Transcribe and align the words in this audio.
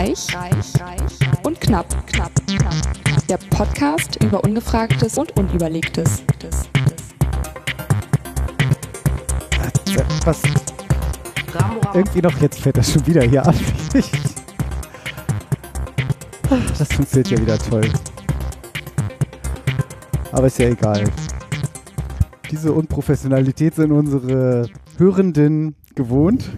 Reich, 0.00 0.34
reich, 0.34 0.80
reich 0.80 1.44
und 1.44 1.60
knapp, 1.60 1.86
knapp, 2.06 2.32
knapp. 2.46 2.74
Der 3.28 3.36
Podcast 3.36 4.16
über 4.24 4.42
Ungefragtes 4.42 5.18
und 5.18 5.36
Unüberlegtes. 5.36 6.22
Was? 10.24 10.40
Irgendwie 11.92 12.22
noch, 12.22 12.34
jetzt 12.40 12.60
fällt 12.60 12.78
das 12.78 12.92
schon 12.92 13.06
wieder 13.06 13.24
hier 13.24 13.46
an. 13.46 13.54
Das 16.78 16.88
funktioniert 16.94 17.30
ja 17.32 17.38
wieder 17.38 17.58
toll. 17.58 17.92
Aber 20.32 20.46
ist 20.46 20.58
ja 20.58 20.70
egal. 20.70 21.04
Diese 22.50 22.72
Unprofessionalität 22.72 23.74
sind 23.74 23.92
unsere 23.92 24.66
Hörenden 24.96 25.74
gewohnt. 25.94 26.50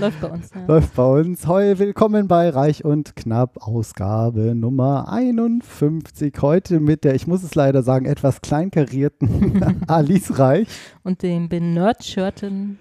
Läuft 0.00 0.20
bei 0.20 0.28
uns. 0.28 0.50
Ja. 0.54 0.66
Läuft 0.66 0.94
bei 0.94 1.20
uns. 1.20 1.46
Heu, 1.46 1.78
willkommen 1.78 2.28
bei 2.28 2.48
Reich 2.50 2.84
und 2.84 3.16
Knapp, 3.16 3.56
Ausgabe 3.60 4.54
Nummer 4.54 5.10
51. 5.12 6.34
Heute 6.40 6.80
mit 6.80 7.04
der, 7.04 7.14
ich 7.14 7.26
muss 7.26 7.42
es 7.42 7.54
leider 7.54 7.82
sagen, 7.82 8.06
etwas 8.06 8.40
kleinkarierten 8.40 9.84
Alice 9.86 10.38
Reich. 10.38 10.68
Und 11.02 11.22
dem 11.22 11.48
benerdshirten 11.48 12.78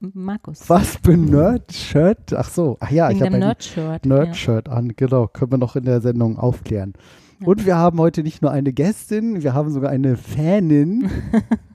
Markus. 0.00 0.68
Was, 0.68 0.98
benerd-Shirt? 0.98 2.32
Ach 2.34 2.48
so, 2.48 2.76
ach 2.80 2.90
ja, 2.90 3.08
Wegen 3.08 3.18
ich 3.18 3.24
habe 3.24 3.34
ein 3.34 3.40
Nerdshirt. 3.40 4.06
Nerd-Shirt 4.06 4.68
an, 4.68 4.94
genau. 4.96 5.26
Können 5.28 5.52
wir 5.52 5.58
noch 5.58 5.76
in 5.76 5.84
der 5.84 6.00
Sendung 6.00 6.38
aufklären. 6.38 6.94
Ja. 7.40 7.46
Und 7.46 7.66
wir 7.66 7.76
haben 7.76 7.98
heute 7.98 8.22
nicht 8.22 8.42
nur 8.42 8.50
eine 8.50 8.72
Gästin, 8.72 9.42
wir 9.42 9.54
haben 9.54 9.70
sogar 9.70 9.90
eine 9.90 10.16
Fanin. 10.16 11.10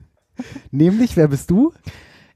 Nämlich, 0.70 1.16
wer 1.16 1.28
bist 1.28 1.50
du? 1.50 1.72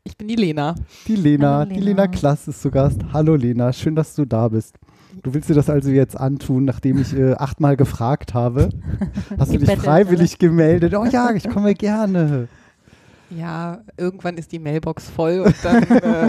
Ich 0.05 0.16
bin 0.16 0.29
die 0.29 0.37
Lena. 0.37 0.75
Die 1.07 1.17
Lena. 1.17 1.59
Hallo, 1.59 1.64
Die 1.67 1.75
Lena. 1.75 2.03
Lena 2.03 2.06
Klass 2.06 2.48
ist 2.48 2.62
zu 2.62 2.70
Gast. 2.70 3.00
Hallo 3.12 3.34
Lena, 3.34 3.73
schön, 3.73 3.95
dass 3.95 4.14
du 4.14 4.25
da 4.25 4.48
bist. 4.48 4.77
Du 5.23 5.34
willst 5.34 5.48
dir 5.50 5.55
das 5.55 5.69
also 5.69 5.91
jetzt 5.91 6.17
antun, 6.17 6.64
nachdem 6.64 7.00
ich 7.00 7.14
äh, 7.14 7.33
achtmal 7.33 7.77
gefragt 7.77 8.34
habe. 8.34 8.69
Hast 9.39 9.53
du 9.53 9.58
dich 9.58 9.70
freiwillig 9.70 10.39
gemeldet? 10.39 10.95
Oh 10.95 11.05
ja, 11.05 11.33
ich 11.33 11.48
komme 11.48 11.75
gerne. 11.75 12.48
Ja, 13.31 13.83
irgendwann 13.97 14.37
ist 14.39 14.53
die 14.53 14.59
Mailbox 14.59 15.11
voll 15.11 15.41
und 15.41 15.55
dann 15.62 15.83
äh, 16.03 16.29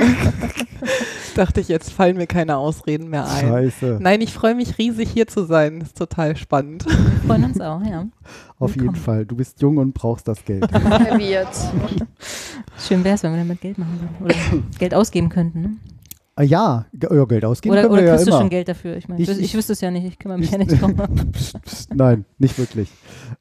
dachte 1.36 1.62
ich, 1.62 1.70
jetzt 1.70 1.92
fallen 1.94 2.18
mir 2.18 2.28
keine 2.28 2.58
Ausreden 2.58 3.10
mehr 3.10 3.26
ein. 3.26 3.48
Scheiße. 3.48 4.00
Nein, 4.02 4.20
ich 4.22 4.34
freue 4.34 4.54
mich 4.56 4.78
riesig 4.78 5.10
hier 5.10 5.26
zu 5.28 5.46
sein. 5.46 5.80
Ist 5.82 5.98
total 5.98 6.36
spannend. 6.36 6.86
Wir 6.86 6.96
freuen 7.26 7.46
uns 7.46 7.62
auch, 7.62 7.82
ja. 7.84 8.06
Auf 8.60 8.72
jeden 8.72 8.82
willkommen. 8.88 9.02
Fall. 9.02 9.26
Du 9.26 9.36
bist 9.38 9.62
jung 9.62 9.78
und 9.78 9.94
brauchst 9.94 10.28
das 10.28 10.44
Geld. 10.44 10.68
Schön 12.80 13.04
wäre 13.04 13.16
es, 13.16 13.24
wenn 13.24 13.32
wir 13.32 13.38
damit 13.40 13.62
Geld 13.62 13.78
machen 13.78 14.00
würden. 14.02 14.26
Oder 14.26 14.36
Geld 14.78 14.94
ausgeben 14.94 15.30
könnten. 15.30 15.62
Ne? 15.62 15.78
Ah, 16.36 16.44
ja, 16.44 16.86
ja, 16.94 17.26
Geld 17.26 17.44
ausgeben 17.46 17.74
Oder, 17.74 17.82
können 17.84 17.94
oder 17.94 18.02
wir 18.02 18.08
ja 18.08 18.16
kriegst 18.16 18.28
du 18.28 18.32
immer. 18.32 18.40
schon 18.42 18.50
Geld 18.50 18.68
dafür? 18.70 18.96
Ich 18.96 19.08
meine, 19.10 19.22
Ich- 19.22 19.30
ich, 19.30 19.40
ich, 19.40 19.54
wüsste 19.56 19.74
es 19.74 19.82
ja 19.82 19.92
nicht. 19.92 20.06
Ich 20.06 20.20
kümmere 20.20 20.38
mich 20.38 20.48
ich- 20.48 20.52
ja 20.54 20.58
nicht 20.58 20.82
drum. 20.82 20.96
Nein, 21.94 22.26
nicht 22.38 22.58
wirklich. 22.58 22.90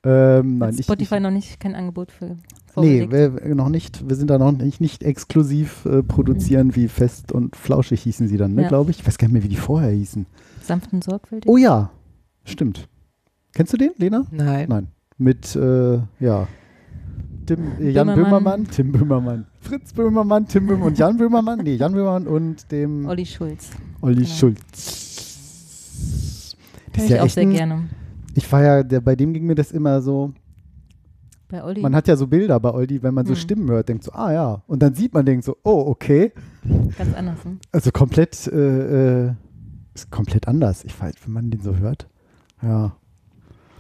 Ähm, 0.04 0.58
nein, 0.58 0.76
Spotify 0.80 1.16
ich, 1.16 1.20
noch 1.22 1.30
nicht 1.30 1.60
kein 1.60 1.74
Angebot 1.76 2.10
für 2.10 2.36
Nee, 2.76 3.10
wir, 3.10 3.54
noch 3.54 3.68
nicht. 3.68 4.08
Wir 4.08 4.16
sind 4.16 4.28
da 4.30 4.38
noch 4.38 4.52
nicht, 4.52 4.80
nicht 4.80 5.02
exklusiv 5.02 5.84
äh, 5.86 6.02
produzieren, 6.02 6.76
wie 6.76 6.88
fest 6.88 7.32
und 7.32 7.56
flauschig 7.56 8.02
hießen 8.02 8.28
sie 8.28 8.36
dann, 8.36 8.54
ne, 8.54 8.62
Ja. 8.62 8.68
glaube 8.68 8.90
ich. 8.90 9.00
Ich 9.00 9.06
weiß 9.06 9.18
gar 9.18 9.26
nicht 9.28 9.34
mehr, 9.34 9.42
wie 9.42 9.48
die 9.48 9.56
vorher 9.56 9.90
hießen. 9.90 10.26
Sanft 10.62 10.92
und 10.92 11.02
sorgfältig. 11.02 11.50
Oh 11.50 11.56
ja, 11.56 11.90
stimmt. 12.44 12.88
Kennst 13.54 13.72
du 13.72 13.76
den, 13.76 13.90
Lena? 13.96 14.24
Nein. 14.30 14.66
Nein. 14.68 14.88
Mit, 15.16 15.56
äh, 15.56 15.94
ja, 16.20 16.46
Tim, 17.46 17.58
äh, 17.80 17.90
Jan 17.90 18.06
Böhmermann. 18.08 18.24
Böhmermann, 18.24 18.66
Tim 18.70 18.92
Böhmermann, 18.92 19.46
Fritz 19.60 19.92
Böhmermann, 19.94 20.46
Tim 20.46 20.66
Böhmermann 20.66 20.88
und 20.88 20.98
Jan 20.98 21.16
Böhmermann. 21.16 21.60
Nee, 21.64 21.74
Jan 21.76 21.92
Böhmermann 21.92 22.26
und 22.26 22.70
dem 22.70 23.06
Olli 23.06 23.24
Schulz. 23.26 23.70
Olli 24.02 24.16
genau. 24.24 24.28
Schulz. 24.28 25.06
Das 26.92 26.94
Hör 26.94 27.04
ist 27.04 27.04
ich 27.04 27.10
ja 27.10 27.20
auch 27.22 27.26
echt 27.26 27.34
sehr 27.34 27.42
ein, 27.44 27.50
gerne. 27.50 27.88
Ich 28.34 28.52
war 28.52 28.62
ja, 28.62 28.82
der, 28.82 29.00
bei 29.00 29.16
dem 29.16 29.32
ging 29.32 29.46
mir 29.46 29.54
das 29.54 29.72
immer 29.72 30.02
so, 30.02 30.32
Bei 31.48 31.64
Olli. 31.64 31.80
man 31.80 31.94
hat 31.94 32.06
ja 32.08 32.16
so 32.16 32.26
Bilder 32.26 32.60
bei 32.60 32.70
Olli, 32.72 33.02
wenn 33.02 33.14
man 33.14 33.24
so 33.24 33.32
Hm. 33.32 33.36
Stimmen 33.40 33.70
hört, 33.70 33.88
denkt 33.88 34.04
so, 34.04 34.12
ah 34.12 34.32
ja. 34.32 34.62
Und 34.66 34.80
dann 34.82 34.94
sieht 34.94 35.14
man, 35.14 35.24
denkt 35.24 35.44
so, 35.44 35.56
oh, 35.64 35.84
okay. 35.86 36.32
ganz 36.98 37.14
anders. 37.14 37.44
Ne? 37.44 37.58
Also 37.72 37.90
komplett, 37.90 38.46
äh, 38.48 39.26
äh, 39.28 39.32
ist 39.94 40.10
komplett 40.10 40.46
anders. 40.46 40.84
Ich 40.84 41.00
weiß, 41.00 41.14
wenn 41.24 41.32
man 41.32 41.50
den 41.50 41.60
so 41.60 41.76
hört. 41.76 42.06
Ja. 42.62 42.92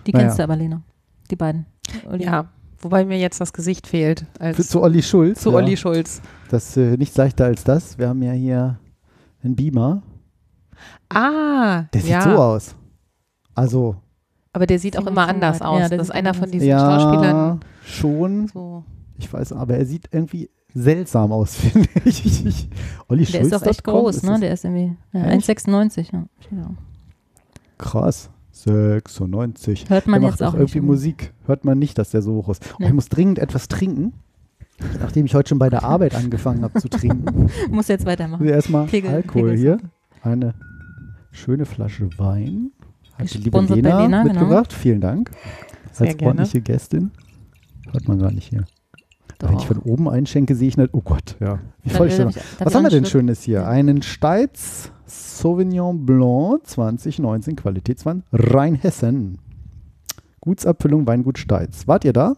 Die 0.06 0.12
Naja. 0.12 0.24
kennst 0.26 0.38
du 0.38 0.44
aber, 0.44 0.56
Lena. 0.56 0.82
Die 1.30 1.36
beiden. 1.36 1.66
Olli. 2.06 2.24
Ja, 2.24 2.48
wobei 2.80 3.04
mir 3.04 3.18
jetzt 3.18 3.40
das 3.40 3.52
Gesicht 3.52 3.86
fehlt. 3.86 4.24
Für, 4.40 4.54
zu 4.62 4.80
Olli 4.82 5.02
Schulz. 5.02 5.42
zu 5.42 5.50
ja. 5.50 5.56
Olli 5.56 5.76
Schulz. 5.76 6.22
Das 6.50 6.70
ist 6.70 6.76
äh, 6.78 6.96
nichts 6.96 7.16
leichter 7.18 7.44
als 7.44 7.64
das. 7.64 7.98
Wir 7.98 8.08
haben 8.08 8.22
ja 8.22 8.32
hier 8.32 8.78
einen 9.42 9.56
Beamer. 9.56 10.02
Ah, 11.10 11.82
Der 11.92 12.00
sieht 12.00 12.10
ja. 12.10 12.22
so 12.22 12.30
aus. 12.30 12.74
Also, 13.54 13.96
Aber 14.58 14.66
der 14.66 14.80
sieht 14.80 14.98
auch 14.98 15.06
immer 15.06 15.28
anders 15.28 15.62
aus. 15.62 15.78
Ja, 15.78 15.88
das 15.88 16.08
ist 16.08 16.10
einer 16.10 16.34
von 16.34 16.50
diesen 16.50 16.66
ja, 16.66 16.80
Schauspielern. 17.00 17.60
schon. 17.84 18.48
So. 18.48 18.82
Ich 19.16 19.32
weiß, 19.32 19.52
aber 19.52 19.76
er 19.76 19.86
sieht 19.86 20.08
irgendwie 20.10 20.50
seltsam 20.74 21.30
aus, 21.30 21.54
finde 21.58 21.88
ich. 22.04 22.68
Olli 23.06 23.24
Der 23.24 23.42
ist 23.42 23.54
auch 23.54 23.62
echt 23.62 23.84
groß, 23.84 24.16
ist 24.16 24.22
ne? 24.24 24.40
Der 24.40 24.52
ist 24.52 24.64
irgendwie 24.64 24.96
ja, 25.12 25.26
Echt? 25.26 25.48
1,96. 25.48 26.08
Ja. 26.12 26.70
Krass. 27.78 28.30
96. 28.50 29.88
Hört 29.88 30.08
man 30.08 30.22
der 30.22 30.30
jetzt 30.30 30.40
macht 30.40 30.48
auch 30.48 30.54
auch 30.54 30.58
irgendwie 30.58 30.80
nicht. 30.80 30.86
Musik. 30.88 31.32
Hört 31.46 31.64
man 31.64 31.78
nicht, 31.78 31.96
dass 31.98 32.10
der 32.10 32.22
so 32.22 32.32
hoch 32.34 32.48
ist. 32.48 32.64
Oh, 32.72 32.76
Nee. 32.80 32.86
ich 32.88 32.92
muss 32.94 33.08
dringend 33.08 33.38
etwas 33.38 33.68
trinken. 33.68 34.12
Nachdem 35.00 35.24
ich 35.26 35.36
heute 35.36 35.50
schon 35.50 35.60
bei 35.60 35.70
der 35.70 35.84
Arbeit 35.84 36.16
angefangen 36.16 36.64
habe 36.64 36.80
zu 36.80 36.88
trinken. 36.88 37.48
Muss 37.70 37.86
jetzt 37.86 38.06
weitermachen. 38.06 38.44
Erstmal 38.44 38.88
Alkohol 38.92 39.50
Pegel- 39.50 39.56
hier. 39.56 39.78
Eine 40.22 40.54
schöne 41.30 41.64
Flasche 41.64 42.08
Wein. 42.18 42.72
Hat 43.18 43.34
die 43.34 43.38
liebe 43.38 43.60
Lena, 43.60 43.74
Lena, 44.02 44.22
genau. 44.22 44.24
mitgebracht. 44.24 44.72
Vielen 44.72 45.00
Dank. 45.00 45.30
Sehr 45.92 46.08
Als 46.08 46.16
gerne. 46.16 46.30
ordentliche 46.30 46.60
Gästin. 46.60 47.10
Hört 47.92 48.06
man 48.08 48.18
gar 48.18 48.30
nicht 48.30 48.48
hier. 48.48 48.64
Wenn 49.40 49.50
ich 49.52 49.58
Doch. 49.58 49.66
von 49.66 49.78
oben 49.78 50.08
einschenke, 50.08 50.54
sehe 50.54 50.68
ich 50.68 50.76
nicht. 50.76 50.90
Oh 50.92 51.00
Gott, 51.00 51.36
ja. 51.40 51.58
Wie 51.82 51.90
voll 51.90 52.08
ich- 52.08 52.18
Was 52.58 52.74
haben 52.74 52.82
wir 52.84 52.90
denn? 52.90 53.04
Schönes 53.04 53.42
hier? 53.42 53.66
Einen 53.68 54.02
Steitz 54.02 54.90
Sauvignon 55.06 56.04
Blanc 56.04 56.66
2019 56.66 57.56
Qualitätswein 57.56 58.24
Rheinhessen. 58.32 59.38
Gutsabfüllung 60.40 61.06
Weingut 61.06 61.38
Steitz. 61.38 61.86
Wart 61.86 62.04
ihr 62.04 62.12
da? 62.12 62.34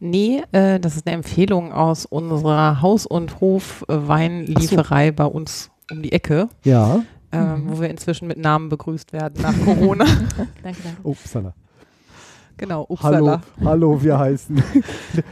Nee, 0.00 0.42
äh, 0.52 0.80
das 0.80 0.96
ist 0.96 1.06
eine 1.06 1.14
Empfehlung 1.16 1.72
aus 1.72 2.04
unserer 2.06 2.82
Haus- 2.82 3.06
und 3.06 3.40
Hof-Weinlieferei 3.40 5.12
bei 5.12 5.24
uns 5.24 5.70
um 5.90 6.02
die 6.02 6.12
Ecke, 6.12 6.48
Ja. 6.64 7.02
Ähm, 7.32 7.64
Mhm. 7.64 7.70
wo 7.70 7.80
wir 7.80 7.90
inzwischen 7.90 8.28
mit 8.28 8.38
Namen 8.38 8.68
begrüßt 8.68 9.12
werden 9.12 9.42
nach 9.42 9.54
Corona. 9.64 10.04
Danke, 10.62 10.80
danke. 10.84 11.00
Upsala. 11.02 11.54
genau, 12.56 12.86
Hallo, 13.02 13.34
Upsala. 13.34 13.40
hallo, 13.64 14.02
wir 14.02 14.18
heißen. 14.18 14.62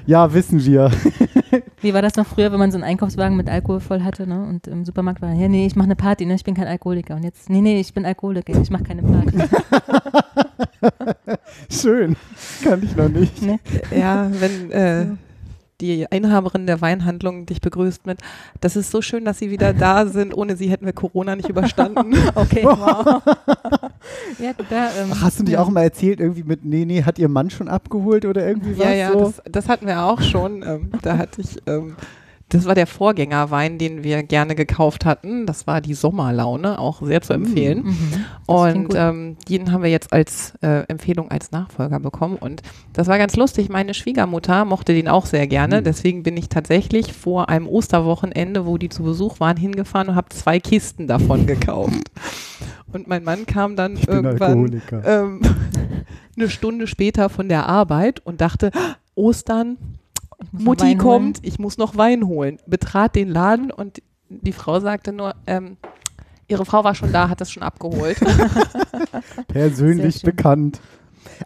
ja, 0.06 0.32
wissen 0.32 0.64
wir. 0.64 0.90
Wie 1.82 1.94
war 1.94 2.02
das 2.02 2.16
noch 2.16 2.26
früher, 2.26 2.52
wenn 2.52 2.58
man 2.58 2.70
so 2.70 2.76
einen 2.76 2.84
Einkaufswagen 2.84 3.36
mit 3.36 3.48
Alkohol 3.48 3.80
voll 3.80 4.02
hatte 4.02 4.26
ne? 4.26 4.46
und 4.46 4.66
im 4.66 4.84
Supermarkt 4.84 5.20
war, 5.22 5.32
ja, 5.32 5.48
nee, 5.48 5.66
ich 5.66 5.76
mache 5.76 5.86
eine 5.86 5.96
Party, 5.96 6.26
ne? 6.26 6.34
ich 6.34 6.44
bin 6.44 6.54
kein 6.54 6.66
Alkoholiker. 6.66 7.16
Und 7.16 7.24
jetzt, 7.24 7.48
nee, 7.50 7.60
nee, 7.60 7.80
ich 7.80 7.92
bin 7.94 8.04
Alkoholiker, 8.04 8.60
ich 8.60 8.70
mache 8.70 8.84
keine 8.84 9.02
Party. 9.02 9.38
Schön. 11.70 12.16
Kann 12.62 12.82
ich 12.82 12.96
noch 12.96 13.08
nicht. 13.08 13.42
ne? 13.42 13.58
Ja, 13.96 14.28
wenn 14.30 14.70
äh, 14.72 15.06
die 15.80 16.06
Inhaberin 16.10 16.66
der 16.66 16.80
Weinhandlung 16.80 17.46
dich 17.46 17.60
begrüßt 17.60 18.06
mit, 18.06 18.18
das 18.60 18.76
ist 18.76 18.90
so 18.90 19.02
schön, 19.02 19.24
dass 19.24 19.38
Sie 19.38 19.50
wieder 19.50 19.72
da 19.72 20.06
sind. 20.06 20.36
Ohne 20.36 20.56
Sie 20.56 20.70
hätten 20.70 20.86
wir 20.86 20.92
Corona 20.92 21.36
nicht 21.36 21.48
überstanden. 21.48 22.14
Okay, 22.34 22.62
wow. 22.64 23.22
ja, 24.38 24.52
da, 24.68 24.90
ähm, 25.00 25.10
Ach, 25.12 25.22
hast 25.22 25.38
du 25.38 25.42
nicht 25.44 25.54
ja. 25.54 25.60
auch 25.60 25.68
mal 25.68 25.82
erzählt, 25.82 26.20
irgendwie 26.20 26.42
mit, 26.42 26.64
nee, 26.64 26.84
nee, 26.84 27.02
hat 27.02 27.18
ihr 27.18 27.28
Mann 27.28 27.50
schon 27.50 27.68
abgeholt 27.68 28.24
oder 28.24 28.46
irgendwie 28.46 28.78
was? 28.78 28.84
ja, 28.84 28.92
ja, 28.92 29.12
so? 29.12 29.20
das, 29.20 29.42
das 29.50 29.68
hatten 29.68 29.86
wir 29.86 30.02
auch 30.02 30.20
schon. 30.20 30.62
Ähm, 30.62 30.90
da 31.02 31.18
hatte 31.18 31.40
ich, 31.40 31.56
ähm, 31.66 31.96
das 32.50 32.66
war 32.66 32.74
der 32.74 32.88
Vorgängerwein, 32.88 33.78
den 33.78 34.02
wir 34.02 34.24
gerne 34.24 34.56
gekauft 34.56 35.04
hatten. 35.04 35.46
Das 35.46 35.68
war 35.68 35.80
die 35.80 35.94
Sommerlaune, 35.94 36.80
auch 36.80 37.00
sehr 37.00 37.22
zu 37.22 37.32
empfehlen. 37.32 37.84
Mhm. 37.84 38.24
Und 38.46 38.94
ähm, 38.96 39.36
den 39.48 39.70
haben 39.70 39.84
wir 39.84 39.90
jetzt 39.90 40.12
als 40.12 40.54
äh, 40.60 40.84
Empfehlung 40.88 41.30
als 41.30 41.52
Nachfolger 41.52 42.00
bekommen. 42.00 42.36
Und 42.36 42.62
das 42.92 43.06
war 43.06 43.18
ganz 43.18 43.36
lustig. 43.36 43.68
Meine 43.68 43.94
Schwiegermutter 43.94 44.64
mochte 44.64 44.92
den 44.92 45.06
auch 45.06 45.26
sehr 45.26 45.46
gerne. 45.46 45.78
Hm. 45.78 45.84
Deswegen 45.84 46.22
bin 46.24 46.36
ich 46.36 46.48
tatsächlich 46.48 47.12
vor 47.12 47.48
einem 47.48 47.68
Osterwochenende, 47.68 48.66
wo 48.66 48.78
die 48.78 48.88
zu 48.88 49.04
Besuch 49.04 49.38
waren, 49.38 49.56
hingefahren 49.56 50.08
und 50.08 50.16
habe 50.16 50.30
zwei 50.30 50.58
Kisten 50.58 51.06
davon 51.06 51.46
gekauft. 51.46 52.10
Und 52.92 53.06
mein 53.06 53.22
Mann 53.22 53.46
kam 53.46 53.76
dann 53.76 53.94
ich 53.94 54.08
irgendwann 54.08 54.82
ähm, 55.04 55.40
eine 56.36 56.50
Stunde 56.50 56.88
später 56.88 57.28
von 57.28 57.48
der 57.48 57.68
Arbeit 57.68 58.18
und 58.26 58.40
dachte, 58.40 58.72
"Ah, 58.74 58.96
Ostern, 59.14 59.76
Mutti 60.52 60.96
kommt, 60.96 61.38
ich 61.42 61.58
muss 61.58 61.78
noch 61.78 61.96
Wein 61.96 62.26
holen. 62.26 62.58
Betrat 62.66 63.14
den 63.16 63.28
Laden 63.28 63.70
und 63.70 64.02
die 64.28 64.52
Frau 64.52 64.80
sagte 64.80 65.12
nur, 65.12 65.34
ähm, 65.46 65.76
ihre 66.48 66.64
Frau 66.64 66.84
war 66.84 66.94
schon 66.94 67.12
da, 67.12 67.28
hat 67.28 67.40
das 67.40 67.50
schon 67.50 67.62
abgeholt. 67.62 68.18
Persönlich 69.48 70.22
bekannt. 70.22 70.80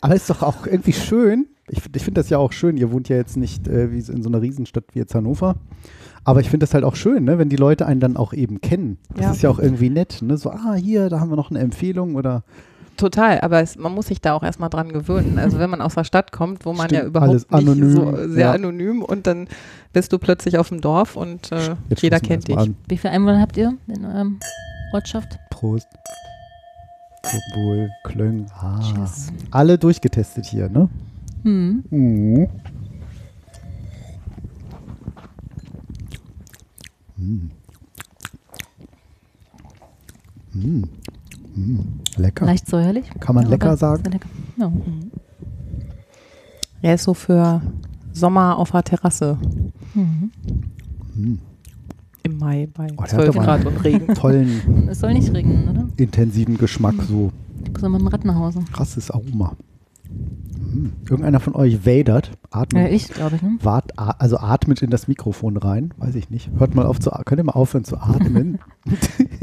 Aber 0.01 0.15
ist 0.15 0.31
doch 0.31 0.43
auch 0.43 0.67
irgendwie 0.67 0.93
schön, 0.93 1.47
ich, 1.69 1.79
ich 1.95 2.03
finde 2.05 2.21
das 2.21 2.31
ja 2.31 2.39
auch 2.39 2.53
schön. 2.53 2.77
Ihr 2.77 2.93
wohnt 2.93 3.09
ja 3.09 3.17
jetzt 3.17 3.37
nicht 3.37 3.69
äh, 3.69 3.91
wie 3.91 3.99
in 3.99 4.23
so 4.23 4.29
einer 4.29 4.43
Riesenstadt 4.43 4.85
wie 4.93 4.99
jetzt 4.99 5.15
Hannover. 5.15 5.57
Aber 6.23 6.41
ich 6.41 6.51
finde 6.51 6.65
das 6.65 6.75
halt 6.75 6.85
auch 6.85 6.97
schön, 6.97 7.25
ne, 7.25 7.39
wenn 7.39 7.49
die 7.49 7.57
Leute 7.57 7.87
einen 7.87 8.01
dann 8.01 8.17
auch 8.17 8.33
eben 8.33 8.61
kennen. 8.61 8.99
Das 9.15 9.25
Ja. 9.25 9.31
ist 9.33 9.43
ja 9.43 9.51
auch 9.51 9.59
irgendwie 9.59 9.91
nett. 9.91 10.21
Ne? 10.23 10.37
So, 10.37 10.51
ah, 10.51 10.75
hier, 10.75 11.09
da 11.09 11.21
haben 11.21 11.31
wir 11.31 11.37
noch 11.37 11.51
eine 11.51 11.61
Empfehlung 11.61 12.15
oder 12.17 12.45
Total, 12.97 13.41
aber 13.41 13.61
es, 13.61 13.77
man 13.77 13.93
muss 13.93 14.07
sich 14.07 14.21
da 14.21 14.35
auch 14.35 14.43
erstmal 14.43 14.71
dran 14.71 14.93
gewöhnen. 14.93 15.39
Also 15.39 15.59
wenn 15.59 15.71
man 15.71 15.81
aus 15.81 15.95
der 15.95 16.05
Stadt 16.05 16.33
kommt, 16.33 16.65
wo 16.65 16.73
man 16.73 16.89
ja 16.91 16.99
Stimmt, 16.99 17.09
überhaupt 17.09 17.31
alles 17.31 17.43
nicht 17.51 17.53
anonym, 17.53 17.91
so 17.91 18.29
sehr 18.29 18.47
ja. 18.47 18.53
anonym 18.53 19.03
und 19.03 19.27
dann 19.27 19.49
bist 19.93 20.13
du 20.13 20.19
plötzlich 20.19 20.59
auf 20.59 20.69
dem 20.69 20.81
Dorf 20.81 21.17
und 21.17 21.51
äh, 21.53 21.77
jeder 21.99 22.21
kennt 22.21 22.49
dich. 22.49 22.57
An. 22.57 22.77
Wie 22.89 22.97
viele 22.97 23.13
Einwohner 23.13 23.41
habt 23.41 23.57
ihr 23.57 23.75
in 23.89 24.05
eurer 24.05 24.27
Ortschaft? 24.93 25.39
Prost. 25.51 25.89
Obwohl, 27.25 27.91
Klöng. 28.05 28.47
Ah. 28.55 28.81
Alle 29.51 29.79
durchgetestet 29.79 30.45
hier, 30.45 30.69
ne? 30.69 30.89
Hm. 31.43 31.85
Mhm. 31.91 32.49
Mm. 37.17 37.51
Mm. 40.53 40.85
Mm. 41.55 41.81
Lecker. 42.17 42.47
Leicht 42.47 42.67
säuerlich. 42.67 43.05
Kann 43.21 43.35
man 43.35 43.45
Ja, 43.45 43.51
lecker 43.51 43.77
sagen? 43.77 44.03
lecker. 44.11 44.29
Ja. 44.57 44.73
Er 46.83 46.95
ist 46.95 47.05
so 47.05 47.15
für 47.15 47.63
Sommer 48.13 48.59
auf 48.59 48.71
der 48.73 48.83
Terrasse 48.83 49.39
Mhm. 49.95 50.31
Mm. 51.15 51.39
im 52.25 52.39
Mai 52.39 52.69
bei 52.73 52.87
Oh, 52.93 52.95
der 52.97 53.03
hat 53.03 53.11
12 53.11 53.29
aber 53.37 53.45
Grad 53.45 53.65
und 53.67 53.85
Regen. 53.85 54.15
Tollen, 54.15 54.89
Es 54.91 55.01
soll 55.01 55.15
nicht 55.15 55.33
regnen, 55.33 55.69
oder? 55.69 55.89
intensiven 55.97 56.59
Geschmack, 56.59 56.95
so 57.09 57.31
Ich 57.65 57.73
muss 57.73 57.83
mit 57.91 58.01
dem 58.01 58.07
Rad 58.09 58.25
nach 58.25 58.35
Hause. 58.37 58.61
krasses 58.73 59.11
Aroma. 59.11 59.57
Mm. 60.11 60.89
Irgendeiner 61.09 61.41
von 61.41 61.55
euch 61.55 61.87
wadert, 61.87 62.29
Ja, 62.53 62.61
atmet, 62.61 62.93
ich, 62.93 63.09
glaube 63.09 63.37
ich, 63.37 63.43
ne? 63.43 63.57
wart, 63.63 63.97
also 63.99 64.39
atmet 64.39 64.83
in 64.83 64.91
das 64.91 65.07
Mikrofon 65.09 65.57
rein, 65.57 65.95
weiß 65.99 66.15
ich 66.17 66.31
nicht. 66.31 66.51
Hört 66.59 66.75
mal 66.75 66.87
auf 66.87 66.99
zu, 67.01 67.11
könnt 67.25 67.41
ihr 67.41 67.45
mal 67.45 67.53
aufhören 67.53 67.85
zu 67.85 67.97
atmen? 67.99 68.59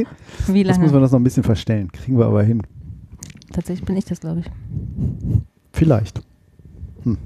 Wie 0.47 0.63
lange? 0.63 0.79
muss 0.79 0.91
man 0.91 1.01
das 1.01 1.11
noch 1.11 1.19
ein 1.19 1.23
bisschen 1.23 1.43
verstellen. 1.43 1.91
Kriegen 1.91 2.17
wir 2.17 2.25
aber 2.25 2.43
hin. 2.43 2.61
Tatsächlich 3.51 3.85
bin 3.85 3.97
ich 3.97 4.05
das, 4.05 4.19
glaube 4.19 4.41
ich. 4.41 4.45
Vielleicht. 5.73 6.21
Hm. 7.03 7.17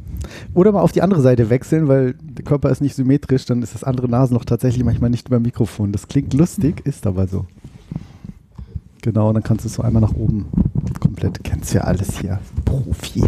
Oder 0.54 0.72
mal 0.72 0.82
auf 0.82 0.92
die 0.92 1.02
andere 1.02 1.22
Seite 1.22 1.50
wechseln, 1.50 1.88
weil 1.88 2.16
der 2.22 2.44
Körper 2.44 2.70
ist 2.70 2.82
nicht 2.82 2.96
symmetrisch, 2.96 3.46
dann 3.46 3.62
ist 3.62 3.76
das 3.76 3.84
andere 3.84 4.10
Nasenloch 4.10 4.46
tatsächlich 4.46 4.84
manchmal 4.84 5.10
nicht 5.10 5.28
über 5.28 5.40
Mikrofon. 5.40 5.92
Das 5.92 6.08
klingt 6.08 6.34
lustig, 6.34 6.86
ist 6.86 7.06
aber 7.06 7.28
so. 7.28 7.46
Genau, 9.02 9.32
dann 9.34 9.44
kannst 9.44 9.66
du 9.66 9.68
es 9.68 9.76
so 9.76 9.84
einmal 9.84 10.02
nach 10.02 10.16
oben 10.16 10.48
komplett. 11.00 11.44
Kennst 11.44 11.74
du 11.74 11.78
ja 11.78 11.84
alles 11.84 12.20
hier. 12.20 12.40
Profi. 12.66 13.22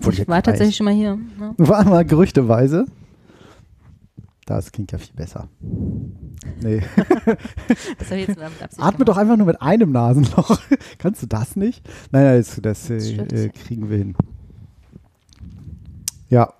Wurde 0.00 0.22
Ich 0.22 0.28
war 0.28 0.36
jetzt 0.36 0.46
tatsächlich 0.46 0.76
schon 0.76 0.86
mal 0.86 0.94
hier. 0.94 1.16
Ne? 1.16 1.54
War 1.58 1.84
mal 1.84 2.04
gerüchteweise. 2.04 2.86
Das 4.46 4.70
klingt 4.72 4.92
ja 4.92 4.98
viel 4.98 5.14
besser. 5.14 5.48
Nee. 6.62 6.82
Das 7.98 8.10
habe 8.10 8.20
ich 8.20 8.28
jetzt 8.28 8.36
mit 8.38 8.44
Absicht 8.62 8.82
Atme 8.82 9.04
doch 9.04 9.14
gemacht. 9.14 9.18
einfach 9.22 9.36
nur 9.38 9.46
mit 9.46 9.62
einem 9.62 9.90
Nasenloch. 9.92 10.60
Kannst 10.98 11.22
du 11.22 11.26
das 11.26 11.56
nicht? 11.56 11.88
Nein, 12.12 12.24
nein, 12.24 12.36
das, 12.38 12.60
das 12.62 12.90
äh, 12.90 13.16
Das 13.16 13.32
äh, 13.32 13.48
dich. 13.48 13.52
kriegen 13.64 13.88
wir 13.88 13.96
hin. 13.98 14.14
Ja. 16.28 16.52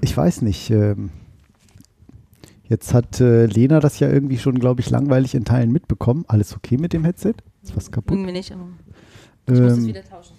Ich 0.00 0.16
weiß 0.16 0.42
nicht. 0.42 0.70
Ähm, 0.70 1.10
jetzt 2.64 2.94
hat 2.94 3.20
äh, 3.20 3.46
Lena 3.46 3.78
das 3.80 3.98
ja 4.00 4.08
irgendwie 4.10 4.38
schon, 4.38 4.58
glaube 4.58 4.80
ich, 4.80 4.90
langweilig 4.90 5.34
in 5.34 5.44
Teilen 5.44 5.70
mitbekommen. 5.70 6.24
Alles 6.26 6.56
okay 6.56 6.76
mit 6.78 6.92
dem 6.92 7.04
Headset? 7.04 7.34
Ist 7.62 7.76
was 7.76 7.90
kaputt? 7.90 8.16
Irgendwie 8.16 8.32
nicht, 8.32 8.50
aber 8.52 8.66
ich 9.46 9.60
muss 9.60 9.72
es 9.72 9.78
Ähm, 9.78 9.86
wieder 9.86 10.04
tauschen. 10.04 10.34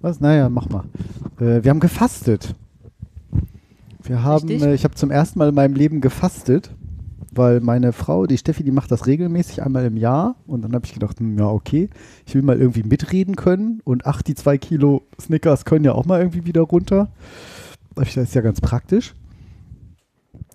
was? 0.00 0.20
Naja, 0.20 0.48
mach 0.48 0.68
mal. 0.68 0.84
Äh, 1.40 1.64
wir 1.64 1.70
haben 1.70 1.80
gefastet. 1.80 2.54
Wir 4.08 4.22
haben, 4.22 4.48
Richtig. 4.48 4.62
äh, 4.62 4.74
ich 4.74 4.84
habe 4.84 4.94
zum 4.94 5.10
ersten 5.10 5.38
Mal 5.38 5.48
in 5.48 5.54
meinem 5.54 5.74
Leben 5.74 6.00
gefastet, 6.00 6.70
weil 7.32 7.60
meine 7.60 7.92
Frau, 7.92 8.26
die 8.26 8.38
Steffi, 8.38 8.62
die 8.62 8.70
macht 8.70 8.90
das 8.90 9.06
regelmäßig 9.06 9.62
einmal 9.62 9.84
im 9.84 9.96
Jahr. 9.96 10.36
Und 10.46 10.62
dann 10.62 10.74
habe 10.74 10.86
ich 10.86 10.94
gedacht, 10.94 11.18
hm, 11.18 11.38
ja, 11.38 11.46
okay, 11.46 11.90
ich 12.26 12.34
will 12.34 12.42
mal 12.42 12.58
irgendwie 12.58 12.82
mitreden 12.82 13.36
können. 13.36 13.80
Und 13.84 14.06
ach, 14.06 14.22
die 14.22 14.34
zwei 14.34 14.58
Kilo 14.58 15.02
Snickers 15.20 15.64
können 15.64 15.84
ja 15.84 15.92
auch 15.92 16.06
mal 16.06 16.20
irgendwie 16.20 16.46
wieder 16.46 16.62
runter. 16.62 17.08
Das 17.94 18.16
ist 18.16 18.34
ja 18.34 18.42
ganz 18.42 18.60
praktisch. 18.60 19.14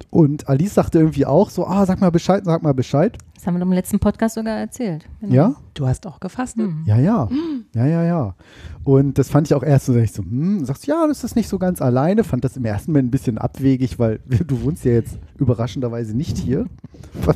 Und 0.10 0.48
Alice 0.50 0.74
sagte 0.74 1.00
irgendwie 1.00 1.26
auch 1.26 1.50
so, 1.50 1.66
ah, 1.66 1.86
sag 1.86 2.02
mal 2.02 2.12
Bescheid, 2.12 2.44
sag 2.46 2.64
mal 2.64 2.74
Bescheid. 2.74 3.18
Das 3.42 3.48
haben 3.48 3.56
wir 3.56 3.64
im 3.64 3.72
letzten 3.74 3.98
Podcast 3.98 4.36
sogar 4.36 4.56
erzählt. 4.60 5.10
Genau. 5.20 5.34
Ja? 5.34 5.56
Du 5.74 5.88
hast 5.88 6.06
auch 6.06 6.20
gefastet. 6.20 6.62
Hm. 6.68 6.84
Ja, 6.86 6.98
ja. 7.00 7.28
Ja, 7.74 7.88
ja, 7.88 8.04
ja. 8.04 8.36
Und 8.84 9.18
das 9.18 9.30
fand 9.30 9.48
ich 9.48 9.56
auch 9.56 9.64
erst 9.64 9.88
so, 9.88 9.94
sag 9.94 10.04
ich 10.04 10.12
so, 10.12 10.22
hm, 10.22 10.64
sagst 10.64 10.86
ja, 10.86 11.08
das 11.08 11.24
ist 11.24 11.36
nicht 11.36 11.50
so 11.50 11.58
ganz 11.58 11.82
alleine. 11.82 12.24
Fand 12.24 12.44
das 12.44 12.56
im 12.56 12.66
ersten 12.66 12.92
Moment 12.92 13.08
ein 13.08 13.12
bisschen 13.12 13.40
abwegig, 13.40 13.98
weil 13.98 14.20
du 14.48 14.62
wohnst 14.62 14.86
ja 14.86 14.92
jetzt 14.92 15.18
überraschenderweise 15.40 16.16
nicht 16.16 16.38
hier. 16.38 16.68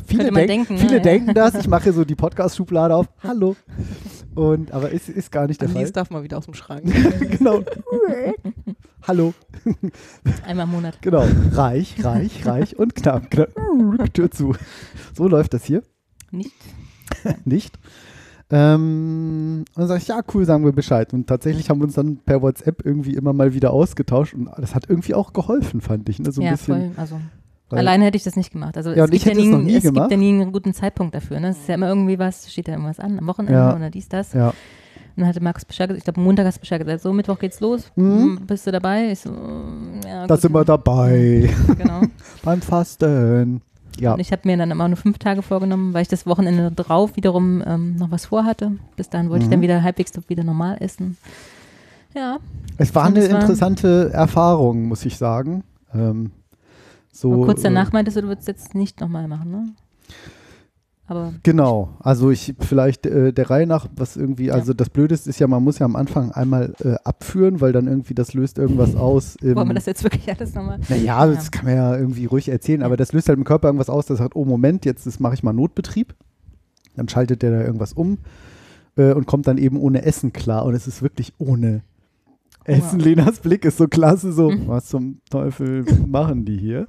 Viele, 0.06 0.30
denk- 0.30 0.46
denken, 0.46 0.74
ne? 0.74 0.78
viele 0.78 0.96
Ja. 0.98 1.02
denken 1.02 1.34
das. 1.34 1.56
Ich 1.56 1.66
mache 1.66 1.82
hier 1.82 1.92
so 1.92 2.04
die 2.04 2.14
Podcast-Schublade 2.14 2.94
auf. 2.94 3.08
Hallo. 3.24 3.56
Und, 4.36 4.70
aber 4.70 4.90
ist, 4.90 5.08
ist 5.08 5.32
gar 5.32 5.48
nicht 5.48 5.60
der 5.60 5.68
Alice 5.70 5.82
Fall. 5.88 5.92
darf 5.92 6.10
mal 6.10 6.22
wieder 6.22 6.38
aus 6.38 6.44
dem 6.44 6.54
Schrank. 6.54 6.84
genau. 7.36 7.62
Hallo. 9.02 9.34
Einmal 10.46 10.66
im 10.66 10.70
Monat. 10.70 11.02
Genau. 11.02 11.26
Reich, 11.50 11.96
reich, 12.04 12.46
reich 12.46 12.78
und 12.78 12.94
knapp. 12.94 13.28
knapp. 13.28 13.48
Tür 14.14 14.30
zu. 14.30 14.54
So 15.12 15.26
läuft 15.26 15.52
das 15.52 15.64
hier. 15.64 15.82
Nicht. 16.36 16.54
nicht. 17.44 17.78
Ähm, 18.50 19.64
und 19.74 19.78
dann 19.80 19.88
sage 19.88 20.00
ich, 20.00 20.08
ja, 20.08 20.20
cool, 20.34 20.44
sagen 20.44 20.64
wir 20.64 20.72
Bescheid. 20.72 21.12
Und 21.12 21.26
tatsächlich 21.26 21.68
haben 21.68 21.80
wir 21.80 21.84
uns 21.84 21.94
dann 21.94 22.18
per 22.18 22.42
WhatsApp 22.42 22.84
irgendwie 22.84 23.14
immer 23.14 23.32
mal 23.32 23.54
wieder 23.54 23.72
ausgetauscht 23.72 24.34
und 24.34 24.48
das 24.56 24.74
hat 24.74 24.88
irgendwie 24.88 25.14
auch 25.14 25.32
geholfen, 25.32 25.80
fand 25.80 26.08
ich. 26.08 26.20
Ne? 26.20 26.30
So 26.30 26.40
ein 26.40 26.44
ja, 26.46 26.52
bisschen. 26.52 26.92
voll. 26.94 27.02
Also 27.02 27.18
alleine 27.70 28.04
hätte 28.04 28.16
ich 28.16 28.22
das 28.22 28.36
nicht 28.36 28.52
gemacht. 28.52 28.76
Also 28.76 28.90
Ja, 28.92 29.04
es, 29.04 29.10
ich 29.10 29.24
gibt 29.24 29.36
ja, 29.36 29.42
nie, 29.42 29.48
noch 29.48 29.58
nie 29.62 29.74
es 29.76 29.82
gibt 29.82 29.94
gemacht. 29.94 30.10
ja 30.12 30.16
nie 30.16 30.28
einen 30.28 30.52
guten 30.52 30.72
Zeitpunkt 30.74 31.14
dafür. 31.16 31.40
Ne? 31.40 31.48
Es 31.48 31.56
ist 31.58 31.68
ja 31.68 31.74
immer 31.74 31.88
irgendwie 31.88 32.18
was, 32.20 32.50
steht 32.52 32.68
ja 32.68 32.74
irgendwas 32.74 33.00
an, 33.00 33.18
am 33.18 33.26
Wochenende 33.26 33.58
Ja. 33.58 33.74
oder 33.74 33.90
dies, 33.90 34.08
das. 34.08 34.32
Ja. 34.32 34.48
Und 34.50 34.54
dann 35.22 35.26
hatte 35.26 35.42
Markus 35.42 35.64
Bescheid 35.64 35.88
gesagt, 35.88 35.98
ich 35.98 36.04
glaube 36.04 36.20
Montag 36.20 36.46
hast 36.46 36.58
du 36.58 36.60
Bescheid 36.60 36.78
gesagt, 36.78 37.00
so 37.02 37.12
Mittwoch 37.12 37.38
geht's 37.40 37.58
los, 37.58 37.90
Mhm. 37.96 38.18
Hm, 38.38 38.46
bist 38.46 38.64
du 38.66 38.70
dabei? 38.70 39.10
Ich 39.10 39.20
so, 39.20 39.30
mm, 39.32 40.00
ja, 40.06 40.26
Da 40.28 40.34
gut. 40.34 40.42
sind 40.42 40.52
wir 40.52 40.64
dabei 40.64 41.50
Genau. 41.78 42.02
beim 42.44 42.60
Fasten. 42.62 43.60
Ja. 43.98 44.12
Und 44.14 44.20
ich 44.20 44.30
habe 44.32 44.42
mir 44.44 44.56
dann 44.56 44.70
immer 44.70 44.88
nur 44.88 44.96
fünf 44.96 45.18
Tage 45.18 45.42
vorgenommen, 45.42 45.94
weil 45.94 46.02
ich 46.02 46.08
das 46.08 46.26
Wochenende 46.26 46.70
drauf 46.70 47.16
wiederum 47.16 47.62
ähm, 47.66 47.96
noch 47.96 48.10
was 48.10 48.26
vorhatte. 48.26 48.72
Bis 48.96 49.08
dahin 49.10 49.30
wollte 49.30 49.42
ich 49.44 49.48
Mhm. 49.48 49.52
dann 49.52 49.60
wieder 49.62 49.82
halbwegs 49.82 50.12
wieder 50.28 50.44
normal 50.44 50.76
essen. 50.80 51.16
Ja, 52.14 52.38
Es 52.78 52.94
war 52.94 53.06
Und 53.06 53.16
eine 53.16 53.24
es 53.26 53.32
war- 53.32 53.40
interessante 53.40 54.10
Erfahrung, 54.12 54.84
muss 54.88 55.04
ich 55.04 55.16
sagen. 55.16 55.64
Ähm, 55.94 56.30
so, 57.12 57.44
kurz 57.44 57.62
danach 57.62 57.88
äh, 57.88 57.92
meintest 57.94 58.16
du, 58.16 58.22
du 58.22 58.28
würdest 58.28 58.48
es 58.48 58.54
jetzt 58.64 58.74
nicht 58.74 59.00
nochmal 59.00 59.28
machen, 59.28 59.50
ne? 59.50 59.68
Aber 61.08 61.34
Genau, 61.44 61.90
also 62.00 62.30
ich 62.30 62.54
vielleicht 62.60 63.06
äh, 63.06 63.32
der 63.32 63.48
Reihe 63.48 63.66
nach, 63.66 63.86
was 63.94 64.16
irgendwie, 64.16 64.50
also 64.50 64.72
das 64.74 64.90
Blödeste 64.90 65.30
ist 65.30 65.38
ja, 65.38 65.46
man 65.46 65.62
muss 65.62 65.78
ja 65.78 65.86
am 65.86 65.94
Anfang 65.94 66.32
einmal 66.32 66.74
äh, 66.82 66.94
abführen, 67.04 67.60
weil 67.60 67.72
dann 67.72 67.86
irgendwie 67.86 68.14
das 68.14 68.34
löst 68.34 68.58
irgendwas 68.58 68.96
aus. 68.96 69.36
Im, 69.36 69.54
wollen 69.54 69.68
wir 69.68 69.74
das 69.74 69.86
jetzt 69.86 70.02
wirklich 70.02 70.28
alles 70.28 70.54
nochmal? 70.54 70.80
Naja, 70.88 71.26
das 71.26 71.50
kann 71.52 71.64
man 71.66 71.76
ja 71.76 71.96
irgendwie 71.96 72.24
ruhig 72.26 72.48
erzählen, 72.48 72.82
aber 72.82 72.96
das 72.96 73.12
löst 73.12 73.28
halt 73.28 73.38
im 73.38 73.44
Körper 73.44 73.68
irgendwas 73.68 73.88
aus, 73.88 74.06
das 74.06 74.18
sagt, 74.18 74.34
oh 74.34 74.44
Moment, 74.44 74.84
jetzt 74.84 75.20
mache 75.20 75.34
ich 75.34 75.42
mal 75.44 75.52
Notbetrieb. 75.52 76.14
Dann 76.96 77.08
schaltet 77.08 77.42
der 77.42 77.50
da 77.52 77.60
irgendwas 77.62 77.92
um 77.92 78.18
äh, 78.96 79.12
und 79.12 79.26
kommt 79.26 79.46
dann 79.46 79.58
eben 79.58 79.78
ohne 79.78 80.02
Essen 80.02 80.32
klar. 80.32 80.64
Und 80.64 80.74
es 80.74 80.86
ist 80.88 81.02
wirklich 81.02 81.34
ohne 81.38 81.82
Essen. 82.64 82.98
Lenas 82.98 83.38
Blick 83.38 83.64
ist 83.64 83.76
so 83.76 83.86
klasse, 83.86 84.32
so, 84.32 84.50
Mhm. 84.50 84.66
was 84.66 84.86
zum 84.86 85.20
Teufel 85.30 85.84
machen 86.06 86.44
die 86.44 86.56
hier? 86.56 86.86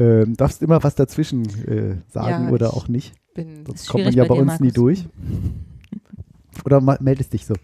Ähm, 0.00 0.34
darfst 0.36 0.62
immer 0.62 0.82
was 0.82 0.94
dazwischen 0.94 1.44
äh, 1.68 1.96
sagen 2.08 2.46
Ja, 2.46 2.50
oder 2.50 2.72
auch 2.72 2.88
nicht. 2.88 3.12
Bin 3.34 3.66
Sonst 3.66 3.88
kommt 3.88 4.04
man 4.04 4.14
ja 4.14 4.24
bei 4.24 4.34
uns 4.34 4.58
nie 4.60 4.68
Markus. 4.68 4.72
durch. 4.72 5.04
Oder 6.64 6.80
meldest 7.00 7.32
dich 7.34 7.44
so. 7.44 7.54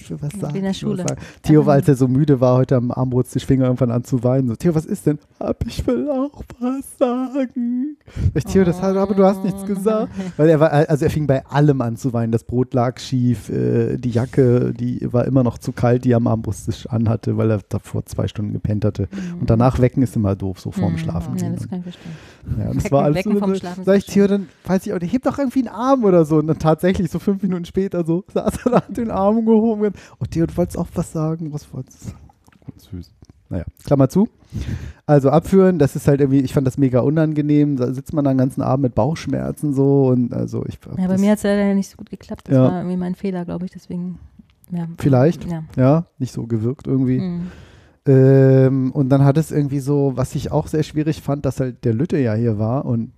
Ich 0.00 0.10
will 0.10 0.18
was 0.20 0.32
sagen. 0.38 0.56
in 0.56 0.62
der 0.64 0.72
Schule. 0.74 1.02
sagen. 1.02 1.20
Theo, 1.42 1.66
war, 1.66 1.74
als 1.74 1.88
er 1.88 1.94
so 1.94 2.08
müde 2.08 2.40
war, 2.40 2.56
heute 2.56 2.76
am 2.76 2.90
Armbrotstisch, 2.90 3.46
fing 3.46 3.60
er 3.60 3.66
irgendwann 3.66 3.90
an 3.90 4.04
zu 4.04 4.22
weinen. 4.24 4.48
So, 4.48 4.56
Theo, 4.56 4.74
was 4.74 4.86
ist 4.86 5.06
denn? 5.06 5.18
Hab, 5.40 5.66
ich 5.66 5.86
will 5.86 6.08
auch 6.10 6.42
was 6.60 6.98
sagen. 6.98 7.96
Sag 8.12 8.36
Ich, 8.36 8.44
Theo, 8.44 8.64
das 8.64 8.80
hat, 8.82 8.96
aber 8.96 9.14
du 9.14 9.24
hast 9.24 9.44
nichts 9.44 9.62
Oh 9.62 9.66
gesagt. 9.66 10.12
Weil 10.36 10.48
er 10.48 10.60
war, 10.60 10.72
also 10.72 11.04
er 11.04 11.10
fing 11.10 11.26
bei 11.26 11.44
allem 11.46 11.80
an 11.80 11.96
zu 11.96 12.12
weinen. 12.12 12.32
Das 12.32 12.44
Brot 12.44 12.74
lag 12.74 12.98
schief, 12.98 13.48
äh, 13.48 13.96
die 13.96 14.10
Jacke, 14.10 14.72
die 14.72 15.06
war 15.12 15.24
immer 15.26 15.42
noch 15.42 15.58
zu 15.58 15.72
kalt, 15.72 16.04
die 16.04 16.12
er 16.12 16.18
am 16.18 16.26
Armbrotstisch 16.26 16.86
anhatte, 16.86 17.36
weil 17.36 17.50
er 17.50 17.60
davor 17.68 18.04
zwei 18.06 18.28
Stunden 18.28 18.52
gepennt 18.52 18.84
hatte. 18.84 19.08
Und 19.40 19.50
danach 19.50 19.78
wecken 19.80 20.02
ist 20.02 20.16
immer 20.16 20.34
doof, 20.36 20.60
so 20.60 20.70
vorm 20.70 20.92
Mhm. 20.92 20.98
Schlafen. 20.98 21.36
Ja, 21.36 21.50
das 21.50 21.68
kann 21.68 21.78
ich 21.78 21.82
verstehen. 21.84 22.12
Ja, 22.58 22.72
das 22.72 22.90
war 22.90 23.04
alles 23.04 23.16
wecken 23.16 23.32
so, 23.34 23.38
vom 23.38 23.54
Schlafen 23.54 23.84
sag 23.84 23.96
ich 23.98 24.06
Theo, 24.06 24.26
dann 24.26 24.48
weiß 24.64 24.86
ich 24.86 24.92
auch, 24.92 24.98
der 24.98 25.08
hebt 25.08 25.26
doch 25.26 25.38
irgendwie 25.38 25.60
einen 25.60 25.68
Arm 25.74 26.04
oder 26.04 26.24
so. 26.24 26.36
Und 26.36 26.46
dann 26.46 26.58
tatsächlich 26.58 27.10
so 27.10 27.18
fünf 27.18 27.42
Minuten 27.42 27.64
später 27.64 28.04
so 28.04 28.24
saß 28.32 28.64
er 28.64 28.70
da, 28.70 28.76
hat 28.78 28.96
den 28.96 29.10
Arm 29.10 29.44
gehoben 29.44 29.82
und 29.88 29.96
oh 30.20 30.24
Theo, 30.30 30.46
du 30.46 30.56
wolltest 30.56 30.78
auch 30.78 30.88
was 30.94 31.12
sagen. 31.12 31.52
Was 31.52 31.72
wolltest 31.72 32.02
du 32.04 32.08
sagen? 32.10 32.18
Süß. 32.76 33.12
Naja, 33.50 33.64
Klammer 33.84 34.08
zu. 34.10 34.28
Also 35.06 35.30
abführen, 35.30 35.78
das 35.78 35.96
ist 35.96 36.06
halt 36.06 36.20
irgendwie, 36.20 36.40
ich 36.40 36.52
fand 36.52 36.66
das 36.66 36.76
mega 36.76 37.00
unangenehm. 37.00 37.76
Da 37.76 37.92
sitzt 37.94 38.12
man 38.12 38.24
dann 38.24 38.34
den 38.34 38.38
ganzen 38.38 38.60
Abend 38.62 38.82
mit 38.82 38.94
Bauchschmerzen 38.94 39.72
so 39.72 40.08
und 40.08 40.34
also 40.34 40.64
ich 40.66 40.78
Ja, 40.98 41.06
bei 41.06 41.16
mir 41.16 41.30
hat 41.30 41.38
es 41.38 41.44
leider 41.44 41.74
nicht 41.74 41.88
so 41.90 41.96
gut 41.96 42.10
geklappt. 42.10 42.48
Das 42.48 42.54
Ja. 42.54 42.62
war 42.64 42.76
irgendwie 42.78 42.96
mein 42.98 43.14
Fehler, 43.14 43.44
glaube 43.46 43.64
ich. 43.64 43.70
Deswegen 43.70 44.18
Ja. 44.70 44.86
Vielleicht. 44.98 45.50
Ja. 45.50 45.64
Ja, 45.76 46.06
nicht 46.18 46.32
so 46.32 46.46
gewirkt 46.46 46.86
irgendwie. 46.86 47.20
Mhm. 47.20 47.46
Ähm, 48.06 48.92
und 48.92 49.08
dann 49.10 49.24
hat 49.24 49.36
es 49.36 49.50
irgendwie 49.50 49.80
so, 49.80 50.12
was 50.14 50.34
ich 50.34 50.50
auch 50.50 50.66
sehr 50.66 50.82
schwierig 50.82 51.20
fand, 51.22 51.44
dass 51.44 51.60
halt 51.60 51.84
der 51.84 51.92
Lütte 51.94 52.18
ja 52.18 52.34
hier 52.34 52.58
war 52.58 52.84
und 52.86 53.12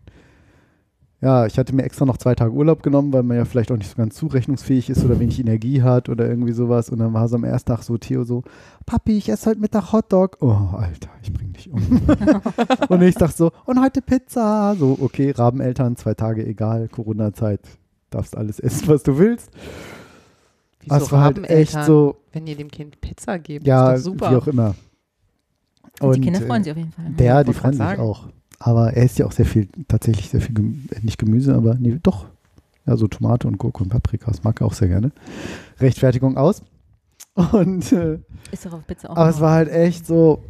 ja, 1.23 1.45
ich 1.45 1.59
hatte 1.59 1.75
mir 1.75 1.83
extra 1.83 2.07
noch 2.07 2.17
zwei 2.17 2.35
Tage 2.35 2.53
Urlaub 2.53 2.83
genommen, 2.83 3.13
weil 3.13 3.23
man 3.23 3.37
ja 3.37 3.45
vielleicht 3.45 3.71
auch 3.71 3.77
nicht 3.77 3.91
so 3.91 3.97
ganz 3.97 4.15
zurechnungsfähig 4.15 4.89
ist 4.89 5.05
oder 5.05 5.21
wenig 5.21 5.39
Energie 5.39 5.83
hat 5.83 6.09
oder 6.09 6.27
irgendwie 6.27 6.53
sowas. 6.53 6.89
Und 6.89 6.99
dann 6.99 7.13
war 7.13 7.29
so 7.29 7.37
am 7.37 7.45
ersten 7.45 7.69
Tag 7.69 7.83
so 7.83 7.99
Theo 7.99 8.25
so, 8.25 8.43
Papi, 8.87 9.19
ich 9.19 9.29
esse 9.29 9.51
heute 9.51 9.61
Mittag 9.61 9.93
Hotdog. 9.93 10.39
Oh, 10.41 10.77
Alter, 10.77 11.11
ich 11.23 11.31
bring 11.31 11.53
dich 11.53 11.71
um. 11.71 11.83
und 12.89 13.03
ich 13.03 13.17
dachte 13.17 13.37
so, 13.37 13.53
und 13.67 13.83
heute 13.83 14.01
Pizza. 14.01 14.75
So, 14.79 14.97
okay, 14.99 15.33
Rabeneltern, 15.33 15.97
zwei 15.97 16.15
Tage 16.15 16.47
egal, 16.47 16.89
Corona-Zeit, 16.89 17.61
darfst 18.09 18.35
alles 18.35 18.59
essen, 18.59 18.89
was 18.89 19.03
du 19.03 19.19
willst. 19.19 19.51
Wieso 20.81 20.97
es 20.97 21.13
war 21.13 21.25
halt 21.25 21.37
echt 21.51 21.75
Rabeneltern, 21.75 21.87
so, 21.87 22.17
wenn 22.33 22.47
ihr 22.47 22.57
dem 22.57 22.71
Kind 22.71 22.99
Pizza 23.03 23.39
gebt, 23.39 23.67
ja, 23.67 23.93
ist 23.93 24.07
doch 24.07 24.13
super. 24.13 24.31
wie 24.31 24.37
auch 24.37 24.47
immer. 24.47 24.75
Und 26.01 26.17
die 26.17 26.21
Kinder 26.23 26.41
äh, 26.41 26.47
freuen 26.47 26.65
sich 26.65 26.73
auf 26.73 26.79
jeden 26.79 26.93
Fall. 26.93 27.11
Der, 27.11 27.35
wollte 27.35 27.51
die 27.51 27.59
freuen 27.59 27.75
sich 27.75 27.99
auch. 27.99 28.29
Aber 28.61 28.93
er 28.93 29.05
isst 29.05 29.19
ja 29.19 29.27
auch 29.27 29.33
sehr 29.33 29.47
viel, 29.47 29.69
tatsächlich 29.89 30.29
sehr 30.29 30.41
viel, 30.41 30.55
äh, 30.91 31.01
nicht 31.03 31.19
Gemüse, 31.19 31.55
aber 31.55 31.75
nee, 31.75 31.99
doch. 32.03 32.27
Ja, 32.87 32.97
so 32.97 33.09
Tomate 33.09 33.47
und 33.49 33.59
Gurke 33.59 33.83
und 33.83 33.89
Paprika, 33.89 34.31
das 34.31 34.43
mag 34.45 34.61
er 34.61 34.67
auch 34.67 34.73
sehr 34.73 34.89
gerne. 34.89 35.13
Rechtfertigung 35.81 36.37
aus. 36.37 36.63
Und, 37.53 37.93
äh, 37.93 38.19
Ist 38.53 38.67
doch 38.67 38.73
auf 38.73 38.87
Pizza 38.87 39.11
auch. 39.11 39.17
aber 39.17 39.31
es 39.31 39.41
war 39.41 39.53
halt 39.53 39.71
echt 39.71 40.07
so, 40.07 40.43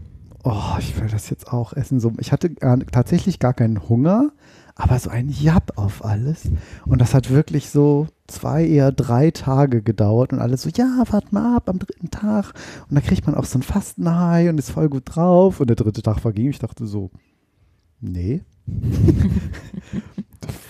oh, 0.44 0.76
ich 0.78 0.98
will 1.00 1.08
das 1.08 1.30
jetzt 1.30 1.52
auch 1.52 1.72
essen. 1.72 2.00
So, 2.00 2.12
ich 2.18 2.32
hatte 2.32 2.50
gar, 2.50 2.78
tatsächlich 2.80 3.38
gar 3.38 3.52
keinen 3.52 3.88
Hunger, 3.88 4.30
aber 4.74 4.98
so 4.98 5.10
ein 5.10 5.28
Japp 5.28 5.72
auf 5.76 6.04
alles. 6.04 6.48
Und 6.86 7.00
das 7.00 7.14
hat 7.14 7.30
wirklich 7.30 7.68
so 7.68 8.06
zwei, 8.26 8.64
eher 8.66 8.92
drei 8.92 9.30
Tage 9.30 9.82
gedauert 9.82 10.32
und 10.32 10.38
alles 10.38 10.62
so, 10.62 10.70
ja, 10.70 11.04
wart 11.10 11.32
mal 11.32 11.56
ab 11.56 11.68
am 11.68 11.78
dritten 11.78 12.10
Tag. 12.10 12.54
Und 12.88 12.96
da 12.96 13.00
kriegt 13.02 13.26
man 13.26 13.34
auch 13.36 13.44
so 13.44 13.58
ein 13.58 13.62
Fastenhai 13.62 14.48
und 14.48 14.58
ist 14.58 14.70
voll 14.70 14.88
gut 14.88 15.02
drauf. 15.04 15.60
Und 15.60 15.68
der 15.68 15.76
dritte 15.76 16.02
Tag 16.02 16.20
verging. 16.20 16.48
Ich 16.50 16.58
dachte 16.60 16.86
so, 16.86 17.10
nee. 18.00 18.42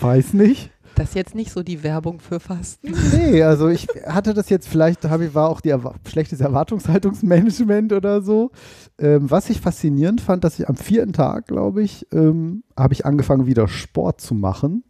Weiß 0.01 0.33
nicht. 0.33 0.71
Das 0.95 1.11
ist 1.11 1.15
jetzt 1.15 1.35
nicht 1.35 1.51
so 1.51 1.63
die 1.63 1.83
Werbung 1.83 2.21
für 2.21 2.41
Fasten. 2.41 2.93
Nee, 3.15 3.43
also 3.43 3.69
ich 3.69 3.87
hatte 4.07 4.35
das 4.35 4.51
jetzt, 4.51 4.69
vielleicht 4.69 5.09
habe 5.09 5.27
ich, 5.27 5.35
war 5.35 5.49
auch 5.49 5.63
die 5.63 5.71
Erwa 5.71 5.95
schlechtes 6.07 6.41
Erwartungshaltungsmanagement 6.41 7.93
oder 7.95 8.21
so. 8.21 8.51
Ähm, 8.99 9.31
was 9.31 9.49
ich 9.49 9.61
faszinierend 9.61 10.21
fand, 10.21 10.45
dass 10.45 10.59
ich 10.59 10.69
am 10.69 10.77
vierten 10.77 11.15
Tag, 11.15 11.47
glaube 11.47 11.83
ich, 11.83 12.07
ähm, 12.13 12.65
habe 12.77 12.93
ich 12.93 13.07
angefangen, 13.07 13.47
wieder 13.47 13.67
Sport 13.67 14.21
zu 14.21 14.35
machen. 14.35 14.85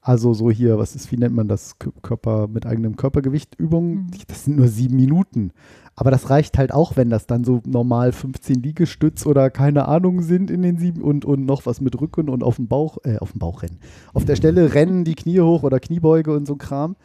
Also 0.00 0.34
so 0.34 0.50
hier, 0.50 0.78
was 0.78 0.96
ist, 0.96 1.12
wie 1.12 1.16
nennt 1.16 1.36
man 1.36 1.46
das? 1.46 1.78
Kö- 1.78 1.92
Körper 2.02 2.48
mit 2.48 2.66
eigenem 2.66 2.96
Körpergewicht 2.96 3.54
Übungen. 3.56 4.06
Mhm. 4.06 4.10
Das 4.26 4.44
sind 4.46 4.56
nur 4.56 4.66
sieben 4.68 4.96
Minuten. 4.96 5.52
Aber 5.96 6.10
das 6.10 6.30
reicht 6.30 6.56
halt 6.56 6.72
auch, 6.72 6.96
wenn 6.96 7.10
das 7.10 7.26
dann 7.26 7.44
so 7.44 7.60
normal 7.66 8.12
15 8.12 8.62
Liegestütz 8.62 9.26
oder 9.26 9.50
keine 9.50 9.86
Ahnung 9.86 10.22
sind 10.22 10.50
in 10.50 10.62
den 10.62 10.78
sieben 10.78 11.02
und, 11.02 11.24
und 11.24 11.44
noch 11.44 11.66
was 11.66 11.80
mit 11.80 12.00
Rücken 12.00 12.28
und 12.28 12.42
auf 12.42 12.56
dem 12.56 12.68
Bauch, 12.68 12.98
äh, 13.04 13.18
auf 13.18 13.32
dem 13.32 13.38
Bauch 13.38 13.62
rennen. 13.62 13.78
Auf 14.14 14.24
der 14.24 14.36
Stelle 14.36 14.72
rennen 14.74 15.04
die 15.04 15.14
Knie 15.14 15.40
hoch 15.40 15.62
oder 15.62 15.78
Kniebeuge 15.78 16.34
und 16.34 16.46
so 16.46 16.56
Kram. 16.56 16.96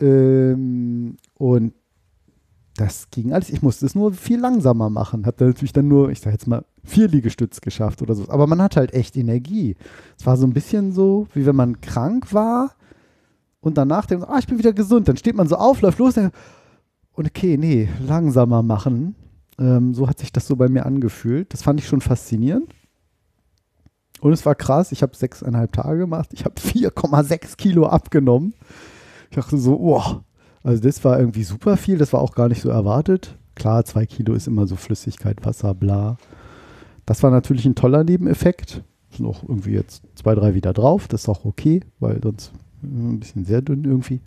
Ähm, 0.00 1.16
und 1.34 1.72
das 2.76 3.10
ging 3.10 3.32
alles. 3.32 3.50
Ich 3.50 3.62
musste 3.62 3.86
es 3.86 3.94
nur 3.94 4.12
viel 4.12 4.38
langsamer 4.38 4.88
machen. 4.88 5.26
Hab 5.26 5.36
dann 5.36 5.48
natürlich 5.48 5.72
dann 5.72 5.88
nur, 5.88 6.10
ich 6.10 6.20
sag 6.20 6.32
jetzt 6.32 6.46
mal, 6.46 6.64
vier 6.84 7.08
Liegestütz 7.08 7.60
geschafft 7.60 8.02
oder 8.02 8.14
so. 8.14 8.28
Aber 8.28 8.46
man 8.46 8.62
hat 8.62 8.76
halt 8.76 8.94
echt 8.94 9.16
Energie. 9.16 9.76
Es 10.18 10.26
war 10.26 10.36
so 10.36 10.46
ein 10.46 10.52
bisschen 10.52 10.92
so, 10.92 11.26
wie 11.34 11.44
wenn 11.44 11.56
man 11.56 11.80
krank 11.80 12.32
war 12.32 12.74
und 13.60 13.76
danach 13.78 14.06
denkt, 14.06 14.26
ah, 14.28 14.38
ich 14.38 14.46
bin 14.46 14.58
wieder 14.58 14.72
gesund. 14.72 15.08
Dann 15.08 15.16
steht 15.16 15.34
man 15.34 15.48
so 15.48 15.56
auf, 15.56 15.80
läuft 15.80 15.98
los 15.98 16.16
und, 16.16 16.30
und 17.18 17.26
okay, 17.26 17.56
nee, 17.58 17.88
langsamer 18.06 18.62
machen. 18.62 19.16
Ähm, 19.58 19.92
so 19.92 20.08
hat 20.08 20.20
sich 20.20 20.32
das 20.32 20.46
so 20.46 20.54
bei 20.54 20.68
mir 20.68 20.86
angefühlt. 20.86 21.52
Das 21.52 21.62
fand 21.62 21.80
ich 21.80 21.88
schon 21.88 22.00
faszinierend. 22.00 22.72
Und 24.20 24.32
es 24.32 24.46
war 24.46 24.54
krass. 24.54 24.92
Ich 24.92 25.02
habe 25.02 25.16
sechseinhalb 25.16 25.72
Tage 25.72 25.98
gemacht. 25.98 26.28
Ich 26.32 26.44
habe 26.44 26.54
4,6 26.60 27.56
Kilo 27.56 27.86
abgenommen. 27.86 28.54
Ich 29.30 29.36
dachte 29.36 29.58
so, 29.58 29.80
oh, 29.80 30.20
also 30.62 30.80
das 30.80 31.04
war 31.04 31.18
irgendwie 31.18 31.42
super 31.42 31.76
viel. 31.76 31.98
Das 31.98 32.12
war 32.12 32.20
auch 32.20 32.36
gar 32.36 32.48
nicht 32.48 32.62
so 32.62 32.70
erwartet. 32.70 33.36
Klar, 33.56 33.84
zwei 33.84 34.06
Kilo 34.06 34.34
ist 34.34 34.46
immer 34.46 34.68
so 34.68 34.76
Flüssigkeit, 34.76 35.44
Wasser, 35.44 35.74
bla. 35.74 36.18
Das 37.04 37.24
war 37.24 37.32
natürlich 37.32 37.66
ein 37.66 37.74
toller 37.74 38.04
Nebeneffekt. 38.04 38.84
Sind 39.10 39.26
auch 39.26 39.42
irgendwie 39.42 39.72
jetzt 39.72 40.04
zwei, 40.14 40.36
drei 40.36 40.54
wieder 40.54 40.72
drauf. 40.72 41.08
Das 41.08 41.22
ist 41.22 41.28
auch 41.28 41.44
okay, 41.44 41.80
weil 41.98 42.20
sonst 42.22 42.52
äh, 42.84 42.86
ein 42.86 43.18
bisschen 43.18 43.44
sehr 43.44 43.60
dünn 43.60 43.82
irgendwie. 43.82 44.20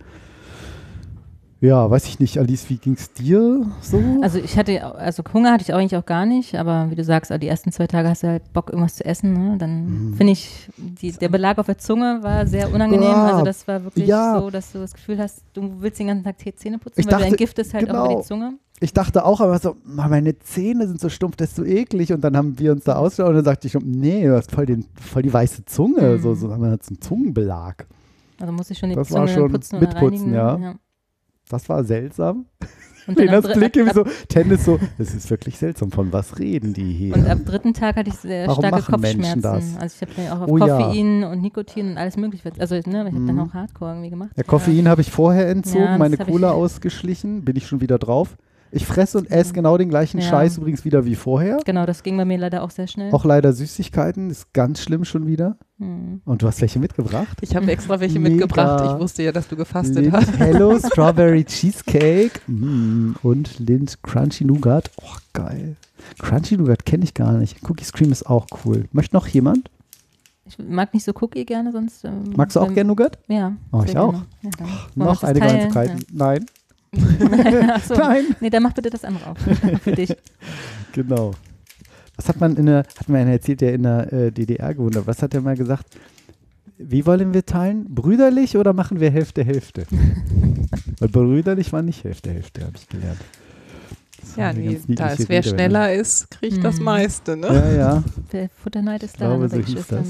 Ja, 1.64 1.88
weiß 1.92 2.08
ich 2.08 2.20
nicht, 2.20 2.40
Alice, 2.40 2.70
wie 2.72 2.78
ging 2.78 2.94
es 2.94 3.14
dir 3.14 3.68
so? 3.82 4.02
Also 4.24 4.40
ich 4.40 4.58
hatte, 4.58 4.96
also 4.96 5.22
Hunger 5.32 5.52
hatte 5.54 5.64
ich 5.64 5.72
eigentlich 5.74 5.96
auch 5.96 6.06
gar 6.08 6.26
nicht, 6.26 6.56
aber 6.56 6.90
wie 6.90 6.96
du 6.96 7.04
sagst, 7.04 7.32
die 7.40 7.48
ersten 7.48 7.72
zwei 7.72 7.86
Tage 7.86 8.10
hast 8.10 8.24
du 8.24 8.28
halt 8.30 8.52
Bock, 8.52 8.70
irgendwas 8.72 8.96
zu 8.96 9.06
essen. 9.06 9.34
Ne? 9.34 9.58
Dann 9.60 10.10
Mhm. 10.10 10.14
finde 10.16 10.34
ich, 10.34 10.68
die, 10.78 11.12
der 11.12 11.30
Belag 11.30 11.60
auf 11.60 11.68
der 11.68 11.78
Zunge 11.78 12.18
war 12.24 12.48
sehr 12.48 12.74
unangenehm. 12.74 13.04
Ja. 13.10 13.28
Also 13.28 13.46
das 13.46 13.68
war 13.68 13.84
wirklich 13.84 14.08
Ja. 14.08 14.40
so, 14.40 14.50
dass 14.50 14.72
du 14.72 14.80
das 14.80 14.94
Gefühl 14.96 15.20
hast, 15.20 15.44
du 15.54 15.72
willst 15.82 16.00
den 16.00 16.08
ganzen 16.08 16.24
Tag 16.24 16.38
Zähne 16.58 16.80
putzen, 16.80 17.00
Ich 17.00 17.06
weil 17.06 17.12
dachte- 17.12 17.26
du 17.26 17.30
entgiftest 17.30 17.74
halt 17.76 17.92
auch 17.92 17.94
über 17.94 18.08
genau. 18.08 18.22
die 18.22 18.28
Zunge. 18.28 18.54
Ich 18.80 18.94
dachte 18.94 19.24
auch, 19.24 19.40
aber 19.40 19.60
so, 19.60 19.76
"Ma, 19.84 20.08
meine 20.08 20.40
Zähne 20.40 20.88
sind 20.88 21.00
so 21.00 21.10
stumpf, 21.10 21.36
das 21.36 21.50
ist 21.50 21.58
so 21.58 21.64
eklig. 21.64 22.12
Und 22.12 22.22
dann 22.22 22.36
haben 22.36 22.58
wir 22.58 22.72
uns 22.72 22.86
da 22.86 22.96
ausgeschaut 22.96 23.30
und 23.30 23.36
dann 23.36 23.46
sagte 23.46 23.68
ich, 23.68 23.76
nee, 23.84 24.26
du 24.26 24.36
hast 24.36 24.50
voll, 24.52 24.66
den, 24.66 24.86
voll 25.00 25.22
die 25.22 25.32
weiße 25.32 25.64
Zunge. 25.66 26.18
Mhm. 26.18 26.22
So, 26.24 26.34
so 26.34 26.52
haben 26.52 26.64
wir 26.64 26.72
jetzt 26.72 26.90
einen 26.90 27.00
Zungenbelag. 27.02 27.86
Also 28.40 28.52
muss 28.52 28.72
ich 28.72 28.80
schon 28.80 28.90
die 28.90 28.96
Das 28.96 29.10
Zunge 29.10 29.20
war 29.20 29.28
schon 29.28 29.52
putzen 29.52 29.80
mitputzen, 29.80 30.34
reinigen. 30.36 30.64
ja. 30.64 30.76
Das 31.52 31.68
war 31.70 31.84
seltsam. 31.84 32.46
Und 33.08 33.18
dann 33.20 33.28
am 33.30 33.34
Lenas 33.34 33.44
dr- 33.46 33.56
Blick 33.58 33.76
irgendwie 33.76 33.96
so, 33.96 34.06
Tennis 34.30 34.64
so, 34.66 34.80
das 34.98 35.14
ist 35.14 35.30
wirklich 35.30 35.58
seltsam, 35.58 35.92
von 35.92 36.14
was 36.14 36.38
reden 36.40 36.74
die 36.74 36.94
hier? 36.94 37.16
Und 37.16 37.28
ab 37.28 37.40
dritten 37.46 37.74
Tag 37.74 37.96
hatte 37.96 38.10
ich 38.10 38.16
sehr 38.16 38.48
Warum 38.48 38.64
starke 38.64 38.92
Kopfschmerzen. 38.92 39.42
das? 39.42 39.64
Also 39.80 39.96
ich 39.96 40.10
habe 40.10 40.22
ja 40.28 40.36
auch 40.38 40.42
auf 40.42 40.50
Oh 40.50 40.58
ja. 40.58 40.78
Koffein 40.78 41.24
und 41.24 41.42
Nikotin 41.42 41.92
und 41.92 41.98
alles 41.98 42.16
mögliche. 42.18 42.52
Also 42.60 42.76
ne, 42.76 42.82
ich 42.86 42.96
habe 42.96 43.12
Mhm. 43.12 43.28
dann 43.28 43.40
auch 43.40 43.54
Hardcore 43.54 43.92
irgendwie 43.92 44.12
gemacht. 44.12 44.30
ja, 44.36 44.44
Koffein 44.44 44.88
habe 44.88 45.02
ich 45.02 45.12
vorher 45.12 45.50
entzogen, 45.50 45.84
Ja, 45.84 45.90
das 45.92 46.00
meine 46.00 46.16
ich- 46.16 46.22
Cola 46.26 46.52
ausgeschlichen, 46.52 47.44
bin 47.44 47.56
ich 47.56 47.68
schon 47.68 47.82
wieder 47.82 47.98
drauf. 47.98 48.38
Ich 48.74 48.86
fresse 48.86 49.18
und 49.18 49.30
esse 49.30 49.52
genau 49.54 49.78
den 49.78 49.90
gleichen 49.90 50.20
Ja. 50.20 50.30
Scheiß 50.30 50.58
übrigens 50.58 50.86
wieder 50.86 51.06
wie 51.06 51.16
vorher. 51.16 51.60
Genau, 51.66 51.86
das 51.86 52.04
ging 52.04 52.16
bei 52.16 52.24
mir 52.24 52.38
leider 52.38 52.64
auch 52.64 52.70
sehr 52.72 52.88
schnell. 52.88 53.14
Auch 53.14 53.26
leider 53.26 53.52
Süßigkeiten, 53.52 54.30
ist 54.30 54.54
ganz 54.54 54.82
schlimm 54.82 55.04
schon 55.04 55.28
wieder. 55.28 55.58
Mhm. 55.78 56.22
Und 56.24 56.42
du 56.42 56.48
hast 56.48 56.62
welche 56.62 56.80
mitgebracht? 56.80 57.38
Ich 57.42 57.56
habe 57.56 57.70
extra 57.70 58.00
welche 58.00 58.20
Mega. 58.20 58.36
mitgebracht. 58.36 58.94
Ich 58.94 59.00
wusste 59.02 59.24
ja, 59.24 59.32
dass 59.34 59.48
du 59.50 59.58
gefastet 59.58 59.98
Lind 59.98 60.14
hast. 60.14 60.40
Hello 60.40 60.80
Strawberry 60.86 61.44
Cheesecake 61.44 62.40
mm, 62.48 63.16
und 63.24 63.60
Lind 63.60 64.02
Crunchy 64.04 64.46
Nougat. 64.46 64.90
Oh, 65.02 65.18
geil. 65.34 65.76
Crunchy 66.20 66.56
Nougat 66.56 66.86
kenne 66.86 67.04
ich 67.04 67.14
gar 67.14 67.34
nicht. 67.34 67.58
Cookies 67.70 67.92
Cream 67.92 68.12
ist 68.12 68.26
auch 68.26 68.48
cool. 68.64 68.86
Möchte 68.94 69.16
noch 69.16 69.28
jemand? 69.28 69.70
Ich 70.46 70.58
mag 70.60 70.94
nicht 70.94 71.04
so 71.04 71.14
Cookie 71.20 71.46
gerne, 71.46 71.72
sonst. 71.72 72.04
Ähm, 72.06 72.24
Magst 72.36 72.56
du 72.56 72.62
auch 72.62 72.68
ähm, 72.68 72.76
gerne 72.76 72.88
Nougat? 72.88 73.20
Ja. 73.28 73.54
Oh, 73.72 73.84
ich 73.86 73.98
auch. 73.98 74.14
Ja, 74.14 74.50
wir 74.96 75.06
Noch 75.06 75.24
eine 75.24 75.40
teilen? 75.40 75.70
Gemeinsamkeit? 75.70 76.06
Nein. 76.12 76.46
Achso. 77.74 77.96
Nein. 77.96 78.26
Nee, 78.40 78.50
dann 78.50 78.64
mach 78.64 78.74
bitte 78.74 78.90
das 78.90 79.04
andere 79.06 79.28
auf. 79.32 79.38
Für 79.84 79.92
dich. 79.94 80.16
Genau. 80.94 81.32
Was 82.18 82.28
hat 82.28 82.40
man 82.40 82.56
in 82.58 82.66
der, 82.66 82.80
hat 82.80 83.08
mir 83.10 83.20
einer 83.20 83.32
erzählt, 83.32 83.62
der 83.62 83.74
in 83.74 83.84
der 83.84 84.12
äh, 84.14 84.32
DDR 84.32 84.74
gewohnt 84.74 84.96
hat. 84.96 85.08
Was 85.08 85.22
hat 85.22 85.34
er 85.34 85.42
mal 85.42 85.56
gesagt? 85.56 85.86
Wie 86.78 87.06
wollen 87.06 87.34
wir 87.34 87.46
teilen? 87.46 87.86
Brüderlich 87.94 88.58
oder 88.58 88.74
machen 88.74 89.00
wir 89.00 89.10
Hälfte, 89.12 89.44
Hälfte? 89.44 89.86
Weil 91.00 91.10
brüderlich 91.10 91.72
war 91.72 91.82
nicht 91.82 92.04
Hälfte, 92.04 92.32
Hälfte, 92.32 92.62
habe 92.66 92.74
ich 92.76 92.88
gelernt. 92.90 93.20
Das 94.20 94.36
Ja, 94.36 94.52
nee, 94.54 94.80
da 94.88 95.08
ist 95.10 95.30
wer 95.30 95.40
Redewendung. 95.40 95.54
schneller 95.54 95.94
ist, 95.94 96.30
kriegt 96.32 96.64
das 96.64 96.78
Mhm. 96.78 96.84
meiste, 96.86 97.38
ne? 97.38 97.48
Ja, 97.48 97.72
ja. 97.72 98.04
Der 98.32 98.50
Futterneid 98.50 99.02
ist 99.04 99.20
da. 99.20 99.36
ne, 99.38 99.48
so 99.50 99.58
hieß 99.60 99.88
das. 99.88 100.08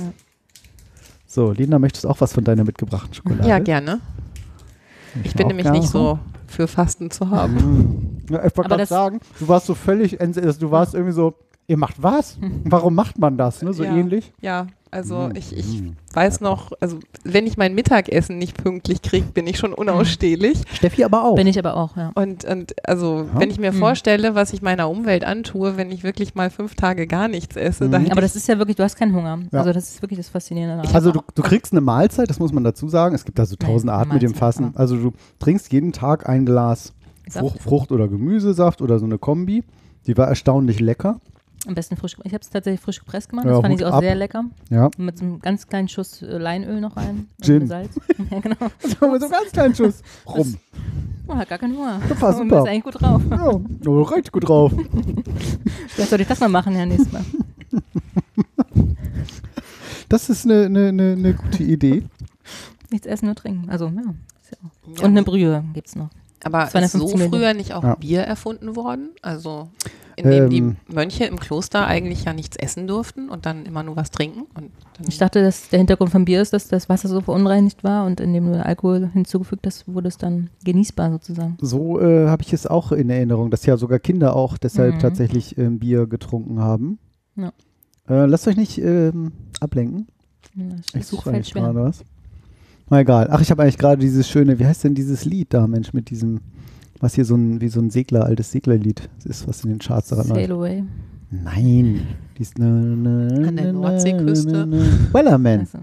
So, 1.27 1.51
Lena, 1.51 1.79
möchtest 1.79 2.03
du 2.05 2.09
auch 2.09 2.19
was 2.19 2.33
von 2.33 2.43
deiner 2.43 2.63
mitgebrachten 2.65 3.13
Schokolade? 3.13 3.47
Ja, 3.47 3.59
gerne. 3.59 4.01
Ich 5.23 5.33
bin 5.35 5.47
nämlich 5.47 5.69
nicht 5.69 5.87
so 5.87 6.19
für 6.47 6.67
Fasten 6.67 7.11
zu 7.11 7.29
haben. 7.29 7.55
Mm. 8.27 8.33
Ja, 8.33 8.37
ich 8.39 8.43
wollte 8.43 8.59
Aber 8.59 8.63
gerade 8.69 8.81
das- 8.81 8.89
sagen, 8.89 9.19
du 9.39 9.47
warst 9.47 9.65
so 9.67 9.75
völlig, 9.75 10.19
also 10.21 10.41
du 10.53 10.71
warst 10.71 10.93
irgendwie 10.93 11.13
so, 11.13 11.33
ihr 11.71 11.77
macht 11.77 12.03
was? 12.03 12.37
Warum 12.65 12.93
macht 12.95 13.17
man 13.17 13.37
das? 13.37 13.61
Ne? 13.61 13.73
So 13.73 13.83
Ja. 13.83 13.95
ähnlich. 13.95 14.31
Ja, 14.41 14.67
also 14.93 15.29
Mm, 15.29 15.35
ich, 15.37 15.55
ich 15.55 15.81
mm. 15.81 15.95
weiß 16.13 16.41
noch, 16.41 16.73
also 16.81 16.99
wenn 17.23 17.47
ich 17.47 17.55
mein 17.55 17.73
Mittagessen 17.73 18.37
nicht 18.37 18.61
pünktlich 18.61 19.01
kriege, 19.01 19.25
bin 19.33 19.47
ich 19.47 19.57
schon 19.57 19.73
unausstehlich. 19.73 20.61
Steffi 20.73 21.05
aber 21.05 21.23
auch. 21.23 21.35
Bin 21.35 21.47
ich 21.47 21.57
aber 21.57 21.77
auch, 21.77 21.95
ja. 21.95 22.11
Und, 22.15 22.43
und 22.43 22.73
also, 22.85 23.19
Ja. 23.33 23.39
wenn 23.39 23.49
ich 23.49 23.57
mir 23.57 23.71
Mhm. 23.71 23.77
vorstelle, 23.77 24.35
was 24.35 24.51
ich 24.51 24.61
meiner 24.61 24.89
Umwelt 24.89 25.23
antue, 25.23 25.77
wenn 25.77 25.91
ich 25.91 26.03
wirklich 26.03 26.35
mal 26.35 26.49
fünf 26.49 26.75
Tage 26.75 27.07
gar 27.07 27.29
nichts 27.29 27.55
esse, 27.55 27.85
Mhm. 27.87 27.93
Aber 27.95 28.03
ich, 28.17 28.19
das 28.19 28.35
ist 28.35 28.49
ja 28.49 28.57
wirklich, 28.57 28.75
du 28.75 28.83
hast 28.83 28.97
keinen 28.97 29.15
Hunger. 29.15 29.39
Ja. 29.53 29.59
Also 29.59 29.71
das 29.71 29.89
ist 29.91 30.01
wirklich 30.01 30.17
das 30.19 30.27
Faszinierende. 30.27 30.81
daran. 30.83 30.93
Also 30.95 31.11
du, 31.13 31.21
du 31.35 31.41
kriegst 31.41 31.71
eine 31.71 31.79
Mahlzeit, 31.81 32.29
das 32.29 32.39
muss 32.39 32.51
man 32.51 32.65
dazu 32.65 32.89
sagen. 32.89 33.15
Es 33.15 33.23
gibt 33.23 33.39
da 33.39 33.45
so 33.45 33.55
tausend 33.55 33.91
Arten 33.91 34.11
mit 34.13 34.21
dem 34.23 34.33
Fassen. 34.33 34.73
Also 34.75 34.97
du 34.97 35.11
trinkst 35.39 35.71
jeden 35.71 35.93
Tag 35.93 36.27
ein 36.27 36.45
Glas. 36.45 36.93
Frucht, 37.29 37.61
Frucht- 37.61 37.91
oder 37.93 38.09
Gemüsesaft 38.09 38.81
oder 38.81 38.99
so 38.99 39.05
eine 39.05 39.17
Kombi. 39.17 39.63
Die 40.05 40.17
war 40.17 40.27
erstaunlich 40.27 40.81
lecker. 40.81 41.21
Am 41.67 41.75
besten 41.75 41.95
frisch. 41.95 42.15
Ich 42.23 42.33
habe 42.33 42.41
es 42.41 42.49
tatsächlich 42.49 42.81
frisch 42.81 42.99
gepresst 42.99 43.29
gemacht. 43.29 43.45
Ja, 43.45 43.51
Das 43.53 43.61
fand 43.61 43.73
Hut 43.73 43.81
ich 43.81 43.85
auch 43.85 43.93
ab. 43.93 44.01
sehr 44.01 44.15
lecker. 44.15 44.45
Ja. 44.71 44.89
Mit 44.97 45.17
so 45.19 45.25
einem 45.25 45.39
ganz 45.41 45.67
kleinen 45.67 45.87
Schuss 45.87 46.21
äh, 46.23 46.37
Leinöl 46.37 46.81
noch 46.81 46.97
rein. 46.97 47.27
und 47.37 47.45
Gin. 47.45 47.67
Salz. 47.67 47.95
ja, 48.31 48.39
genau. 48.39 48.55
so 48.99 49.05
einen 49.05 49.19
ganz 49.19 49.51
kleinen 49.53 49.75
Schuss 49.75 50.01
rum. 50.27 50.55
Oh, 51.27 51.35
hat 51.35 51.49
gar 51.49 51.59
keinen 51.59 51.77
Hunger. 51.77 52.01
Das 52.09 52.19
war 52.21 52.29
Und 52.39 52.49
super. 52.49 52.63
Ist 52.63 52.67
eigentlich 52.69 52.83
gut 52.83 53.01
drauf. 53.01 53.21
Ja, 53.29 53.61
oh, 53.87 54.01
richtig 54.01 54.31
gut 54.31 54.47
drauf. 54.47 54.73
Vielleicht 55.87 56.09
sollte 56.09 56.23
ich 56.23 56.27
das 56.27 56.39
mal 56.39 56.49
machen, 56.49 56.75
ja, 56.75 56.85
nächstes 56.85 57.11
Mal. 57.11 57.23
Das 60.09 60.29
ist 60.29 60.45
eine, 60.45 60.65
eine, 60.65 60.87
eine, 60.89 61.11
eine 61.13 61.33
gute 61.33 61.63
Idee. 61.63 62.03
Nichts 62.89 63.07
essen, 63.07 63.27
nur 63.27 63.35
trinken. 63.35 63.69
Also, 63.69 63.85
ja. 63.85 63.93
ja. 64.01 64.01
Ja. 64.97 65.03
Und 65.05 65.11
eine 65.11 65.23
Brühe 65.23 65.63
gibt's 65.73 65.95
noch. 65.95 66.09
Aber 66.43 66.63
ist 66.65 66.71
250 66.71 66.99
so 66.99 67.17
Milliliter. 67.17 67.37
früher 67.37 67.53
nicht 67.53 67.73
auch 67.73 67.83
Ja. 67.83 67.95
Bier 67.95 68.21
erfunden 68.21 68.75
worden? 68.75 69.09
Also 69.21 69.69
indem 70.17 70.43
Ähm. 70.43 70.49
die 70.49 70.93
Mönche 70.93 71.25
im 71.25 71.39
Kloster 71.39 71.87
eigentlich 71.87 72.25
ja 72.25 72.33
nichts 72.33 72.57
essen 72.57 72.85
durften 72.87 73.29
und 73.29 73.45
dann 73.45 73.65
immer 73.65 73.81
nur 73.83 73.95
was 73.95 74.11
trinken. 74.11 74.41
Und 74.55 74.71
dann 74.97 75.07
Ich 75.07 75.17
dachte, 75.17 75.41
dass 75.41 75.69
der 75.69 75.79
Hintergrund 75.79 76.11
vom 76.11 76.25
Bier 76.25 76.41
ist, 76.41 76.53
dass 76.53 76.67
das 76.67 76.89
Wasser 76.89 77.07
so 77.09 77.21
verunreinigt 77.21 77.83
war 77.83 78.05
und 78.05 78.19
indem 78.19 78.51
du 78.51 78.63
Alkohol 78.63 79.09
hinzugefügt 79.13 79.65
hast, 79.65 79.87
wurde 79.91 80.09
es 80.09 80.17
dann 80.17 80.49
genießbar 80.63 81.11
sozusagen. 81.11 81.57
So 81.61 81.99
äh, 81.99 82.27
habe 82.27 82.43
ich 82.43 82.53
es 82.53 82.67
auch 82.67 82.91
in 82.91 83.09
Erinnerung, 83.09 83.49
dass 83.51 83.65
ja 83.65 83.77
sogar 83.77 83.99
Kinder 83.99 84.35
auch 84.35 84.57
deshalb 84.57 84.95
Mhm. 84.95 84.99
tatsächlich 84.99 85.57
ähm, 85.57 85.79
Bier 85.79 86.05
getrunken 86.07 86.59
haben. 86.59 86.99
Ja. 87.35 87.53
Äh, 88.09 88.25
lasst 88.25 88.47
euch 88.47 88.57
nicht 88.57 88.77
ähm, 88.79 89.31
ablenken. 89.59 90.07
Ja, 90.55 90.65
Ich 90.99 91.05
suche 91.07 91.23
fällt 91.23 91.35
eigentlich 91.35 91.53
gerade 91.53 91.79
was. 91.81 92.03
Na 92.91 92.99
egal. 92.99 93.29
Ach, 93.31 93.39
ich 93.39 93.49
habe 93.49 93.63
eigentlich 93.63 93.77
gerade 93.77 94.01
dieses 94.01 94.27
schöne, 94.29 94.59
wie 94.59 94.65
heißt 94.65 94.83
denn 94.83 94.93
dieses 94.93 95.23
Lied 95.23 95.53
da, 95.53 95.65
Mensch, 95.65 95.93
mit 95.93 96.09
diesem, 96.09 96.41
was 96.99 97.15
hier 97.15 97.23
so 97.23 97.35
ein, 97.35 97.61
wie 97.61 97.69
so 97.69 97.79
ein 97.79 97.89
Segler, 97.89 98.25
altes 98.25 98.51
Seglerlied 98.51 99.09
ist, 99.23 99.47
was 99.47 99.63
in 99.63 99.69
den 99.69 99.79
Charts 99.79 100.09
daran 100.09 100.27
läuft. 100.27 100.41
Sail 100.41 100.51
away. 100.51 100.83
Nein. 101.31 102.01
Dies, 102.37 102.51
na, 102.57 102.67
na, 102.69 103.47
An 103.47 103.55
der 103.55 103.71
Nordseeküste. 103.71 104.67
Wellerman, 105.13 105.61
Also, 105.61 105.79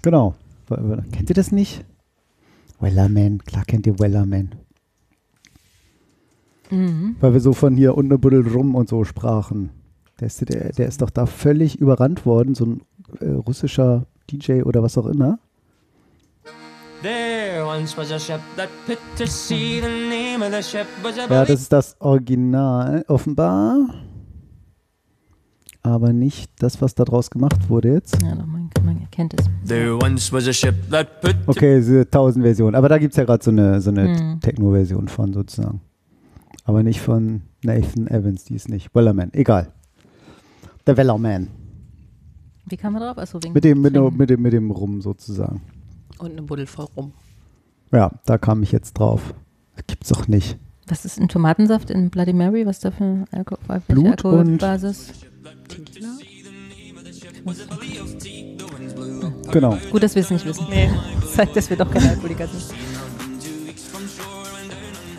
genau. 0.00 0.34
Kennt 1.10 1.28
ihr 1.28 1.34
das 1.34 1.50
nicht? 1.50 1.84
Wellerman, 2.78 3.38
klar 3.38 3.64
kennt 3.64 3.88
ihr 3.88 3.98
Wellerman. 3.98 4.54
mhm. 6.70 7.16
Weil 7.20 7.32
wir 7.32 7.40
so 7.40 7.52
von 7.52 7.74
hier 7.76 7.98
eine 7.98 8.16
Buddel 8.16 8.46
rum 8.46 8.76
und 8.76 8.88
so 8.88 9.02
sprachen. 9.02 9.70
Der 10.20 10.28
ist, 10.28 10.48
der, 10.48 10.70
der 10.72 10.86
ist 10.86 11.02
doch 11.02 11.10
da 11.10 11.26
völlig 11.26 11.80
überrannt 11.80 12.24
worden, 12.24 12.54
so 12.54 12.64
ein 12.64 12.82
äh, 13.18 13.30
russischer 13.30 14.06
DJ 14.30 14.62
oder 14.62 14.80
was 14.80 14.96
auch 14.96 15.06
immer. 15.06 15.40
Ja, 21.28 21.44
das 21.44 21.60
ist 21.60 21.72
das 21.72 22.00
Original, 22.00 23.04
offenbar. 23.08 23.88
Aber 25.82 26.14
nicht 26.14 26.50
das, 26.60 26.80
was 26.80 26.94
da 26.94 27.04
draus 27.04 27.30
gemacht 27.30 27.68
wurde 27.68 27.92
jetzt. 27.92 28.22
Ja, 28.22 28.34
doch, 28.34 28.46
man, 28.46 28.70
man 28.82 29.06
kennt 29.10 29.34
es. 29.38 29.44
There 29.68 29.96
once 29.96 30.32
was 30.32 30.48
a 30.48 30.52
ship 30.54 30.74
that 30.90 31.20
put 31.20 31.32
to 31.44 31.50
Okay, 31.50 31.76
diese 31.76 32.00
1000 32.00 32.42
Version. 32.42 32.74
Aber 32.74 32.88
da 32.88 32.96
gibt 32.96 33.12
es 33.12 33.18
ja 33.18 33.24
gerade 33.24 33.44
so 33.44 33.50
eine, 33.50 33.82
so 33.82 33.90
eine 33.90 34.08
Mhm. 34.08 34.40
Techno-Version 34.40 35.08
von 35.08 35.34
sozusagen. 35.34 35.82
Aber 36.64 36.82
nicht 36.82 37.02
von 37.02 37.42
Nathan 37.62 38.06
Evans, 38.06 38.44
die 38.44 38.54
ist 38.54 38.70
nicht. 38.70 38.94
Wellerman, 38.94 39.28
egal. 39.34 39.72
Der 40.86 40.96
Wellerman. 40.96 41.48
Wie 42.64 42.78
kam 42.78 42.94
man 42.94 43.02
drauf? 43.02 43.18
Achso, 43.18 43.42
wegen 43.42 43.52
Mit 43.52 43.64
dem, 43.64 43.82
mit, 43.82 43.94
mit, 44.16 44.30
dem, 44.30 44.40
mit 44.40 44.54
dem 44.54 44.70
Rum 44.70 45.02
sozusagen. 45.02 45.60
Und 46.24 46.32
eine 46.32 46.42
Buddel 46.42 46.66
voll 46.66 46.86
rum. 46.96 47.12
Ja, 47.92 48.10
da 48.26 48.38
kam 48.38 48.62
ich 48.62 48.72
jetzt 48.72 48.94
drauf. 48.94 49.34
Das 49.76 49.86
gibt's 49.86 50.08
doch 50.08 50.26
nicht. 50.28 50.56
Was 50.86 51.04
ist 51.04 51.18
ein 51.18 51.28
Tomatensaft 51.28 51.90
in 51.90 52.10
Bloody 52.10 52.32
Mary? 52.32 52.66
Was 52.66 52.76
ist 52.76 52.84
da 52.84 52.90
für 52.90 53.24
Alko 53.30 53.56
welche 53.68 53.86
Blut 53.92 54.06
Alkoholbasis? 54.24 55.12
Tequila? 55.68 56.08
Genau. 59.52 59.78
Gut, 59.90 60.02
dass 60.02 60.14
wir 60.14 60.22
es 60.22 60.30
nicht 60.30 60.44
wissen. 60.44 60.66
Nee. 60.70 60.90
Zeigt, 61.34 61.56
dass 61.56 61.70
wir 61.70 61.76
doch 61.76 61.90
keine 61.90 62.10
Alkoholiker 62.10 62.46
sind. 62.48 62.64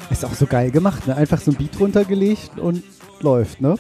Ist 0.09 0.25
auch 0.25 0.33
so 0.33 0.45
geil 0.45 0.71
gemacht, 0.71 1.07
ne? 1.07 1.15
Einfach 1.15 1.39
so 1.39 1.51
ein 1.51 1.57
Beat 1.57 1.79
runtergelegt 1.79 2.57
und 2.59 2.83
läuft, 3.21 3.62
ne? 3.62 3.75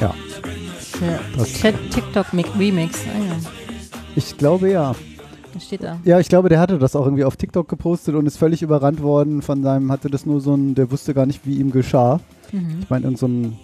Ja, 0.00 0.14
Ja. 1.00 1.20
Das- 1.36 1.48
Chat- 1.54 1.90
TikTok 1.90 2.32
Mix- 2.32 2.50
Remix. 2.58 3.00
Ah, 3.06 3.18
ja. 3.24 3.36
Ich 4.18 4.36
glaube 4.36 4.70
ja. 4.70 4.94
Das 5.54 5.64
steht 5.64 5.82
da. 5.82 5.98
Ja, 6.04 6.18
ich 6.18 6.28
glaube, 6.28 6.48
der 6.48 6.60
hatte 6.60 6.78
das 6.78 6.94
auch 6.94 7.04
irgendwie 7.04 7.24
auf 7.24 7.36
TikTok 7.36 7.68
gepostet 7.68 8.14
und 8.16 8.26
ist 8.26 8.36
völlig 8.36 8.62
überrannt 8.62 9.00
worden 9.00 9.42
von 9.42 9.62
seinem, 9.62 9.90
hatte 9.90 10.10
das 10.10 10.26
nur 10.26 10.40
so 10.40 10.54
ein, 10.54 10.74
der 10.74 10.90
wusste 10.90 11.14
gar 11.14 11.24
nicht, 11.24 11.46
wie 11.46 11.58
ihm 11.58 11.70
geschah. 11.70 12.20
Mhm. 12.52 12.80
Ich 12.82 12.90
meine, 12.90 13.04
irgend 13.04 13.18
so 13.18 13.26
ein 13.26 13.56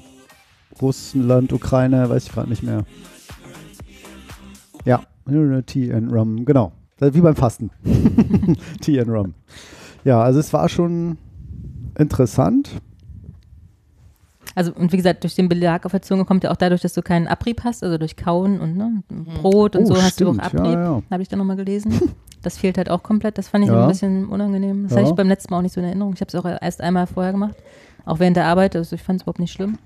Russland, 0.80 1.52
Ukraine, 1.52 2.08
weiß 2.08 2.26
ich 2.26 2.32
gerade 2.32 2.48
nicht 2.48 2.62
mehr. 2.62 2.84
Ja, 4.84 5.02
Tea 5.66 5.92
and 5.92 6.12
Rum, 6.12 6.44
genau. 6.44 6.72
Wie 7.00 7.20
beim 7.20 7.36
Fasten. 7.36 7.70
Tea 8.80 9.00
and 9.00 9.10
Rum. 9.10 9.34
Ja, 10.04 10.22
also 10.22 10.38
es 10.38 10.52
war 10.52 10.68
schon 10.68 11.18
interessant. 11.98 12.70
Also, 14.54 14.72
und 14.72 14.92
wie 14.92 14.96
gesagt, 14.96 15.24
durch 15.24 15.34
den 15.34 15.48
Belag 15.48 15.84
auf 15.84 15.92
der 15.92 16.02
Zunge 16.02 16.24
kommt 16.24 16.44
ja 16.44 16.50
auch 16.50 16.56
dadurch, 16.56 16.80
dass 16.82 16.92
du 16.92 17.02
keinen 17.02 17.26
Abrieb 17.26 17.64
hast, 17.64 17.82
also 17.82 17.98
durch 17.98 18.16
Kauen 18.16 18.60
und 18.60 18.76
ne, 18.76 19.02
Brot 19.42 19.74
und 19.76 19.84
Oh, 19.84 19.86
so 19.94 20.02
hast 20.02 20.20
du 20.20 20.28
auch 20.28 20.34
stimmt. 20.34 20.44
Abrieb. 20.44 20.74
Ja, 20.74 20.82
ja. 20.96 21.02
Habe 21.10 21.22
ich 21.22 21.28
da 21.28 21.36
nochmal 21.36 21.56
gelesen. 21.56 21.92
Das 22.42 22.58
fehlt 22.58 22.76
halt 22.76 22.90
auch 22.90 23.02
komplett. 23.02 23.38
Das 23.38 23.48
fand 23.48 23.64
ich 23.64 23.70
Ja. 23.70 23.82
ein 23.82 23.88
bisschen 23.88 24.26
unangenehm. 24.28 24.82
Das 24.84 24.92
Ja. 24.92 24.98
hatte 24.98 25.08
ich 25.10 25.16
beim 25.16 25.28
letzten 25.28 25.52
Mal 25.52 25.58
auch 25.58 25.62
nicht 25.62 25.72
so 25.74 25.80
in 25.80 25.86
Erinnerung. 25.86 26.12
Ich 26.14 26.20
habe 26.20 26.28
es 26.28 26.34
auch 26.34 26.44
erst 26.44 26.80
einmal 26.82 27.06
vorher 27.06 27.32
gemacht. 27.32 27.56
Auch 28.04 28.18
während 28.18 28.36
der 28.36 28.44
Arbeit. 28.46 28.76
Also 28.76 28.94
ich 28.94 29.02
fand 29.02 29.18
es 29.20 29.22
überhaupt 29.24 29.38
nicht 29.40 29.52
schlimm. 29.52 29.78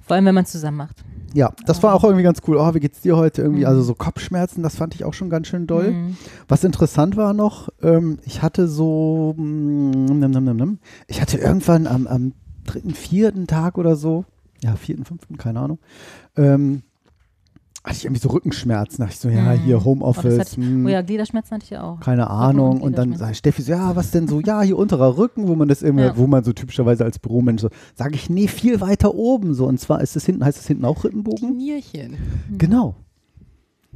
Vor 0.00 0.14
allem, 0.14 0.24
wenn 0.24 0.34
man 0.34 0.44
es 0.44 0.52
zusammen 0.52 0.76
macht. 0.76 1.04
Ja, 1.34 1.52
das 1.66 1.82
war 1.82 1.92
auch 1.94 2.04
irgendwie 2.04 2.22
ganz 2.22 2.40
cool. 2.46 2.56
Oh, 2.56 2.72
wie 2.74 2.80
geht's 2.80 3.00
dir 3.02 3.16
heute 3.16 3.42
irgendwie? 3.42 3.62
Mhm. 3.62 3.66
Also 3.66 3.82
so 3.82 3.94
Kopfschmerzen, 3.94 4.62
das 4.62 4.76
fand 4.76 4.94
ich 4.94 5.04
auch 5.04 5.12
schon 5.12 5.28
ganz 5.28 5.48
schön 5.48 5.66
doll. 5.66 5.90
Mhm. 5.90 6.16
Was 6.46 6.64
interessant 6.64 7.16
war 7.16 7.34
noch, 7.34 7.68
ähm, 7.82 8.18
ich 8.24 8.40
hatte 8.42 8.68
so, 8.68 9.34
mm, 9.36 9.90
nimm, 10.06 10.30
nimm, 10.30 10.44
nimm, 10.44 10.56
nimm. 10.56 10.78
ich 11.08 11.20
hatte 11.20 11.36
irgendwann 11.36 11.86
am, 11.86 12.06
am 12.06 12.32
dritten, 12.68 12.94
vierten 12.94 13.46
Tag 13.46 13.78
oder 13.78 13.96
so, 13.96 14.24
ja, 14.62 14.76
vierten, 14.76 15.04
fünften, 15.04 15.36
keine 15.38 15.60
Ahnung, 15.60 15.78
ähm, 16.36 16.82
hatte 17.84 17.96
ich 17.96 18.04
irgendwie 18.04 18.20
so 18.20 18.28
Rückenschmerzen. 18.30 18.98
Da 18.98 19.04
dachte 19.04 19.14
ich 19.14 19.20
so, 19.20 19.28
ja, 19.28 19.54
Mhm. 19.54 19.60
hier 19.62 19.76
Oh, 19.76 19.78
das 19.78 19.84
Homeoffice, 19.86 20.52
ich, 20.52 20.56
hm, 20.56 20.84
oh 20.84 20.88
ja, 20.88 21.00
Gliederschmerzen 21.00 21.52
hatte 21.54 21.64
ich 21.64 21.70
ja 21.70 21.82
auch. 21.84 22.00
keine 22.00 22.28
Ahnung. 22.28 22.80
und 22.82 22.98
dann 22.98 23.10
Gliederschmerzen. 23.10 23.18
sagt 23.18 23.36
Steffi 23.36 23.62
so, 23.62 23.70
ja, 23.72 23.96
was 23.96 24.10
denn 24.10 24.26
so, 24.28 24.40
ja, 24.40 24.60
hier 24.62 24.76
unterer 24.76 25.16
Rücken, 25.16 25.46
wo 25.48 25.54
man 25.54 25.68
das 25.68 25.82
immer, 25.82 26.02
Ja. 26.06 26.16
wo 26.16 26.26
man 26.26 26.44
so 26.44 26.52
typischerweise 26.52 27.04
als 27.04 27.18
Büromensch 27.18 27.62
so, 27.62 27.68
sage 27.94 28.14
ich, 28.16 28.28
nee, 28.28 28.48
viel 28.48 28.80
weiter 28.80 29.14
oben 29.14 29.54
so. 29.54 29.66
Und 29.66 29.78
zwar 29.80 30.00
ist 30.00 30.16
es 30.16 30.26
hinten, 30.26 30.44
heißt 30.44 30.58
es 30.58 30.66
hinten 30.66 30.84
auch 30.84 31.04
Rippenbogen? 31.04 31.54
Knierchen. 31.54 32.16
Genau. 32.58 32.96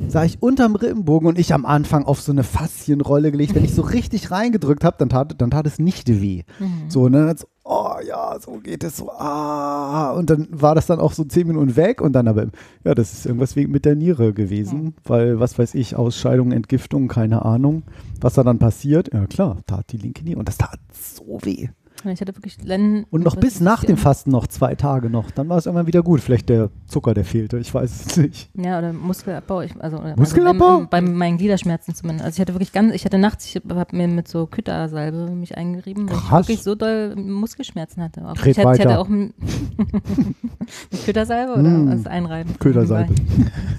Sah 0.08 0.24
ich 0.24 0.40
unterm 0.42 0.74
Rippenbogen 0.74 1.28
und 1.28 1.38
ich 1.38 1.52
am 1.52 1.66
Anfang 1.66 2.04
auf 2.06 2.20
so 2.22 2.32
eine 2.32 2.44
Faszienrolle 2.44 3.30
gelegt. 3.30 3.54
Wenn 3.54 3.64
ich 3.64 3.74
so 3.74 3.82
richtig 3.82 4.30
reingedrückt 4.30 4.84
habe, 4.84 4.96
dann 4.98 5.10
tat, 5.10 5.34
dann 5.40 5.50
tat 5.50 5.66
es 5.66 5.78
nicht 5.78 6.08
weh. 6.08 6.44
Mhm. 6.60 6.88
So, 6.88 7.10
ne? 7.10 7.26
Dann 7.26 7.36
so, 7.36 7.46
oh 7.64 7.96
ja, 8.06 8.38
so 8.40 8.58
geht 8.58 8.84
es 8.84 8.96
so. 8.96 9.10
Ah. 9.10 10.12
Und 10.12 10.30
dann 10.30 10.48
war 10.50 10.74
das 10.74 10.86
dann 10.86 11.00
auch 11.00 11.12
so 11.12 11.24
zehn 11.24 11.46
Minuten 11.46 11.76
weg 11.76 12.00
und 12.00 12.12
dann 12.12 12.28
aber, 12.28 12.46
ja, 12.84 12.94
das 12.94 13.12
ist 13.12 13.26
irgendwas 13.26 13.56
wegen 13.56 13.72
mit 13.72 13.84
der 13.84 13.94
Niere 13.94 14.32
gewesen. 14.32 14.94
Weil, 15.04 15.40
was 15.40 15.58
weiß 15.58 15.74
ich, 15.74 15.96
Ausscheidung, 15.96 16.52
Entgiftung, 16.52 17.08
keine 17.08 17.44
Ahnung. 17.44 17.82
Was 18.20 18.34
da 18.34 18.42
dann 18.42 18.58
passiert, 18.58 19.12
ja 19.12 19.26
klar, 19.26 19.58
tat 19.66 19.92
die 19.92 19.98
linke 19.98 20.24
Niere 20.24 20.38
und 20.38 20.48
das 20.48 20.58
tat 20.58 20.78
so 20.92 21.38
weh. 21.42 21.68
Ich 22.04 22.20
hatte 22.20 22.34
wirklich 22.36 22.62
Len 22.64 23.04
Und 23.10 23.24
noch 23.24 23.36
bis 23.36 23.60
nach 23.60 23.84
dem? 23.84 23.96
Fasten 23.96 24.30
noch 24.30 24.46
zwei 24.46 24.74
Tage 24.74 25.08
noch. 25.10 25.30
Dann 25.30 25.48
war 25.48 25.58
es 25.58 25.66
irgendwann 25.66 25.86
wieder 25.86 26.02
gut. 26.02 26.20
Vielleicht 26.20 26.48
der 26.48 26.70
Zucker, 26.86 27.14
der 27.14 27.24
fehlte. 27.24 27.58
Ich 27.58 27.72
weiß 27.72 28.06
es 28.06 28.16
nicht. 28.16 28.50
Ja, 28.54 28.78
oder 28.78 28.92
Muskelabbau. 28.92 29.60
Ich, 29.62 29.72
also, 29.80 29.98
oder- 29.98 30.16
Muskelabbau? 30.16 30.66
Also 30.76 30.86
bei, 30.90 31.00
bei 31.00 31.06
meinen 31.08 31.38
Gliederschmerzen 31.38 31.94
zumindest. 31.94 32.24
Also 32.24 32.36
ich 32.36 32.40
hatte 32.40 32.54
wirklich 32.54 32.72
ganz, 32.72 32.94
ich 32.94 33.04
hatte 33.04 33.18
nachts, 33.18 33.46
ich 33.46 33.56
habe 33.68 33.96
mir 33.96 34.08
mit 34.08 34.28
so 34.28 34.46
Küttersalbe 34.46 35.30
mich 35.30 35.56
eingerieben, 35.56 36.08
weil 36.08 36.16
Krass. 36.16 36.42
ich 36.42 36.48
wirklich 36.48 36.62
so 36.62 36.74
doll 36.74 37.14
Muskelschmerzen 37.16 38.02
hatte. 38.02 38.26
Auch, 38.26 38.34
ich, 38.44 38.58
hatte, 38.58 38.72
ich 38.74 38.80
hatte 38.86 38.98
auch 38.98 39.08
mit 39.08 39.32
Küttersalbe 41.04 41.52
oder 41.52 41.62
Mm. 41.62 41.88
was 41.90 42.06
einreiben? 42.06 42.58
Ködersalbe. 42.58 43.14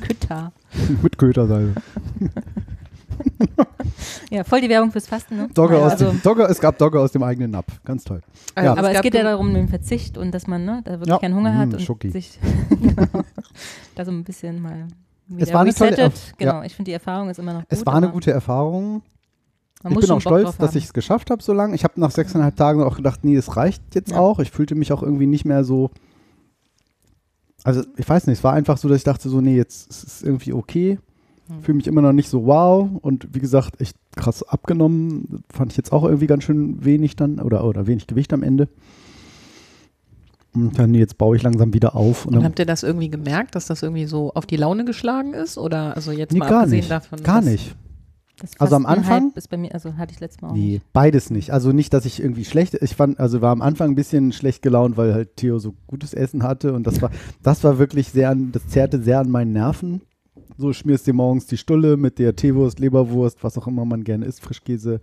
Kütter. 0.01 0.51
Mit 1.03 1.17
Kötersalbe. 1.17 1.73
Ja, 4.29 4.43
voll 4.43 4.61
die 4.61 4.69
Werbung 4.69 4.91
fürs 4.91 5.07
Fasten, 5.07 5.35
ne? 5.37 5.49
Dogger 5.53 5.79
ja, 5.79 5.85
aus 5.85 5.91
also, 5.93 6.11
dem, 6.11 6.21
Dogger, 6.21 6.49
es 6.49 6.59
gab 6.59 6.77
Dogger 6.77 7.01
aus 7.01 7.11
dem 7.11 7.23
eigenen 7.23 7.51
Napf. 7.51 7.81
Ganz 7.83 8.03
toll. 8.03 8.21
Also 8.55 8.65
Ja. 8.67 8.75
aber 8.77 8.91
es 8.91 9.01
geht 9.01 9.13
ja 9.13 9.23
darum, 9.23 9.53
den 9.53 9.67
Verzicht 9.67 10.17
und 10.17 10.31
dass 10.31 10.47
man 10.47 10.65
ne, 10.65 10.81
da 10.83 10.91
wirklich 10.91 11.09
Ja. 11.09 11.19
keinen 11.19 11.35
Hunger 11.35 11.57
hat 11.57 11.69
Mm, 11.69 11.73
und 11.73 11.81
Schoki. 11.81 12.09
sich 12.09 12.39
genau, 12.69 13.07
da 13.95 14.05
so 14.05 14.11
ein 14.11 14.23
bisschen 14.23 14.61
mal 14.61 14.87
wieder 15.27 15.53
war 15.53 15.61
eine 15.61 15.73
tolle 15.73 16.11
Genau, 16.37 16.61
ich 16.63 16.75
finde 16.75 16.89
die 16.89 16.93
Erfahrung 16.93 17.29
ist 17.29 17.39
immer 17.39 17.53
noch 17.53 17.61
gut. 17.61 17.67
Es 17.69 17.85
war 17.85 17.95
eine 17.95 18.09
gute 18.09 18.31
Erfahrung. 18.31 19.01
man 19.83 19.91
Ich 19.91 19.95
muss 19.95 20.05
bin 20.07 20.11
auch 20.15 20.21
stolz, 20.21 20.57
dass 20.57 20.75
ich 20.75 20.85
es 20.85 20.93
geschafft 20.93 21.29
habe 21.29 21.41
so 21.41 21.53
lange. 21.53 21.75
Ich 21.75 21.83
habe 21.83 21.99
nach 21.99 22.11
sechseinhalb 22.11 22.55
Tagen 22.55 22.83
auch 22.83 22.95
gedacht, 22.97 23.23
nee, 23.23 23.35
es 23.35 23.55
reicht 23.55 23.81
jetzt 23.95 24.11
Ja. 24.11 24.17
auch. 24.19 24.39
Ich 24.39 24.51
fühlte 24.51 24.75
mich 24.75 24.91
auch 24.93 25.01
irgendwie 25.03 25.27
nicht 25.27 25.45
mehr 25.45 25.63
so. 25.63 25.91
Also, 27.63 27.83
ich 27.95 28.07
weiß 28.07 28.27
nicht, 28.27 28.39
es 28.39 28.43
war 28.43 28.53
einfach 28.53 28.77
so, 28.77 28.89
dass 28.89 28.97
ich 28.97 29.03
dachte, 29.05 29.29
so, 29.29 29.39
nee, 29.39 29.55
jetzt 29.55 29.89
ist 29.89 30.03
es 30.03 30.21
irgendwie 30.23 30.51
okay. 30.53 30.99
Hm. 31.47 31.61
Fühle 31.61 31.75
mich 31.77 31.87
immer 31.87 32.01
noch 32.01 32.13
nicht 32.13 32.29
so 32.29 32.45
wow. 32.45 32.89
Und 33.01 33.27
wie 33.33 33.39
gesagt, 33.39 33.81
echt 33.81 33.95
krass 34.15 34.43
abgenommen. 34.43 35.43
Fand 35.51 35.71
ich 35.71 35.77
jetzt 35.77 35.91
auch 35.91 36.03
irgendwie 36.03 36.27
ganz 36.27 36.43
schön 36.43 36.83
wenig 36.85 37.15
dann 37.15 37.39
oder, 37.39 37.63
oder 37.65 37.87
wenig 37.87 38.07
Gewicht 38.07 38.33
am 38.33 38.43
Ende. 38.43 38.67
Und 40.55 40.77
dann 40.77 40.93
jetzt 40.93 41.17
baue 41.17 41.35
ich 41.35 41.41
langsam 41.41 41.73
wieder 41.73 41.95
auf. 41.95 42.25
Und 42.27 42.37
Und 42.37 42.43
habt 42.43 42.59
ihr 42.59 42.65
das 42.65 42.83
irgendwie 42.83 43.09
gemerkt, 43.09 43.55
dass 43.55 43.65
das 43.65 43.81
irgendwie 43.81 44.05
so 44.05 44.33
auf 44.33 44.45
die 44.45 44.55
Laune 44.57 44.85
geschlagen 44.85 45.33
ist? 45.33 45.57
Oder 45.57 45.95
also 45.95 46.11
jetzt 46.11 46.31
nee, 46.31 46.39
mal 46.39 46.49
gar 46.49 46.59
abgesehen 46.59 46.79
nicht. 46.81 46.91
davon. 46.91 47.23
gar 47.23 47.41
dass- 47.41 47.45
nicht. 47.49 47.75
Das 48.39 48.59
Also 48.59 48.75
am 48.75 48.85
Anfang? 48.87 49.31
Ist 49.35 49.49
bei 49.51 49.57
mir, 49.57 49.73
also 49.73 49.95
hatte 49.95 50.11
ich 50.13 50.19
letztes 50.19 50.41
Mal 50.41 50.49
auch 50.49 50.53
Nee, 50.53 50.73
nicht. 50.73 50.91
beides 50.91 51.29
nicht. 51.29 51.51
Also 51.51 51.71
nicht, 51.71 51.93
dass 51.93 52.03
ich 52.05 52.19
irgendwie 52.19 52.45
schlecht, 52.45 52.73
ich 52.73 52.95
fand, 52.95 53.19
also 53.19 53.41
war 53.41 53.51
am 53.51 53.61
Anfang 53.61 53.91
ein 53.91 53.95
bisschen 53.95 54.31
schlecht 54.31 54.63
gelaunt, 54.63 54.97
weil 54.97 55.13
halt 55.13 55.37
Theo 55.37 55.59
so 55.59 55.75
gutes 55.85 56.13
Essen 56.15 56.41
hatte 56.41 56.73
und 56.73 56.85
das 56.87 57.01
war, 57.01 57.11
das 57.43 57.63
war 57.63 57.77
wirklich 57.77 58.09
sehr, 58.09 58.31
an, 58.31 58.51
das 58.51 58.67
zerrte 58.67 59.01
sehr 59.01 59.19
an 59.19 59.29
meinen 59.29 59.53
Nerven. 59.53 60.01
So 60.57 60.71
schmierst 60.73 61.07
dir 61.07 61.13
morgens 61.13 61.47
die 61.47 61.57
Stulle 61.57 61.97
mit 61.97 62.19
der 62.19 62.35
Teewurst, 62.35 62.79
Leberwurst, 62.79 63.43
was 63.43 63.57
auch 63.57 63.67
immer 63.67 63.85
man 63.85 64.03
gerne 64.03 64.25
isst, 64.25 64.41
Frischkäse 64.41 64.99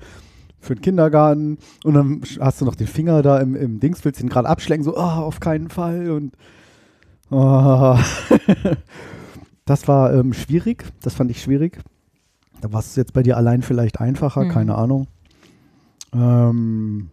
für 0.61 0.75
den 0.75 0.83
Kindergarten 0.83 1.59
und 1.85 1.95
dann 1.95 2.21
hast 2.39 2.61
du 2.61 2.65
noch 2.67 2.75
den 2.75 2.87
Finger 2.87 3.23
da 3.23 3.39
im, 3.39 3.57
im 3.57 3.81
Dings, 3.81 4.05
willst 4.05 4.21
ihn 4.21 4.29
gerade 4.29 4.49
abschlecken, 4.49 4.85
so, 4.85 4.95
oh, 4.95 5.01
auf 5.01 5.41
keinen 5.41 5.71
Fall 5.71 6.11
und 6.11 6.37
oh. 7.31 7.97
das 9.65 9.89
war 9.89 10.13
ähm, 10.15 10.33
schwierig, 10.35 10.85
das 11.03 11.15
fand 11.15 11.31
ich 11.31 11.43
schwierig. 11.43 11.79
Da 12.61 12.73
war 12.73 12.81
es 12.81 12.95
jetzt 12.97 13.15
bei 13.15 13.23
dir 13.23 13.39
allein 13.39 13.63
vielleicht 13.63 14.01
einfacher, 14.01 14.45
Mhm. 14.45 14.49
keine 14.51 14.75
Ahnung. 14.75 15.07
Ähm, 16.13 17.09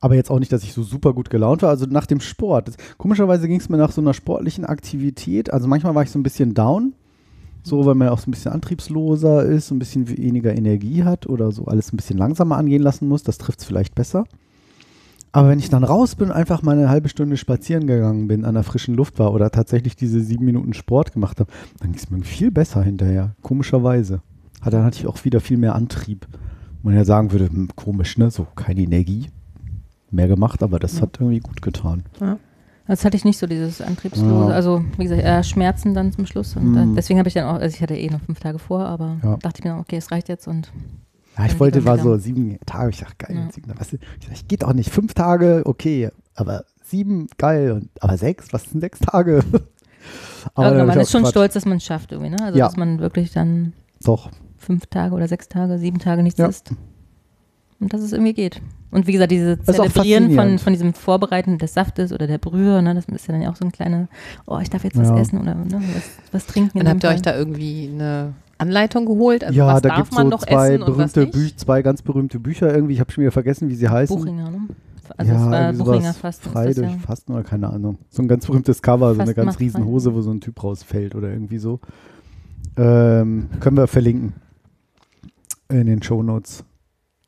aber 0.00 0.14
jetzt 0.14 0.30
auch 0.30 0.38
nicht, 0.38 0.52
dass 0.52 0.62
ich 0.62 0.72
so 0.72 0.82
super 0.84 1.14
gut 1.14 1.30
gelaunt 1.30 1.62
war. 1.62 1.70
Also 1.70 1.86
nach 1.86 2.06
dem 2.06 2.20
Sport. 2.20 2.68
Das, 2.68 2.76
komischerweise 2.98 3.48
ging 3.48 3.58
es 3.58 3.68
mir 3.68 3.76
nach 3.78 3.90
so 3.90 4.00
einer 4.00 4.14
sportlichen 4.14 4.64
Aktivität. 4.64 5.52
Also 5.52 5.66
manchmal 5.66 5.94
war 5.94 6.02
ich 6.04 6.10
so 6.10 6.18
ein 6.18 6.22
bisschen 6.22 6.54
down. 6.54 6.94
So, 7.66 7.84
weil 7.84 7.96
man 7.96 8.10
auch 8.10 8.20
so 8.20 8.28
ein 8.28 8.30
bisschen 8.30 8.52
antriebsloser 8.52 9.42
ist, 9.44 9.72
ein 9.72 9.80
bisschen 9.80 10.08
weniger 10.08 10.56
Energie 10.56 11.02
hat 11.02 11.26
oder 11.26 11.50
so 11.50 11.64
alles 11.64 11.92
ein 11.92 11.96
bisschen 11.96 12.16
langsamer 12.16 12.56
angehen 12.58 12.80
lassen 12.80 13.08
muss. 13.08 13.24
Das 13.24 13.38
trifft 13.38 13.58
es 13.58 13.64
vielleicht 13.64 13.96
besser. 13.96 14.22
Aber 15.32 15.48
wenn 15.48 15.58
ich 15.58 15.68
dann 15.68 15.82
raus 15.82 16.14
bin, 16.14 16.30
einfach 16.30 16.62
mal 16.62 16.78
eine 16.78 16.88
halbe 16.88 17.08
Stunde 17.08 17.36
spazieren 17.36 17.88
gegangen 17.88 18.28
bin, 18.28 18.44
an 18.44 18.54
der 18.54 18.62
frischen 18.62 18.94
Luft 18.94 19.18
war 19.18 19.34
oder 19.34 19.50
tatsächlich 19.50 19.96
diese 19.96 20.20
sieben 20.20 20.44
Minuten 20.44 20.74
Sport 20.74 21.12
gemacht 21.12 21.40
habe, 21.40 21.50
dann 21.80 21.90
ging 21.90 22.00
es 22.00 22.08
mir 22.08 22.22
viel 22.22 22.52
besser 22.52 22.84
hinterher. 22.84 23.34
Komischerweise. 23.42 24.20
Hat 24.62 24.72
dann 24.72 24.84
hatte 24.84 24.98
ich 25.00 25.08
auch 25.08 25.24
wieder 25.24 25.40
viel 25.40 25.56
mehr 25.56 25.74
Antrieb. 25.74 26.28
Man 26.84 26.94
ja 26.94 27.04
sagen 27.04 27.32
würde, 27.32 27.48
hm, 27.48 27.70
komisch, 27.74 28.16
ne? 28.16 28.30
So 28.30 28.46
keine 28.54 28.82
Energie 28.82 29.26
mehr 30.12 30.28
gemacht, 30.28 30.62
aber 30.62 30.78
das 30.78 30.94
Ja. 30.94 31.02
hat 31.02 31.16
irgendwie 31.20 31.40
gut 31.40 31.62
getan. 31.62 32.04
Das 32.88 33.04
hatte 33.04 33.16
ich 33.16 33.24
nicht 33.24 33.38
so, 33.38 33.46
dieses 33.46 33.80
Antriebslose. 33.80 34.50
Ja. 34.50 34.54
Also, 34.54 34.84
wie 34.96 35.02
gesagt, 35.04 35.22
eher 35.22 35.42
Schmerzen 35.42 35.92
dann 35.94 36.12
zum 36.12 36.24
Schluss. 36.26 36.54
Und 36.56 36.72
Mhm. 36.72 36.94
deswegen 36.94 37.18
habe 37.18 37.28
ich 37.28 37.34
dann 37.34 37.44
auch, 37.44 37.60
also 37.60 37.74
ich 37.74 37.82
hatte 37.82 37.96
eh 37.96 38.08
noch 38.10 38.20
fünf 38.20 38.38
Tage 38.40 38.58
vor, 38.58 38.84
aber 38.86 39.16
Ja. 39.24 39.36
dachte 39.38 39.58
ich 39.60 39.64
mir, 39.64 39.76
okay, 39.78 39.96
es 39.96 40.10
reicht 40.12 40.28
jetzt 40.28 40.46
und 40.46 40.70
Ja, 41.36 41.46
ich 41.46 41.58
wollte, 41.60 41.84
war 41.84 41.94
wieder. 41.94 42.04
so 42.04 42.16
sieben 42.16 42.58
Tage. 42.64 42.90
Ich 42.90 43.00
dachte, 43.00 43.16
geil, 43.18 43.48
sieben, 43.52 43.72
was, 43.76 43.92
ich 43.92 44.00
dachte, 44.28 44.44
geht 44.46 44.64
auch 44.64 44.72
nicht. 44.72 44.90
Fünf 44.90 45.14
Tage, 45.14 45.62
okay, 45.66 46.10
aber 46.34 46.64
sieben, 46.84 47.26
geil. 47.38 47.72
Und, 47.72 47.88
aber 48.00 48.16
sechs, 48.16 48.52
was 48.52 48.64
sind 48.64 48.80
sechs 48.80 49.00
Tage? 49.00 49.40
aber, 50.54 50.70
genau, 50.70 50.80
hab 50.82 50.86
man 50.86 51.00
ist 51.00 51.10
schon 51.10 51.22
Quatsch. 51.22 51.30
stolz, 51.32 51.54
dass 51.54 51.66
man 51.66 51.78
es 51.78 51.84
schafft 51.84 52.12
irgendwie, 52.12 52.30
ne? 52.30 52.38
Also 52.42 52.58
dass 52.58 52.76
man 52.76 53.00
wirklich 53.00 53.32
dann 53.32 53.72
Doch, 54.04 54.30
fünf 54.58 54.86
Tage 54.86 55.14
oder 55.14 55.26
sechs 55.28 55.48
Tage, 55.48 55.78
sieben 55.78 55.98
Tage 55.98 56.22
nichts 56.22 56.38
Ja. 56.38 56.46
isst. 56.46 56.70
Und 57.78 57.92
dass 57.92 58.00
es 58.00 58.12
irgendwie 58.12 58.32
geht. 58.32 58.62
Und 58.90 59.06
wie 59.06 59.12
gesagt, 59.12 59.30
dieses 59.30 59.62
Zelebrieren 59.64 60.34
von, 60.34 60.58
von 60.58 60.72
diesem 60.72 60.94
Vorbereiten 60.94 61.58
des 61.58 61.74
Saftes 61.74 62.12
oder 62.12 62.26
der 62.26 62.38
Brühe, 62.38 62.80
ne, 62.82 62.94
das 62.94 63.04
ist 63.06 63.26
ja 63.26 63.32
dann 63.32 63.42
ja 63.42 63.50
auch 63.50 63.56
so 63.56 63.64
ein 63.64 63.72
kleiner, 63.72 64.08
oh, 64.46 64.58
ich 64.60 64.70
darf 64.70 64.84
jetzt 64.84 64.96
was 64.96 65.08
Ja. 65.08 65.18
essen 65.18 65.40
oder 65.40 65.54
ne, 65.54 65.82
was, 65.94 66.10
was 66.32 66.46
trinken. 66.46 66.78
in 66.78 66.84
Dann 66.84 66.94
habt 66.94 67.04
ihr 67.04 67.10
euch 67.10 67.20
da 67.20 67.36
irgendwie 67.36 67.90
eine 67.92 68.32
Anleitung 68.58 69.04
geholt? 69.04 69.44
Also 69.44 69.58
ja, 69.58 69.66
was 69.66 69.82
da 69.82 69.90
darf 69.90 69.98
gibt 69.98 70.12
es 70.12 70.14
man 70.16 70.26
so 70.26 70.30
noch 70.30 70.46
zwei 70.46 70.78
berühmte? 70.78 71.26
Bücher, 71.26 71.56
zwei 71.56 71.82
ganz 71.82 72.00
berühmte 72.00 72.38
Bücher 72.38 72.74
irgendwie. 72.74 72.94
Ich 72.94 73.00
habe 73.00 73.12
schon 73.12 73.22
wieder 73.22 73.32
vergessen, 73.32 73.68
wie 73.68 73.74
sie 73.74 73.88
heißen. 73.88 74.16
Buchinger, 74.16 74.50
ne? 74.50 74.60
Also 75.18 75.32
ja, 75.32 75.70
es 75.70 75.78
war 75.78 75.84
Buchinger 75.84 76.14
Fasten. 76.14 76.50
Frei 76.50 76.72
durch 76.72 76.90
ja. 76.90 76.98
Fasten 76.98 77.32
oder 77.32 77.42
keine 77.44 77.68
Ahnung. 77.70 77.98
So 78.08 78.22
ein 78.22 78.28
ganz 78.28 78.46
berühmtes 78.46 78.82
Cover, 78.82 79.14
so 79.14 79.20
eine 79.20 79.34
ganz 79.34 79.60
riesen. 79.60 79.84
Hose, 79.84 80.14
wo 80.14 80.20
so 80.22 80.30
ein 80.30 80.40
Typ 80.40 80.62
rausfällt 80.62 81.14
oder 81.14 81.28
irgendwie 81.30 81.58
so. 81.58 81.80
Ähm, 82.76 83.48
können 83.60 83.76
wir 83.76 83.86
verlinken 83.86 84.32
in 85.68 85.86
den 85.86 86.02
Shownotes. 86.02 86.64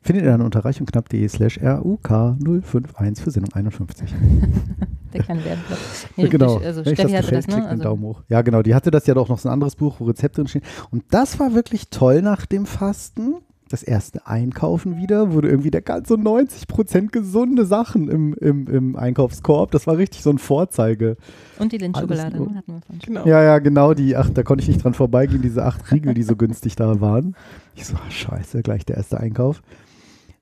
Findet 0.01 0.23
ihr 0.25 0.31
dann 0.31 0.41
unter 0.41 0.63
reichundknapp.de 0.63 1.27
slash 1.27 1.59
RUK051 1.59 3.21
für 3.21 3.31
Sendung 3.31 3.53
51. 3.53 4.13
Der 5.13 5.23
kleine 5.23 5.43
Werbeblock. 5.43 5.79
Nee, 6.17 6.27
genau. 6.29 6.59
ich- 6.59 6.65
Also 6.65 6.85
Wenn 6.85 6.93
Steffi 6.95 7.11
das 7.11 7.17
hatte 7.17 7.25
gefällt, 7.25 7.37
das, 7.39 7.47
ne? 7.47 7.53
klickt 7.53 7.67
einen 7.67 7.79
Also, 7.81 7.83
Daumen 7.83 8.03
hoch. 8.03 8.21
Ja, 8.29 8.41
genau. 8.41 8.61
Die 8.61 8.75
hatte 8.75 8.91
das 8.91 9.07
ja 9.07 9.13
doch 9.13 9.27
noch 9.27 9.39
so 9.39 9.49
ein 9.49 9.53
anderes 9.53 9.75
Buch, 9.75 9.95
wo 9.99 10.05
Rezepte 10.05 10.41
drin 10.41 10.47
stehen. 10.47 10.61
Und 10.91 11.03
das 11.09 11.39
war 11.39 11.53
wirklich 11.53 11.89
toll 11.89 12.21
nach 12.21 12.45
dem 12.45 12.65
Fasten. 12.65 13.35
Das 13.69 13.83
erste 13.83 14.25
Einkaufen 14.25 14.97
wieder, 14.97 15.31
wurde 15.31 15.47
irgendwie 15.49 15.69
der 15.69 15.81
ganz 15.81 16.07
so 16.07 16.15
90% 16.15 17.09
gesunde 17.09 17.65
Sachen 17.65 18.09
im, 18.09 18.33
im, 18.35 18.67
im 18.67 18.95
Einkaufskorb. 18.95 19.69
Das 19.71 19.85
war 19.85 19.97
richtig 19.97 20.23
so 20.23 20.31
ein 20.31 20.39
Vorzeige. 20.39 21.17
und 21.59 21.71
die 21.71 21.77
Lindschokolade, 21.77 22.37
ne? 22.41 22.55
Hatten 22.55 22.73
wir 22.73 22.81
von. 22.81 22.99
Genau. 23.05 23.27
Ja, 23.27 23.43
ja, 23.43 23.59
genau, 23.59 23.93
die, 23.93 24.15
ach, 24.15 24.29
da 24.31 24.41
konnte 24.41 24.63
ich 24.63 24.69
nicht 24.69 24.83
dran 24.83 24.95
vorbeigehen, 24.95 25.43
diese 25.43 25.65
acht 25.65 25.91
Riegel, 25.91 26.15
die 26.15 26.23
so 26.23 26.35
günstig 26.35 26.75
da 26.77 26.99
waren. 26.99 27.35
Ich 27.75 27.85
so, 27.85 27.95
ah, 27.95 28.09
scheiße, 28.09 28.63
gleich 28.63 28.85
der 28.85 28.97
erste 28.97 29.19
Einkauf. 29.19 29.61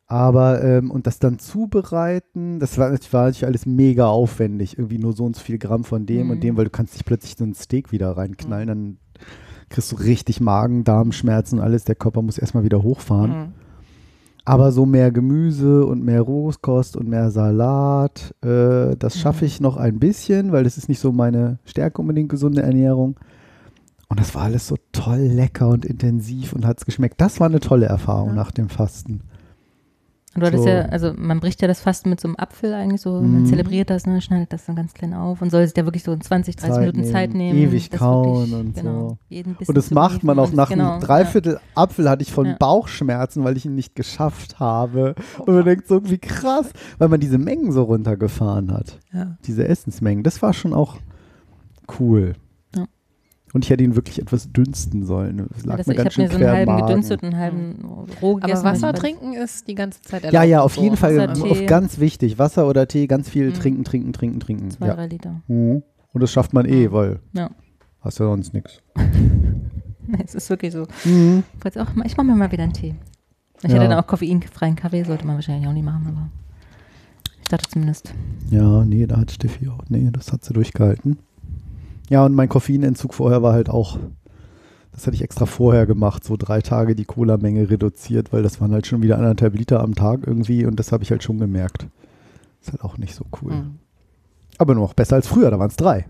Aber, 0.10 0.64
ähm, 0.64 0.90
und 0.90 1.06
das 1.06 1.20
dann 1.20 1.38
zubereiten, 1.38 2.60
das 2.60 2.78
war, 2.78 2.92
das 2.92 3.12
war 3.12 3.24
natürlich 3.26 3.46
alles 3.46 3.66
mega 3.66 4.08
aufwendig. 4.08 4.78
Irgendwie 4.78 5.00
nur 5.00 5.14
so 5.14 5.26
und 5.26 5.36
so 5.36 5.42
viel 5.42 5.58
Gramm 5.58 5.84
von 5.84 6.06
dem 6.06 6.28
Mhm. 6.28 6.32
und 6.32 6.44
dem, 6.44 6.56
weil 6.58 6.64
du 6.66 6.70
kannst 6.72 6.94
nicht 6.94 7.06
plötzlich 7.06 7.36
so 7.38 7.44
ein 7.44 7.54
Steak 7.54 7.92
wieder 7.92 8.12
reinknallen, 8.16 8.68
dann 8.68 8.98
kriegst 9.70 9.92
du 9.92 9.98
richtig 9.98 10.40
Magen, 10.40 10.86
Darmschmerzen 10.86 11.60
und 11.60 11.66
alles. 11.66 11.84
Der 11.84 11.96
Körper 11.96 12.22
muss 12.22 12.38
erstmal 12.38 12.64
wieder 12.64 12.84
hochfahren. 12.84 13.32
Mhm. 13.32 13.46
Aber 14.46 14.72
so 14.72 14.86
mehr 14.86 15.12
Gemüse 15.12 15.86
und 15.86 16.06
mehr 16.06 16.22
Rohkost 16.22 16.96
und 16.96 17.10
mehr 17.10 17.32
Salat, 17.32 18.34
äh, 18.46 18.96
das 18.96 19.20
schaffe 19.20 19.44
ich 19.44 19.60
noch 19.60 19.76
ein 19.76 20.00
bisschen, 20.00 20.54
weil 20.54 20.64
das 20.64 20.78
ist 20.78 20.88
nicht 20.88 21.00
so 21.02 21.12
meine 21.12 21.60
Stärke 21.66 22.02
unbedingt 22.02 22.30
gesunde 22.30 22.62
Ernährung. 22.62 23.20
Und 24.08 24.22
das 24.22 24.34
war 24.36 24.44
alles 24.44 24.66
so 24.68 24.78
toll 24.94 25.20
lecker 25.20 25.68
und 25.68 25.84
intensiv 25.84 26.54
und 26.54 26.66
hat 26.66 26.78
es 26.78 26.86
geschmeckt. 26.86 27.20
Das 27.20 27.42
war 27.42 27.48
eine 27.48 27.60
tolle 27.60 27.88
Erfahrung 27.88 28.30
Ja. 28.30 28.36
nach 28.36 28.52
dem 28.52 28.70
Fasten. 28.70 29.24
Und 30.38 30.42
du 30.42 30.48
hattest 30.48 30.64
So. 30.64 30.70
ja, 30.70 30.82
also 30.86 31.14
man 31.18 31.40
bricht 31.40 31.62
ja 31.62 31.68
das 31.68 31.80
Fasten 31.82 32.10
mit 32.10 32.22
so 32.22 32.28
einem 32.28 32.36
Apfel 32.38 32.74
eigentlich 32.74 33.02
so, 33.02 33.14
man 33.22 33.42
Mhm. 33.42 33.46
zelebriert 33.48 33.90
das, 33.90 34.06
ne, 34.06 34.22
schneidet 34.22 34.54
das 34.54 34.66
dann 34.66 34.76
ganz 34.76 34.94
klein 34.94 35.14
auf 35.14 35.42
und 35.42 35.50
soll 35.50 35.64
sich 35.66 35.74
da 35.74 35.84
wirklich 35.86 36.04
so 36.04 36.12
in 36.14 36.22
20, 36.22 36.56
30 36.56 36.72
Zeit 36.74 36.80
Minuten 36.80 37.00
nehmen, 37.02 37.12
Zeit 37.12 37.34
nehmen. 37.34 37.60
ewig 37.60 37.92
kauen 37.92 38.36
wirklich, 38.52 38.54
und 38.54 38.76
genau, 38.76 39.18
so. 39.30 39.64
Und 39.68 39.76
das 39.78 39.92
macht 39.92 40.24
man 40.24 40.40
auch 40.40 40.52
nach 40.54 40.70
genau, 40.70 40.92
einem 40.94 41.02
Dreiviertel 41.02 41.60
Apfel 41.76 42.10
hatte 42.10 42.22
ich 42.22 42.32
von 42.32 42.46
Ja. 42.46 42.56
Bauchschmerzen, 42.60 43.44
weil 43.44 43.58
ich 43.58 43.66
ihn 43.66 43.76
nicht 43.76 43.96
geschafft 43.96 44.60
habe. 44.60 45.16
Und 45.40 45.54
man 45.56 45.66
denkt 45.66 45.88
so, 45.88 46.08
wie 46.10 46.18
krass, 46.20 46.72
weil 47.00 47.10
man 47.10 47.20
diese 47.20 47.38
Mengen 47.38 47.72
so 47.72 47.84
runtergefahren 47.84 48.72
hat. 48.72 49.00
Ja. 49.14 49.38
diese 49.48 49.68
Essensmengen. 49.68 50.24
Das 50.24 50.42
war 50.42 50.54
schon 50.54 50.74
auch 50.74 50.98
cool. 52.00 52.34
Ja. 53.58 53.60
Und 53.60 53.64
ich 53.66 53.70
hätte 53.72 53.84
ihn 53.84 53.96
wirklich 53.96 54.20
etwas 54.22 54.52
dünsten 54.52 55.06
sollen. 55.06 55.40
Es 55.56 55.64
Ja, 55.64 55.70
lag 55.70 55.78
das, 55.78 55.88
mir 55.88 55.94
ich 55.94 55.98
ganz 55.98 56.06
habe 56.06 56.12
schön 56.14 56.24
mir 56.26 56.30
so 56.30 56.36
einen 56.36 56.44
quer 56.44 56.54
halben 56.54 56.72
Magen. 56.72 56.88
gedünstet 56.88 57.24
und 57.24 57.30
einen 57.34 57.38
halben 57.42 57.86
roh 58.22 58.36
gegessen. 58.36 58.66
Aber 58.66 58.72
Wasser 58.72 58.94
trinken 58.94 59.34
ist 59.34 59.68
die 59.68 59.76
ganze 59.76 60.02
Zeit 60.02 60.24
erlaubt. 60.24 60.34
Ja, 60.34 60.44
ja, 60.44 60.60
und 60.60 60.66
auf 60.66 60.76
so. 60.76 60.82
jeden 60.84 60.98
Fall. 60.98 61.18
Wasser, 61.18 61.46
Auf 61.46 61.66
ganz 61.66 62.00
wichtig. 62.00 62.38
Wasser 62.40 62.68
oder 62.68 62.88
Tee, 62.88 63.08
ganz 63.08 63.30
viel 63.30 63.50
Mhm. 63.50 63.54
trinken, 63.56 63.84
trinken, 63.84 64.14
trinken, 64.14 64.40
trinken. 64.40 64.72
Zwei, 64.72 64.88
Ja. 64.88 64.94
drei 64.96 65.08
Liter. 65.08 65.42
Mhm. 65.48 65.84
Und 66.14 66.22
das 66.22 66.32
schafft 66.32 66.54
man 66.54 66.66
eh, 66.66 66.88
Mhm. 66.88 66.92
weil 66.92 67.20
Ja. 67.34 67.50
hast 68.02 68.20
ja 68.20 68.26
sonst 68.26 68.54
nichts. 68.54 68.82
Es 70.24 70.36
ist 70.36 70.50
wirklich 70.50 70.72
so. 70.74 70.86
Mhm. 71.04 71.44
Auch 71.66 72.06
Ich 72.06 72.16
mache 72.16 72.26
mir 72.28 72.36
mal 72.36 72.52
wieder 72.52 72.64
einen 72.64 72.74
Tee. 72.74 72.96
Ich 73.58 73.64
Ja. 73.64 73.70
hätte 73.80 73.90
dann 73.90 74.00
auch 74.00 74.08
koffeinfreien 74.08 74.76
Kaffee, 74.76 75.04
sollte 75.04 75.26
man 75.26 75.36
wahrscheinlich 75.36 75.68
auch 75.68 75.74
nicht 75.74 75.84
machen, 75.84 76.06
aber 76.08 76.30
ich 77.42 77.48
dachte 77.50 77.70
zumindest. 77.70 78.14
Ja, 78.52 78.86
nee, 78.86 79.06
da 79.08 79.18
hat 79.18 79.32
Steffi 79.32 79.68
auch. 79.68 79.80
Nee, 79.90 80.10
das 80.14 80.32
hat 80.32 80.46
sie 80.46 80.54
durchgehalten. 80.54 81.18
Ja, 82.10 82.26
und 82.26 82.34
mein 82.34 82.50
Koffeinentzug 82.50 83.14
vorher 83.14 83.44
war 83.44 83.54
halt 83.54 83.70
auch, 83.70 83.98
das 84.92 85.06
hatte 85.06 85.16
ich 85.16 85.24
extra 85.24 85.46
vorher 85.46 85.86
gemacht, 85.86 86.24
so 86.24 86.38
drei 86.38 86.62
Tage 86.62 86.96
die 86.96 87.06
Cola-Menge 87.06 87.70
reduziert, 87.70 88.32
weil 88.32 88.44
das 88.44 88.62
waren 88.62 88.72
halt 88.72 88.88
schon 88.88 89.02
wieder 89.02 89.18
anderthalb 89.18 89.56
Liter 89.56 89.82
am 89.82 89.96
Tag 89.96 90.22
irgendwie 90.26 90.66
und 90.66 90.80
das 90.80 90.92
habe 90.92 91.04
ich 91.04 91.12
halt 91.12 91.24
schon 91.24 91.38
gemerkt. 91.38 91.88
Ist 92.62 92.72
halt 92.72 92.84
auch 92.84 92.98
nicht 92.98 93.14
so 93.14 93.26
cool. 93.42 93.54
Mhm. 93.54 93.80
Aber 94.58 94.74
noch 94.74 94.94
besser 94.94 95.16
als 95.16 95.28
früher, 95.28 95.52
da 95.52 95.60
waren 95.60 95.70
es 95.70 95.76
drei. 95.76 96.06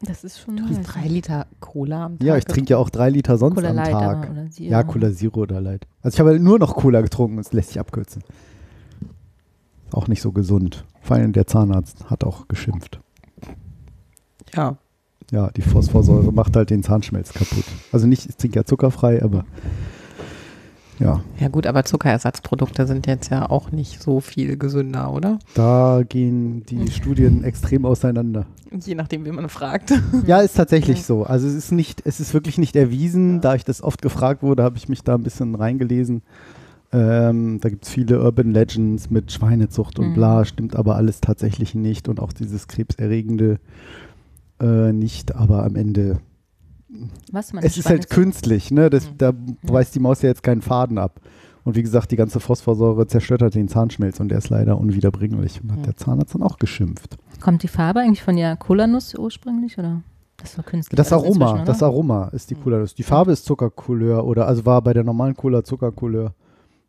Das 0.00 0.24
ist 0.24 0.40
schon 0.40 0.56
Du 0.56 0.64
hast 0.64 0.82
drei 0.82 1.06
Liter 1.06 1.46
Cola 1.60 2.06
am 2.06 2.18
Tag. 2.18 2.26
Ja, 2.26 2.36
ich 2.36 2.44
trinke 2.44 2.70
ja 2.70 2.76
auch 2.78 2.90
drei 2.90 3.10
Liter 3.10 3.38
sonst 3.38 3.54
Cola 3.54 3.70
am 3.70 3.76
Light 3.76 3.90
Tag. 3.90 4.30
oder 4.30 4.50
Zero. 4.50 4.70
Ja, 4.70 4.82
Cola 4.82 5.12
Zero 5.12 5.40
oder 5.40 5.60
Light. 5.60 5.86
Also 6.02 6.16
ich 6.16 6.20
habe 6.20 6.30
halt 6.30 6.42
nur 6.42 6.58
noch 6.58 6.74
Cola 6.74 7.00
getrunken, 7.00 7.36
das 7.36 7.52
lässt 7.52 7.68
sich 7.68 7.80
abkürzen. 7.80 8.22
Ist 9.86 9.94
auch 9.94 10.08
nicht 10.08 10.20
so 10.20 10.32
gesund. 10.32 10.84
Vor 11.00 11.16
allem 11.16 11.32
der 11.32 11.46
Zahnarzt 11.46 12.10
hat 12.10 12.24
auch 12.24 12.48
geschimpft. 12.48 13.00
Ja. 14.54 14.76
Ja, 15.34 15.50
die 15.50 15.62
Phosphorsäure 15.62 16.32
macht 16.32 16.54
halt 16.54 16.70
den 16.70 16.84
Zahnschmelz 16.84 17.32
kaputt. 17.32 17.64
Also 17.90 18.06
nicht, 18.06 18.28
ich 18.28 18.36
trinke 18.36 18.60
ja 18.60 18.64
zuckerfrei, 18.64 19.20
aber 19.20 19.44
ja, 21.00 21.20
Ja 21.40 21.48
gut, 21.48 21.66
aber 21.66 21.84
Zuckerersatzprodukte 21.84 22.86
sind 22.86 23.08
jetzt 23.08 23.30
ja 23.32 23.50
auch 23.50 23.72
nicht 23.72 24.00
so 24.00 24.20
viel 24.20 24.56
gesünder, 24.56 25.12
oder? 25.12 25.40
da 25.54 26.02
gehen 26.08 26.64
die 26.66 26.88
Studien 26.92 27.42
extrem 27.42 27.84
auseinander. 27.84 28.46
Je 28.84 28.94
nachdem, 28.94 29.24
wie 29.24 29.32
man 29.32 29.48
fragt. 29.48 29.92
Ja, 30.26 30.38
ist 30.40 30.56
tatsächlich 30.56 31.02
so. 31.04 31.24
Also 31.24 31.48
es 31.48 31.54
ist 31.54 31.72
nicht, 31.72 32.02
es 32.06 32.20
ist 32.20 32.32
wirklich 32.32 32.58
nicht 32.58 32.76
erwiesen. 32.76 33.40
Da 33.40 33.56
ich 33.56 33.64
das 33.64 33.82
oft 33.82 34.02
gefragt 34.02 34.42
wurde, 34.44 34.62
habe 34.62 34.76
ich 34.76 34.88
mich 34.88 35.02
da 35.02 35.16
ein 35.16 35.22
bisschen 35.24 35.56
reingelesen. 35.56 36.22
Ähm, 36.92 37.58
da 37.60 37.70
gibt 37.70 37.86
es 37.86 37.90
viele 37.90 38.22
Urban 38.22 38.52
Legends 38.52 39.10
mit 39.10 39.32
Schweinezucht 39.32 39.98
und 39.98 40.10
Mhm. 40.10 40.14
bla, 40.14 40.44
stimmt 40.44 40.76
aber 40.76 40.94
alles 40.94 41.20
tatsächlich 41.20 41.74
nicht 41.74 42.08
und 42.08 42.20
auch 42.20 42.32
dieses 42.32 42.68
krebserregende 42.68 43.58
äh, 44.60 44.92
nicht, 44.92 45.34
aber 45.34 45.64
am 45.64 45.76
Ende 45.76 46.20
Was 47.32 47.52
es 47.62 47.76
ist 47.76 47.88
halt 47.88 48.08
künstlich, 48.10 48.70
ne? 48.70 48.88
Das, 48.90 49.10
Mhm. 49.10 49.18
da 49.18 49.32
beißt 49.62 49.94
die 49.94 50.00
Maus 50.00 50.22
ja 50.22 50.28
jetzt 50.28 50.42
keinen 50.42 50.62
Faden 50.62 50.98
ab. 50.98 51.20
Und 51.64 51.76
wie 51.76 51.82
gesagt, 51.82 52.10
die 52.12 52.16
ganze 52.16 52.40
Phosphorsäure 52.40 53.06
zerstört 53.06 53.40
halt 53.42 53.54
den 53.54 53.68
Zahnschmelz 53.68 54.20
und 54.20 54.28
der 54.28 54.38
ist 54.38 54.50
leider 54.50 54.78
unwiederbringlich. 54.78 55.62
Und 55.62 55.72
hat 55.72 55.78
Mhm. 55.78 55.82
der 55.84 55.96
Zahnarzt 55.96 56.34
dann 56.34 56.42
auch 56.42 56.58
geschimpft. 56.58 57.16
Kommt 57.40 57.62
die 57.62 57.68
Farbe 57.68 58.00
eigentlich 58.00 58.22
von 58.22 58.36
der 58.36 58.56
Cola-Nuss 58.56 59.14
ursprünglich 59.16 59.78
oder? 59.78 60.02
Das 60.36 60.58
war 60.58 60.64
künstlich. 60.64 60.96
Das 60.96 61.12
alles 61.12 61.24
Aroma, 61.24 61.64
das? 61.64 61.82
Aroma 61.82 62.28
ist 62.28 62.50
die 62.50 62.54
Cola. 62.54 62.84
Die 62.84 63.02
Farbe 63.02 63.32
ist 63.32 63.44
Zuckercouleur 63.46 64.24
oder 64.26 64.46
also 64.46 64.66
war 64.66 64.82
bei 64.82 64.92
der 64.92 65.04
normalen 65.04 65.34
Cola 65.34 65.64
Zuckercouleur. 65.64 66.34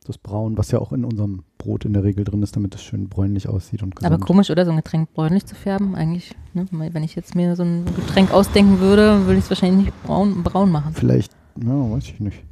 Das 0.05 0.19
Braun, 0.19 0.55
was 0.55 0.69
ja 0.69 0.77
auch 0.77 0.91
in 0.91 1.03
unserem 1.03 1.41
Brot 1.57 1.83
in 1.83 1.93
der 1.93 2.03
Regel 2.03 2.23
drin 2.25 2.43
ist, 2.43 2.55
damit 2.55 2.75
es 2.75 2.83
schön 2.83 3.09
bräunlich 3.09 3.49
aussieht 3.49 3.81
und 3.81 3.95
gesund. 3.95 4.13
Aber 4.13 4.23
komisch, 4.23 4.51
oder? 4.51 4.63
So 4.63 4.69
ein 4.69 4.77
Getränk 4.77 5.11
bräunlich 5.13 5.47
zu 5.47 5.55
färben, 5.55 5.95
eigentlich. 5.95 6.35
Ne? 6.53 6.67
Wenn 6.69 7.01
ich 7.01 7.15
jetzt 7.15 7.33
mir 7.33 7.55
so 7.55 7.63
ein 7.63 7.85
Getränk 7.85 8.31
ausdenken 8.31 8.79
würde, 8.79 9.25
würde 9.25 9.39
ich 9.39 9.45
es 9.45 9.49
wahrscheinlich 9.49 9.87
nicht 9.87 10.03
braun, 10.03 10.43
braun 10.43 10.69
machen. 10.71 10.93
Vielleicht, 10.93 11.31
ja, 11.59 11.91
weiß 11.91 12.03
ich 12.03 12.19
nicht. 12.19 12.43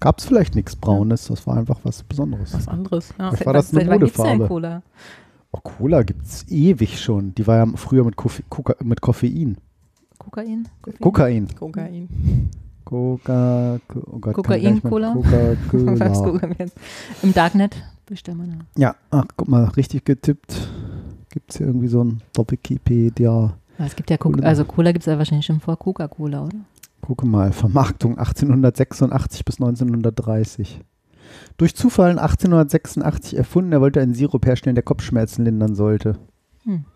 Gab 0.00 0.18
es 0.18 0.24
vielleicht 0.24 0.56
nichts 0.56 0.74
Braunes, 0.74 1.28
das 1.28 1.46
war 1.46 1.56
einfach 1.56 1.78
was 1.84 2.02
Besonderes. 2.02 2.52
Was 2.52 2.66
anderes. 2.66 3.14
Ja. 3.16 3.32
Was 3.32 3.46
war 3.46 3.52
das 3.52 3.72
eine 3.72 3.98
gibt's 3.98 4.16
denn 4.16 4.24
Modefarbe? 4.24 4.48
Cola? 4.48 4.82
Oh, 5.52 5.60
Cola 5.62 6.02
gibt 6.02 6.26
es 6.26 6.48
ewig 6.48 7.00
schon. 7.00 7.32
Die 7.36 7.46
war 7.46 7.58
ja 7.58 7.66
früher 7.76 8.02
mit, 8.04 8.16
Koffe 8.16 8.42
Koka 8.48 8.74
mit 8.82 9.00
Koffein. 9.00 9.56
Kokain? 10.18 10.68
Koffein? 10.82 11.00
Kokain. 11.00 11.48
Kokain. 11.54 12.50
Coca, 12.88 13.78
oh 13.94 14.18
Gott, 14.18 14.32
Kokain, 14.34 14.62
kann 14.62 14.76
ich 14.76 14.82
gar 14.82 14.90
Cola? 14.90 15.14
nicht 15.14 15.30
mehr. 15.30 15.56
Was 16.00 16.18
Coca-Cola. 16.18 16.30
gucken 16.32 16.48
wir 16.48 16.56
jetzt? 16.58 16.76
Im 17.22 17.34
Darknet 17.34 17.76
bestellen 18.06 18.38
wir 18.38 18.46
da. 18.46 18.80
Ja, 18.80 18.94
ach, 19.10 19.26
guck 19.36 19.46
mal, 19.46 19.64
richtig 19.64 20.06
getippt. 20.06 20.68
Gibt 21.28 21.50
es 21.50 21.58
hier 21.58 21.66
irgendwie 21.66 21.88
so 21.88 22.02
ein. 22.02 22.22
Aber 22.38 22.46
Es 23.86 23.94
gibt 23.94 24.08
ja 24.08 24.16
Coca 24.16 24.36
Cola. 24.36 24.48
also 24.48 24.64
Cola 24.64 24.92
gibt 24.92 25.02
es 25.02 25.06
ja 25.06 25.18
wahrscheinlich 25.18 25.44
schon 25.44 25.60
vor 25.60 25.76
Coca-Cola, 25.78 26.44
oder? 26.44 26.56
Gucke 27.02 27.26
mal, 27.26 27.52
Vermarktung 27.52 28.16
1886 28.16 29.44
bis 29.44 29.56
1930. 29.56 30.80
Durch 31.58 31.76
Zufall 31.76 32.18
1886 32.18 33.36
erfunden, 33.36 33.72
er 33.72 33.82
wollte 33.82 34.00
einen 34.00 34.14
Sirup 34.14 34.46
herstellen, 34.46 34.76
der 34.76 34.82
Kopfschmerzen 34.82 35.44
lindern 35.44 35.74
sollte. 35.74 36.16
Hm. 36.64 36.86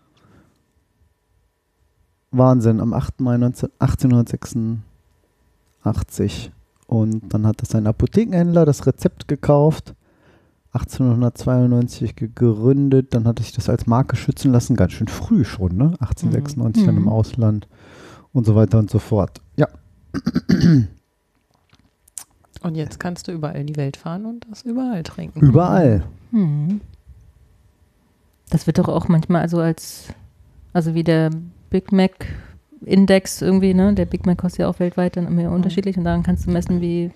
Wahnsinn, 2.31 2.79
am 2.81 2.93
8. 2.93 3.21
Mai 3.21 3.37
19, 3.37 3.69
1886. 3.77 4.79
Und 6.87 7.33
dann 7.33 7.45
hat 7.47 7.61
das 7.61 7.73
ein 7.75 7.87
Apothekenhändler 7.87 8.65
das 8.65 8.85
Rezept 8.85 9.27
gekauft. 9.27 9.93
1892 10.73 12.15
gegründet, 12.15 13.13
dann 13.13 13.25
hatte 13.27 13.43
sich 13.43 13.51
das 13.51 13.69
als 13.69 13.85
Marke 13.85 14.15
schützen 14.15 14.51
lassen, 14.51 14.75
ganz 14.75 14.93
schön 14.93 15.07
früh 15.07 15.43
schon, 15.45 15.77
ne? 15.77 15.93
1896 15.99 16.85
dann 16.85 16.95
Mhm. 16.95 17.01
im 17.03 17.09
Ausland 17.09 17.67
und 18.33 18.45
so 18.45 18.55
weiter 18.55 18.79
und 18.79 18.89
so 18.89 18.97
fort. 18.99 19.39
Ja, 19.55 19.67
Und 22.61 22.75
jetzt 22.75 22.99
kannst 22.99 23.27
du 23.27 23.31
überall 23.33 23.57
in 23.57 23.67
die 23.67 23.75
Welt 23.75 23.97
fahren 23.97 24.25
und 24.25 24.47
das 24.49 24.63
überall 24.63 25.03
trinken. 25.03 25.39
überall. 25.41 26.03
Hm. 26.31 26.81
Das 28.49 28.65
wird 28.67 28.77
doch 28.77 28.87
auch 28.87 29.07
manchmal 29.07 29.41
also 29.41 29.59
als, 29.59 30.07
also 30.73 30.93
wie 30.95 31.03
der 31.03 31.29
Big 31.69 31.91
Mac 31.91 32.25
Index 32.85 33.41
irgendwie, 33.41 33.73
ne? 33.73 33.93
Der 33.93 34.05
Big 34.05 34.25
Mac 34.25 34.37
kostet 34.37 34.59
ja 34.61 34.67
auch 34.69 34.79
weltweit 34.79 35.17
dann 35.17 35.27
immer 35.27 35.51
unterschiedlich 35.51 35.97
und 35.97 36.03
daran 36.03 36.23
kannst 36.23 36.45
du 36.47 36.51
messen, 36.51 36.81
wie 36.81 37.11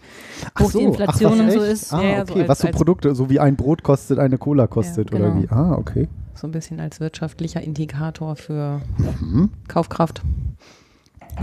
hoch 0.59 0.71
die 0.71 0.83
Inflation 0.83 1.33
was, 1.33 1.39
und 1.39 1.51
so 1.51 1.61
ist. 1.61 1.93
Ah, 1.93 2.01
Ja, 2.01 2.09
ja, 2.09 2.25
so 2.25 2.31
okay, 2.33 2.41
als- 2.41 2.49
was 2.49 2.59
so 2.59 2.67
als- 2.67 2.75
Produkte, 2.77 3.15
so 3.15 3.29
wie 3.29 3.39
ein 3.39 3.55
Brot 3.55 3.83
kostet, 3.83 4.19
eine 4.19 4.37
Cola 4.37 4.67
kostet 4.67 5.11
Ja, 5.11 5.17
oder 5.17 5.29
genau. 5.31 5.41
wie? 5.43 5.49
Ah, 5.49 5.73
okay. 5.77 6.07
So 6.35 6.47
ein 6.47 6.51
bisschen 6.51 6.79
als 6.79 6.99
wirtschaftlicher 6.99 7.61
Indikator 7.61 8.35
für 8.35 8.81
Mhm. 9.19 9.49
Kaufkraft. 9.67 10.21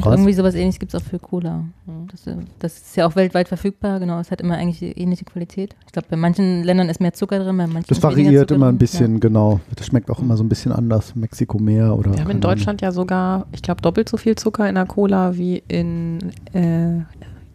Krass. 0.02 0.14
Irgendwie 0.14 0.32
sowas 0.32 0.54
ähnliches 0.54 0.78
gibt 0.80 0.92
es 0.92 1.00
auch 1.00 1.06
für 1.06 1.18
Cola. 1.18 1.64
Mhm. 1.86 2.08
Das, 2.10 2.26
äh, 2.26 2.36
das 2.58 2.76
ist 2.78 2.96
ja 2.96 3.06
auch 3.06 3.14
weltweit 3.16 3.48
verfügbar, 3.48 4.00
genau. 4.00 4.18
Es 4.18 4.30
hat 4.30 4.40
immer 4.40 4.56
eigentlich 4.56 4.80
die 4.80 4.92
ähnliche 5.00 5.24
Qualität. 5.24 5.76
Ich 5.86 5.92
glaube, 5.92 6.08
bei 6.10 6.16
manchen 6.16 6.64
Ländern 6.64 6.88
ist 6.88 7.00
mehr 7.00 7.12
Zucker 7.12 7.38
drin, 7.38 7.56
bei 7.56 7.66
manchen 7.66 7.86
Das 7.88 7.98
ist 7.98 8.02
weniger 8.04 8.16
variiert 8.24 8.50
immer 8.50 8.66
drin. 8.66 8.74
ein 8.74 8.78
bisschen, 8.78 9.20
genau. 9.20 9.60
Das 9.76 9.86
schmeckt 9.86 10.10
auch 10.10 10.18
immer 10.20 10.36
so 10.36 10.42
ein 10.44 10.48
bisschen 10.48 10.72
anders. 10.72 11.14
Mexiko 11.14 11.58
mehr 11.58 11.96
oder. 11.96 12.12
Wir 12.12 12.20
haben 12.22 12.30
in 12.30 12.40
Deutschland 12.40 12.80
ja 12.82 12.90
sogar, 12.92 13.46
ich 13.52 13.62
glaube, 13.62 13.82
doppelt 13.82 14.08
so 14.08 14.16
viel 14.16 14.34
Zucker 14.34 14.68
in 14.68 14.74
der 14.74 14.86
Cola 14.86 15.36
wie 15.36 15.62
in 15.68 16.18
äh, 16.52 17.00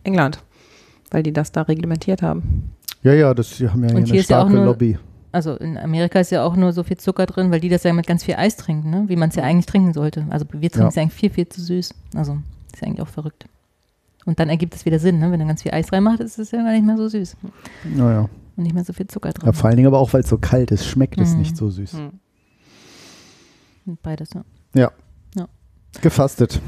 England, 0.04 0.39
weil 1.12 1.23
die 1.23 1.34
das 1.34 1.52
da 1.52 1.63
reglementiert 1.63 2.21
haben. 2.21 2.39
Ahnung. 2.41 2.63
Ja, 3.04 3.13
ja, 3.13 3.34
das 3.34 3.58
die 3.58 3.67
haben 3.69 3.82
ja 3.84 3.89
hier 3.89 3.97
eine 3.97 4.06
hier 4.06 4.15
ja 4.15 4.21
auch 4.21 4.25
starke 4.25 4.54
nur- 4.54 4.65
Lobby. 4.65 4.97
Also 5.32 5.56
in 5.56 5.78
Amerika 5.78 6.20
ist 6.20 6.32
ja 6.32 6.44
auch 6.44 6.56
nur 6.56 6.74
so 6.74 6.84
viel 6.84 6.98
Zucker 6.98 7.26
drin, 7.28 7.52
weil 7.52 7.60
die 7.60 7.70
das 7.70 7.84
ja 7.84 7.94
mit 7.94 8.08
ganz 8.08 8.24
viel 8.24 8.36
Eis 8.36 8.56
trinken, 8.56 8.89
ne? 8.89 9.04
wie 9.08 9.15
man 9.15 9.30
es 9.30 9.36
ja 9.36 9.44
eigentlich 9.44 9.68
trinken 9.68 9.94
sollte. 9.94 10.26
Also 10.30 10.46
wir 10.52 10.72
trinken 10.72 10.88
es 10.89 10.96
ja 10.96 11.04
eigentlich 11.04 11.13
viel, 11.20 11.30
viel 11.30 11.48
zu 11.48 11.62
süß. 11.62 11.94
Also 12.15 12.39
ist 12.74 12.82
ja 12.82 12.88
eigentlich 12.88 13.02
auch 13.02 13.08
verrückt. 13.08 13.46
Und 14.26 14.39
dann 14.39 14.50
ergibt 14.50 14.74
es 14.76 14.86
wieder 14.86 14.98
Sinn, 15.00 15.20
ne? 15.20 15.32
wenn 15.32 15.39
du 15.39 15.46
ganz 15.46 15.62
viel 15.62 15.72
Eis 15.74 15.92
reinmacht, 15.94 16.20
ist 16.20 16.39
es 16.39 16.52
ja 16.52 16.63
gar 16.63 16.72
nicht 16.72 16.86
mehr 16.86 16.98
so 16.98 17.08
süß 17.08 17.38
Naja. 17.96 18.28
und 18.58 18.63
nicht 18.63 18.74
mehr 18.74 18.84
so 18.84 18.94
viel 18.94 19.08
Zucker 19.08 19.32
drin. 19.32 19.46
Ja, 19.46 19.52
vor 19.54 19.68
allen 19.68 19.78
Dingen 19.78 19.88
aber 19.88 20.00
auch, 20.00 20.13
weil 20.13 20.22
es 20.22 20.30
so 20.30 20.38
kalt 20.39 20.72
ist, 20.72 20.86
schmeckt 20.86 21.20
es 21.20 21.34
Mhm. 21.34 21.39
nicht 21.39 21.56
so 21.58 21.70
süß. 21.70 21.94
Hm. 21.94 22.12
Und 23.86 24.02
Beides, 24.02 24.30
ja. 24.34 24.44
Ja. 24.74 24.92
Ja. 25.36 25.48
Gefastet. 26.02 26.60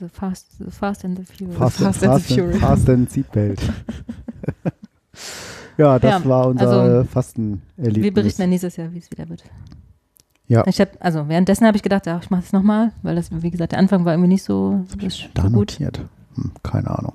The 0.00 0.08
fast, 0.08 0.46
the 0.58 0.70
fast 0.70 1.04
and 1.04 1.18
the 1.18 1.24
furious. 1.24 1.56
Fast, 1.58 1.78
Fast 1.78 2.04
and, 2.04 2.12
and 2.12 2.22
fast, 2.22 2.28
the 2.28 2.34
and, 2.40 2.50
Furious. 2.52 2.60
fast 2.60 2.88
and 2.88 3.10
Seatbelt. 3.10 3.60
ja, 5.78 5.98
das 5.98 6.22
Ja, 6.22 6.28
war 6.28 6.48
unser 6.48 6.68
also, 6.68 7.08
Fastenerlebnis. 7.08 8.02
Wir 8.02 8.12
berichten 8.12 8.42
dann 8.42 8.50
nächstes 8.50 8.76
Jahr, 8.76 8.92
wie 8.92 8.98
es 8.98 9.10
wieder 9.10 9.28
wird. 9.28 9.44
Ja. 10.46 10.66
Ich 10.66 10.80
hab, 10.80 10.96
also 11.00 11.28
währenddessen 11.28 11.66
habe 11.66 11.76
ich 11.76 11.82
gedacht, 11.82 12.06
ja, 12.06 12.18
ich 12.22 12.30
mache 12.30 12.42
das 12.42 12.52
nochmal, 12.52 12.92
weil 13.02 13.16
das, 13.16 13.30
wie 13.30 13.50
gesagt, 13.50 13.72
der 13.72 13.78
Anfang 13.78 14.04
war 14.04 14.12
irgendwie 14.14 14.28
nicht 14.28 14.42
so, 14.42 14.84
so 14.88 15.48
gut. 15.48 15.78
Hm, 15.78 16.52
keine 16.62 16.90
Ahnung. 16.90 17.12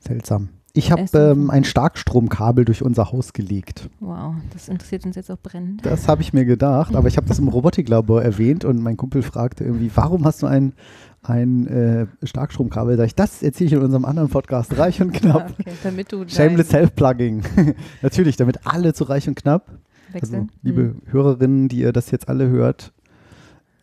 Seltsam. 0.00 0.48
Ich 0.74 0.92
habe 0.92 1.06
ähm, 1.14 1.50
ein 1.50 1.64
Starkstromkabel 1.64 2.64
durch 2.64 2.82
unser 2.82 3.10
Haus 3.10 3.32
gelegt. 3.32 3.90
Wow, 4.00 4.34
das 4.52 4.68
interessiert 4.68 5.04
uns 5.06 5.16
jetzt 5.16 5.30
auch 5.30 5.38
brennend. 5.42 5.84
Das 5.84 6.06
habe 6.06 6.22
ich 6.22 6.32
mir 6.32 6.44
gedacht, 6.44 6.94
aber 6.94 7.08
ich 7.08 7.16
habe 7.16 7.26
das 7.26 7.38
im 7.38 7.48
Robotiklabor 7.48 8.22
erwähnt 8.22 8.64
und 8.64 8.80
mein 8.80 8.96
Kumpel 8.96 9.22
fragte 9.22 9.64
irgendwie, 9.64 9.90
warum 9.94 10.24
hast 10.24 10.42
du 10.42 10.46
ein, 10.46 10.74
ein 11.22 11.66
äh, 11.66 12.06
Starkstromkabel? 12.26 12.96
Sag 12.96 13.06
ich, 13.06 13.14
das 13.14 13.42
erzähle 13.42 13.66
ich 13.68 13.72
in 13.74 13.82
unserem 13.82 14.04
anderen 14.04 14.28
Podcast, 14.28 14.76
Reich 14.78 15.00
und 15.00 15.12
Knapp. 15.12 15.54
okay. 15.60 15.72
Damit 15.82 16.12
du 16.12 16.26
Shameless 16.28 16.68
Self-Plugging. 16.70 17.42
Natürlich, 18.02 18.36
damit 18.36 18.60
alle 18.66 18.94
zu 18.94 19.04
Reich 19.04 19.28
und 19.28 19.34
Knapp. 19.34 19.68
Also, 20.12 20.14
Wechseln. 20.14 20.52
liebe 20.62 20.80
Hm. 20.82 21.02
Hörerinnen, 21.06 21.68
die 21.68 21.80
ihr 21.80 21.92
das 21.92 22.10
jetzt 22.10 22.28
alle 22.28 22.48
hört, 22.48 22.92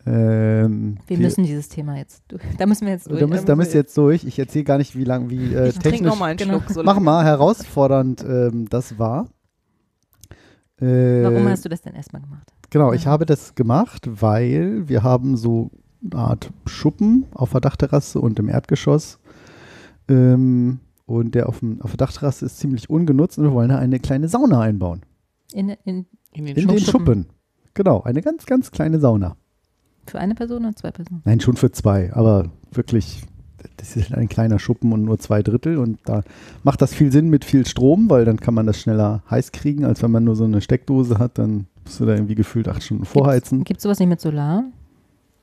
ähm, 0.08 0.98
Wir 1.08 1.18
müssen 1.18 1.42
dieses 1.44 1.68
Thema 1.68 1.96
jetzt 1.96 2.22
durch. 2.28 2.42
Da 2.58 2.66
müssen 2.66 2.86
wir 2.86 2.92
jetzt 2.92 3.10
durch. 3.10 3.18
da 3.20 3.26
müsst, 3.26 3.48
da 3.48 3.56
müsst 3.56 3.74
ihr 3.74 3.80
jetzt 3.80 3.96
durch. 3.98 4.24
Ich 4.24 4.38
erzähle 4.38 4.64
gar 4.64 4.78
nicht, 4.78 4.96
wie 4.96 5.02
lang, 5.04 5.30
wie 5.30 5.52
äh, 5.54 5.68
ich 5.68 5.74
trinke 5.74 5.90
technisch. 5.90 6.02
nochmal 6.10 6.30
einen 6.30 6.38
Genau. 6.38 6.58
Schluck. 6.60 6.70
So 6.70 6.82
Mach 6.84 6.94
lange. 6.94 7.04
mal, 7.04 7.24
herausfordernd 7.24 8.24
ähm, 8.24 8.68
das 8.68 8.98
war. 9.00 9.26
Äh, 10.80 11.22
Warum 11.24 11.48
hast 11.48 11.64
du 11.64 11.68
das 11.68 11.82
denn 11.82 11.94
erstmal 11.94 12.22
gemacht? 12.22 12.52
Genau, 12.70 12.92
ich 12.92 13.06
habe 13.06 13.26
das 13.26 13.54
gemacht, 13.54 14.06
weil 14.08 14.88
wir 14.88 15.02
haben 15.02 15.36
so 15.36 15.70
Art 16.14 16.50
Schuppen 16.66 17.26
auf 17.34 17.50
der 17.52 17.60
Dachterrasse 17.60 18.20
und 18.20 18.38
im 18.38 18.48
Erdgeschoss. 18.48 19.18
Ähm, 20.08 20.80
und 21.06 21.34
der 21.34 21.48
auf, 21.48 21.60
dem, 21.60 21.80
auf 21.82 21.90
der 21.90 21.98
Dachterrasse 21.98 22.44
ist 22.46 22.58
ziemlich 22.58 22.90
ungenutzt 22.90 23.38
und 23.38 23.44
wir 23.44 23.52
wollen 23.52 23.68
da 23.68 23.78
eine 23.78 23.98
kleine 24.00 24.28
Sauna 24.28 24.60
einbauen. 24.60 25.02
In, 25.52 25.68
in, 25.84 26.06
In 26.32 26.46
den 26.46 26.56
In 26.56 26.68
den 26.68 26.78
Schuppen. 26.80 26.90
Schuppen. 26.90 27.26
Genau, 27.74 28.02
eine 28.02 28.22
ganz, 28.22 28.46
ganz 28.46 28.70
kleine 28.70 28.98
Sauna. 29.00 29.36
für 30.08 30.18
eine 30.18 30.34
Person 30.34 30.64
oder 30.64 30.74
zwei 30.74 30.90
Personen? 30.90 31.22
Nein, 31.24 31.40
schon 31.40 31.56
für 31.56 31.70
zwei, 31.70 32.12
aber 32.12 32.50
wirklich, 32.72 33.22
das 33.76 33.96
ist 33.96 34.12
ein 34.14 34.28
kleiner 34.28 34.58
Schuppen 34.58 34.92
und 34.92 35.04
nur 35.04 35.18
zwei 35.18 35.42
Drittel 35.42 35.76
und 35.78 35.98
da 36.04 36.22
macht 36.64 36.80
das 36.82 36.94
viel 36.94 37.12
Sinn 37.12 37.28
mit 37.28 37.44
viel 37.44 37.66
Strom, 37.66 38.08
weil 38.10 38.24
dann 38.24 38.38
kann 38.40 38.54
man 38.54 38.66
das 38.66 38.80
schneller 38.80 39.22
heiß 39.30 39.52
kriegen, 39.52 39.84
als 39.84 40.02
wenn 40.02 40.10
man 40.10 40.24
nur 40.24 40.36
so 40.36 40.44
eine 40.44 40.60
Steckdose 40.60 41.18
hat, 41.18 41.38
dann 41.38 41.66
musst 41.84 42.00
du 42.00 42.06
da 42.06 42.14
irgendwie 42.14 42.34
gefühlt 42.34 42.66
acht 42.68 42.82
Stunden 42.82 43.04
vorheizen. 43.04 43.62
Gibt 43.64 43.78
es 43.78 43.82
sowas 43.84 43.98
nicht 43.98 44.08
mit 44.08 44.20
Solar 44.20 44.64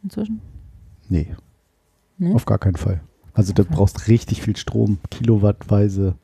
inzwischen? 0.03 0.41
Nee, 1.09 1.27
Nee? 2.17 2.33
auf 2.33 2.45
gar 2.45 2.57
keinen 2.59 2.75
Fall. 2.75 3.01
Also 3.33 3.53
du 3.53 3.65
brauchst 3.65 4.07
richtig 4.07 4.41
viel 4.41 4.55
Strom, 4.55 4.99
kilowattweise, 5.09 6.15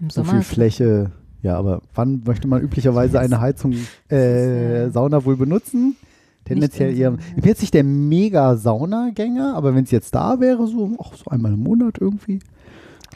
Im 0.00 0.10
so 0.10 0.22
Sommer 0.22 0.32
viel 0.34 0.42
Fläche. 0.42 1.10
Ja, 1.42 1.56
aber 1.56 1.82
wann 1.94 2.22
möchte 2.26 2.48
man 2.48 2.62
üblicherweise 2.62 3.20
eine 3.20 3.40
Heizung, 3.40 3.74
äh, 4.10 4.80
ja- 4.84 4.90
Sauna 4.90 5.24
wohl 5.24 5.36
benutzen? 5.36 5.96
Tendenziell 6.44 6.96
eher. 6.96 7.14
Ich 7.36 7.42
bin 7.42 7.44
jetzt 7.50 7.60
nicht 7.60 7.74
der 7.74 7.84
mega 7.84 8.56
Saunagänger, 8.56 9.54
aber 9.54 9.74
wenn 9.74 9.84
es 9.84 9.90
jetzt 9.90 10.14
da 10.14 10.40
wäre, 10.40 10.66
so, 10.66 10.92
auch 10.98 11.14
so 11.14 11.30
einmal 11.30 11.52
im 11.52 11.62
Monat 11.62 11.98
irgendwie. 12.00 12.38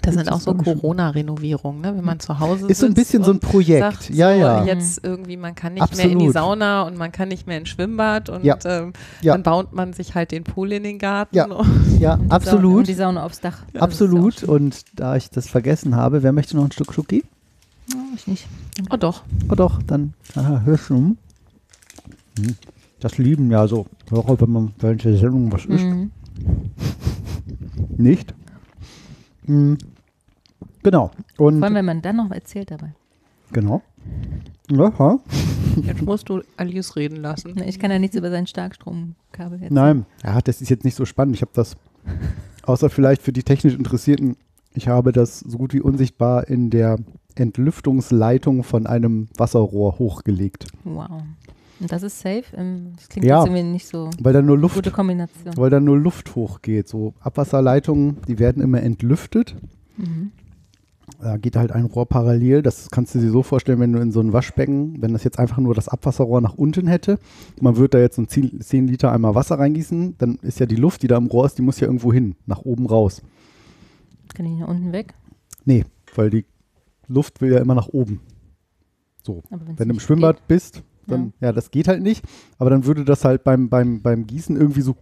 Das 0.02 0.14
sind 0.14 0.30
auch 0.30 0.38
ist 0.38 0.44
so 0.44 0.50
auch 0.50 0.58
Corona-Renovierungen, 0.58 1.80
ne? 1.80 1.96
wenn 1.96 2.04
man 2.04 2.18
zu 2.20 2.38
Hause 2.40 2.66
Ist 2.66 2.80
so 2.80 2.86
ein 2.86 2.94
bisschen 2.94 3.22
so 3.24 3.30
ein 3.32 3.38
Projekt. 3.40 3.80
sagt, 3.80 4.10
ja, 4.10 4.32
so, 4.32 4.38
ja. 4.40 4.64
Jetzt 4.64 5.04
irgendwie, 5.04 5.36
man 5.36 5.54
kann 5.54 5.74
nicht 5.74 5.96
mehr 5.96 6.04
in 6.06 6.18
die 6.18 6.26
Absolut. 6.26 6.34
Sauna 6.34 6.82
und 6.82 6.96
man 6.98 7.12
kann 7.12 7.28
nicht 7.28 7.46
mehr 7.46 7.58
ins 7.58 7.68
Schwimmbad 7.68 8.28
und 8.28 8.44
Ja. 8.44 8.58
ähm, 8.64 8.92
Ja. 9.20 9.32
dann 9.34 9.42
baut 9.44 9.72
man 9.72 9.92
sich 9.92 10.14
halt 10.14 10.32
den 10.32 10.42
Pool 10.44 10.72
in 10.72 10.82
den 10.82 10.98
Garten. 10.98 11.36
Ja. 11.36 11.46
Ja, 12.00 12.16
Sauna, 12.16 12.34
absolut. 12.34 12.78
und 12.78 12.88
die 12.88 12.94
Sauna 12.94 13.22
aufs 13.24 13.40
Dach. 13.40 13.58
Ist 13.72 13.80
absolut. 13.80 14.42
auch. 14.44 14.48
Und 14.48 14.82
da 14.98 15.14
ich 15.14 15.30
das 15.30 15.46
vergessen 15.48 15.94
habe, 15.94 16.24
wer 16.24 16.32
möchte 16.32 16.56
noch 16.56 16.64
ein 16.64 16.72
Stück 16.72 16.92
Schoki? 16.92 17.22
Ja, 17.92 17.96
ich 18.16 18.26
nicht. 18.26 18.48
Oh 18.90 18.96
doch. 18.96 19.22
Oh 19.48 19.54
doch, 19.54 19.80
dann 19.84 20.14
aha, 20.34 20.62
hörst 20.64 20.90
du. 20.90 20.96
Hm. 20.96 21.16
Das 22.98 23.18
lieben 23.18 23.50
ja 23.52 23.68
so. 23.68 23.86
Hörer, 24.10 24.40
wenn 24.40 24.50
man 24.50 24.72
der 24.82 24.98
Sendung 24.98 25.52
was 25.52 25.64
isst. 25.66 25.84
Mhm. 25.84 26.10
nicht. 27.96 28.34
Hm. 29.46 29.78
Genau. 30.82 31.10
Und 31.38 31.58
Vor 31.58 31.64
allem, 31.64 31.74
wenn 31.74 31.84
man 31.84 32.02
dann 32.02 32.16
noch 32.16 32.30
erzählt 32.30 32.70
dabei. 32.70 32.92
genau. 33.52 33.82
Ja, 34.70 34.92
ha? 34.98 35.18
Jetzt 35.82 36.02
musst 36.02 36.28
du 36.28 36.42
Alice 36.56 36.96
reden 36.96 37.16
lassen. 37.16 37.56
Ich 37.66 37.78
kann 37.78 37.90
ja 37.90 37.98
nichts 37.98 38.16
über 38.16 38.30
sein 38.30 38.46
Starkstromkabel 38.46 39.54
erzählen. 39.62 39.72
Nein, 39.74 40.06
ja, 40.24 40.40
das 40.40 40.60
ist 40.60 40.70
jetzt 40.70 40.84
nicht 40.84 40.96
so 40.96 41.04
spannend. 41.04 41.36
Ich 41.36 41.42
habe 41.42 41.52
das, 41.54 41.76
außer 42.64 42.90
vielleicht 42.90 43.22
für 43.22 43.32
die 43.32 43.42
technisch 43.42 43.74
Interessierten, 43.74 44.36
ich 44.74 44.88
habe 44.88 45.12
das 45.12 45.40
so 45.40 45.56
gut 45.58 45.72
wie 45.74 45.80
unsichtbar 45.80 46.48
in 46.48 46.70
der 46.70 46.98
Entlüftungsleitung 47.36 48.64
von 48.64 48.86
einem 48.86 49.28
Wasserrohr 49.36 49.98
hochgelegt. 49.98 50.66
Wow. 50.84 51.22
Und 51.80 51.90
das 51.92 52.02
ist 52.02 52.20
safe? 52.20 52.44
Ähm, 52.56 52.92
Das 52.96 53.08
klingt 53.08 53.26
Ja. 53.26 53.38
jetzt 53.40 53.46
irgendwie 53.48 53.62
nicht 53.72 53.86
so 53.86 54.10
Weil 54.20 54.32
da 54.32 54.42
nur 54.42 54.58
Luft, 54.58 54.74
gute 54.76 54.90
Kombination. 54.90 55.56
weil 55.56 55.70
da 55.70 55.80
nur 55.80 55.98
Luft 55.98 56.34
hochgeht. 56.34 56.88
So 56.88 57.14
Abwasserleitungen, 57.20 58.18
die 58.28 58.38
werden 58.38 58.62
immer 58.62 58.82
entlüftet. 58.82 59.54
Mhm. 59.96 60.32
Da 61.22 61.36
geht 61.36 61.54
halt 61.54 61.70
ein 61.70 61.84
Rohr 61.84 62.06
parallel. 62.06 62.62
Das 62.62 62.90
kannst 62.90 63.14
du 63.14 63.20
dir 63.20 63.30
so 63.30 63.44
vorstellen, 63.44 63.78
wenn 63.78 63.92
du 63.92 64.00
in 64.00 64.10
so 64.10 64.18
ein 64.18 64.32
Waschbecken, 64.32 65.00
wenn 65.00 65.12
das 65.12 65.22
jetzt 65.22 65.38
einfach 65.38 65.58
nur 65.58 65.72
das 65.72 65.88
Abwasserrohr 65.88 66.40
nach 66.40 66.54
unten 66.54 66.88
hätte, 66.88 67.20
man 67.60 67.76
würde 67.76 67.90
da 67.90 67.98
jetzt 68.00 68.16
so 68.16 68.22
ein 68.22 68.28
10, 68.28 68.60
10 68.60 68.88
Liter 68.88 69.12
einmal 69.12 69.36
Wasser 69.36 69.56
reingießen, 69.56 70.16
dann 70.18 70.34
ist 70.42 70.58
ja 70.58 70.66
die 70.66 70.74
Luft, 70.74 71.02
die 71.02 71.06
da 71.06 71.16
im 71.16 71.26
Rohr 71.26 71.46
ist, 71.46 71.58
die 71.58 71.62
muss 71.62 71.78
ja 71.78 71.86
irgendwo 71.86 72.12
hin, 72.12 72.34
nach 72.46 72.62
oben 72.62 72.86
raus. 72.86 73.22
Kann 74.34 74.46
ich 74.46 74.58
nach 74.58 74.66
unten 74.66 74.90
weg? 74.90 75.14
Nee, 75.64 75.84
weil 76.16 76.30
die 76.30 76.44
Luft 77.06 77.40
will 77.40 77.52
ja 77.52 77.60
immer 77.60 77.76
nach 77.76 77.88
oben. 77.88 78.20
So. 79.22 79.44
Wenn 79.50 79.88
du 79.88 79.94
im 79.94 80.00
Schwimmbad 80.00 80.48
bist, 80.48 80.82
dann, 81.06 81.32
ja. 81.40 81.52
das 81.52 81.70
geht 81.70 81.86
halt 81.86 82.02
nicht. 82.02 82.24
Aber 82.58 82.70
dann 82.70 82.84
würde 82.84 83.04
das 83.04 83.24
halt 83.24 83.44
beim, 83.44 83.68
beim, 83.68 84.02
beim 84.02 84.26
Gießen 84.26 84.56
irgendwie 84.56 84.82
so, 84.82 84.96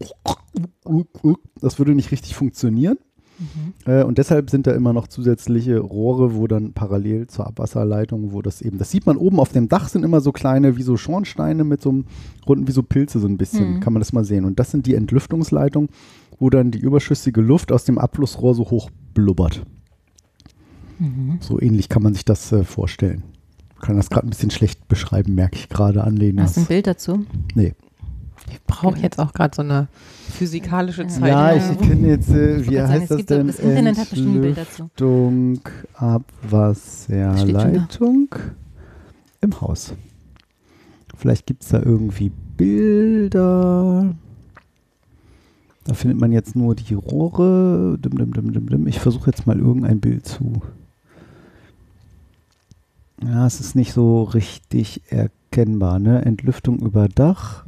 das 1.63 1.79
würde 1.79 1.95
nicht 1.95 2.11
richtig 2.11 2.35
funktionieren. 2.35 2.99
Mhm. 3.41 3.91
Äh, 3.91 4.05
und 4.05 4.19
deshalb 4.19 4.51
sind 4.51 4.67
da 4.67 4.73
immer 4.73 4.93
noch 4.93 5.09
zusätzliche 5.09 5.79
Rohre, 5.79 6.35
wo 6.35 6.47
dann 6.47 6.73
parallel 6.75 7.27
zur 7.27 7.47
Abwasserleitung, 7.47 8.33
wo 8.33 8.43
das 8.43 8.61
eben, 8.61 8.77
das 8.79 8.91
sieht 8.91 9.07
man 9.07 9.17
oben 9.17 9.41
auf 9.41 9.51
dem 9.51 9.69
Dach, 9.69 9.89
sind 9.89 10.05
immer 10.05 10.21
so 10.21 10.31
kleine, 10.31 10.77
wie 10.77 10.83
so 10.83 10.97
Schornsteine 10.97 11.65
mit 11.65 11.81
so 11.83 11.89
einem 11.91 12.05
runden, 12.47 12.69
wie 12.69 12.73
so 12.73 12.83
Pilze 12.83 13.19
so 13.19 13.27
ein 13.27 13.39
bisschen, 13.39 13.75
Mhm. 13.77 13.81
kann 13.81 13.93
man 13.95 14.01
das 14.01 14.13
mal 14.13 14.25
sehen. 14.25 14.45
Und 14.45 14.59
das 14.61 14.71
sind 14.71 14.87
die 14.87 14.95
Entlüftungsleitungen, 14.95 15.89
wo 16.39 16.51
dann 16.51 16.71
die 16.71 16.79
überschüssige 16.81 17.41
Luft 17.41 17.73
aus 17.73 17.85
dem 17.85 17.99
Abflussrohr 17.99 18.55
so 18.55 18.71
hoch 18.71 18.91
blubbert. 19.15 19.63
Mhm. 20.99 21.39
So 21.41 21.61
ähnlich 21.61 21.89
kann 21.89 22.03
man 22.03 22.15
sich 22.15 22.25
das 22.25 22.53
äh, 22.53 22.65
vorstellen. 22.65 23.23
Ich 23.75 23.81
kann 23.81 23.97
das 23.97 24.11
gerade 24.11 24.27
ein 24.27 24.31
bisschen 24.31 24.51
schlecht 24.51 24.87
beschreiben, 24.89 25.35
merke 25.35 25.57
ich 25.57 25.69
gerade 25.71 26.05
an 26.05 26.15
Lena. 26.17 26.43
Hast 26.43 26.57
du 26.59 26.61
ein 26.61 26.67
Bild 26.67 26.87
dazu? 26.87 27.25
Nee. 27.55 27.73
Ich 28.51 28.61
brauche 28.67 28.99
jetzt 28.99 29.19
auch 29.19 29.33
gerade 29.33 29.55
so 29.55 29.63
eine 29.63 29.89
physikalische. 30.31 31.07
Zeichnung. 31.07 31.29
Ja, 31.29 31.55
ich 31.55 31.79
kenne 31.79 32.09
jetzt, 32.09 32.31
äh, 32.31 32.61
wie 32.69 32.75
sagen, 32.77 32.89
heißt 32.89 33.03
es 33.03 33.09
das 33.09 33.17
gibt 33.19 33.29
so- 33.31 33.37
denn? 33.37 33.47
das 33.49 33.59
Internet 33.59 33.99
hat 33.99 34.11
bestimmt 34.11 34.37
ein 34.37 34.41
Bild 34.41 34.57
dazu. 34.59 34.83
Entlüftung, 34.85 35.61
Abwasserleitung 35.95 38.29
im 39.41 39.61
Haus. 39.61 39.95
Vielleicht 41.17 41.47
gibt 41.47 41.63
es 41.63 41.69
da 41.71 41.83
irgendwie 41.83 42.31
Bilder. 42.57 44.15
Da 45.85 45.95
findet 45.95 46.21
man 46.21 46.33
jetzt 46.33 46.55
nur 46.57 46.75
die 46.75 46.95
Rohre. 46.95 47.99
Dim, 47.99 48.17
dim, 48.17 48.33
dim, 48.33 48.53
dim, 48.53 48.69
dim. 48.69 48.87
Ich 48.87 49.01
versuche 49.01 49.31
jetzt 49.31 49.47
mal 49.47 49.59
irgendein 49.59 50.01
Bild 50.01 50.27
zu. 50.27 50.63
Ja, 53.23 53.47
es 53.47 53.61
ist 53.61 53.75
nicht 53.77 53.93
so 53.93 54.23
richtig 54.25 55.03
erkennbar, 55.11 55.99
ne? 55.99 56.25
Entlüftung 56.25 56.79
über 56.79 57.07
Dach. 57.09 57.65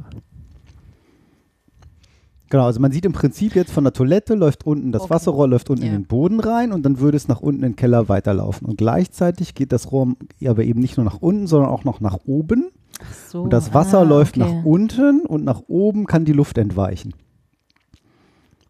Genau, 2.53 2.65
also 2.67 2.79
man 2.79 2.91
sieht 2.91 3.03
im 3.05 3.13
Prinzip 3.13 3.55
jetzt 3.55 3.71
von 3.71 3.83
der 3.83 3.93
Toilette 3.93 4.35
läuft 4.35 4.63
unten 4.67 4.91
das 4.91 5.01
Okay. 5.01 5.09
Wasserrohr 5.15 5.47
läuft 5.47 5.71
unten 5.71 5.81
in 5.81 5.91
Ja. 5.91 5.97
den 5.97 6.05
Boden 6.05 6.39
rein 6.39 6.71
und 6.71 6.83
dann 6.83 6.99
würde 6.99 7.17
es 7.17 7.27
nach 7.27 7.41
unten 7.41 7.63
in 7.63 7.71
den 7.71 7.75
Keller 7.75 8.09
weiterlaufen. 8.09 8.67
Und 8.67 8.77
gleichzeitig 8.77 9.55
geht 9.55 9.71
das 9.71 9.91
Rohr 9.91 10.13
aber 10.45 10.63
eben 10.63 10.79
nicht 10.79 10.95
nur 10.97 11.03
nach 11.03 11.17
unten, 11.19 11.47
sondern 11.47 11.71
auch 11.71 11.83
noch 11.83 11.99
nach 11.99 12.19
oben. 12.27 12.69
Ach 13.01 13.13
so. 13.27 13.41
Und 13.41 13.49
das 13.53 13.73
Wasser 13.73 14.01
ah, 14.01 14.03
läuft 14.03 14.37
okay. 14.37 14.45
nach 14.53 14.65
unten 14.65 15.21
und 15.21 15.43
nach 15.43 15.63
oben 15.67 16.05
kann 16.05 16.25
die 16.25 16.31
Luft 16.31 16.59
entweichen. 16.59 17.15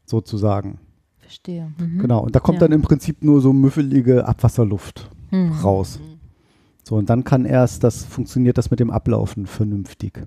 Sozusagen. 0.05 0.79
Verstehe. 1.19 1.73
Mhm. 1.77 1.99
Genau. 1.99 2.21
Und 2.23 2.35
da 2.37 2.39
kommt 2.39 2.61
Ja. 2.61 2.67
dann 2.67 2.71
im 2.71 2.83
Prinzip 2.83 3.21
nur 3.21 3.41
so 3.41 3.51
müffelige 3.51 4.25
Abwasserluft 4.25 5.09
Mhm. 5.31 5.51
raus. 5.61 5.99
So, 6.83 6.95
und 6.95 7.09
dann 7.09 7.25
kann 7.25 7.43
erst 7.43 7.83
das, 7.83 8.05
funktioniert 8.05 8.57
das 8.57 8.71
mit 8.71 8.79
dem 8.79 8.91
Ablaufen 8.91 9.45
vernünftig. 9.45 10.21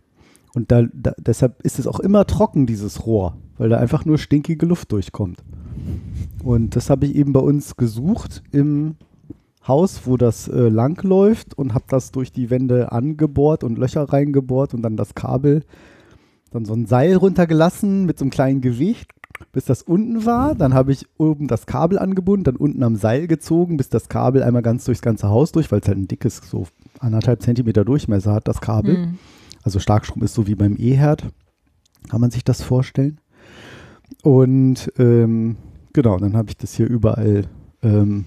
Und 0.54 0.70
da, 0.70 0.82
da, 0.92 1.12
deshalb 1.18 1.62
ist 1.62 1.78
es 1.78 1.86
auch 1.86 2.00
immer 2.00 2.26
trocken, 2.26 2.66
dieses 2.66 3.06
Rohr, 3.06 3.36
weil 3.58 3.68
da 3.68 3.78
einfach 3.78 4.04
nur 4.04 4.18
stinkige 4.18 4.66
Luft 4.66 4.92
durchkommt. 4.92 5.42
Und 6.44 6.76
das 6.76 6.90
habe 6.90 7.06
ich 7.06 7.14
eben 7.14 7.32
bei 7.32 7.40
uns 7.40 7.76
gesucht 7.76 8.42
im 8.52 8.96
Haus, 9.66 10.02
wo 10.04 10.16
das 10.16 10.48
äh, 10.48 10.68
lang 10.68 11.02
läuft 11.02 11.58
und 11.58 11.74
habe 11.74 11.86
das 11.88 12.12
durch 12.12 12.32
die 12.32 12.50
Wände 12.50 12.92
angebohrt 12.92 13.64
und 13.64 13.78
Löcher 13.78 14.04
reingebohrt 14.04 14.74
und 14.74 14.82
dann 14.82 14.96
das 14.96 15.14
Kabel, 15.14 15.64
dann 16.52 16.64
so 16.64 16.72
ein 16.72 16.86
Seil 16.86 17.16
runtergelassen 17.16 18.06
mit 18.06 18.18
so 18.18 18.24
einem 18.24 18.30
kleinen 18.30 18.60
Gewicht, 18.60 19.10
bis 19.52 19.64
das 19.64 19.82
unten 19.82 20.24
war. 20.24 20.54
Dann 20.54 20.72
habe 20.72 20.92
ich 20.92 21.06
oben 21.18 21.48
das 21.48 21.66
Kabel 21.66 21.98
angebunden, 21.98 22.44
dann 22.44 22.56
unten 22.56 22.82
am 22.82 22.96
Seil 22.96 23.26
gezogen, 23.26 23.76
bis 23.76 23.88
das 23.88 24.08
Kabel 24.08 24.42
einmal 24.42 24.62
ganz 24.62 24.84
durchs 24.84 25.02
ganze 25.02 25.28
Haus 25.28 25.50
durch, 25.52 25.72
weil 25.72 25.80
es 25.80 25.88
halt 25.88 25.98
ein 25.98 26.08
dickes, 26.08 26.42
so 26.48 26.66
anderthalb 27.00 27.42
Zentimeter 27.42 27.84
Durchmesser 27.84 28.32
hat, 28.32 28.46
das 28.46 28.60
Kabel. 28.60 28.98
Mhm. 28.98 29.18
Also 29.64 29.80
Starkstrom 29.80 30.22
ist 30.22 30.34
so 30.34 30.46
wie 30.46 30.54
beim 30.54 30.76
E-Herd. 30.78 31.26
Kann 32.08 32.20
man 32.20 32.30
sich 32.30 32.44
das 32.44 32.62
vorstellen? 32.62 33.18
Und 34.22 34.92
ähm, 34.98 35.56
genau, 35.92 36.18
dann 36.18 36.36
habe 36.36 36.50
ich 36.50 36.56
das 36.56 36.74
hier 36.74 36.86
überall 36.86 37.44
ähm, 37.82 38.26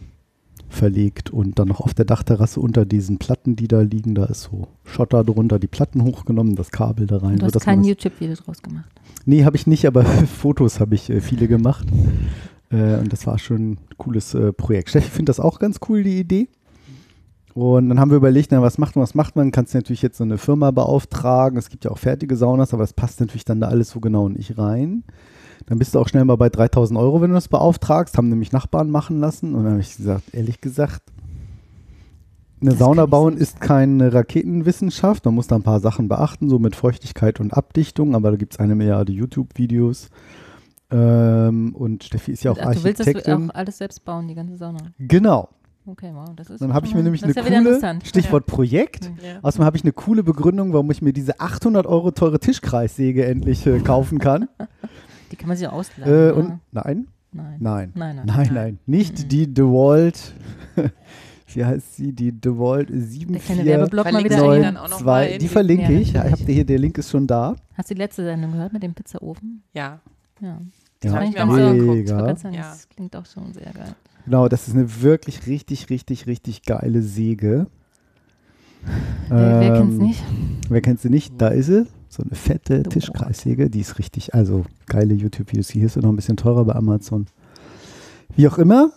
verlegt 0.69 1.31
und 1.31 1.57
dann 1.59 1.67
noch 1.67 1.81
auf 1.81 1.93
der 1.93 2.05
Dachterrasse 2.05 2.59
unter 2.59 2.85
diesen 2.85 3.17
Platten, 3.17 3.55
die 3.55 3.67
da 3.67 3.81
liegen, 3.81 4.15
da 4.15 4.25
ist 4.25 4.43
so 4.43 4.67
Schotter 4.83 5.23
drunter, 5.23 5.59
die 5.59 5.67
Platten 5.67 6.03
hochgenommen, 6.03 6.55
das 6.55 6.71
Kabel 6.71 7.07
da 7.07 7.17
rein. 7.17 7.37
Du 7.37 7.49
so, 7.49 7.55
hast 7.55 7.65
kein 7.65 7.83
YouTube-Video 7.83 8.35
draus 8.35 8.61
gemacht. 8.61 8.89
Nee, 9.25 9.45
habe 9.45 9.57
ich 9.57 9.67
nicht, 9.67 9.85
aber 9.85 10.03
Fotos 10.39 10.79
habe 10.79 10.95
ich 10.95 11.09
äh, 11.09 11.21
viele 11.21 11.47
gemacht. 11.47 11.87
Äh, 12.71 12.97
und 12.97 13.11
das 13.11 13.25
war 13.25 13.39
schon 13.39 13.71
ein 13.71 13.77
cooles 13.97 14.33
äh, 14.35 14.53
Projekt. 14.53 14.89
Steffi 14.89 15.09
findet 15.09 15.29
das 15.29 15.39
auch 15.39 15.59
ganz 15.59 15.79
cool, 15.89 16.03
die 16.03 16.19
Idee. 16.19 16.47
Und 17.55 17.89
dann 17.89 17.99
haben 17.99 18.11
wir 18.11 18.17
überlegt, 18.17 18.51
na, 18.51 18.61
was 18.61 18.77
macht 18.77 18.95
man, 18.95 19.03
was 19.03 19.15
macht 19.15 19.35
man? 19.35 19.51
Kannst 19.51 19.73
du 19.73 19.79
natürlich 19.79 20.01
jetzt 20.03 20.17
so 20.17 20.23
eine 20.23 20.37
Firma 20.37 20.71
beauftragen. 20.71 21.57
Es 21.57 21.69
gibt 21.69 21.83
ja 21.83 21.91
auch 21.91 21.97
fertige 21.97 22.35
Saunas, 22.35 22.73
aber 22.73 22.83
das 22.83 22.93
passt 22.93 23.19
natürlich 23.19 23.43
dann 23.43 23.59
da 23.59 23.67
alles 23.67 23.89
so 23.89 23.99
genau 23.99 24.29
nicht 24.29 24.57
rein. 24.57 25.03
Dann 25.67 25.79
bist 25.79 25.95
du 25.95 25.99
auch 25.99 26.07
schnell 26.07 26.25
mal 26.25 26.35
bei 26.37 26.49
3000 26.49 26.99
Euro, 26.99 27.21
wenn 27.21 27.29
du 27.29 27.35
das 27.35 27.47
beauftragst. 27.47 28.17
Haben 28.17 28.29
nämlich 28.29 28.51
Nachbarn 28.51 28.89
machen 28.89 29.19
lassen. 29.19 29.55
Und 29.55 29.63
dann 29.63 29.73
habe 29.73 29.81
ich 29.81 29.95
gesagt, 29.95 30.33
ehrlich 30.33 30.61
gesagt, 30.61 31.01
eine 32.61 32.71
Das 32.71 32.79
Sauna 32.79 33.05
bauen 33.05 33.37
ist 33.37 33.61
keine 33.61 34.13
Raketenwissenschaft. 34.13 35.25
Man 35.25 35.35
muss 35.35 35.47
da 35.47 35.55
ein 35.55 35.63
paar 35.63 35.79
Sachen 35.79 36.09
beachten, 36.09 36.49
so 36.49 36.59
mit 36.59 36.75
Feuchtigkeit 36.75 37.39
und 37.39 37.53
Abdichtung. 37.53 38.15
Aber 38.15 38.31
da 38.31 38.37
gibt 38.37 38.53
es 38.53 38.59
eine 38.59 38.75
Milliarde 38.75 39.13
YouTube-Videos. 39.13 40.09
Ähm, 40.91 41.75
und 41.75 42.03
Steffi 42.03 42.31
ist 42.31 42.43
ja 42.43 42.51
auch 42.51 42.57
Ach, 42.59 42.73
du 42.73 42.83
willst 42.83 42.99
das 42.99 43.07
Architektin. 43.07 43.51
auch 43.51 43.55
alles 43.55 43.77
selbst 43.77 44.03
bauen, 44.03 44.27
die 44.27 44.35
ganze 44.35 44.57
Sauna. 44.57 44.79
Genau. 44.97 45.49
Okay, 45.85 46.11
wow, 46.13 46.29
das 46.35 46.49
ist 46.49 46.61
Dann 46.61 46.73
habe 46.73 46.85
ich 46.85 46.93
mir 46.93 47.01
nämlich 47.01 47.21
das 47.21 47.35
eine 47.37 47.69
ist 47.69 47.81
ja 47.81 47.93
coole. 47.93 48.05
Stichwort 48.05 48.45
Projekt. 48.45 49.05
Ja. 49.05 49.33
Ja. 49.33 49.39
Außerdem 49.41 49.65
habe 49.65 49.77
ich 49.77 49.83
eine 49.83 49.93
coole 49.93 50.23
Begründung, 50.23 50.73
warum 50.73 50.91
ich 50.91 51.01
mir 51.01 51.13
diese 51.13 51.39
800 51.39 51.87
Euro 51.87 52.11
teure 52.11 52.39
Tischkreissäge 52.39 53.25
endlich 53.25 53.65
äh, 53.65 53.79
kaufen 53.79 54.19
kann. 54.19 54.47
Die 55.31 55.35
kann 55.35 55.47
man 55.47 55.57
sich 55.57 55.67
auch 55.67 55.73
ausleihen. 55.73 56.11
äh, 56.11 56.27
ja. 56.27 56.33
und 56.33 56.59
nein, 56.71 57.07
nein. 57.31 57.57
nein, 57.59 57.91
Nein, 57.95 58.15
nein. 58.15 58.25
nein, 58.25 58.49
nein, 58.53 58.79
nicht 58.85 59.19
Mhm. 59.23 59.27
die 59.29 59.53
DeWalt. 59.53 60.33
Wie 61.53 61.65
heißt 61.65 61.95
sie? 61.95 62.13
Die 62.13 62.31
DeWalt 62.31 62.89
Der 62.89 62.95
kleine 62.97 63.39
74 63.39 63.65
Werbeblock 63.65 64.05
mal 64.05 64.11
Verlinkst 64.11 64.37
wieder 64.37 64.45
du 64.45 64.51
die 64.51 64.57
ein. 64.57 64.61
dann 64.63 64.77
auch 64.77 64.89
noch 64.89 64.97
2. 64.99 65.03
mal 65.05 65.27
Die 65.27 65.33
in 65.33 65.39
die- 65.39 65.47
verlinke 65.47 65.83
Ja, 65.93 65.99
ich. 65.99 66.13
Ja, 66.13 66.19
ich 66.25 66.29
natürlich. 66.31 66.41
hab 66.47 66.53
hier, 66.55 66.65
der 66.65 66.79
Link 66.79 66.97
ist 66.99 67.09
schon 67.09 67.25
da. 67.27 67.55
Hast 67.73 67.89
du 67.89 67.95
die 67.95 68.01
letzte 68.01 68.23
Sendung 68.23 68.51
gehört 68.51 68.73
mit 68.73 68.83
dem 68.83 68.93
Pizzaofen? 68.93 69.63
Ja. 69.73 69.99
Ja. 70.41 70.61
Ja, 71.03 71.11
hab 71.13 71.23
ich 71.23 71.31
mir 71.33 71.43
auch 71.43 71.73
mega. 71.73 72.35
sagen, 72.35 72.53
Ja. 72.53 72.61
Das 72.69 72.87
klingt 72.89 73.15
auch 73.15 73.25
schon 73.25 73.53
sehr 73.53 73.71
geil. 73.73 73.95
Genau, 74.25 74.47
das 74.47 74.67
ist 74.67 74.75
eine 74.75 75.01
wirklich 75.01 75.47
richtig, 75.47 75.89
richtig, 75.89 76.27
richtig 76.27 76.63
geile 76.63 77.01
Säge. 77.01 77.67
Wer, 79.29 79.59
wer 79.59 79.73
kennt's 79.73 79.95
Ähm, 79.95 80.01
nicht? 80.01 80.23
Wer 80.69 80.81
kennt 80.81 80.99
sie 80.99 81.09
nicht? 81.09 81.33
Da 81.37 81.47
ist 81.49 81.65
sie. 81.67 81.85
So 82.09 82.23
eine 82.23 82.33
fette 82.35 82.77
The 82.83 82.89
Tischkreissäge. 82.89 83.69
Die 83.69 83.81
ist 83.81 83.99
richtig, 83.99 84.33
also 84.33 84.65
geile 84.87 85.13
YouTube-Videos. 85.13 85.69
Hier 85.69 85.85
ist 85.85 85.93
sie 85.93 85.99
noch 85.99 86.09
ein 86.09 86.15
bisschen 86.15 86.37
teurer 86.37 86.65
bei 86.65 86.73
Amazon. 86.75 87.27
Wie 88.35 88.47
auch 88.47 88.57
immer. 88.57 88.89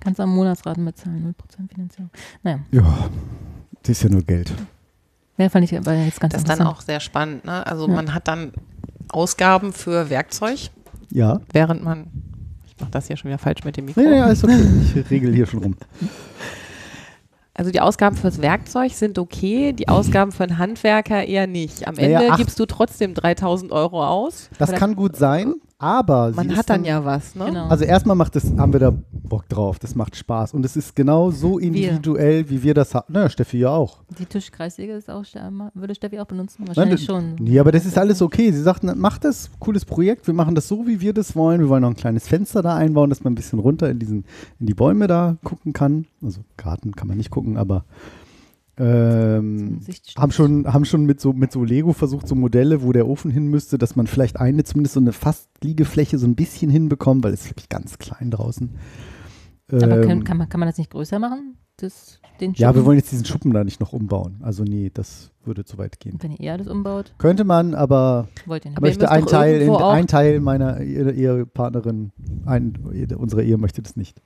Kannst 0.00 0.18
du 0.18 0.22
am 0.22 0.34
Monatsraten 0.34 0.84
bezahlen, 0.84 1.34
0% 1.38 1.68
Finanzierung. 1.74 2.10
Naja, 2.42 2.60
Ja, 2.70 3.10
das 3.82 3.90
ist 3.90 4.02
ja 4.04 4.08
nur 4.08 4.22
Geld. 4.22 4.52
ja, 5.36 5.48
fand 5.48 5.64
ich 5.64 5.76
aber 5.76 5.94
jetzt 5.94 6.20
ganz 6.20 6.32
Das 6.32 6.42
ist 6.42 6.48
dann 6.48 6.62
auch 6.66 6.80
sehr 6.80 7.00
spannend. 7.00 7.44
Ne? 7.44 7.66
Also 7.66 7.86
Ja. 7.88 7.94
man 7.94 8.14
hat 8.14 8.28
dann 8.28 8.52
Ausgaben 9.10 9.72
für 9.72 10.08
Werkzeug, 10.08 10.70
Ja. 11.10 11.40
während 11.52 11.82
man. 11.82 12.06
Ich 12.66 12.80
mache 12.80 12.92
das 12.92 13.08
hier 13.08 13.16
schon 13.16 13.28
wieder 13.30 13.38
falsch 13.38 13.64
mit 13.64 13.76
dem 13.76 13.86
Mikro. 13.86 14.00
Nee, 14.00 14.10
nee, 14.10 14.20
alles 14.20 14.42
okay. 14.44 14.58
Ich 14.94 15.10
regel 15.10 15.34
hier 15.34 15.46
schon 15.46 15.62
rum. 15.62 15.76
Also 17.60 17.70
die 17.72 17.80
Ausgaben 17.82 18.16
fürs 18.16 18.40
Werkzeug 18.40 18.92
sind 18.92 19.18
okay, 19.18 19.74
die 19.74 19.86
Ausgaben 19.86 20.32
für 20.32 20.44
einen 20.44 20.56
Handwerker 20.56 21.26
eher 21.26 21.46
nicht. 21.46 21.86
Am 21.86 21.94
Naja, 21.96 22.20
Ende 22.20 22.32
ach- 22.32 22.38
gibst 22.38 22.58
du 22.58 22.64
trotzdem 22.64 23.12
3000 23.12 23.70
Euro 23.70 24.02
aus. 24.02 24.48
Das 24.58 24.72
kann 24.72 24.96
gut 24.96 25.14
sein. 25.14 25.56
Aber 25.82 26.30
sie 26.30 26.36
Man 26.36 26.56
hat 26.56 26.68
dann 26.68 26.84
ja 26.84 27.02
was, 27.02 27.34
ne? 27.34 27.46
Genau. 27.46 27.68
Also 27.68 27.84
erstmal 27.84 28.14
macht 28.14 28.36
das, 28.36 28.44
haben 28.58 28.72
wir 28.74 28.80
da 28.80 28.92
Bock 29.12 29.48
drauf, 29.48 29.78
das 29.78 29.94
macht 29.94 30.14
Spaß. 30.14 30.52
Und 30.52 30.62
es 30.66 30.76
ist 30.76 30.94
genau 30.94 31.30
so 31.30 31.58
individuell, 31.58 32.50
wie 32.50 32.62
wir 32.62 32.74
das 32.74 32.94
haben. 32.94 33.10
Naja, 33.10 33.30
Steffi 33.30 33.60
ja 33.60 33.70
auch. 33.70 33.98
die 34.18 34.26
Tischkreissäge 34.26 34.92
ist 34.92 35.08
auch, 35.08 35.24
würde 35.72 35.94
Steffi 35.94 36.20
auch 36.20 36.26
benutzen? 36.26 36.56
Nein, 36.58 36.68
Wahrscheinlich 36.68 37.06
das- 37.06 37.16
schon. 37.16 37.36
Nee, 37.40 37.58
aber 37.58 37.72
das 37.72 37.86
ist 37.86 37.96
alles 37.96 38.20
okay. 38.20 38.52
Sie 38.52 38.60
sagt, 38.60 38.82
mach 38.84 39.16
das, 39.16 39.50
cooles 39.58 39.86
Projekt, 39.86 40.26
wir 40.26 40.34
machen 40.34 40.54
das 40.54 40.68
so, 40.68 40.86
wie 40.86 41.00
wir 41.00 41.14
das 41.14 41.34
wollen. 41.34 41.60
Wir 41.60 41.68
wollen 41.70 41.82
noch 41.82 41.90
ein 41.90 41.96
kleines 41.96 42.28
Fenster 42.28 42.60
da 42.60 42.76
einbauen, 42.76 43.08
dass 43.08 43.24
man 43.24 43.32
ein 43.32 43.36
bisschen 43.36 43.58
runter 43.58 43.88
in, 43.88 43.98
diesen, 43.98 44.24
in 44.58 44.66
die 44.66 44.74
Bäume 44.74 45.06
da 45.06 45.36
gucken 45.44 45.72
kann. 45.72 46.04
Also 46.22 46.40
Garten 46.58 46.92
kann 46.94 47.08
man 47.08 47.16
nicht 47.16 47.30
gucken, 47.30 47.56
aber 47.56 47.84
ähm, 48.80 49.80
haben 50.16 50.32
schon, 50.32 50.66
haben 50.72 50.86
schon 50.86 51.04
mit 51.04 51.20
so, 51.20 51.34
mit 51.34 51.52
so 51.52 51.62
Lego 51.64 51.92
versucht, 51.92 52.26
so 52.26 52.34
Modelle, 52.34 52.82
wo 52.82 52.92
der 52.92 53.06
Ofen 53.06 53.30
hin 53.30 53.46
müsste, 53.48 53.76
dass 53.76 53.94
man 53.94 54.06
vielleicht 54.06 54.40
eine, 54.40 54.64
zumindest 54.64 54.94
so 54.94 55.00
eine 55.00 55.12
Fastliegefläche 55.12 56.18
so 56.18 56.26
ein 56.26 56.34
bisschen 56.34 56.70
hinbekommt, 56.70 57.22
weil 57.22 57.34
es 57.34 57.42
ist 57.42 57.50
wirklich 57.50 57.68
ganz 57.68 57.98
klein 57.98 58.30
draußen. 58.30 58.70
Aber 59.70 60.02
Ähm, 60.02 60.08
kann, 60.08 60.24
kann, 60.24 60.36
man, 60.38 60.48
kann 60.48 60.60
man 60.60 60.68
das 60.68 60.78
nicht 60.78 60.90
größer 60.90 61.18
machen? 61.18 61.56
Das, 61.76 62.19
den 62.40 62.52
ja, 62.54 62.68
wir 62.68 62.74
Schuppen? 62.74 62.86
wollen 62.86 62.98
jetzt 62.98 63.12
diesen 63.12 63.24
Schuppen 63.24 63.52
da 63.52 63.62
nicht 63.64 63.80
noch 63.80 63.92
umbauen. 63.92 64.36
Also 64.42 64.64
nee, 64.64 64.90
das 64.92 65.30
würde 65.44 65.64
zu 65.64 65.78
weit 65.78 66.00
gehen. 66.00 66.18
Wenn 66.20 66.32
ihr 66.32 66.40
eher 66.40 66.58
das 66.58 66.66
umbaut, 66.68 67.12
Könnte 67.18 67.44
man, 67.44 67.74
aber 67.74 68.28
wollt 68.46 68.64
ihr 68.64 68.70
nicht. 68.72 68.80
Möchte 68.80 69.10
ein 69.10 69.26
Teil, 69.26 69.60
in, 69.62 69.70
ein 69.74 70.06
Teil 70.06 70.40
meiner 70.40 70.80
Ehe- 70.80 71.12
Ehepartnerin, 71.12 72.10
ein, 72.46 72.78
unserer 73.16 73.42
Ehe 73.42 73.56
möchte 73.58 73.82
das 73.82 73.96
nicht. 73.96 74.20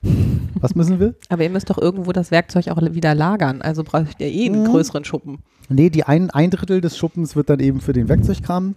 Was 0.59 0.75
müssen 0.75 0.99
wir? 0.99 1.15
Aber 1.29 1.43
ihr 1.43 1.49
müsst 1.49 1.69
doch 1.69 1.77
irgendwo 1.77 2.11
das 2.11 2.31
Werkzeug 2.31 2.67
auch 2.69 2.81
wieder 2.81 3.15
lagern. 3.15 3.61
Also 3.61 3.83
braucht 3.83 4.19
ihr 4.19 4.27
eh 4.27 4.45
einen 4.47 4.63
Mhm. 4.63 4.67
größeren 4.71 5.05
Schuppen. 5.05 5.39
Nee, 5.69 5.89
die 5.89 6.03
ein, 6.03 6.29
ein 6.31 6.51
Drittel 6.51 6.81
des 6.81 6.97
Schuppens 6.97 7.35
wird 7.35 7.49
dann 7.49 7.59
eben 7.59 7.79
für 7.81 7.93
den 7.93 8.07
Werkzeugkram 8.09 8.75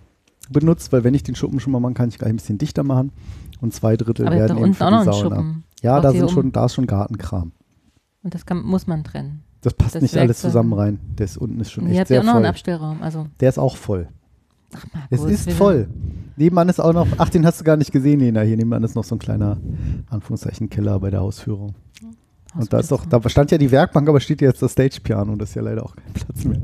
benutzt, 0.50 0.92
weil 0.92 1.04
wenn 1.04 1.14
ich 1.14 1.22
den 1.22 1.34
Schuppen 1.34 1.60
schon 1.60 1.72
mal 1.72 1.80
machen 1.80 1.94
kann, 1.94 2.08
ich 2.08 2.18
gleich 2.18 2.30
ein 2.30 2.36
bisschen 2.36 2.58
dichter 2.58 2.82
machen. 2.84 3.12
Und 3.60 3.74
zwei 3.74 3.96
Drittel 3.96 4.26
Aber 4.26 4.36
werden 4.36 4.56
eben 4.58 4.72
für 4.74 4.84
die 4.84 4.90
Sauna. 4.90 5.12
Schuppen. 5.12 5.64
Ja, 5.82 5.94
Braucht 5.94 6.04
da, 6.04 6.10
sind 6.12 6.22
um- 6.22 6.28
schon, 6.28 6.52
da 6.52 6.64
ist 6.66 6.74
schon 6.74 6.86
Gartenkram. 6.86 7.52
Und 8.22 8.34
das 8.34 8.44
kann, 8.46 8.62
muss 8.62 8.86
man 8.86 9.04
trennen. 9.04 9.42
Das 9.60 9.74
passt 9.74 9.94
Das 9.96 10.02
nicht 10.02 10.16
alles 10.16 10.28
Werkzeug. 10.28 10.50
zusammen 10.50 10.72
rein. 10.72 10.98
Der 11.18 11.24
ist 11.24 11.36
unten 11.36 11.60
ist 11.60 11.70
schon 11.72 11.84
Und 11.84 11.90
ihr 11.90 11.94
echt 11.94 12.00
habt 12.02 12.10
ja 12.10 12.14
sehr 12.16 12.20
auch 12.22 12.24
noch 12.26 12.34
einen 12.34 12.42
voll. 12.44 12.50
Abstellraum. 12.50 13.02
Also, 13.02 13.26
Der 13.40 13.48
ist 13.48 13.58
auch 13.58 13.76
voll. 13.76 14.08
ach, 14.74 14.84
Markus, 14.92 15.30
Es 15.30 15.46
ist 15.46 15.52
voll. 15.52 15.88
Nebenan 16.36 16.68
ist 16.68 16.80
auch 16.80 16.92
noch, 16.92 17.06
ach, 17.18 17.28
den 17.30 17.44
hast 17.44 17.60
du 17.60 17.64
gar 17.64 17.76
nicht 17.76 17.90
gesehen, 17.90 18.20
Lena. 18.20 18.42
Hier 18.42 18.56
nebenan 18.56 18.84
ist 18.84 18.94
noch 18.94 19.02
so 19.04 19.16
ein 19.16 19.18
kleiner, 19.18 19.58
Anführungszeichen, 20.08 20.70
Keller 20.70 21.00
bei 21.00 21.10
der 21.10 21.22
Ausführung. 21.22 21.74
Und 22.54 22.72
da 22.72 22.78
ist 22.78 22.90
doch, 22.92 23.04
da 23.06 23.28
stand 23.28 23.50
ja 23.50 23.58
die 23.58 23.70
Werkbank, 23.70 24.08
aber 24.08 24.20
steht 24.20 24.40
jetzt 24.40 24.62
das 24.62 24.72
Stage-Piano 24.72 25.32
und 25.32 25.42
das 25.42 25.50
ist 25.50 25.54
ja 25.56 25.62
leider 25.62 25.84
auch 25.84 25.94
kein 25.96 26.12
Platz 26.14 26.44
mehr. 26.44 26.58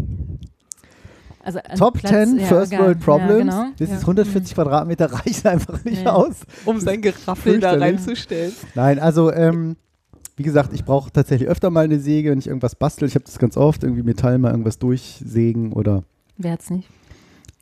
Also 1.43 1.59
Top 1.77 1.99
Platz- 1.99 2.11
10 2.31 2.39
ja, 2.39 2.47
First. 2.47 2.73
World 2.73 3.01
Problems. 3.01 3.53
Ja, 3.55 3.65
genau. 3.65 3.73
Das 3.79 3.89
Ja. 3.91 3.97
ist 3.97 4.01
140 4.03 4.55
Quadratmeter, 4.55 5.13
reicht 5.13 5.45
einfach 5.47 5.85
nicht 5.85 6.03
Ja. 6.05 6.13
aus. 6.15 6.37
Um 6.65 6.81
sein 6.81 7.03
Geraffel 7.03 7.61
da 7.61 7.73
reinzustellen. 7.75 8.53
Nein, 8.75 8.99
also, 8.99 9.31
ähm, 9.31 9.77
wie 10.37 10.43
gesagt, 10.43 10.73
ich 10.73 10.85
brauche 10.85 11.11
tatsächlich 11.13 11.49
öfter 11.49 11.71
mal 11.71 11.85
eine 11.85 12.01
Säge, 12.01 12.31
wenn 12.31 12.39
ich 12.39 12.47
irgendwas 12.49 12.75
bastel. 12.75 13.07
Ich 13.09 13.15
habe 13.15 13.25
das 13.25 13.39
ganz 13.39 13.57
oft, 13.57 13.83
irgendwie 13.85 14.03
Metall 14.03 14.39
mal 14.39 14.51
irgendwas 14.51 14.79
durchsägen 14.79 15.73
oder. 15.73 16.03
Wer 16.37 16.53
hat's 16.53 16.71
nicht? 16.71 16.89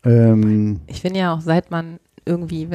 Ähm, 0.05 0.81
Ich 0.87 1.01
finde 1.01 1.19
ja 1.21 1.35
auch, 1.35 1.41
seit 1.41 1.71
man 1.71 1.99
irgendwie 2.25 2.69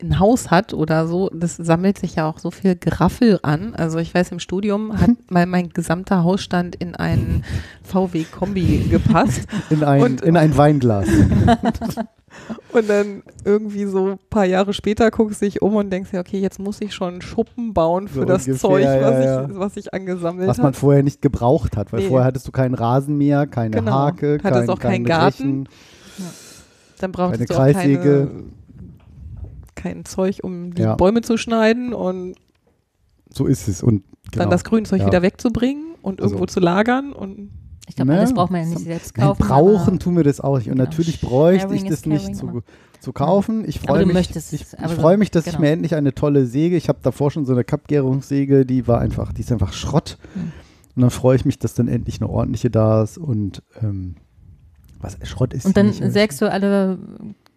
ein 0.00 0.20
Haus 0.20 0.50
hat 0.52 0.72
oder 0.74 1.06
so, 1.08 1.28
das 1.34 1.56
sammelt 1.56 1.98
sich 1.98 2.14
ja 2.14 2.28
auch 2.30 2.38
so 2.38 2.50
viel 2.52 2.76
Geraffel 2.76 3.40
an. 3.42 3.74
Also 3.74 3.98
ich 3.98 4.14
weiß, 4.14 4.30
im 4.32 4.38
Studium 4.38 4.98
hat 4.98 5.10
mal 5.30 5.44
mein 5.46 5.68
gesamter 5.70 6.22
Hausstand 6.24 6.76
in 6.76 6.94
einen 6.94 7.44
VW-Kombi 7.82 8.86
gepasst. 8.90 9.46
in, 9.70 9.82
ein, 9.84 10.02
Und- 10.02 10.20
in 10.22 10.36
ein 10.36 10.56
Weinglas. 10.56 11.08
Und 12.72 12.88
dann 12.88 13.22
irgendwie 13.44 13.84
so 13.84 14.12
ein 14.12 14.18
paar 14.30 14.44
Jahre 14.44 14.72
später 14.72 15.10
guckst 15.10 15.40
du 15.42 15.46
dich 15.46 15.62
um 15.62 15.76
und 15.76 15.90
denkst 15.90 16.10
ja, 16.12 16.20
okay, 16.20 16.40
jetzt 16.40 16.58
muss 16.58 16.80
ich 16.80 16.94
schon 16.94 17.08
einen 17.14 17.22
Schuppen 17.22 17.74
bauen 17.74 18.08
für 18.08 18.20
So 18.20 18.24
das 18.24 18.46
ungefähr, 18.46 18.70
Zeug, 18.70 18.82
ja, 18.84 19.00
was, 19.02 19.24
ja. 19.24 19.44
Ich, 19.48 19.58
was 19.58 19.76
ich 19.76 19.94
angesammelt 19.94 20.48
was 20.48 20.58
man 20.58 20.66
habe. 20.68 20.76
vorher 20.76 21.02
nicht 21.02 21.20
gebraucht 21.22 21.76
hat, 21.76 21.92
weil 21.92 22.00
Nee. 22.00 22.08
vorher 22.08 22.26
hattest 22.26 22.46
du 22.48 22.52
keinen 22.52 22.74
Rasenmäher, 22.74 23.46
keine 23.46 23.76
Genau. 23.76 23.92
Hake, 23.92 24.38
Hattest 24.42 24.60
kein, 24.66 24.70
auch 24.70 24.78
keinen 24.78 25.04
Garten. 25.04 25.42
Rechen. 25.42 25.68
Dann 27.00 27.12
brauchst 27.12 27.40
du 27.40 27.44
auch 27.44 27.48
Kreissäge. 27.56 28.28
keine, 28.30 28.42
kein 29.74 30.04
Zeug, 30.04 30.40
um 30.42 30.74
die 30.74 30.82
Ja. 30.82 30.94
Bäume 30.94 31.22
zu 31.22 31.36
schneiden 31.36 31.92
und 31.92 32.34
So 33.34 33.46
ist 33.46 33.66
es. 33.68 33.82
Und 33.82 34.04
dann 34.32 34.44
genau. 34.44 34.50
das 34.50 34.64
Grünzeug 34.64 35.00
Ja. 35.00 35.06
wieder 35.06 35.22
wegzubringen 35.22 35.94
und 36.02 36.20
Also- 36.20 36.34
irgendwo 36.34 36.46
zu 36.46 36.60
lagern. 36.60 37.12
Und 37.12 37.50
Ich 37.88 37.96
glaube, 37.96 38.12
Ne? 38.12 38.18
alles 38.18 38.32
braucht 38.32 38.50
man 38.50 38.62
ja 38.62 38.68
nicht 38.68 38.84
selbst 38.84 39.16
Nein, 39.16 39.26
kaufen. 39.28 39.42
brauchen 39.46 39.88
aber- 39.88 39.98
tun 39.98 40.16
wir 40.16 40.24
das 40.24 40.40
auch 40.40 40.56
nicht. 40.58 40.68
Und 40.68 40.74
Genau. 40.74 40.84
natürlich 40.84 41.20
bräuchte 41.20 41.74
ich 41.74 41.80
Sharing 41.80 41.90
das 41.90 42.00
is 42.00 42.06
nicht 42.06 42.36
zu, 42.36 42.62
zu 43.00 43.12
kaufen. 43.12 43.64
Ich 43.66 43.80
freue 43.80 44.00
du 44.00 44.06
mich, 44.06 44.14
möchtest 44.14 44.52
ich, 44.52 44.62
ich 44.62 44.92
freue 44.92 45.16
mich, 45.18 45.30
dass 45.30 45.46
ich 45.46 45.52
genau. 45.52 45.62
mir 45.62 45.70
endlich 45.72 45.94
eine 45.94 46.14
tolle 46.14 46.46
Säge. 46.46 46.76
Ich 46.76 46.88
habe 46.88 47.00
davor 47.02 47.30
schon 47.30 47.44
so 47.44 47.52
eine 47.52 47.64
Kappgärungssäge, 47.64 48.64
die 48.64 48.86
war 48.86 49.00
einfach, 49.00 49.32
die 49.32 49.40
ist 49.40 49.50
einfach 49.52 49.72
Schrott. 49.72 50.18
Hm. 50.34 50.52
Und 50.94 51.02
dann 51.02 51.10
freue 51.10 51.36
ich 51.36 51.44
mich, 51.44 51.58
dass 51.58 51.74
dann 51.74 51.88
endlich 51.88 52.20
eine 52.20 52.30
ordentliche 52.30 52.70
da 52.70 53.02
ist. 53.02 53.18
Und 53.18 53.62
ähm, 53.82 54.16
was 55.00 55.18
Schrott 55.24 55.52
ist. 55.52 55.66
Und 55.66 55.76
dann 55.76 55.86
nicht, 55.86 56.02
sägst 56.12 56.40
du 56.40 56.50
alle 56.50 56.98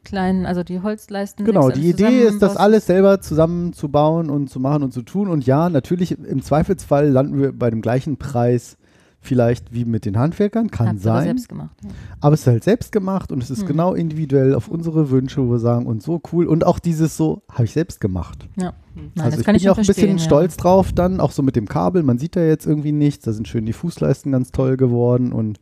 kleinen, 0.04 0.46
also 0.46 0.64
die 0.64 0.82
Holzleisten. 0.82 1.46
Genau, 1.46 1.70
die 1.70 1.90
Idee 1.90 2.24
ist, 2.24 2.42
das 2.42 2.58
alles 2.58 2.86
selber 2.86 3.22
zusammenzubauen 3.22 4.30
und 4.30 4.50
zu 4.50 4.60
machen 4.60 4.84
und 4.84 4.94
zu 4.94 5.02
tun. 5.02 5.28
Und 5.28 5.46
ja, 5.46 5.70
natürlich, 5.70 6.18
im 6.18 6.42
Zweifelsfall 6.42 7.10
landen 7.10 7.40
wir 7.40 7.52
bei 7.52 7.70
dem 7.70 7.82
gleichen 7.82 8.18
Preis 8.18 8.78
vielleicht 9.26 9.74
wie 9.74 9.84
mit 9.86 10.06
den 10.06 10.18
Handwerkern, 10.18 10.72
kann 10.72 10.88
Habt 10.88 11.00
ihr 11.04 11.12
aber 11.12 11.20
sein. 11.20 11.24
selbst 11.28 11.50
gemacht. 11.50 11.76
Ja. 11.84 11.90
Aber 12.22 12.34
es 12.36 12.42
ist 12.42 12.48
halt 12.48 12.64
selbst 12.64 12.92
gemacht 12.92 13.32
und 13.32 13.44
es 13.44 13.50
ist 13.50 13.62
Hm. 13.62 13.68
genau 13.68 13.94
individuell 13.94 14.54
auf 14.56 14.68
unsere 14.68 15.10
Wünsche, 15.10 15.46
wo 15.46 15.52
wir 15.52 15.60
sagen, 15.60 15.86
und 15.86 16.02
so 16.02 16.22
cool. 16.32 16.46
Und 16.48 16.66
auch 16.66 16.80
dieses 16.80 17.18
so, 17.18 17.42
habe 17.52 17.66
ich 17.66 17.72
selbst 17.72 18.00
gemacht. 18.00 18.48
Nein, 18.56 18.72
also 19.18 19.32
das 19.32 19.40
ich 19.40 19.46
kann 19.46 19.54
bin 19.54 19.56
ich 19.58 19.64
ja 19.64 19.72
auch 19.72 19.78
ein 19.78 19.86
bisschen 19.86 20.18
ja. 20.18 20.24
stolz 20.24 20.56
drauf, 20.58 20.94
dann 20.94 21.20
auch 21.20 21.32
so 21.32 21.42
mit 21.44 21.56
dem 21.56 21.68
Kabel. 21.68 22.04
Man 22.04 22.18
sieht 22.18 22.36
da 22.36 22.42
jetzt 22.46 22.66
irgendwie 22.66 22.92
nichts. 22.94 23.26
Da 23.26 23.34
sind 23.34 23.48
schön 23.48 23.66
die 23.66 23.74
Fußleisten 23.74 24.32
ganz 24.32 24.52
toll 24.52 24.78
geworden 24.78 25.32
und 25.34 25.60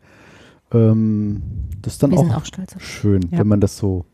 ähm, 0.72 1.42
das 1.82 1.94
ist 1.94 2.04
dann 2.04 2.12
Wir 2.12 2.20
auch, 2.20 2.36
auch 2.38 2.46
schön, 2.80 3.22
Ja. 3.32 3.40
wenn 3.40 3.48
man 3.48 3.60
das 3.62 3.78
so. 3.78 4.06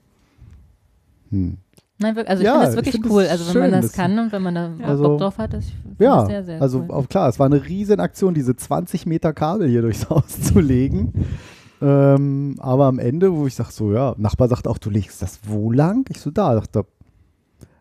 Hm. 1.32 1.58
Nein, 2.02 2.18
also 2.18 2.41
ich 2.41 2.45
Ja, 2.45 2.54
finde 2.54 2.66
das 2.66 2.70
ich 2.70 2.76
wirklich 2.78 2.93
find 2.95 3.06
das 3.06 3.12
cool. 3.12 3.26
Also 3.28 3.45
wenn 3.45 3.52
schön, 3.52 3.62
man 3.62 3.72
das 3.72 3.82
das- 3.88 3.91
kann 3.93 4.20
und 4.20 4.32
wenn 4.32 4.41
man 4.41 4.56
da 4.56 4.72
Also- 4.84 5.04
Bock 5.04 5.20
drauf 5.20 5.38
hat, 5.38 5.54
das 5.54 5.66
ich 5.66 5.74
finde 5.76 6.04
Ja, 6.04 6.16
das 6.18 6.28
sehr, 6.28 6.43
sehr 6.45 6.62
also 6.62 6.86
cool. 6.89 7.06
klar, 7.10 7.28
es 7.30 7.39
war 7.39 7.45
eine 7.45 7.66
riesen 7.66 8.00
Aktion, 8.00 8.34
diese 8.34 8.56
20 8.56 9.06
Meter 9.06 9.34
Kabel 9.34 9.68
hier 9.68 9.82
durchs 9.82 10.10
Haus 10.10 10.41
zu 10.41 10.60
legen. 10.60 11.14
Ähm, 11.82 12.56
aber 12.60 12.86
am 12.88 13.00
Ende, 13.00 13.34
wo 13.34 13.47
ich 13.47 13.56
sage, 13.56 13.72
so 13.72 13.93
ja, 13.93 14.14
Nachbar 14.18 14.47
sagt 14.50 14.68
auch, 14.68 14.78
du 14.78 14.89
legst 14.89 15.22
das 15.22 15.39
wo 15.43 15.72
lang? 15.72 16.06
Ich 16.10 16.20
so, 16.20 16.30
da, 16.32 16.56
dachte, 16.56 16.86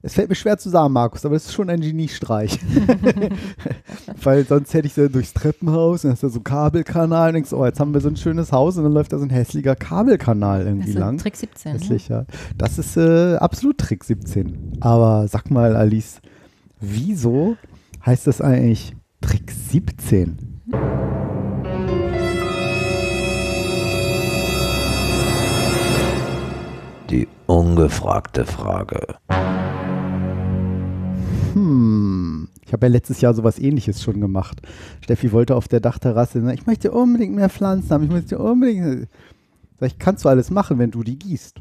es 0.03 0.15
fällt 0.15 0.29
mir 0.29 0.35
schwer 0.35 0.59
zu 0.59 0.71
sagen, 0.71 0.93
Markus, 0.93 1.25
aber 1.25 1.35
es 1.35 1.47
ist 1.47 1.55
schon 1.55 1.71
ein 1.71 1.81
Geniestreich. 1.81 2.59
Weil 4.23 4.45
sonst 4.47 4.73
hätte 4.75 4.87
ich 4.87 4.95
so 4.95 5.09
durchs 5.09 5.35
Treppenhaus, 5.35 6.03
dann 6.03 6.13
ist 6.13 6.23
da 6.23 6.29
so 6.29 6.41
ein 6.41 6.45
Kabelkanal 6.45 7.29
und 7.29 7.35
denkst, 7.35 7.53
oh, 7.53 7.65
jetzt 7.65 7.81
haben 7.81 7.93
wir 7.95 8.01
so 8.01 8.09
ein 8.09 8.17
schönes 8.17 8.53
Haus 8.53 8.77
und 8.77 8.85
dann 8.85 8.93
läuft 8.93 9.13
da 9.13 9.19
so 9.19 9.25
ein 9.25 9.31
hässlicher 9.31 9.75
Kabelkanal 9.75 10.61
Das 10.61 10.69
irgendwie 10.69 10.91
ist 10.91 10.99
lang. 10.99 11.19
Trick 11.19 11.37
17. 11.37 11.73
Ne? 11.73 11.79
Hässlich, 11.79 12.09
ja. 12.09 12.25
Das 12.57 12.79
ist 12.79 12.97
äh, 12.97 13.37
absolut 13.37 13.79
Trick 13.79 14.05
17. 14.05 14.79
Aber 14.81 15.27
sag 15.29 15.51
mal, 15.51 15.77
Alice, 15.77 16.21
wieso 16.81 17.57
heißt 18.07 18.27
das 18.27 18.41
eigentlich 18.41 18.95
Trick 19.21 19.51
17? 19.51 20.63
Die 27.11 27.27
ungefragte 27.47 28.45
Frage. 28.45 29.17
Hm. 31.59 32.49
Ich 32.65 32.73
habe 32.73 32.87
ja 32.87 32.93
letztes 32.93 33.21
Jahr 33.21 33.35
sowas 33.35 33.59
ähnliches 33.59 34.03
schon 34.03 34.21
gemacht. 34.21 34.61
Steffi 35.01 35.33
wollte 35.33 35.57
auf 35.57 35.69
der 35.69 35.81
Dachterrasse, 35.81 36.39
ich 36.53 36.67
möchte 36.67 36.93
unbedingt 36.93 37.35
mehr 37.35 37.49
Pflanzen 37.49 37.91
haben, 37.91 38.05
ich 38.05 38.11
möchte 38.11 38.39
unbedingt. 38.39 39.09
Sag 39.81 39.87
ich, 39.89 39.99
kannst 39.99 40.25
du 40.25 40.29
alles 40.29 40.51
machen, 40.51 40.79
wenn 40.79 40.91
du 40.91 41.03
die 41.03 41.19
gießt. 41.19 41.61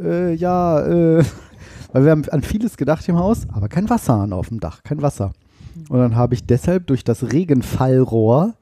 Äh, 0.00 0.34
ja, 0.34 0.80
äh, 0.80 1.24
weil 1.92 2.04
wir 2.04 2.10
haben 2.10 2.28
an 2.28 2.42
vieles 2.42 2.76
gedacht 2.76 3.08
im 3.08 3.18
Haus, 3.18 3.46
aber 3.52 3.68
kein 3.68 3.90
Wasserhahn 3.90 4.32
auf 4.32 4.48
dem 4.48 4.60
Dach, 4.60 4.82
kein 4.84 5.02
Wasser. 5.02 5.32
Und 5.88 5.98
dann 5.98 6.14
habe 6.14 6.34
ich 6.34 6.46
deshalb 6.46 6.86
durch 6.86 7.02
das 7.02 7.32
Regenfallrohr, 7.32 8.54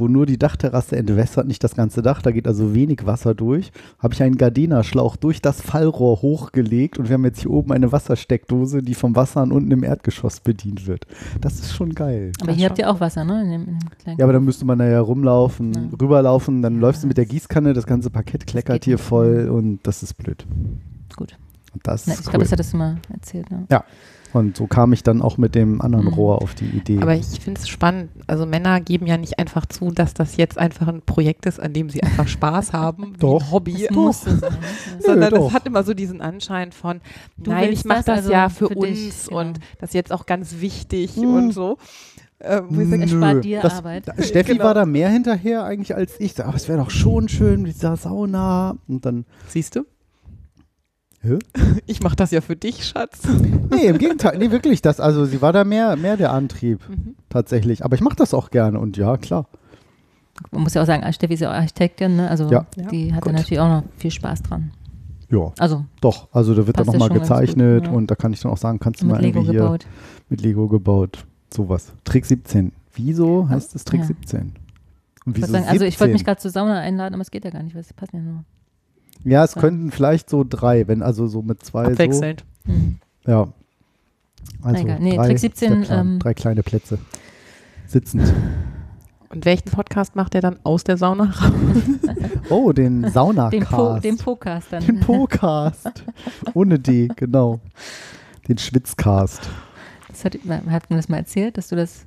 wo 0.00 0.08
nur 0.08 0.26
die 0.26 0.38
Dachterrasse 0.38 0.96
entwässert, 0.96 1.46
nicht 1.46 1.62
das 1.62 1.74
ganze 1.76 2.02
Dach, 2.02 2.22
da 2.22 2.30
geht 2.32 2.46
also 2.48 2.74
wenig 2.74 3.06
Wasser 3.06 3.34
durch, 3.34 3.70
habe 3.98 4.14
ich 4.14 4.22
einen 4.22 4.36
Gardena-Schlauch 4.38 5.16
durch 5.16 5.40
das 5.42 5.60
Fallrohr 5.60 6.22
hochgelegt 6.22 6.98
und 6.98 7.08
wir 7.08 7.14
haben 7.14 7.24
jetzt 7.24 7.40
hier 7.42 7.50
oben 7.50 7.72
eine 7.72 7.92
Wassersteckdose, 7.92 8.82
die 8.82 8.94
vom 8.94 9.14
Wasserhahn 9.14 9.52
unten 9.52 9.70
im 9.70 9.84
Erdgeschoss 9.84 10.40
bedient 10.40 10.86
wird. 10.86 11.06
Das 11.40 11.60
ist 11.60 11.72
schon 11.74 11.94
geil. 11.94 12.32
Aber 12.40 12.52
hier 12.52 12.68
habt 12.68 12.78
ihr 12.78 12.90
auch 12.90 13.00
Wasser, 13.00 13.24
ne? 13.24 13.42
In 13.44 13.50
dem, 13.50 13.60
in 13.68 13.78
dem 13.78 13.90
kleinen 14.02 14.18
Ja, 14.18 14.24
aber 14.24 14.32
dann 14.32 14.44
müsste 14.44 14.64
man 14.64 14.78
da 14.78 14.86
ja 14.88 15.00
rumlaufen, 15.00 15.72
Ja. 15.74 15.80
rüberlaufen, 16.00 16.62
dann 16.62 16.74
Ja, 16.74 16.80
läufst 16.80 17.02
du 17.02 17.06
mit 17.06 17.16
der 17.18 17.26
Gießkanne, 17.26 17.72
das 17.74 17.86
ganze 17.86 18.10
Parkett 18.10 18.46
kleckert 18.46 18.84
hier 18.84 18.98
voll 18.98 19.48
und 19.48 19.80
das 19.82 20.02
ist 20.02 20.14
blöd. 20.14 20.46
Gut. 21.16 21.36
Und 21.72 21.86
das 21.86 22.06
Na, 22.06 22.14
ich 22.14 22.20
cool. 22.20 22.24
glaube, 22.30 22.44
das 22.44 22.52
hattest 22.52 22.72
du 22.72 22.76
mal 22.78 22.96
erzählt. 23.12 23.50
Ne? 23.50 23.66
Ja. 23.70 23.84
Und 24.32 24.56
so 24.56 24.66
kam 24.66 24.92
ich 24.92 25.02
dann 25.02 25.22
auch 25.22 25.38
mit 25.38 25.54
dem 25.54 25.80
anderen 25.80 26.06
Mhm. 26.06 26.12
Rohr 26.14 26.42
auf 26.42 26.54
die 26.54 26.66
Idee. 26.66 26.98
Aber 27.00 27.14
ich 27.16 27.26
finde 27.40 27.60
es 27.60 27.68
spannend. 27.68 28.10
Also 28.28 28.46
Männer 28.46 28.80
geben 28.80 29.06
ja 29.06 29.16
nicht 29.16 29.38
einfach 29.38 29.66
zu, 29.66 29.90
dass 29.90 30.14
das 30.14 30.36
jetzt 30.36 30.56
einfach 30.58 30.86
ein 30.88 31.02
Projekt 31.02 31.46
ist, 31.46 31.58
an 31.58 31.72
dem 31.72 31.90
sie 31.90 32.02
einfach 32.02 32.28
Spaß 32.28 32.72
haben, 32.72 33.14
Doch. 33.18 33.40
ein 33.42 33.50
Hobby. 33.50 33.86
Das 33.90 33.96
musste 33.96 34.36
sein. 34.36 34.52
Ja. 34.52 35.00
sondern 35.06 35.30
doch. 35.34 35.48
es 35.48 35.52
hat 35.52 35.66
immer 35.66 35.82
so 35.82 35.94
diesen 35.94 36.20
Anschein 36.20 36.70
von, 36.72 37.00
Du 37.36 37.50
nein, 37.50 37.72
ich 37.72 37.84
mache 37.84 37.98
das 37.98 38.04
das, 38.06 38.16
also 38.18 38.32
ja 38.32 38.48
für, 38.48 38.68
für 38.68 38.74
uns 38.74 38.88
dich, 38.90 39.26
genau. 39.26 39.40
und 39.40 39.58
das 39.80 39.90
ist 39.90 39.94
jetzt 39.94 40.12
auch 40.12 40.26
ganz 40.26 40.60
wichtig 40.60 41.16
Hm. 41.16 41.34
und 41.34 41.52
so. 41.52 41.76
Äh, 42.38 42.62
wo 42.68 42.80
ich 42.80 42.88
sage, 42.88 43.08
spart 43.08 43.44
dir 43.44 43.60
das, 43.60 43.74
Arbeit. 43.78 44.08
Da, 44.08 44.22
Steffi 44.22 44.52
Genau. 44.52 44.64
war 44.64 44.74
da 44.74 44.86
mehr 44.86 45.10
hinterher 45.10 45.64
eigentlich 45.64 45.94
als 45.94 46.18
ich. 46.20 46.42
Aber 46.42 46.54
es 46.54 46.68
wäre 46.68 46.78
doch 46.78 46.88
schon 46.90 47.28
schön 47.28 47.60
mit 47.62 47.74
dieser 47.74 47.96
Sauna. 47.98 48.76
Und 48.88 49.04
dann, 49.04 49.26
Siehst 49.48 49.76
du? 49.76 49.84
Hä? 51.22 51.38
Ich 51.86 52.02
mache 52.02 52.16
das 52.16 52.30
ja 52.30 52.40
für 52.40 52.56
dich, 52.56 52.84
Schatz. 52.86 53.20
nee, 53.70 53.86
im 53.86 53.98
Gegenteil, 53.98 54.38
nee, 54.38 54.50
wirklich 54.50 54.80
das. 54.82 55.00
Also 55.00 55.24
sie 55.24 55.42
war 55.42 55.52
da 55.52 55.64
mehr, 55.64 55.96
mehr 55.96 56.16
der 56.16 56.32
Antrieb 56.32 56.80
Mhm. 56.88 57.14
tatsächlich. 57.28 57.84
Aber 57.84 57.94
ich 57.94 58.00
mache 58.00 58.16
das 58.16 58.32
auch 58.34 58.50
gerne 58.50 58.78
und 58.78 58.96
ja, 58.96 59.16
klar. 59.16 59.46
Man 60.52 60.62
muss 60.62 60.72
ja 60.74 60.82
auch 60.82 60.86
sagen, 60.86 61.10
Steffi 61.12 61.34
ist 61.34 61.40
ja 61.40 61.50
auch 61.50 61.54
Architektin, 61.54 62.16
ne? 62.16 62.28
also 62.30 62.48
Ja. 62.50 62.66
die 62.90 63.12
hat 63.12 63.26
da 63.26 63.32
natürlich 63.32 63.60
auch 63.60 63.68
noch 63.68 63.82
viel 63.98 64.10
Spaß 64.10 64.42
dran. 64.42 64.70
Ja, 65.28 65.52
Also 65.58 65.84
doch. 66.00 66.28
Also 66.32 66.54
da 66.54 66.66
wird 66.66 66.78
dann 66.78 66.86
ja 66.86 66.92
nochmal 66.92 67.10
gezeichnet 67.10 67.84
gut, 67.84 67.92
ja. 67.92 67.96
und 67.96 68.10
da 68.10 68.14
kann 68.14 68.32
ich 68.32 68.40
dann 68.40 68.50
auch 68.50 68.56
sagen, 68.56 68.78
kannst 68.80 69.02
du 69.02 69.06
mit 69.06 69.16
mal 69.16 69.20
Lego 69.20 69.38
irgendwie 69.40 69.52
hier 69.52 69.60
gebaut. 69.62 69.86
mit 70.28 70.40
Lego 70.40 70.66
gebaut. 70.68 71.24
Sowas. 71.52 71.92
Trick 72.04 72.24
17. 72.26 72.72
Wieso 72.94 73.48
heißt 73.48 73.74
es 73.76 73.84
Trick 73.84 74.00
Ja. 74.00 74.06
17? 74.06 74.40
Und 75.26 75.36
Ich 75.36 75.42
wieso 75.42 75.52
wollte 75.52 75.52
sagen, 75.52 75.64
also 75.68 75.84
ich 75.84 76.00
wollte 76.00 76.12
mich 76.12 76.20
17? 76.20 76.24
gerade 76.24 76.40
zur 76.40 76.50
Sauna 76.50 76.78
einladen, 76.80 77.14
aber 77.14 77.22
es 77.22 77.30
geht 77.30 77.44
ja 77.44 77.50
gar 77.50 77.62
nicht, 77.62 77.74
weil 77.74 77.82
es 77.82 77.92
passt 77.92 78.12
ja 78.12 78.20
nur. 78.20 78.44
Ja, 79.24 79.44
es 79.44 79.54
Ja. 79.54 79.60
könnten 79.60 79.90
vielleicht 79.90 80.30
so 80.30 80.44
drei, 80.48 80.88
wenn 80.88 81.02
also 81.02 81.26
so 81.26 81.42
mit 81.42 81.62
zwei 81.64 81.84
Abwechselnd. 81.86 82.44
So. 82.66 83.30
Ja. 83.30 83.48
Also 84.62 84.82
Egal. 84.82 85.00
Nee, 85.00 85.16
drei, 85.16 85.26
Trick 85.26 85.34
ist 85.36 85.42
der 85.42 85.50
17, 85.68 85.82
Plan. 85.82 86.06
ähm, 86.06 86.18
drei 86.18 86.34
kleine 86.34 86.62
Plätze. 86.62 86.98
Sitzend. 87.86 88.32
Und 89.30 89.44
welchen 89.44 89.70
Podcast 89.70 90.16
macht 90.16 90.34
er 90.34 90.40
dann 90.40 90.58
aus 90.64 90.82
der 90.84 90.96
Sauna 90.96 91.24
raus? 91.24 91.52
Oh, 92.50 92.72
den 92.72 93.02
Den, 93.02 93.10
Saunacast. 93.12 93.70
po, 93.70 93.98
den 94.00 94.16
Podcast 94.18 94.66
dann. 94.72 94.84
Den 94.84 94.98
Podcast. 95.00 96.02
Ohne 96.54 96.80
D, 96.80 97.08
genau. 97.14 97.60
Den 98.48 98.58
Schwitzcast. 98.58 99.48
Das 100.08 100.24
hat, 100.24 100.34
hat 100.68 100.90
man 100.90 100.98
das 100.98 101.08
mal 101.08 101.18
erzählt, 101.18 101.56
dass 101.58 101.68
du 101.68 101.76
das 101.76 102.06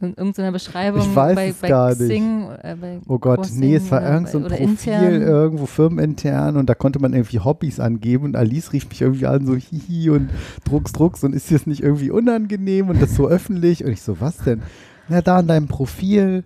in 0.00 0.14
irgendeiner 0.14 0.52
Beschreibung 0.52 1.00
Ich 1.00 1.14
weiß 1.14 1.34
bei, 1.34 1.48
es 1.48 1.56
bei 1.56 1.68
gar 1.68 1.88
nicht. 1.90 1.98
Xing, 1.98 2.48
äh, 2.62 2.76
bei 2.80 3.00
Oh 3.06 3.18
Gott, 3.18 3.38
Crossing 3.38 3.60
nee, 3.60 3.74
es 3.76 3.90
war 3.90 4.00
oder 4.00 4.12
irgend 4.12 4.28
so 4.28 4.38
ein 4.38 4.44
Profil 4.44 4.68
intern. 4.68 5.22
irgendwo 5.22 5.66
firmenintern 5.66 6.56
und 6.56 6.68
da 6.68 6.74
konnte 6.74 6.98
man 7.00 7.12
irgendwie 7.12 7.40
Hobbys 7.40 7.80
angeben 7.80 8.24
und 8.24 8.36
Alice 8.36 8.72
rief 8.72 8.88
mich 8.88 9.02
irgendwie 9.02 9.26
an, 9.26 9.46
so 9.46 9.54
hihi 9.54 10.10
und 10.10 10.30
drucks, 10.64 10.92
drucks 10.92 11.22
und 11.24 11.34
ist 11.34 11.52
das 11.52 11.66
nicht 11.66 11.82
irgendwie 11.82 12.10
unangenehm 12.10 12.88
und 12.88 13.00
das 13.00 13.14
so 13.14 13.28
öffentlich 13.28 13.84
und 13.84 13.92
ich 13.92 14.02
so, 14.02 14.20
was 14.20 14.38
denn? 14.38 14.62
Na, 15.08 15.20
da 15.20 15.40
in 15.40 15.46
deinem 15.46 15.68
Profil 15.68 16.44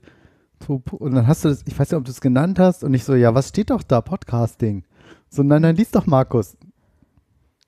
und 0.66 1.14
dann 1.14 1.26
hast 1.26 1.44
du 1.44 1.48
das, 1.48 1.62
ich 1.66 1.78
weiß 1.78 1.90
nicht, 1.90 1.98
ob 1.98 2.04
du 2.04 2.10
es 2.10 2.20
genannt 2.20 2.58
hast 2.58 2.84
und 2.84 2.94
ich 2.94 3.04
so, 3.04 3.14
ja, 3.14 3.34
was 3.34 3.48
steht 3.50 3.70
doch 3.70 3.82
da, 3.82 4.00
Podcasting? 4.00 4.84
So, 5.28 5.42
nein, 5.42 5.62
nein, 5.62 5.76
lies 5.76 5.90
doch, 5.90 6.06
Markus. 6.06 6.56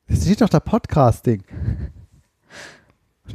Es 0.06 0.24
steht 0.24 0.40
doch 0.40 0.48
da 0.48 0.60
Podcasting. 0.60 1.42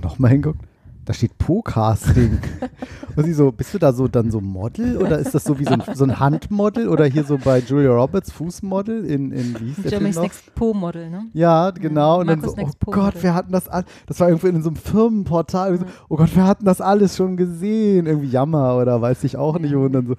Nochmal 0.02 0.32
hinguckt. 0.32 0.66
Da 1.12 1.16
steht 1.16 1.38
Podcasting. 1.40 2.40
Und 3.18 3.26
sie 3.26 3.34
so, 3.34 3.52
bist 3.52 3.74
du 3.74 3.78
da 3.78 3.92
so 3.92 4.08
dann 4.08 4.32
so 4.32 4.40
Model 4.40 4.96
oder 4.96 5.20
ist 5.20 5.36
das 5.36 5.44
so 5.44 5.60
wie 5.60 5.66
so 5.66 5.72
ein, 5.72 5.84
so 5.94 6.06
ein 6.06 6.22
Handmodel 6.22 6.88
oder 6.88 7.04
hier 7.04 7.26
so 7.26 7.38
bei 7.38 7.60
Julia 7.60 7.90
Roberts 7.90 8.32
Fußmodel 8.32 9.04
in, 9.04 9.34
in 9.34 9.60
wie 9.60 9.74
hieß 9.74 9.84
der 9.84 10.00
Film 10.00 10.10
noch? 10.14 10.22
Next 10.22 10.56
Po-Model, 10.56 11.10
ne? 11.10 11.26
Ja, 11.34 11.72
genau. 11.72 12.22
Und 12.22 12.28
dann 12.28 12.42
so, 12.42 12.56
oh 12.58 12.92
Gott, 12.92 13.22
wir 13.22 13.34
hatten 13.34 13.52
das 13.52 13.68
all, 13.68 13.84
das 14.06 14.22
war 14.22 14.30
irgendwo 14.30 14.48
in 14.48 14.64
so 14.64 14.70
einem 14.70 14.78
Firmenportal. 14.78 15.72
Und 15.72 15.80
so, 15.80 15.86
oh 16.08 16.16
Gott, 16.16 16.34
wir 16.34 16.48
hatten 16.48 16.64
das 16.64 16.80
alles 16.80 17.18
schon 17.18 17.36
gesehen. 17.36 18.06
Irgendwie 18.06 18.30
Jammer 18.30 18.78
oder 18.78 19.02
weiß 19.02 19.26
ich 19.26 19.36
auch 19.36 19.60
nicht. 19.60 19.76
Und 19.76 19.92
dann 19.92 20.08
so, 20.08 20.16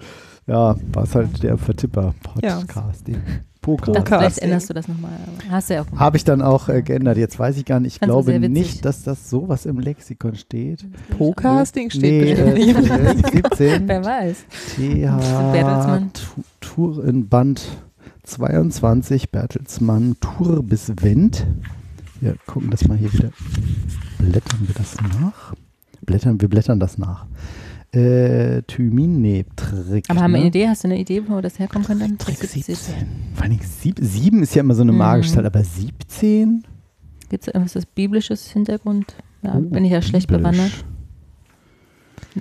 ja, 0.46 0.76
war 0.92 1.02
es 1.04 1.14
halt 1.14 1.42
der 1.42 1.56
Vertipper 1.58 2.14
Ja. 2.42 2.56
Podcasting. 2.60 3.14
Das, 3.14 3.42
Podcast. 3.60 4.08
vielleicht 4.08 4.38
änderst 4.40 4.70
du 4.70 4.74
das 4.74 4.88
nochmal. 4.88 5.12
Hast 5.48 5.70
du 5.70 5.74
ja 5.74 5.82
auch 5.82 5.86
gemacht. 5.86 6.00
Habe 6.00 6.16
ich 6.16 6.24
dann 6.24 6.42
auch 6.42 6.68
äh, 6.68 6.82
geändert. 6.82 7.16
Jetzt 7.16 7.38
weiß 7.38 7.56
ich 7.58 7.64
gar 7.64 7.78
nicht. 7.78 7.94
Ich 7.94 7.98
Fandst 8.00 8.28
du 8.28 8.32
glaube 8.32 8.48
nicht, 8.48 8.84
dass 8.84 9.04
das 9.04 9.30
sowas 9.30 9.66
im 9.66 9.78
Lexikon 9.78 10.34
steht. 10.34 10.84
Podcasting 11.16 11.88
steht 11.90 12.02
Nee, 12.02 12.34
bestimmt 12.34 12.90
äh, 12.90 13.14
nicht. 13.14 13.34
äh, 13.34 13.40
17. 13.42 13.88
Wer 13.88 14.04
weiß. 14.04 14.36
TH 14.76 16.20
Tour 16.60 17.04
in 17.04 17.28
Band 17.28 17.62
22, 18.24 19.30
Bertelsmann, 19.30 20.16
Tour 20.20 20.62
bis 20.64 20.92
Wendt. 21.00 21.46
Wir 22.20 22.34
gucken 22.46 22.70
das 22.70 22.88
mal 22.88 22.96
hier 22.96 23.12
wieder. 23.12 23.30
Blättern 24.18 24.60
wir 24.66 24.74
das 24.74 24.96
nach? 25.20 25.54
Blättern, 26.04 26.40
wir 26.40 26.48
blättern 26.48 26.80
das 26.80 26.98
nach. 26.98 27.26
Äh, 27.94 28.62
Thymin, 28.62 29.20
nee, 29.20 29.44
Trick. 29.54 30.06
Aber 30.08 30.20
haben 30.22 30.30
wir 30.32 30.38
ne? 30.38 30.44
eine 30.44 30.48
Idee? 30.48 30.68
Hast 30.68 30.84
du 30.84 30.88
eine 30.88 30.98
Idee, 30.98 31.22
wo 31.28 31.40
das 31.42 31.58
herkommen 31.58 31.86
könnte? 31.86 32.16
Trick 32.16 32.38
17. 32.38 32.76
Vor 33.34 33.44
allem 33.44 33.58
sieb, 33.60 33.98
sieben 34.00 34.42
ist 34.42 34.54
ja 34.54 34.60
immer 34.60 34.74
so 34.74 34.80
eine 34.82 34.92
Mhm. 34.92 34.98
magische 34.98 35.32
Zahl, 35.34 35.44
aber 35.46 35.62
17? 35.62 36.66
Gibt 37.28 37.42
es 37.42 37.48
irgendwas 37.48 37.74
das 37.74 37.84
biblisches 37.86 38.48
Hintergrund? 38.50 39.14
Ja, 39.42 39.54
Oh, 39.56 39.60
bin 39.60 39.84
ich 39.84 39.92
ja 39.92 40.00
schlecht 40.00 40.28
biblisch. 40.28 40.42
bewandert. 40.52 40.84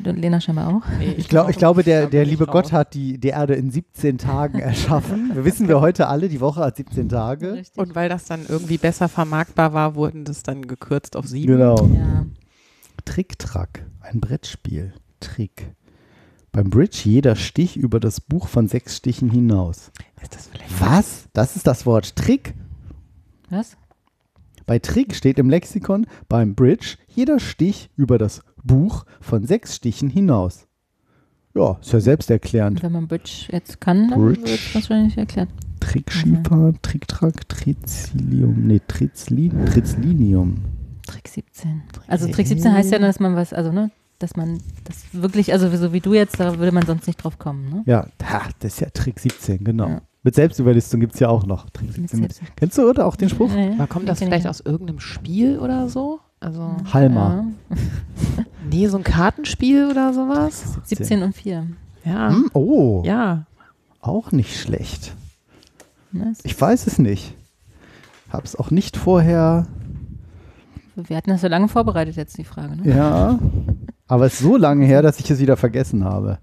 Und 0.05 0.19
Lena 0.19 0.39
scheinbar 0.39 0.69
auch. 0.69 0.81
Nee, 0.99 1.15
Ich, 1.17 1.27
glaub, 1.27 1.49
ich 1.49 1.57
glaube, 1.57 1.83
der, 1.83 2.07
der 2.07 2.23
liebe 2.23 2.45
raus. 2.45 2.53
Gott 2.53 2.71
hat 2.71 2.93
die, 2.93 3.17
die 3.17 3.27
Erde 3.29 3.55
in 3.55 3.71
17 3.71 4.17
Tagen 4.17 4.59
erschaffen. 4.59 5.31
Wir 5.33 5.43
wissen 5.43 5.67
wir 5.67 5.81
heute 5.81 6.07
alle, 6.07 6.29
die 6.29 6.39
Woche 6.39 6.61
hat 6.61 6.77
17 6.77 7.09
Tage. 7.09 7.53
Richtig. 7.53 7.77
Und 7.77 7.93
weil 7.93 8.07
das 8.07 8.23
dann 8.23 8.45
irgendwie 8.47 8.77
besser 8.77 9.09
vermarktbar 9.09 9.73
war, 9.73 9.95
wurden 9.95 10.23
das 10.23 10.43
dann 10.43 10.61
gekürzt 10.65 11.17
auf 11.17 11.27
sieben. 11.27 11.57
Genau. 11.57 11.75
ja. 11.93 12.25
Trick-Track, 13.03 13.85
ein 13.99 14.21
Brettspiel. 14.21 14.93
Trick. 15.21 15.73
Beim 16.51 16.69
Bridge 16.69 17.03
jeder 17.05 17.37
Stich 17.37 17.77
über 17.77 18.01
das 18.01 18.19
Buch 18.19 18.49
von 18.49 18.67
sechs 18.67 18.97
Stichen 18.97 19.29
hinaus. 19.29 19.91
Das 20.29 20.49
Was? 20.79 21.29
Das 21.31 21.55
ist 21.55 21.65
das 21.65 21.85
Wort 21.85 22.17
Trick. 22.17 22.53
Was? 23.49 23.77
Bei 24.65 24.79
Trick 24.79 25.15
steht 25.15 25.39
im 25.39 25.49
Lexikon 25.49 26.05
beim 26.27 26.55
Bridge 26.55 26.97
jeder 27.07 27.39
Stich 27.39 27.89
über 27.95 28.17
das 28.17 28.41
Buch 28.63 29.05
von 29.21 29.45
sechs 29.45 29.77
Stichen 29.77 30.09
hinaus. 30.09 30.67
Ja, 31.53 31.77
ist 31.81 31.91
ja 31.91 31.99
selbsterklärend. 31.99 32.81
wenn 32.83 32.91
man 32.91 33.07
Bridge 33.07 33.47
jetzt 33.51 33.81
kann, 33.81 34.09
dann 34.09 34.21
wird 34.21 34.47
es 34.47 34.75
wahrscheinlich 34.75 35.17
erklärt. 35.17 35.49
Trickschiefer, 35.81 36.73
Tricktrack, 36.81 37.49
Trizilium, 37.49 38.67
nee, 38.67 38.81
Trizlin, 38.87 39.65
Trizlinium. 39.65 40.63
Trick 41.07 41.27
17. 41.27 41.83
Also 42.07 42.27
Trick 42.29 42.47
17 42.47 42.71
heißt 42.71 42.91
ja, 42.91 42.99
dass 42.99 43.19
man 43.19 43.35
was, 43.35 43.51
also 43.51 43.71
ne, 43.71 43.91
dass 44.23 44.35
man 44.35 44.59
das 44.83 44.97
wirklich, 45.13 45.51
also 45.53 45.69
so 45.75 45.93
wie 45.93 45.99
du 45.99 46.13
jetzt, 46.13 46.39
da 46.39 46.57
würde 46.59 46.71
man 46.71 46.85
sonst 46.85 47.07
nicht 47.07 47.23
drauf 47.23 47.37
kommen, 47.39 47.69
ne? 47.69 47.83
Ja, 47.85 48.07
das 48.59 48.73
ist 48.73 48.79
ja 48.81 48.89
Trick 48.89 49.19
17, 49.19 49.63
genau. 49.63 49.87
Ja. 49.87 50.01
Mit 50.23 50.35
Selbstüberlistung 50.35 50.99
gibt 50.99 51.15
es 51.15 51.19
ja 51.19 51.29
auch 51.29 51.45
noch. 51.45 51.69
Trick 51.71 51.87
Mit 51.87 51.95
17. 52.09 52.19
Mit, 52.21 52.33
Selbst- 52.33 52.55
kennst 52.55 52.77
du 52.77 52.87
oder 52.89 53.05
auch 53.07 53.15
den 53.15 53.29
Spruch? 53.29 53.49
Ja, 53.51 53.71
ja. 53.71 53.87
Kommt 53.87 54.07
das 54.07 54.19
vielleicht 54.19 54.45
ich 54.45 54.49
aus 54.49 54.59
irgendeinem 54.59 54.99
Spiel 54.99 55.57
oder 55.59 55.89
so? 55.89 56.19
Also, 56.39 56.75
Halma. 56.93 57.45
Nee, 58.69 58.87
so 58.87 58.97
ein 58.97 59.03
Kartenspiel 59.03 59.87
oder 59.89 60.13
sowas? 60.13 60.77
17 60.85 61.23
und 61.23 61.35
4. 61.35 61.67
Ja. 62.05 62.29
Hm, 62.29 62.49
oh, 62.53 63.01
Ja. 63.05 63.45
auch 63.99 64.31
nicht 64.31 64.59
schlecht. 64.59 65.13
Ne? 66.11 66.33
Ich 66.43 66.59
weiß 66.59 66.87
es 66.87 66.97
nicht. 66.99 67.35
Hab's 68.31 68.55
auch 68.55 68.71
nicht 68.71 68.95
vorher. 68.97 69.67
Wir 70.95 71.17
hatten 71.17 71.31
das 71.31 71.41
so 71.41 71.47
lange 71.47 71.67
vorbereitet 71.67 72.15
jetzt, 72.15 72.37
die 72.37 72.43
Frage, 72.43 72.75
ne? 72.77 72.93
Ja. 72.95 73.39
Aber 74.11 74.25
es 74.25 74.33
ist 74.33 74.39
so 74.39 74.57
lange 74.57 74.85
her, 74.85 75.01
dass 75.01 75.21
ich 75.21 75.31
es 75.31 75.39
wieder 75.39 75.55
vergessen 75.55 76.03
habe. 76.03 76.37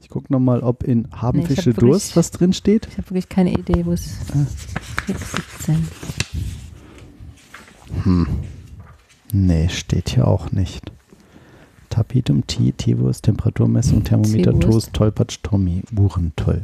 Ich 0.00 0.08
gucke 0.08 0.32
nochmal, 0.32 0.60
ob 0.60 0.82
in 0.84 1.06
Haben 1.12 1.40
Nee, 1.40 1.44
ich 1.44 1.50
hab 1.50 1.56
Fische 1.56 1.66
wirklich- 1.76 1.90
Durst 1.90 2.16
was 2.16 2.30
drin 2.30 2.54
steht. 2.54 2.86
Ich 2.90 2.96
habe 2.96 3.10
wirklich 3.10 3.28
keine 3.28 3.52
Idee, 3.52 3.84
wo 3.84 3.92
es 3.92 4.16
Trick 5.04 5.18
17. 5.18 5.86
Nee, 9.34 9.68
steht 9.68 10.08
hier 10.08 10.26
auch 10.26 10.50
nicht. 10.50 10.90
Tapetum, 11.90 12.46
Tee, 12.46 12.72
Teewurst, 12.72 13.24
Temperaturmessung, 13.24 14.02
Thermometer, 14.02 14.52
Teewurst. 14.52 14.66
Toast, 14.70 14.92
Tollpatsch, 14.94 15.38
Tommy, 15.42 15.82
Uhren, 15.94 16.32
toll. 16.36 16.62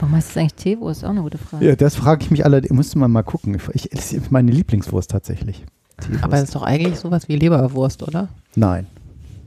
Warum 0.00 0.14
heißt 0.14 0.30
es 0.30 0.36
eigentlich 0.38 0.54
Teewurst? 0.54 1.04
Auch 1.04 1.10
eine 1.10 1.20
gute 1.20 1.36
Frage. 1.36 1.66
Ja, 1.66 1.76
das 1.76 1.96
frage 1.96 2.22
ich 2.24 2.30
mich 2.30 2.46
allerdings. 2.46 2.72
Müsste 2.72 2.98
man 2.98 3.10
mal 3.12 3.24
gucken. 3.24 3.58
Ich, 3.74 3.90
das 3.92 4.14
ist 4.14 4.32
meine 4.32 4.50
Lieblingswurst 4.52 5.10
tatsächlich. 5.10 5.66
Teewurst. 6.00 6.24
Aber 6.24 6.36
es 6.38 6.44
ist 6.44 6.54
doch 6.54 6.62
eigentlich 6.62 6.96
sowas 6.98 7.28
wie 7.28 7.36
Leberwurst, 7.36 8.02
oder? 8.02 8.28
Nein. 8.56 8.86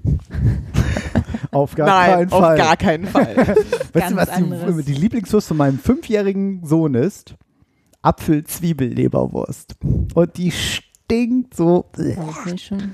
auf 1.52 1.76
gar 1.76 2.06
keinen 2.06 2.32
auf 2.32 2.40
Fall. 2.40 2.58
gar 2.58 2.78
keinen 2.78 3.06
Fall. 3.06 3.36
weißt 3.94 4.12
du, 4.12 4.16
was 4.16 4.30
die, 4.36 4.84
die 4.94 5.00
Lieblingswurst 5.00 5.48
von 5.48 5.58
meinem 5.58 5.80
fünfjährigen 5.80 6.66
Sohn 6.66 6.94
ist? 6.96 7.36
Apfel-Zwiebel-Leberwurst. 8.04 9.76
Und 10.16 10.38
die 10.38 10.52
stinkt 10.52 11.56
so. 11.56 11.86
Das 11.94 12.06
ist 12.08 12.46
nicht 12.46 12.66
schon 12.66 12.92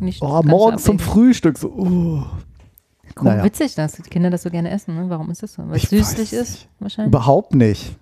nicht 0.00 0.22
Oh, 0.22 0.42
morgens 0.44 0.84
zum. 0.84 0.98
Frühstück 0.98 1.58
so. 1.58 1.68
Oh. 1.70 2.24
Guck, 3.14 3.24
Naja. 3.24 3.44
Witzig, 3.44 3.74
dass 3.74 3.92
die 3.92 4.02
Kinder 4.02 4.30
das 4.30 4.42
so 4.42 4.50
gerne 4.50 4.70
essen. 4.70 4.94
Ne? 4.94 5.08
Warum 5.08 5.30
ist 5.30 5.42
das 5.42 5.54
so? 5.54 5.62
Weil 5.68 5.76
es 5.76 5.84
Ich 5.84 5.88
süßlich 5.88 6.32
ist, 6.32 6.68
wahrscheinlich. 6.78 7.12
Überhaupt 7.12 7.54
nicht. 7.54 7.96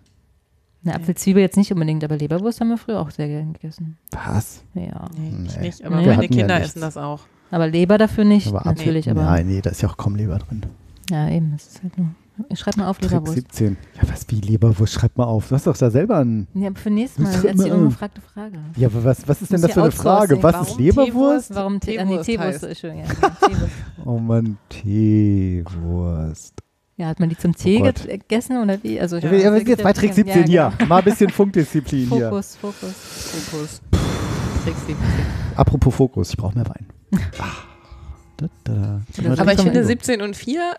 Eine 0.84 0.94
Apfelzwiebel 0.94 1.42
jetzt 1.42 1.56
nicht 1.56 1.72
unbedingt, 1.72 2.04
aber 2.04 2.16
Leberwurst 2.16 2.60
haben 2.60 2.68
wir 2.68 2.78
früher 2.78 3.00
auch 3.00 3.10
sehr 3.10 3.26
gern 3.28 3.52
gegessen. 3.54 3.98
Was? 4.12 4.62
Ja. 4.74 5.08
Nee, 5.18 5.46
ich 5.46 5.56
Nee. 5.56 5.62
nicht, 5.66 5.84
aber 5.84 5.96
Nee. 5.96 6.06
Meine 6.06 6.22
ja 6.22 6.28
Kinder 6.28 6.54
nichts. 6.58 6.70
essen 6.70 6.80
das 6.80 6.96
auch. 6.96 7.20
Aber 7.50 7.68
Leber 7.68 7.98
dafür 7.98 8.24
nicht, 8.24 8.48
Aber 8.48 8.58
ab- 8.60 8.66
natürlich. 8.66 9.08
Aber 9.10 9.22
Nein, 9.24 9.46
nee, 9.46 9.60
da 9.60 9.70
ist 9.70 9.82
ja 9.82 9.88
auch 9.88 9.96
kaum 9.96 10.16
Leber 10.16 10.38
drin. 10.38 10.62
ja, 11.10 11.28
eben, 11.28 11.52
das 11.52 11.66
ist 11.68 11.82
halt 11.82 11.96
nur. 11.98 12.08
Ich 12.50 12.58
schreib 12.58 12.76
mal 12.76 12.86
auf 12.88 12.98
Trick 12.98 13.12
Leberwurst. 13.12 13.34
17. 13.34 13.78
Ja, 13.94 14.08
was 14.12 14.26
wie 14.28 14.40
Leberwurst? 14.42 14.92
Schreib 14.92 15.16
mal 15.16 15.24
auf. 15.24 15.48
Du 15.48 15.54
hast 15.54 15.66
doch 15.66 15.74
da 15.76 15.90
selber 15.90 16.18
einen. 16.18 16.46
Ja, 16.52 16.66
aber 16.68 16.76
für 16.78 16.90
nächstes 16.90 17.24
Mal 17.24 17.32
Schreib 17.32 17.44
erzähl 17.46 17.54
mal 17.56 17.64
eine 17.76 17.86
auf. 17.86 17.92
gefragte 17.94 18.20
Frage. 18.20 18.58
Ja, 18.76 18.88
aber 18.88 19.04
was, 19.04 19.26
was 19.26 19.40
ist 19.40 19.52
denn 19.52 19.62
das 19.62 19.70
für 19.72 19.78
ja 19.78 19.84
eine 19.84 19.92
Frage? 19.92 20.42
Was 20.42 20.60
ist 20.60 20.68
Warum 20.72 20.84
Leberwurst? 20.84 21.54
Warum 21.54 21.80
Tee? 21.80 21.98
Ah, 21.98 22.04
nee, 22.04 22.10
Teewurst 22.18 22.26
Teewurst 22.26 22.62
heißt. 22.62 22.64
ist 22.64 22.80
schon, 22.80 22.98
ja. 22.98 23.04
Teewurst. 23.06 23.72
Oh 24.04 24.18
Mann, 24.18 24.58
Teewurst. 24.68 26.54
Ja, 26.98 27.06
hat 27.08 27.20
man 27.20 27.28
die 27.30 27.36
zum 27.38 27.54
Tee 27.56 27.78
Oh 27.80 27.84
Gott. 27.84 28.02
ge- 28.04 28.18
gegessen 28.18 28.58
oder 28.62 28.82
wie? 28.82 29.00
Also, 29.00 29.16
Ja, 29.16 29.30
wir 29.30 29.40
sind 29.52 29.68
jetzt 29.68 29.82
bei 29.82 29.92
Trick 29.94 30.12
17 30.14 30.44
hier. 30.46 30.72
Mal 30.88 30.98
ein 30.98 31.04
bisschen 31.04 31.30
Funkdisziplin 31.30 32.08
hier. 32.08 32.28
Fokus, 32.28 32.56
Fokus. 32.56 32.92
Fokus. 33.50 33.80
Trick 34.64 34.74
17. 34.86 34.96
Apropos 35.56 35.94
Fokus, 35.94 36.30
ich 36.30 36.36
brauche 36.36 36.54
mehr 36.54 36.66
Wein. 36.68 36.86
Da, 38.36 38.48
da. 38.64 39.00
Aber 39.38 39.52
ich 39.52 39.60
finde 39.60 39.72
Trick 39.80 39.86
17 39.86 40.20
und 40.22 40.36
4 40.36 40.76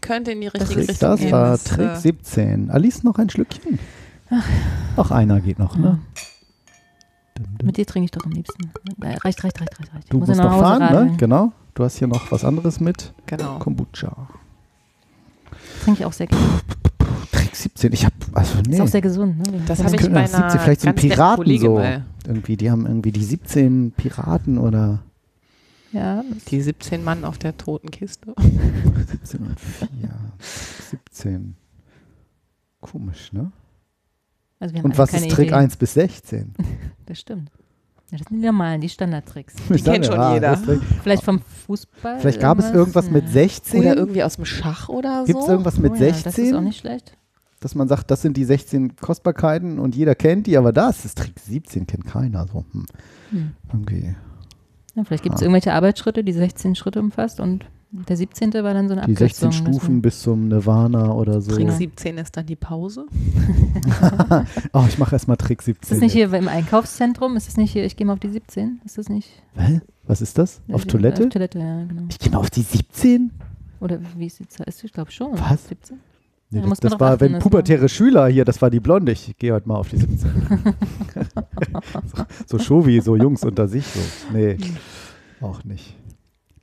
könnte 0.00 0.32
in 0.32 0.40
die 0.40 0.48
richtige 0.48 0.74
Trick, 0.80 0.88
Richtung 0.90 1.08
das 1.10 1.20
gehen. 1.20 1.32
war 1.32 1.50
Das, 1.52 1.64
Trick 1.64 1.88
äh, 1.90 1.96
17. 1.96 2.70
Alice, 2.70 3.02
noch 3.02 3.18
ein 3.18 3.30
Schlückchen? 3.30 3.78
Noch 4.96 5.10
einer 5.10 5.40
geht 5.40 5.58
noch, 5.58 5.76
ne? 5.76 6.00
Dum, 7.34 7.46
dum. 7.58 7.66
Mit 7.66 7.76
dir 7.76 7.86
trinke 7.86 8.06
ich 8.06 8.10
doch 8.10 8.24
am 8.26 8.32
liebsten. 8.32 8.70
Äh, 9.00 9.14
Reicht, 9.16 9.42
reicht, 9.44 9.60
reicht, 9.60 9.60
reicht. 9.60 9.94
reicht. 9.94 10.04
Ich 10.04 10.10
Du 10.10 10.18
muss 10.18 10.28
musst 10.28 10.40
noch 10.40 10.58
fahren, 10.58 10.78
ne? 10.80 10.84
radeln. 10.88 11.16
Genau. 11.16 11.52
Du 11.74 11.84
hast 11.84 11.96
hier 11.98 12.08
noch 12.08 12.30
was 12.30 12.44
anderes 12.44 12.80
mit. 12.80 13.12
Genau. 13.26 13.58
Kombucha. 13.58 14.28
Trinke 15.84 16.00
ich 16.00 16.06
auch 16.06 16.12
sehr 16.12 16.26
gerne. 16.26 16.44
Trick 17.30 17.54
17. 17.56 17.92
Ich 17.92 18.04
hab, 18.04 18.12
also 18.34 18.54
nee. 18.66 18.74
Ist 18.74 18.80
auch 18.82 18.88
sehr 18.88 19.00
gesund. 19.00 19.38
Ne? 19.38 19.62
Das 19.66 19.78
Ja. 19.78 19.84
habe 19.86 19.96
ich 19.96 20.02
bei 20.02 20.22
das 20.22 20.34
einer 20.34 20.50
17 20.50 20.60
vielleicht 20.60 20.80
so 20.82 20.92
Piraten 20.92 21.36
Kollegin 21.44 21.66
so. 21.66 21.74
mal. 21.76 22.04
Irgendwie, 22.26 22.56
die 22.56 22.70
haben 22.70 22.86
irgendwie 22.86 23.12
die 23.12 23.24
17 23.24 23.92
Piraten 23.96 24.58
oder 24.58 25.00
Ja, 25.92 26.24
Die 26.48 26.60
17 26.62 27.04
Mann 27.04 27.24
auf 27.24 27.38
der 27.38 27.56
toten 27.56 27.90
Kiste. 27.90 28.34
17 28.38 29.40
und 29.46 29.60
4. 29.60 29.88
17. 30.90 31.54
Komisch, 32.80 33.32
ne? 33.32 33.52
also 34.58 34.74
wir 34.74 34.80
haben 34.80 34.90
Und 34.90 34.98
was 34.98 35.10
keine 35.10 35.26
ist 35.26 35.34
Trick 35.34 35.48
Idee. 35.48 35.54
1 35.56 35.76
bis 35.76 35.94
16? 35.94 36.54
Das 37.06 37.18
stimmt. 37.20 37.50
Ja, 38.10 38.18
das 38.18 38.28
sind 38.28 38.40
die 38.40 38.46
normalen, 38.46 38.80
die 38.80 38.88
Standardtricks. 38.88 39.54
Ich 39.70 39.84
kennt 39.84 40.04
sag 40.04 40.06
schon 40.06 40.14
ja, 40.14 40.34
jeder. 40.34 40.50
das 40.52 40.62
Trick- 40.62 40.82
Vielleicht 41.02 41.24
vom 41.24 41.40
Fußball. 41.66 42.20
Vielleicht 42.20 42.40
gab 42.40 42.58
es 42.58 42.70
irgendwas 42.70 43.10
mit 43.10 43.24
Nee. 43.26 43.30
16. 43.32 43.80
Oder 43.80 43.96
irgendwie 43.96 44.22
aus 44.22 44.36
dem 44.36 44.44
Schach 44.44 44.88
oder 44.88 45.20
so. 45.20 45.26
Gibt 45.26 45.40
es 45.40 45.48
irgendwas 45.48 45.78
mit 45.78 45.92
Oh 45.92 45.94
ja, 45.96 46.00
Das 46.08 46.16
ist 46.18 46.22
16? 46.36 46.54
auch 46.56 46.60
nicht 46.60 46.78
schlecht. 46.80 47.16
dass 47.60 47.74
man 47.74 47.88
sagt, 47.88 48.10
das 48.10 48.22
sind 48.22 48.36
die 48.36 48.44
16 48.44 48.96
Kostbarkeiten 48.96 49.78
und 49.78 49.94
jeder 49.94 50.14
kennt 50.14 50.46
die, 50.46 50.56
aber 50.56 50.72
das 50.72 51.04
ist 51.04 51.18
Trick 51.18 51.38
17, 51.38 51.86
kennt 51.86 52.06
keiner. 52.06 52.46
So, 52.48 52.64
hm. 52.72 52.86
Hm. 53.30 53.52
Irgendwie. 53.72 54.14
Ja, 54.94 55.04
vielleicht 55.04 55.22
gibt 55.22 55.36
es 55.36 55.42
irgendwelche 55.42 55.72
Arbeitsschritte, 55.72 56.22
die 56.22 56.32
16 56.32 56.74
Schritte 56.74 57.00
umfasst 57.00 57.40
und 57.40 57.64
der 57.90 58.16
17. 58.16 58.52
war 58.54 58.74
dann 58.74 58.88
so 58.88 58.94
eine 58.94 59.06
Die 59.06 59.14
16 59.14 59.48
Abkürzung. 59.48 59.50
dass 59.50 59.74
Stufen 59.76 59.94
man- 59.96 60.02
bis 60.02 60.20
zum 60.22 60.48
Nirvana 60.48 61.12
oder 61.12 61.40
so. 61.42 61.52
Trick 61.52 61.66
Ja. 61.68 61.72
17 61.72 62.18
ist 62.18 62.36
dann 62.36 62.46
die 62.46 62.56
Pause. 62.56 63.06
oh, 64.72 64.84
ich 64.88 64.98
mache 64.98 65.14
erstmal 65.14 65.36
Trick 65.36 65.62
17. 65.62 65.82
Ist 65.82 65.90
das 65.90 66.00
nicht 66.00 66.14
jetzt. 66.14 66.30
hier 66.30 66.38
im 66.38 66.48
Einkaufszentrum? 66.48 67.36
Ist 67.36 67.48
das 67.48 67.56
nicht 67.56 67.72
hier, 67.72 67.84
ich 67.84 67.96
gehe 67.96 68.06
mal 68.06 68.14
auf 68.14 68.20
die 68.20 68.28
17? 68.30 68.80
Ist 68.84 68.98
das 68.98 69.08
nicht? 69.08 69.28
Hä? 69.56 69.80
Was 70.04 70.20
ist 70.22 70.38
das? 70.38 70.60
Auf 70.72 70.84
Toilette? 70.86 71.24
Auf 71.24 71.28
Toilette, 71.30 71.58
ja, 71.58 71.84
genau. 71.84 72.02
Ich 72.08 72.18
gehe 72.18 72.30
mal 72.32 72.38
auf 72.38 72.50
die 72.50 72.62
17? 72.62 73.30
Oder 73.80 73.98
wie 74.16 74.26
ist 74.26 74.38
die 74.38 74.48
Zahl? 74.48 74.66
Ich 74.68 74.92
glaube 74.92 75.10
schon. 75.10 75.32
Was? 75.38 75.68
17? 75.68 75.98
Nee, 76.52 76.60
Da 76.60 76.68
das 76.68 76.80
das 76.80 77.00
war, 77.00 77.12
achten, 77.12 77.20
wenn 77.20 77.32
das 77.34 77.42
pubertäre 77.42 77.88
Schüler 77.88 78.26
hier, 78.28 78.44
das 78.44 78.60
war 78.62 78.70
die 78.70 78.80
Blonde. 78.80 79.12
Ich 79.12 79.36
gehe 79.38 79.52
heute 79.54 79.66
mal 79.68 79.76
auf 79.76 79.88
die 79.88 79.96
17. 79.96 80.30
so, 82.14 82.24
so 82.46 82.58
Shovi, 82.58 83.00
so 83.00 83.16
Jungs 83.16 83.42
unter 83.44 83.68
sich. 83.68 83.86
So. 83.86 84.00
Nee, 84.32 84.58
auch 85.40 85.64
nicht. 85.64 85.96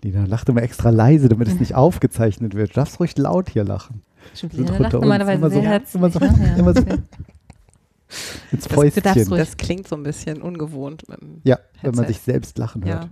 Lina 0.04 0.26
lacht 0.26 0.48
immer 0.50 0.62
extra 0.62 0.90
leise, 0.92 1.28
damit 1.28 1.48
es 1.50 1.60
nicht 1.60 1.76
aufgezeichnet 1.76 2.54
wird. 2.56 2.70
Du 2.72 2.76
darfst 2.76 3.00
ruhig 3.00 3.18
laut 3.18 3.50
hier 3.50 3.64
lachen. 3.66 4.02
Stimmt, 4.34 4.54
unter 4.56 4.80
lacht 4.80 4.94
normalerweise 4.94 5.38
Immer 5.40 5.50
so- 5.50 5.60
sehr 5.62 5.70
herzlich. 5.70 5.96
immer 5.96 6.10
so- 6.10 6.20
ne? 6.20 6.46
Ja, 6.48 6.56
immer 6.56 6.74
so- 6.74 6.82
okay. 6.82 6.98
Ins 8.52 8.64
du 8.68 8.76
darfst 8.76 8.94
Fäustchen. 8.96 9.28
ruhig. 9.28 9.40
Das 9.42 9.58
klingt 9.58 9.88
so 9.88 9.96
ein 9.96 10.04
bisschen 10.04 10.42
ungewohnt. 10.42 11.08
Mit 11.10 11.22
dem 11.22 11.42
Ja, 11.44 11.60
wenn 11.82 11.92
man 11.92 12.06
Headset. 12.06 12.14
sich 12.14 12.22
selbst 12.24 12.58
lachen 12.58 12.84
hört. 12.86 13.04
Ja. 13.06 13.10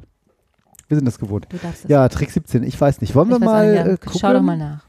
Wir 0.87 0.95
sind 0.97 1.05
das 1.05 1.19
gewohnt. 1.19 1.47
Ja, 1.89 2.07
Trick 2.07 2.31
17, 2.31 2.63
ich 2.63 2.79
weiß 2.79 3.01
nicht. 3.01 3.13
Wollen 3.13 3.29
Ich 3.31 3.39
wir 3.39 3.45
mal 3.45 3.71
nicht, 3.73 3.85
ja. 3.85 3.91
äh, 3.91 3.97
gucken? 3.97 4.19
Schau 4.21 4.31
doch 4.33 4.41
mal 4.41 4.57
nach. 4.57 4.86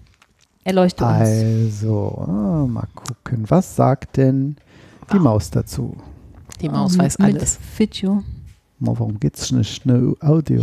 Erleuchte 0.69 1.03
uns. 1.03 1.15
Also, 1.15 2.27
ah, 2.29 2.67
mal 2.67 2.87
gucken. 2.95 3.45
Was 3.49 3.75
sagt 3.75 4.19
denn 4.19 4.57
die 5.11 5.19
Maus 5.19 5.51
dazu? 5.51 5.97
Die 6.61 6.69
Maus 6.69 6.95
Oh, 6.97 6.99
weiß 7.03 7.19
mit 7.19 7.37
alles. 7.37 7.59
Mal, 8.79 8.93
warum 8.99 9.19
geht's 9.19 9.51
nicht 9.51 9.77
schnell 9.77 10.15
Audio? 10.21 10.63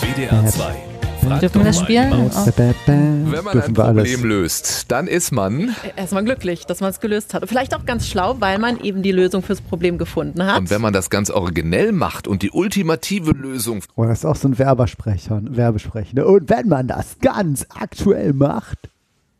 WDR 0.00 0.46
2. 0.46 0.89
Frag 1.22 1.40
Dürfen 1.40 1.60
wir 1.60 1.64
das 1.66 1.78
spielen? 1.78 2.12
Oh. 2.12 2.46
Wenn 2.86 3.44
man 3.44 3.60
ein 3.60 3.74
Problem 3.74 4.24
löst, 4.24 4.90
dann 4.90 5.06
ist 5.06 5.32
man. 5.32 5.74
Erstmal 5.96 6.24
glücklich, 6.24 6.64
dass 6.66 6.80
man 6.80 6.90
es 6.90 7.00
gelöst 7.00 7.34
hat. 7.34 7.42
Und 7.42 7.48
vielleicht 7.48 7.74
auch 7.74 7.84
ganz 7.84 8.08
schlau, 8.08 8.36
weil 8.40 8.58
man 8.58 8.80
eben 8.80 9.02
die 9.02 9.12
Lösung 9.12 9.42
fürs 9.42 9.60
Problem 9.60 9.98
gefunden 9.98 10.44
hat. 10.44 10.58
Und 10.58 10.70
wenn 10.70 10.80
man 10.80 10.92
das 10.92 11.10
ganz 11.10 11.30
originell 11.30 11.92
macht 11.92 12.26
und 12.26 12.42
die 12.42 12.50
ultimative 12.50 13.32
Lösung 13.32 13.82
Oh, 13.96 14.04
das 14.04 14.20
ist 14.20 14.24
auch 14.24 14.36
so 14.36 14.48
ein 14.48 14.58
Werbesprecher, 14.58 15.36
ein 15.36 15.56
Werbesprecher. 15.56 16.14
ne? 16.14 16.26
Und 16.26 16.48
wenn 16.48 16.68
man 16.68 16.88
das 16.88 17.18
ganz 17.20 17.66
aktuell 17.68 18.32
macht, 18.32 18.88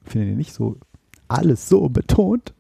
findet 0.05 0.31
ihr 0.31 0.37
nicht 0.37 0.53
so 0.53 0.77
alles 1.29 1.69
so 1.69 1.89
betont? 1.89 2.53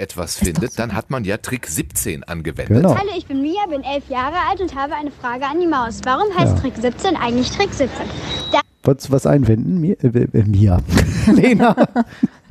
Etwas 0.00 0.36
findet, 0.36 0.78
dann 0.78 0.94
hat 0.94 1.10
man 1.10 1.24
ja 1.24 1.36
Trick 1.36 1.66
17 1.66 2.24
angewendet. 2.24 2.68
Genau. 2.76 2.96
Hallo, 2.96 3.10
ich 3.16 3.26
bin 3.26 3.42
Mia, 3.42 3.66
bin 3.68 3.82
elf 3.82 4.08
Jahre 4.08 4.36
alt 4.48 4.60
und 4.60 4.74
habe 4.74 4.94
eine 4.94 5.10
Frage 5.10 5.46
an 5.46 5.60
die 5.60 5.66
Maus. 5.66 6.00
Warum 6.04 6.26
heißt 6.36 6.54
Ja. 6.56 6.60
Trick 6.60 6.74
17 6.76 7.16
eigentlich 7.16 7.50
Trick 7.50 7.72
17? 7.72 8.06
Wolltest 8.82 9.08
du 9.08 9.12
was 9.12 9.26
einwenden? 9.26 9.84
Äh, 9.84 9.92
äh, 9.92 10.42
Mia. 10.44 10.80
Lena. 11.32 11.76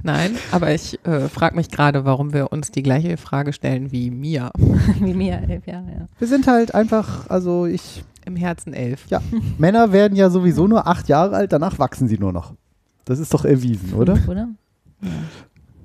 Nein, 0.03 0.35
aber 0.51 0.73
ich 0.73 1.03
äh, 1.05 1.27
frage 1.27 1.55
mich 1.55 1.69
gerade, 1.69 2.05
warum 2.05 2.33
wir 2.33 2.51
uns 2.51 2.71
die 2.71 2.83
gleiche 2.83 3.17
Frage 3.17 3.51
stellen 3.51 3.91
wie 3.91 4.11
Mia. 4.11 4.51
Wie 4.99 5.13
mir, 5.13 5.41
elf 5.49 5.65
Jahre, 5.65 5.87
ja. 5.87 6.07
Wir 6.19 6.27
sind 6.27 6.47
halt 6.47 6.73
einfach, 6.75 7.29
also 7.29 7.65
ich, 7.65 8.03
Im 8.25 8.35
Herzen 8.35 8.73
elf. 8.73 9.07
ja, 9.09 9.21
Männer 9.57 9.91
werden 9.91 10.15
ja 10.15 10.29
sowieso 10.29 10.67
nur 10.67 10.87
acht 10.87 11.09
Jahre 11.09 11.35
alt, 11.35 11.51
danach 11.51 11.79
wachsen 11.79 12.07
sie 12.07 12.17
nur 12.17 12.31
noch. 12.31 12.53
Das 13.05 13.19
ist 13.19 13.33
doch 13.33 13.43
erwiesen, 13.43 13.93
oder? 13.93 14.15
Fünf, 14.15 14.29
oder? 14.29 14.47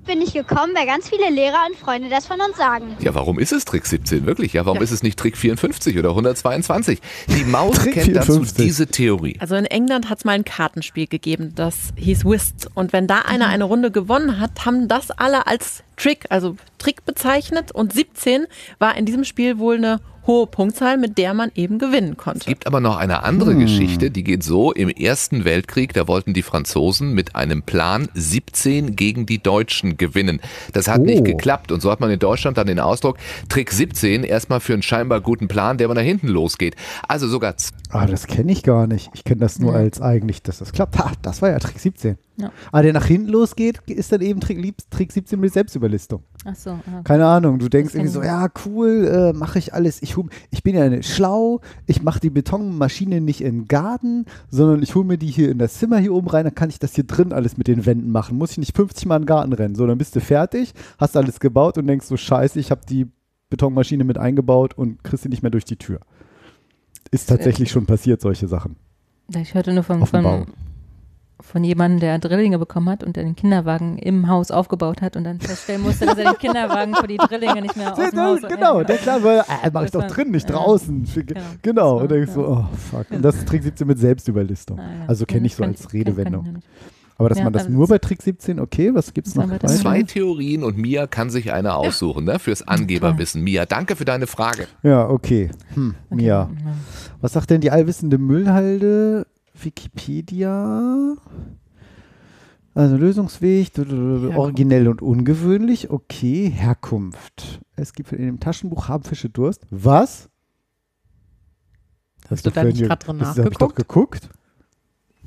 Bin 0.05 0.21
ich 0.21 0.33
gekommen, 0.33 0.73
weil 0.75 0.85
ganz 0.85 1.09
viele 1.09 1.31
Lehrer 1.31 1.65
und 1.67 1.77
Freunde 1.77 2.09
das 2.09 2.27
von 2.27 2.39
uns 2.39 2.57
sagen. 2.57 2.95
Ja, 2.99 3.15
warum 3.15 3.39
ist 3.39 3.51
es 3.51 3.65
Trick 3.65 3.87
17 3.87 4.27
wirklich? 4.27 4.53
Ja, 4.53 4.65
warum 4.65 4.81
ist 4.81 4.91
es 4.91 5.01
nicht 5.01 5.17
Trick 5.17 5.35
54 5.35 5.97
oder 5.97 6.09
122? 6.09 7.01
Die 7.27 7.43
Maus 7.45 7.75
Trick 7.75 7.93
kennt 7.95 8.15
dazu 8.15 8.33
54. 8.33 8.65
diese 8.65 8.87
Theorie. 8.87 9.37
Also 9.39 9.55
in 9.55 9.65
England 9.65 10.09
hat 10.09 10.19
es 10.19 10.25
mal 10.25 10.33
ein 10.33 10.45
Kartenspiel 10.45 11.07
gegeben, 11.07 11.53
das 11.55 11.91
hieß 11.95 12.23
Whist. 12.23 12.69
Und 12.75 12.93
wenn 12.93 13.07
da 13.07 13.21
einer 13.21 13.47
eine 13.47 13.63
Runde 13.63 13.89
gewonnen 13.89 14.39
hat, 14.39 14.65
haben 14.65 14.87
das 14.87 15.09
alle 15.09 15.47
als 15.47 15.83
Trick, 15.97 16.25
also 16.29 16.55
Trick 16.77 17.05
bezeichnet. 17.05 17.71
Und 17.71 17.93
17 17.93 18.45
war 18.79 18.97
in 18.97 19.05
diesem 19.05 19.23
Spiel 19.23 19.57
wohl 19.57 19.75
eine 19.77 19.99
hohe 20.27 20.47
Punktzahl, 20.47 20.97
mit 20.97 21.19
der 21.19 21.35
man 21.35 21.51
eben 21.53 21.77
gewinnen 21.77 22.13
Es 22.13 22.17
konnte. 22.17 22.45
gibt 22.47 22.65
aber 22.65 22.79
noch 22.79 22.97
eine 22.97 23.21
andere 23.21 23.51
Hm. 23.51 23.59
Geschichte, 23.59 24.09
die 24.09 24.23
geht 24.23 24.41
so. 24.43 24.71
Im 24.71 24.89
Ersten 24.89 25.45
Weltkrieg, 25.45 25.93
da 25.93 26.07
wollten 26.07 26.33
die 26.33 26.41
Franzosen 26.41 27.13
mit 27.13 27.35
einem 27.35 27.61
Plan 27.61 28.07
17 28.15 28.95
gegen 28.95 29.27
die 29.27 29.37
Deutschen 29.43 29.97
gewinnen. 29.97 30.41
Das 30.73 30.87
hat 30.87 31.01
Oh. 31.01 31.03
nicht 31.05 31.25
geklappt 31.25 31.71
und 31.71 31.79
so 31.81 31.91
hat 31.91 31.99
man 31.99 32.09
in 32.09 32.17
Deutschland 32.17 32.57
dann 32.57 32.65
den 32.65 32.79
Ausdruck 32.79 33.17
Trick 33.49 33.71
17 33.71 34.23
erstmal 34.23 34.61
für 34.61 34.73
einen 34.73 34.81
scheinbar 34.81 35.21
guten 35.21 35.47
Plan, 35.47 35.77
der 35.77 35.85
aber 35.85 35.93
nach 35.93 36.01
hinten 36.01 36.27
losgeht. 36.27 36.75
Also 37.07 37.27
sogar 37.27 37.53
Ah, 37.91 38.07
das 38.07 38.25
kenne 38.25 38.51
ich 38.51 38.63
gar 38.63 38.87
nicht. 38.87 39.11
Ich 39.13 39.25
kenne 39.25 39.41
das 39.41 39.59
nur 39.59 39.73
Ja. 39.73 39.77
als 39.79 40.01
eigentlich, 40.01 40.41
dass 40.41 40.57
das 40.57 40.71
klappt. 40.71 40.97
Ha, 40.97 41.11
das 41.21 41.43
war 41.43 41.49
ja 41.51 41.59
Trick 41.59 41.77
17. 41.79 42.17
Ja. 42.37 42.51
Aber 42.71 42.83
der 42.83 42.91
nach 42.93 43.05
hinten 43.05 43.29
losgeht, 43.29 43.79
ist 43.87 44.11
dann 44.11 44.19
eben 44.21 44.41
Trick, 44.41 44.75
Trick 44.89 45.11
17 45.11 45.39
mit 45.39 45.53
Selbstüberlistung. 45.53 46.23
Ach 46.43 46.55
so. 46.55 46.71
ah. 46.71 47.01
Keine 47.05 47.25
Ahnung, 47.25 47.59
du 47.59 47.69
denkst 47.69 47.93
irgendwie 47.95 48.11
so, 48.11 48.21
ja, 48.21 48.49
cool, 48.65 49.07
äh, 49.07 49.37
mache 49.37 49.57
ich 49.57 49.73
alles. 49.73 50.01
Ich, 50.01 50.17
hol- 50.17 50.27
ich 50.51 50.61
bin 50.61 50.75
ja 50.75 51.01
schlau, 51.01 51.61
ich 51.85 52.01
mache 52.01 52.19
die 52.19 52.29
Betonmaschine 52.29 53.21
nicht 53.21 53.39
in 53.41 53.59
den 53.61 53.67
Garten, 53.67 54.25
sondern 54.49 54.83
ich 54.83 54.95
hole 54.95 55.05
mir 55.05 55.17
die 55.17 55.27
hier 55.27 55.49
in 55.49 55.59
das 55.59 55.75
Zimmer 55.75 55.97
hier 55.99 56.13
oben 56.13 56.27
rein, 56.27 56.43
dann 56.43 56.55
kann 56.55 56.69
ich 56.69 56.77
das 56.79 56.93
hier 56.95 57.05
drin 57.05 57.31
alles 57.31 57.57
mit 57.57 57.67
den 57.67 57.85
Wänden 57.85 58.11
machen. 58.11 58.37
Muss 58.37 58.51
ich 58.51 58.57
nicht 58.57 58.75
50 58.75 59.05
Mal 59.05 59.15
in 59.15 59.21
den 59.21 59.27
Garten 59.27 59.53
rennen. 59.53 59.75
So, 59.75 59.87
dann 59.87 59.97
bist 59.97 60.15
du 60.15 60.19
fertig, 60.19 60.73
hast 60.97 61.15
alles 61.15 61.39
gebaut 61.39 61.77
und 61.77 61.87
denkst 61.87 62.05
so, 62.07 62.17
scheiße, 62.17 62.59
ich 62.59 62.69
habe 62.69 62.81
die 62.89 63.07
Betonmaschine 63.49 64.03
mit 64.03 64.17
eingebaut 64.17 64.73
und 64.77 65.03
kriegst 65.03 65.23
sie 65.23 65.29
nicht 65.29 65.41
mehr 65.41 65.51
durch 65.51 65.65
die 65.65 65.77
Tür. 65.77 65.99
Ist 67.11 67.29
tatsächlich 67.29 67.71
schon 67.71 67.85
passiert, 67.85 68.19
solche 68.19 68.47
Sachen. 68.47 68.75
Ich 69.35 69.53
hörte 69.53 69.73
nur 69.73 69.83
dem 69.83 70.23
Bau. 70.23 70.45
Von, 71.41 71.63
jemandem, 71.63 71.99
der 71.99 72.17
Drillinge 72.19 72.57
bekommen 72.59 72.89
hat 72.89 73.03
und 73.03 73.15
der 73.15 73.23
den 73.23 73.35
Kinderwagen 73.35 73.97
im 73.97 74.27
Haus 74.27 74.51
aufgebaut 74.51 75.01
hat 75.01 75.15
und 75.15 75.23
dann 75.25 75.39
feststellen 75.39 75.81
musste, 75.81 76.05
dass 76.05 76.17
er 76.17 76.31
den 76.31 76.37
Kinderwagen 76.39 76.95
für 76.95 77.07
die 77.07 77.17
Drillinge 77.17 77.61
nicht 77.61 77.75
mehr 77.75 77.91
aus 77.93 78.09
dem 78.09 78.19
Haus 78.19 78.39
genau, 78.47 78.83
der 78.83 78.97
klar, 78.97 79.23
weil, 79.23 79.39
äh, 79.39 79.69
mach 79.73 79.83
ich 79.83 79.91
doch 79.91 80.01
war- 80.01 80.07
drin, 80.07 80.31
nicht 80.31 80.49
draußen. 80.49 81.07
Genau. 81.13 81.41
Genau, 81.61 81.93
Das 81.99 82.01
und 82.03 82.09
war- 82.09 82.17
denkst 82.17 82.31
so, 82.33 82.47
oh 82.47 82.65
fuck. 82.91 83.05
Und 83.11 83.21
das 83.21 83.35
ist 83.35 83.47
Trick 83.47 83.63
17 83.63 83.85
mit 83.87 83.99
Selbstüberlistung. 83.99 84.79
Ah, 84.79 84.83
ja. 84.83 85.07
Also 85.07 85.25
kenne 85.25 85.45
ich 85.47 85.55
so 85.55 85.63
als 85.63 85.91
Redewendung. 85.93 86.59
Aber 87.17 87.29
dass 87.29 87.37
Ja, 87.37 87.45
man 87.45 87.53
das 87.53 87.69
nur 87.69 87.87
bei 87.87 87.97
Trick 87.97 88.21
17, 88.21 88.59
okay, 88.59 88.93
was 88.93 89.13
gibt's 89.13 89.31
Sollen 89.33 89.49
noch? 89.49 89.59
Zwei 89.59 90.03
Theorien 90.03 90.63
und 90.65 90.77
Mia 90.77 91.07
kann 91.07 91.29
sich 91.29 91.53
eine 91.53 91.73
aussuchen, 91.75 92.25
ne? 92.25 92.39
Fürs 92.39 92.67
Angeberwissen. 92.67 93.41
Mia, 93.41 93.65
danke 93.65 93.95
für 93.95 94.03
deine 94.03 94.27
Frage. 94.27 94.67
Ja, 94.83 95.07
okay. 95.09 95.49
Hm, 95.75 95.95
Okay. 96.09 96.25
ja. 96.25 96.49
Was 97.21 97.31
sagt 97.33 97.51
denn 97.51 97.61
die 97.61 97.71
allwissende 97.71 98.17
Müllhalde? 98.17 99.27
Wikipedia? 99.65 101.15
Also 102.73 102.97
Lösungsweg, 102.97 103.73
d- 103.73 104.33
originell 104.35 104.87
und 104.87 105.01
ungewöhnlich. 105.01 105.89
Okay, 105.89 106.49
Herkunft. 106.49 107.61
Es 107.75 107.93
gibt 107.93 108.11
in 108.11 108.25
dem 108.25 108.39
Taschenbuch 108.39 108.87
haben 108.89 109.03
Fische 109.03 109.29
Durst. 109.29 109.65
Was? 109.71 110.29
Hast 112.29 112.45
du 112.45 112.49
da 112.51 112.63
nicht 112.63 112.83
grad 112.83 113.07
drin 113.07 113.19
Das 113.19 113.37
habe 113.37 113.49
ich 113.49 113.57
doch 113.57 113.69
nachgeguckt? 113.69 114.19
geguckt. 114.19 114.29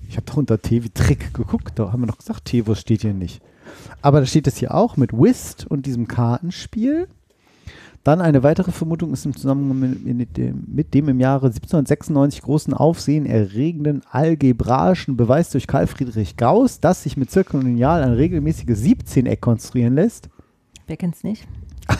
Ich 0.08 0.16
habe 0.16 0.26
doch 0.26 0.36
unter 0.36 0.60
T 0.60 0.82
wie 0.84 0.90
Trick 0.90 1.32
geguckt. 1.34 1.78
Da 1.78 1.92
haben 1.92 2.02
wir 2.02 2.06
noch 2.06 2.18
gesagt, 2.18 2.46
T, 2.46 2.66
was 2.66 2.80
steht 2.80 3.02
hier 3.02 3.14
nicht. 3.14 3.42
Aber 4.02 4.20
da 4.20 4.26
steht 4.26 4.46
es 4.46 4.56
hier 4.56 4.74
auch 4.74 4.96
mit 4.96 5.12
Whist 5.12 5.66
und 5.66 5.84
diesem 5.86 6.08
Kartenspiel. 6.08 7.08
Dann 8.08 8.22
eine 8.22 8.42
weitere 8.42 8.72
Vermutung 8.72 9.12
ist 9.12 9.26
im 9.26 9.36
Zusammenhang 9.36 9.98
mit, 10.02 10.38
dem, 10.38 10.64
mit 10.66 10.94
dem 10.94 11.10
im 11.10 11.20
Jahre 11.20 11.48
1796 11.48 12.40
großen 12.40 12.72
Aufsehen 12.72 13.26
erregenden 13.26 14.00
algebraischen 14.10 15.18
Beweis 15.18 15.50
durch 15.50 15.66
Karl 15.66 15.86
Friedrich 15.86 16.38
Gauss, 16.38 16.80
dass 16.80 17.02
sich 17.02 17.18
mit 17.18 17.30
Zirkel 17.30 17.60
und 17.60 17.66
Lineal 17.66 18.02
ein 18.02 18.14
regelmäßiges 18.14 18.82
17-Eck 18.82 19.42
konstruieren 19.42 19.94
lässt. 19.94 20.30
Wer 20.86 20.96
kennt's 20.96 21.22
nicht? 21.22 21.46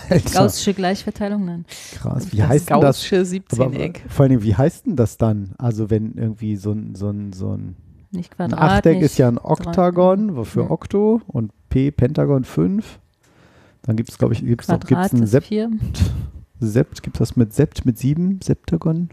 Alter, 0.09 0.31
Gaußsche 0.45 0.73
Gleichverteilung? 0.73 1.45
Nein. 1.45 1.67
krass. 1.97 2.33
Wie 2.33 2.39
Das 2.39 2.49
heißt 2.49 2.71
denn 2.71 2.81
das? 2.81 2.97
Gaußsche 3.11 3.17
Aber 3.53 3.67
17-Eck. 3.67 4.05
vor 4.09 4.25
allem, 4.25 4.43
wie 4.43 4.55
heißt 4.57 4.87
denn 4.87 4.97
das 4.97 5.19
dann? 5.19 5.51
Also 5.59 5.91
wenn 5.91 6.15
irgendwie 6.17 6.57
so 6.57 6.73
ein, 6.73 6.95
so 6.95 7.11
ein, 7.11 7.35
so 7.35 7.53
ein 7.53 7.77
Nicht 8.13 8.33
Ein 8.41 8.49
Quadrat. 8.49 8.71
Achteck 8.79 8.95
nicht 8.95 9.05
ist 9.05 9.19
ja 9.19 9.29
ein 9.29 9.37
Oktagon, 9.37 10.37
wofür 10.37 10.65
Ja. 10.65 10.71
Okto 10.71 11.21
und 11.27 11.53
P 11.69 11.91
Pentagon 11.91 12.45
5. 12.45 12.99
Dann 13.89 13.97
gibt 13.97 14.11
es, 14.11 14.19
glaube 14.19 14.35
ich, 14.35 14.45
gibt's 14.45 14.69
noch, 14.69 14.75
gibt's 14.81 14.89
Quadrat 14.91 15.13
ein 15.15 15.27
Sept, 15.27 15.47
vier. 15.47 15.71
Sept, 16.61 17.03
gibt 17.03 17.19
das 17.21 17.37
mit 17.37 17.55
Sept 17.55 17.87
mit 17.87 17.97
7, 17.97 18.39
Septagon, 18.43 19.09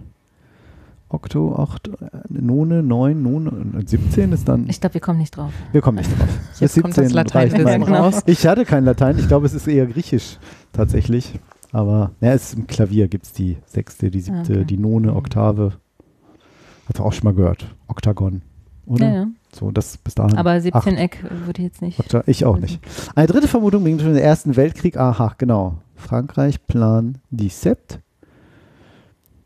Okto, 1.07 1.55
8, 1.55 1.91
None, 2.30 2.84
9, 2.84 3.21
None 3.23 3.49
und 3.51 3.88
17 3.89 4.34
ist 4.34 4.49
dann, 4.49 4.67
Ich 4.67 4.82
glaube, 4.82 4.95
wir 4.95 5.01
kommen 5.01 5.19
nicht 5.19 5.38
drauf. 5.38 5.53
wir 5.71 5.80
kommen 5.80 5.99
nicht 5.99 6.09
drauf. 6.11 6.28
Jetzt 6.59 6.73
kommt 6.82 6.97
das 6.97 7.05
17 7.07 7.15
reicht 7.17 7.34
Lateinwissen 7.53 7.80
mein- 7.82 7.93
raus. 7.95 8.21
Ich 8.26 8.45
hatte 8.45 8.65
kein 8.65 8.84
Latein, 8.84 9.17
ich 9.17 9.28
glaube, 9.30 9.45
es 9.45 9.53
ist 9.53 9.65
eher 9.65 9.86
griechisch 9.86 10.39
tatsächlich. 10.73 11.39
Aber 11.71 12.11
ja, 12.19 12.34
es 12.34 12.49
ist 12.51 12.57
im 12.59 12.67
Klavier 12.67 13.07
gibt 13.07 13.26
es 13.28 13.32
die 13.34 13.55
sechste, 13.67 14.11
die 14.11 14.19
siebte, 14.19 14.53
Okay. 14.53 14.65
die 14.65 14.78
None, 14.78 15.15
Oktave. 15.15 15.73
Hat 16.89 16.99
auch 16.99 17.13
schon 17.13 17.23
mal 17.23 17.34
gehört. 17.34 17.73
Oktagon. 17.88 18.41
Oder? 18.86 19.05
Ja, 19.07 19.13
ja. 19.13 19.28
So, 19.56 19.72
das 19.72 19.97
bis 19.97 20.16
dahin. 20.16 20.38
Aber 20.38 20.51
Acht. 20.51 20.64
17 20.64 20.97
Eck 20.97 21.24
würde 21.45 21.62
ich 21.62 21.68
jetzt 21.68 21.82
nicht. 21.82 21.97
Ich 22.28 22.43
auch 22.43 22.58
nicht. 22.58 22.82
Eine 23.16 23.28
dritte 23.28 23.47
Vermutung 23.47 23.86
wegen 23.86 23.99
schon 23.99 24.14
den 24.14 24.22
Ersten 24.22 24.58
Weltkrieg. 24.58 24.97
Aha, 24.97 25.34
genau. 25.38 25.76
Frankreich, 25.95 26.68
Plan, 26.68 27.20
die 27.30 27.47
Sept. 27.47 27.99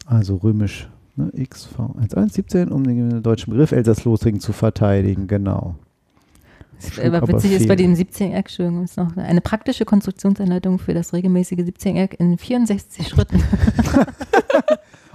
Also 0.08 0.38
römisch 0.38 0.90
ne, 1.16 1.32
XV1117, 1.36 2.70
um 2.70 2.84
den 2.84 3.22
deutschen 3.22 3.52
Begriff 3.52 3.72
Elsass-Lothringen 3.72 4.42
zu 4.42 4.52
verteidigen. 4.52 5.28
Genau. 5.28 5.76
Schlug 6.80 7.14
Aber 7.14 7.28
witzig 7.28 7.52
ist 7.52 7.68
bei 7.68 7.76
fehl. 7.76 7.86
dem 7.86 7.94
17 7.94 8.32
Eck, 8.32 8.46
Entschuldigung, 8.46 8.86
ist 8.86 8.98
noch 8.98 9.16
eine 9.16 9.42
praktische 9.42 9.86
Konstruktionsanleitung 9.86 10.80
für 10.80 10.96
das 10.96 11.14
regelmäßige 11.14 11.66
17 11.66 11.98
Eck 11.98 12.20
in 12.20 12.36
64 12.36 13.10
Schritten. 13.10 13.44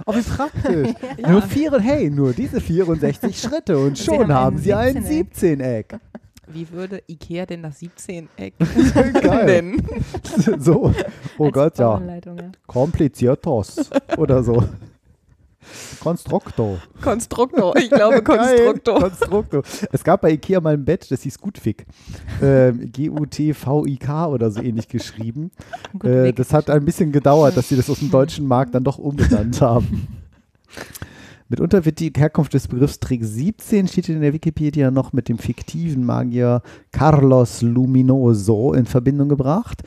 Oh, 0.05 0.13
wie 0.15 0.21
praktisch. 0.21 0.93
Nur 1.27 1.41
vier, 1.41 1.79
hey, 1.79 2.09
nur 2.09 2.33
diese 2.33 2.61
64 2.61 3.39
Schritte 3.39 3.77
und 3.77 3.97
Sie 3.97 4.03
schon 4.05 4.31
haben 4.31 4.55
haben 4.55 4.57
Sie 4.59 4.73
ein 4.73 4.97
17-Eck. 5.03 5.93
17-Eck. 5.93 5.99
Wie 6.47 6.69
würde 6.71 7.01
Ikea 7.07 7.45
denn 7.47 7.63
das 7.63 7.81
17-Eck 7.81 8.53
Geil. 9.23 9.45
nennen? 9.45 9.87
so. 10.59 10.93
Oh 11.39 11.45
Als 11.45 11.53
Gott, 11.53 11.79
ja. 11.79 11.99
Ja. 11.99 12.21
Kompliziertos. 12.67 13.89
Oder 14.17 14.43
so. 14.43 14.63
Konstruktor. 15.99 16.79
Konstruktor, 17.01 17.75
ich 17.77 17.89
glaube 17.89 18.21
Konstruktor. 18.23 18.99
Konstruktor. 18.99 19.63
Es 19.91 20.03
gab 20.03 20.21
bei 20.21 20.31
Ikea 20.31 20.61
mal 20.61 20.73
ein 20.73 20.85
Bett, 20.85 21.09
das 21.09 21.21
hieß 21.21 21.39
Gutfik. 21.39 21.85
Ähm, 22.41 22.91
G-U-T-V-I-K 22.91 24.27
oder 24.27 24.51
so 24.51 24.61
ähnlich 24.61 24.87
geschrieben. 24.87 25.51
Äh, 26.03 26.33
das 26.33 26.53
hat 26.53 26.69
ein 26.69 26.85
bisschen 26.85 27.11
gedauert, 27.11 27.57
dass 27.57 27.69
sie 27.69 27.75
das 27.75 27.89
aus 27.89 27.99
dem 27.99 28.11
deutschen 28.11 28.47
Markt 28.47 28.75
dann 28.75 28.83
doch 28.83 28.97
umbenannt 28.97 29.61
haben. 29.61 30.07
Mitunter 31.47 31.85
wird 31.85 31.99
die 31.99 32.11
Herkunft 32.15 32.55
des 32.55 32.67
Begriffs 32.67 32.99
Trick 32.99 33.23
17 33.23 33.87
steht 33.87 34.09
in 34.09 34.21
der 34.21 34.33
Wikipedia 34.33 34.89
noch 34.89 35.13
mit 35.13 35.29
dem 35.29 35.37
fiktiven 35.37 36.03
Magier 36.03 36.63
Carlos 36.91 37.61
Luminoso 37.61 38.73
in 38.73 38.87
Verbindung 38.87 39.29
gebracht. 39.29 39.83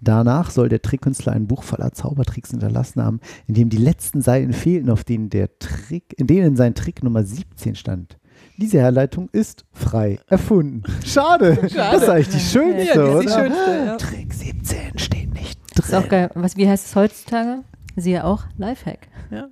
Danach 0.00 0.50
soll 0.50 0.68
der 0.68 0.82
Trickkünstler 0.82 1.32
ein 1.32 1.46
Buch 1.46 1.62
voller 1.62 1.92
Zaubertricks 1.92 2.50
hinterlassen 2.50 3.02
haben, 3.02 3.20
in 3.46 3.54
dem 3.54 3.68
die 3.68 3.76
letzten 3.78 4.22
Seiten 4.22 4.52
fehlten, 4.52 4.90
auf 4.90 5.04
denen 5.04 5.30
der 5.30 5.58
Trick, 5.58 6.14
in 6.18 6.26
denen 6.26 6.56
sein 6.56 6.74
Trick 6.74 7.02
Nummer 7.02 7.24
17 7.24 7.74
stand. 7.74 8.16
Diese 8.56 8.78
Herleitung 8.78 9.28
ist 9.32 9.64
frei 9.72 10.18
erfunden. 10.28 10.82
Schade. 11.04 11.56
Das 11.74 12.02
ist 12.02 12.08
eigentlich 12.08 12.28
die 12.28 12.40
schönste, 12.40 12.84
Ja, 12.86 12.94
die 13.20 13.26
ist 13.26 13.32
oder? 13.34 13.44
schönste, 13.44 13.84
ja. 13.86 13.96
Trick 13.96 14.32
17 14.34 14.98
steht 14.98 15.34
nicht 15.34 15.58
ist 15.78 15.94
auch 15.94 16.00
drin. 16.00 16.10
geil. 16.10 16.30
Was, 16.34 16.56
wie 16.56 16.68
heißt 16.68 16.86
es 16.86 16.96
heutzutage? 16.96 17.62
Siehe 17.96 18.24
auch 18.24 18.44
Lifehack. 18.56 19.08
Ja, 19.30 19.48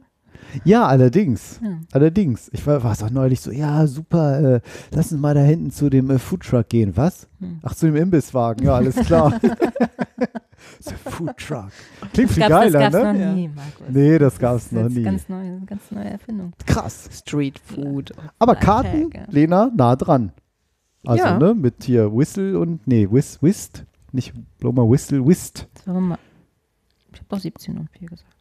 allerdings. 0.65 1.61
Ja. 1.63 1.79
Allerdings. 1.93 2.51
Ich 2.53 2.67
war, 2.67 2.83
war 2.83 2.93
es 2.93 3.03
auch 3.03 3.11
neulich 3.11 3.41
so, 3.41 3.51
ja, 3.51 3.87
super, 3.87 4.57
äh, 4.57 4.61
lass 4.93 5.13
uns 5.13 5.21
mal 5.21 5.35
da 5.35 5.41
hinten 5.43 5.71
zu 5.71 5.89
dem 5.91 6.11
äh, 6.11 6.19
Foodtruck 6.19 6.69
gehen. 6.69 6.97
Was? 6.97 7.29
Hm. 7.41 7.61
Ach, 7.63 7.75
zu 7.75 7.87
dem 7.87 7.97
Imbisswagen. 7.97 8.65
Ja, 8.65 8.75
alles 8.77 8.97
klar. 8.97 9.39
so, 10.81 10.93
Foodtruck. 11.11 11.69
Klingt 12.13 12.31
viel 12.31 12.41
Das 12.43 12.49
gab's, 12.51 12.73
geiler, 12.73 12.91
das 12.91 12.93
gab's 12.93 12.95
ne? 13.19 13.27
noch 13.27 13.35
nie, 13.35 13.49
Markus. 13.49 13.87
Nee, 13.89 14.19
das 14.19 14.39
gab 14.39 14.57
es 14.57 14.65
Das 14.65 14.73
noch 14.73 14.87
ist 14.87 14.95
nie. 14.97 15.03
Ganz 15.03 15.29
neu, 15.29 15.45
ganz 15.67 15.91
neue 15.91 16.11
Erfindung. 16.11 16.53
Krass. 16.65 17.09
Street 17.13 17.59
Food. 17.59 18.13
Aber 18.39 18.55
Karten, 18.57 19.11
ja. 19.15 19.23
Lena, 19.29 19.71
nah 19.75 19.97
dran. 19.97 20.33
Also, 21.05 21.25
Ja. 21.25 21.39
ne, 21.39 21.55
mit 21.55 21.85
hier 21.85 22.13
Whistle 22.13 22.59
und, 22.59 22.87
nee, 22.87 23.07
Whist, 23.11 23.43
Whist. 23.43 23.85
Nicht 24.13 24.33
bloß 24.59 24.75
mal 24.75 24.89
Whistle, 24.91 25.25
Whist. 25.27 25.69
Mal, 25.87 26.19
ich 27.13 27.21
habe 27.21 27.37
auch 27.37 27.39
17 27.41 27.79
und 27.79 27.91
4 27.91 28.09
gesagt. 28.09 28.36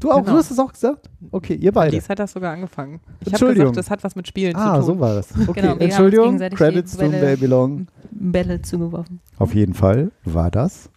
Du 0.00 0.10
auch, 0.10 0.16
Genau. 0.20 0.32
du 0.32 0.38
hast 0.38 0.50
es 0.50 0.58
auch 0.58 0.72
gesagt? 0.72 1.10
Okay, 1.30 1.54
ihr 1.54 1.72
beide. 1.72 1.90
Dies 1.94 2.08
hat 2.08 2.18
das 2.18 2.32
sogar 2.32 2.54
angefangen. 2.54 3.00
Ich 3.20 3.26
habe 3.26 3.30
Entschuldigung. 3.32 3.68
gesagt, 3.72 3.76
das 3.86 3.90
hat 3.90 4.02
was 4.04 4.16
mit 4.16 4.26
Spielen 4.26 4.56
Ah, 4.56 4.76
zu 4.80 4.86
so 4.86 4.92
tun. 4.92 5.00
war 5.00 5.14
das. 5.14 5.28
Okay, 5.32 5.60
Genau, 5.60 5.68
haben 5.68 5.72
uns 5.74 5.82
Entschuldigung. 5.84 6.38
Credits 6.38 6.96
to 6.96 7.08
They 7.08 7.36
Belong. 7.36 7.86
Bälle 8.10 8.62
zugeworfen. 8.62 9.20
Auf 9.38 9.54
jeden 9.54 9.74
Fall 9.74 10.10
war 10.24 10.50
das. 10.50 10.88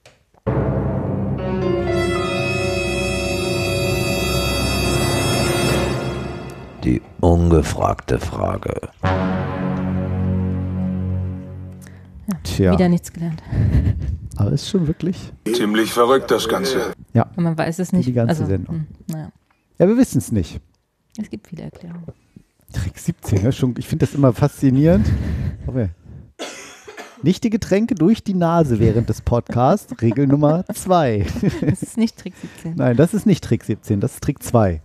Die 6.83 7.01
ungefragte 7.21 8.19
Frage. 8.19 8.89
Tja, 12.43 12.73
Wieder 12.73 12.89
nichts 12.89 13.11
gelernt. 13.13 13.41
Aber 14.37 14.51
ist 14.51 14.69
schon 14.69 14.87
wirklich. 14.87 15.17
Ziemlich 15.53 15.91
verrückt 15.91 16.31
das 16.31 16.47
Ganze. 16.47 16.93
Und 17.13 17.43
man 17.43 17.57
weiß 17.57 17.79
es 17.79 17.91
nicht. 17.93 18.07
die 18.07 18.13
ganze 18.13 18.31
also, 18.31 18.45
Sendung. 18.45 18.75
hm, 18.75 18.87
naja, 19.07 19.31
Ja, 19.79 19.87
wir 19.87 19.97
wissen 19.97 20.17
es 20.17 20.31
nicht. 20.31 20.59
es 21.19 21.29
gibt 21.29 21.47
viele 21.47 21.63
Erklärungen. 21.63 22.05
Trick 22.71 22.97
17, 22.97 23.43
ne? 23.43 23.51
schon, 23.51 23.75
ich 23.77 23.87
finde 23.87 24.05
das 24.05 24.15
immer 24.15 24.33
faszinierend. 24.33 25.07
Okay. 25.67 25.89
Nicht 27.21 27.43
die 27.43 27.49
Getränke 27.49 27.95
durch 27.95 28.23
die 28.23 28.33
Nase 28.33 28.79
während 28.79 29.07
des 29.07 29.21
Podcasts. 29.21 29.93
Regel 30.01 30.27
Nummer 30.27 30.65
2. 30.73 31.25
Das 31.61 31.81
ist 31.81 31.97
nicht 31.97 32.17
Trick 32.17 32.33
17. 32.41 32.75
Nein, 32.75 32.97
das 32.97 33.13
ist 33.13 33.25
nicht 33.25 33.43
Trick 33.43 33.63
17, 33.63 34.01
das 34.01 34.15
ist 34.15 34.23
Trick 34.23 34.43
2. 34.43 34.81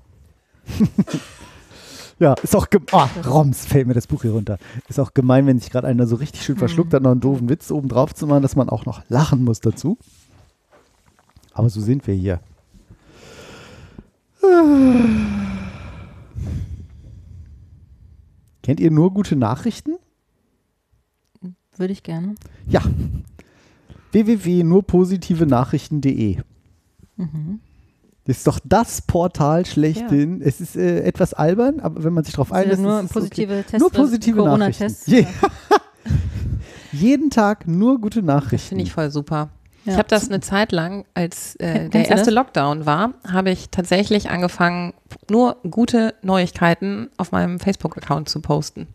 ja, 2.19 2.35
ist 2.43 2.57
auch 2.57 2.69
gemein. 2.71 2.87
Ah, 2.93 3.09
Roms, 3.27 3.67
fällt 3.67 3.87
mir 3.87 3.95
das 3.95 4.07
Buch 4.07 4.23
hier 4.23 4.33
runter. 4.33 4.59
Ist 4.89 4.99
auch 4.99 5.15
gemein, 5.15 5.47
wenn 5.47 5.59
sich 5.59 5.71
gerade 5.71 5.87
einer 5.87 6.07
so 6.07 6.17
richtig 6.17 6.43
schön 6.43 6.57
verschluckt 6.57 6.93
hat, 6.95 7.03
noch 7.03 7.13
einen 7.13 7.21
doofen 7.21 7.49
Witz 7.49 7.71
oben 7.71 7.89
drauf 7.89 8.15
zu 8.15 8.27
machen, 8.27 8.43
dass 8.43 8.57
man 8.57 8.69
auch 8.69 8.87
noch 8.87 9.03
lachen 9.09 9.45
muss 9.45 9.61
dazu. 9.61 9.99
Aber 11.53 11.69
so 11.71 11.81
sind 11.81 12.07
wir 12.07 12.15
hier. 12.15 12.41
Kennt 18.63 18.81
ihr 18.81 18.91
nur 18.91 19.13
gute 19.13 19.37
Nachrichten? 19.37 19.97
Würde 21.77 21.93
ich 21.93 22.03
gerne. 22.03 22.35
Ja. 22.69 22.83
www.nurpositivenachrichten.de 24.13 26.39
Mhm. 27.17 27.61
Das 28.29 28.37
ist 28.39 28.47
doch 28.47 28.61
das 28.63 29.01
Portal 29.03 29.65
schlechthin. 29.67 30.41
Es 30.43 30.61
ist 30.61 30.77
äh, 30.77 31.01
etwas 31.01 31.33
albern, 31.35 31.81
aber 31.81 32.05
wenn 32.05 32.13
man 32.13 32.23
sich 32.25 32.35
darauf 32.35 32.53
Also 32.53 32.63
einlässt, 32.63 32.83
nur 32.83 32.99
ist 33.01 33.07
es 33.07 33.13
positive 33.13 33.53
okay. 33.55 33.63
Tests, 33.63 33.79
Nur 33.81 33.91
positive 33.91 34.37
Corona-Tests. 34.37 35.09
Nachrichten. 35.09 35.35
Je 36.93 37.09
jeden 37.09 37.31
Tag 37.31 37.67
nur 37.67 38.01
gute 38.01 38.21
Das 38.21 38.27
Nachrichten. 38.27 38.69
finde 38.69 38.85
ich 38.85 38.93
voll 38.93 39.11
super. 39.11 39.49
Ja. 39.85 39.93
Ich 39.93 39.99
habe 39.99 40.09
das 40.09 40.29
eine 40.29 40.41
Zeit 40.41 40.73
lang, 40.73 41.05
als 41.15 41.57
äh, 41.57 41.89
der 41.89 42.09
erste? 42.09 42.31
Lockdown 42.31 42.85
war, 42.87 43.15
habe 43.31 43.51
ich 43.51 43.71
tatsächlich 43.71 44.29
angefangen, 44.31 44.93
nur 45.31 45.57
gute 45.71 46.15
Neuigkeiten 46.23 47.09
auf 47.17 47.33
meinem 47.33 47.59
Facebook-Account 47.61 48.29
zu 48.29 48.41
posten. 48.41 48.89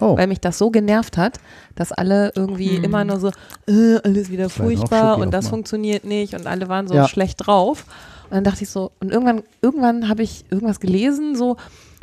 Oh. 0.00 0.16
weil 0.16 0.28
mich 0.28 0.38
das 0.40 0.58
so 0.58 0.70
genervt 0.70 1.16
hat, 1.18 1.40
dass 1.74 1.90
alle 1.90 2.30
irgendwie 2.36 2.76
Hm. 2.76 2.84
immer 2.84 3.04
nur 3.04 3.18
so, 3.18 3.32
äh, 3.66 3.96
alles 4.04 4.30
wieder 4.30 4.48
furchtbar 4.48 5.18
und 5.18 5.32
das 5.34 5.46
aufmachen. 5.46 5.56
funktioniert 5.56 6.04
nicht 6.04 6.34
und 6.34 6.46
alle 6.46 6.68
waren 6.68 6.86
so 6.86 6.94
Ja. 6.94 7.08
schlecht 7.08 7.44
drauf. 7.48 7.84
Und 8.30 8.34
dann 8.34 8.44
dachte 8.44 8.62
ich 8.62 8.70
so, 8.70 8.90
und 9.00 9.10
irgendwann, 9.10 9.42
irgendwann 9.62 10.08
habe 10.08 10.22
ich 10.22 10.44
irgendwas 10.50 10.80
gelesen, 10.80 11.34
so, 11.34 11.56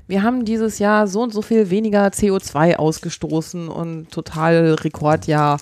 wir 0.08 0.24
haben 0.24 0.46
dieses 0.46 0.80
Jahr 0.80 1.08
so 1.08 1.22
und 1.24 1.34
so 1.34 1.42
viel 1.42 1.70
weniger 1.70 2.08
CO2 2.08 2.76
ausgestoßen 2.76 3.68
und 3.70 4.12
total 4.12 4.74
Rekordjahr. 4.82 5.60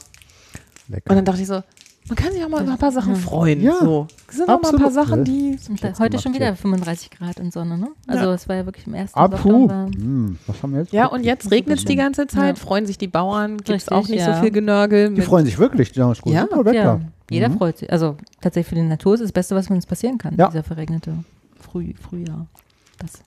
Lecker. 0.89 1.09
Und 1.11 1.15
dann 1.17 1.25
dachte 1.25 1.41
ich 1.41 1.47
so, 1.47 1.61
man 2.09 2.17
kann 2.17 2.33
sich 2.33 2.43
auch 2.43 2.49
mal 2.49 2.61
über 2.61 2.73
ein 2.73 2.77
paar 2.77 2.91
Sachen 2.91 3.13
Ja. 3.13 3.19
freuen. 3.19 3.61
Ja, 3.61 3.75
so. 3.79 4.07
Es 4.29 4.35
sind 4.35 4.49
auch 4.49 4.61
mal 4.61 4.73
ein 4.73 4.81
paar 4.81 4.91
Sachen, 4.91 5.23
die 5.23 5.57
Schätze 5.57 5.99
heute 5.99 6.09
gemacht 6.09 6.23
schon 6.23 6.33
wieder 6.33 6.47
hier. 6.47 6.55
35 6.57 7.11
Grad 7.11 7.39
und 7.39 7.53
Sonne, 7.53 7.77
ne? 7.77 7.87
Also 8.07 8.31
es 8.31 8.49
war 8.49 8.57
ja 8.57 8.65
wirklich 8.65 8.85
im 8.87 8.93
ersten 8.93 9.17
Ah. 9.17 9.31
War, 9.31 9.85
Hm, 9.85 10.37
was 10.45 10.61
haben 10.61 10.73
wir 10.73 10.81
jetzt? 10.81 10.91
Ja, 10.91 11.05
und 11.05 11.23
jetzt 11.23 11.49
regnet 11.49 11.79
es 11.79 11.85
die 11.85 11.95
ganze 11.95 12.27
Zeit, 12.27 12.57
Ja. 12.57 12.61
freuen 12.61 12.85
sich 12.85 12.97
die 12.97 13.07
Bauern, 13.07 13.55
gibt 13.57 13.81
es 13.81 13.87
auch 13.87 14.09
nicht 14.09 14.19
ja. 14.19 14.35
so 14.35 14.41
viel 14.41 14.51
Genörgel. 14.51 15.13
Die 15.13 15.21
freuen 15.21 15.45
sich 15.45 15.57
wirklich, 15.59 15.93
die 15.93 15.99
sagen, 15.99 16.11
ist 16.11 16.21
gut, 16.21 16.33
Ja, 16.33 16.41
super 16.41 16.65
Wetter. 16.65 16.99
Jeder 17.29 17.49
Mhm. 17.49 17.57
freut 17.57 17.77
sich. 17.77 17.91
Also 17.91 18.15
tatsächlich 18.41 18.69
für 18.69 18.75
die 18.75 18.81
Natur 18.81 19.13
ist 19.15 19.23
das 19.23 19.31
Beste, 19.31 19.55
was 19.55 19.69
uns 19.69 19.85
passieren 19.85 20.17
kann, 20.17 20.35
Ja. 20.37 20.47
dieser 20.47 20.63
verregnete 20.63 21.13
Früh, 21.59 21.93
Frühjahr. 21.95 22.47
Das. 22.99 23.23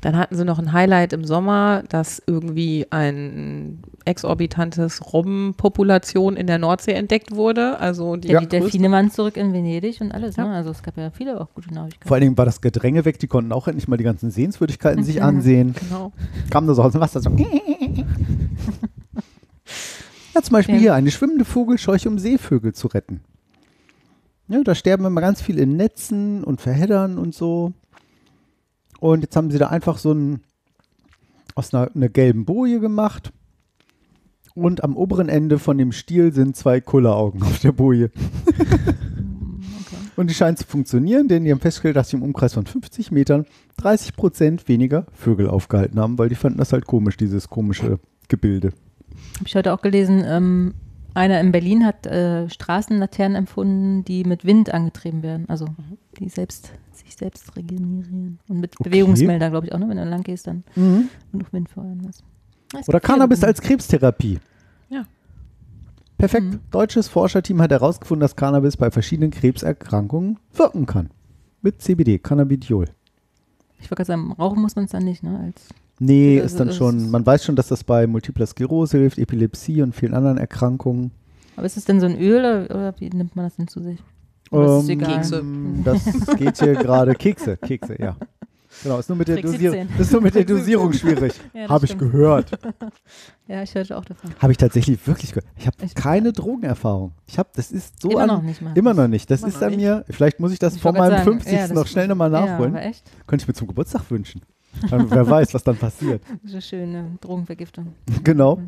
Dann 0.00 0.16
hatten 0.16 0.36
sie 0.36 0.44
noch 0.44 0.60
ein 0.60 0.72
Highlight 0.72 1.12
im 1.12 1.24
Sommer, 1.24 1.82
dass 1.88 2.22
irgendwie 2.24 2.86
ein 2.90 3.80
exorbitantes 4.04 5.12
Robbenpopulation 5.12 6.36
in 6.36 6.46
der 6.46 6.58
Nordsee 6.58 6.92
entdeckt 6.92 7.34
wurde. 7.34 7.80
Also 7.80 8.14
die, 8.14 8.28
Ja, 8.28 8.38
die 8.38 8.46
die 8.46 8.60
Delfine 8.60 8.92
waren 8.92 9.10
zurück 9.10 9.36
in 9.36 9.52
Venedig 9.52 10.00
und 10.00 10.12
alles. 10.12 10.36
Ja. 10.36 10.44
Ne? 10.44 10.54
Also 10.54 10.70
es 10.70 10.84
gab 10.84 10.96
ja 10.96 11.10
viele 11.10 11.40
auch 11.40 11.48
gute 11.52 11.74
Nachrichten. 11.74 12.06
Vor 12.06 12.14
allen 12.14 12.22
Dingen 12.22 12.38
war 12.38 12.44
das 12.44 12.60
Gedränge 12.60 13.04
weg, 13.06 13.18
die 13.18 13.26
konnten 13.26 13.50
auch 13.50 13.66
endlich 13.66 13.88
mal 13.88 13.96
die 13.96 14.04
ganzen 14.04 14.30
Sehenswürdigkeiten 14.30 15.02
sich 15.02 15.20
ansehen. 15.22 15.74
Genau. 15.74 16.12
Kam 16.50 16.68
da 16.68 16.74
so 16.74 16.82
aus 16.84 16.92
dem 16.92 17.00
Wasser 17.00 17.20
so. 17.20 17.30
Ja, 20.38 20.42
zum 20.44 20.52
Beispiel 20.52 20.76
Ja. 20.76 20.80
hier 20.80 20.94
eine 20.94 21.10
schwimmende 21.10 21.44
Vogelscheuche, 21.44 22.08
um 22.08 22.18
Seevögel 22.18 22.72
zu 22.72 22.86
retten. 22.86 23.20
Ja, 24.46 24.62
da 24.62 24.74
sterben 24.76 25.04
immer 25.04 25.20
ganz 25.20 25.42
viel 25.42 25.58
in 25.58 25.76
Netzen 25.76 26.44
und 26.44 26.60
Verheddern 26.60 27.18
und 27.18 27.34
so. 27.34 27.72
Und 29.00 29.22
jetzt 29.22 29.34
haben 29.34 29.50
sie 29.50 29.58
da 29.58 29.68
einfach 29.68 29.98
so 29.98 30.12
ein 30.12 30.40
aus 31.56 31.74
einer, 31.74 31.90
einer 31.94 32.08
gelben 32.08 32.44
Boje 32.44 32.78
gemacht. 32.78 33.32
Und 34.54 34.84
am 34.84 34.96
oberen 34.96 35.28
Ende 35.28 35.58
von 35.58 35.76
dem 35.76 35.90
Stiel 35.92 36.32
sind 36.32 36.56
zwei 36.56 36.80
Kulleraugen 36.80 37.42
auf 37.42 37.58
der 37.58 37.72
Boje. 37.72 38.10
Und 40.16 40.30
die 40.30 40.34
scheinen 40.34 40.56
zu 40.56 40.66
funktionieren, 40.66 41.28
denn 41.28 41.44
die 41.44 41.52
haben 41.52 41.60
festgestellt, 41.60 41.94
dass 41.96 42.08
sie 42.10 42.16
im 42.16 42.22
Umkreis 42.24 42.54
von 42.54 42.66
50 42.66 43.12
Metern 43.12 43.46
30 43.76 44.16
Prozent 44.16 44.66
weniger 44.68 45.06
Vögel 45.12 45.48
aufgehalten 45.48 45.98
haben, 46.00 46.18
weil 46.18 46.28
die 46.28 46.34
fanden 46.34 46.58
das 46.58 46.72
halt 46.72 46.86
komisch, 46.86 47.16
dieses 47.16 47.48
komische 47.48 48.00
Gebilde. 48.28 48.72
Habe 49.36 49.46
ich 49.46 49.54
heute 49.54 49.72
auch 49.72 49.80
gelesen, 49.80 50.24
ähm, 50.26 50.74
einer 51.14 51.40
in 51.40 51.52
Berlin 51.52 51.84
hat 51.84 52.06
äh, 52.06 52.48
Straßenlaternen 52.48 53.36
empfunden, 53.36 54.04
die 54.04 54.24
mit 54.24 54.44
Wind 54.44 54.72
angetrieben 54.72 55.22
werden. 55.22 55.48
Also 55.48 55.66
die 56.18 56.28
selbst 56.28 56.72
sich 56.92 57.16
selbst 57.16 57.56
regenerieren. 57.56 58.38
Und 58.48 58.60
mit 58.60 58.74
Okay. 58.78 58.90
Bewegungsmelder, 58.90 59.50
glaube 59.50 59.66
ich 59.66 59.72
auch, 59.72 59.78
ne? 59.78 59.88
wenn 59.88 59.96
du 59.96 60.04
lang 60.04 60.22
gehst, 60.22 60.46
dann 60.46 60.64
genug 60.74 61.52
Wind 61.52 61.68
vor 61.68 61.82
allem 61.84 62.00
es 62.08 62.88
Oder 62.88 63.00
Cannabis 63.00 63.42
als 63.42 63.60
Krebstherapie. 63.60 64.38
Ja. 64.90 65.04
Perfekt. 66.18 66.46
Mhm. 66.46 66.60
Deutsches 66.70 67.08
Forscherteam 67.08 67.62
hat 67.62 67.70
herausgefunden, 67.70 68.20
dass 68.20 68.36
Cannabis 68.36 68.76
bei 68.76 68.90
verschiedenen 68.90 69.30
Krebserkrankungen 69.30 70.38
wirken 70.52 70.86
kann. 70.86 71.10
Mit 71.62 71.80
CBD, 71.80 72.18
Cannabidiol. 72.18 72.86
Ich 73.80 73.84
wollte 73.90 73.96
gerade 73.96 74.06
sagen, 74.06 74.32
rauchen 74.32 74.60
muss 74.60 74.76
man 74.76 74.84
es 74.84 74.90
dann 74.90 75.04
nicht, 75.04 75.22
ne? 75.22 75.38
Als 75.38 75.68
Nee, 75.98 76.40
Also 76.40 76.46
ist 76.54 76.60
dann 76.60 76.72
schon, 76.72 77.10
man 77.10 77.24
weiß 77.26 77.44
schon, 77.44 77.56
dass 77.56 77.68
das 77.68 77.84
bei 77.84 78.06
Multipler 78.06 78.46
Sklerose 78.46 78.98
hilft, 78.98 79.18
Epilepsie 79.18 79.82
und 79.82 79.94
vielen 79.94 80.14
anderen 80.14 80.38
Erkrankungen. 80.38 81.10
Aber 81.56 81.66
ist 81.66 81.76
es 81.76 81.84
denn 81.84 82.00
so 82.00 82.06
ein 82.06 82.18
Öl 82.18 82.38
oder, 82.40 82.64
oder 82.74 82.94
wie 82.98 83.10
nimmt 83.10 83.34
man 83.34 83.44
das 83.46 83.56
denn 83.56 83.66
zu 83.68 83.82
sich? 83.82 83.98
Oder 84.50 84.78
ist 84.78 84.84
es 84.84 84.88
Ähm? 84.90 84.98
Kekse. 85.00 85.44
Das 85.84 86.36
geht 86.36 86.58
hier 86.58 86.74
gerade. 86.82 87.14
Kekse, 87.14 87.56
Kekse, 87.56 88.00
ja. 88.00 88.16
Genau, 88.82 88.98
ist 88.98 89.08
nur 89.08 89.18
mit 89.18 89.26
der, 89.28 89.36
17. 89.36 89.88
ist 89.98 90.12
nur 90.12 90.20
mit 90.20 90.34
der 90.34 90.44
Dosierung 90.44 90.92
schwierig. 90.92 91.32
Ja, 91.54 91.68
Habe 91.68 91.86
ich 91.86 91.92
stimmt. 91.92 92.12
gehört. 92.12 92.50
Ja, 93.48 93.62
ich 93.62 93.74
hörte 93.74 93.96
auch 93.96 94.04
davon. 94.04 94.30
Habe 94.40 94.52
ich 94.52 94.58
tatsächlich 94.58 95.04
wirklich 95.06 95.30
gehört. 95.32 95.46
Ich 95.56 95.66
habe 95.66 95.76
keine 95.94 96.32
Drogenerfahrung. 96.34 97.12
Ich 97.26 97.38
habe, 97.38 97.48
das 97.56 97.72
ist 97.72 98.02
so 98.02 98.10
Immer 98.10 98.20
an, 98.20 98.26
noch 98.28 98.42
nicht 98.42 98.60
mal. 98.60 98.76
Immer 98.76 98.92
noch 98.92 99.08
nicht. 99.08 99.30
Das 99.30 99.40
Immer 99.40 99.48
ist 99.48 99.62
an 99.62 99.70
nicht. 99.70 99.78
mir, 99.78 100.04
vielleicht 100.10 100.38
muss 100.38 100.52
ich 100.52 100.58
das 100.58 100.76
Ich 100.76 100.82
vor 100.82 100.92
meinem 100.92 101.12
sagen, 101.12 101.24
50. 101.40 101.52
ja, 101.54 101.68
noch 101.68 101.86
schnell 101.86 102.08
nochmal 102.08 102.28
nachholen. 102.28 102.74
Ja? 102.74 102.82
Könnte 103.26 103.42
ich 103.44 103.48
mir 103.48 103.54
zum 103.54 103.66
Geburtstag 103.68 104.02
wünschen. 104.10 104.42
Dann, 104.90 105.10
wer 105.10 105.28
weiß, 105.28 105.54
was 105.54 105.64
dann 105.64 105.76
passiert. 105.76 106.22
So 106.44 106.60
schöne 106.60 107.16
Drogenvergiftung. 107.20 107.94
Genau. 108.24 108.60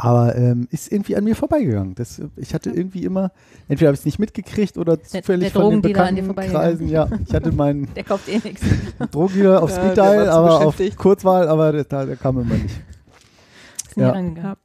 Aber 0.00 0.36
ähm, 0.36 0.68
ist 0.70 0.92
irgendwie 0.92 1.16
an 1.16 1.24
mir 1.24 1.34
vorbeigegangen. 1.34 1.94
Das, 1.96 2.22
ich 2.36 2.54
hatte 2.54 2.70
irgendwie 2.70 3.04
immer, 3.04 3.32
entweder 3.68 3.88
habe 3.88 3.94
ich 3.94 4.00
es 4.00 4.04
nicht 4.04 4.18
mitgekriegt 4.20 4.78
oder 4.78 5.02
zufällig 5.02 5.52
der 5.52 5.60
von 5.60 5.70
den 5.70 5.82
Drogendealer 5.82 6.06
an 6.08 6.14
dir 6.16 6.22
bekannten 6.22 6.52
Kreisen. 6.52 6.88
Ja, 6.88 7.08
ich 7.26 7.34
hatte 7.34 7.50
meinen 7.50 7.92
Der 7.96 8.04
kauft 8.04 8.28
eh 8.28 8.38
nichts. 8.38 8.62
Drogendealer 9.10 9.62
auf 9.62 9.70
Speed 9.70 9.96
der 9.96 10.12
Dial, 10.12 10.28
aber 10.28 10.60
auf. 10.66 10.76
Kurzwahl, 10.96 11.48
aber 11.48 11.72
der, 11.72 11.84
der 12.06 12.16
kam 12.16 12.38
immer 12.40 12.54
nicht. 12.54 12.80
Ist 13.88 13.96
nie 13.96 14.02
Ja. 14.04 14.10
rangegangen. 14.10 14.56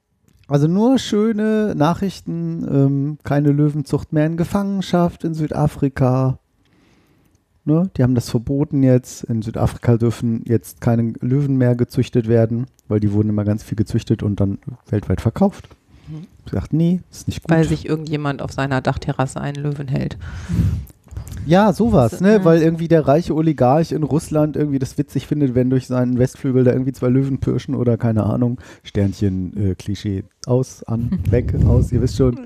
Also 0.47 0.67
nur 0.67 0.99
schöne 0.99 1.73
Nachrichten, 1.75 2.67
ähm, 2.69 3.17
keine 3.23 3.51
Löwenzucht 3.51 4.13
mehr 4.13 4.27
in 4.27 4.37
Gefangenschaft 4.37 5.23
in 5.23 5.33
Südafrika. 5.33 6.37
Ne? 7.65 7.89
Die 7.95 8.03
haben 8.03 8.15
das 8.15 8.29
verboten 8.29 8.83
jetzt. 8.83 9.23
In 9.23 9.41
Südafrika 9.41 9.97
dürfen 9.97 10.43
jetzt 10.45 10.81
keine 10.81 11.13
Löwen 11.21 11.55
mehr 11.57 11.75
gezüchtet 11.75 12.27
werden, 12.27 12.65
weil 12.89 12.99
die 12.99 13.13
wurden 13.13 13.29
immer 13.29 13.45
ganz 13.45 13.63
viel 13.63 13.77
gezüchtet 13.77 14.21
und 14.21 14.39
dann 14.39 14.59
weltweit 14.89 15.21
verkauft. 15.21 15.69
Mhm. 16.09 16.27
Ich 16.45 16.51
gesagt, 16.51 16.73
nee, 16.73 16.99
ist 17.09 17.27
nicht 17.27 17.41
gut. 17.43 17.49
Weil 17.51 17.63
sich 17.63 17.87
irgendjemand 17.87 18.41
auf 18.41 18.51
seiner 18.51 18.81
Dachterrasse 18.81 19.39
einen 19.39 19.63
Löwen 19.63 19.87
hält. 19.87 20.17
ja, 21.45 21.71
sowas, 21.71 22.19
So, 22.19 22.25
ne? 22.25 22.33
ja. 22.33 22.45
Weil 22.45 22.61
irgendwie 22.61 22.89
der 22.89 23.07
reiche 23.07 23.33
Oligarch 23.33 23.93
in 23.93 24.03
Russland 24.03 24.57
irgendwie 24.57 24.79
das 24.79 24.97
witzig 24.97 25.27
findet, 25.27 25.55
wenn 25.55 25.69
durch 25.69 25.87
seinen 25.87 26.17
Westflügel 26.19 26.65
da 26.65 26.71
irgendwie 26.71 26.91
zwei 26.91 27.07
Löwen 27.07 27.39
pirschen 27.39 27.75
oder 27.75 27.95
keine 27.97 28.23
Ahnung, 28.25 28.59
Sternchen, 28.83 29.55
äh, 29.71 29.75
Klischee, 29.75 30.25
aus, 30.45 30.83
an, 30.83 31.19
weg, 31.29 31.53
aus, 31.65 31.93
ihr 31.93 32.01
wisst 32.01 32.17
schon. 32.17 32.39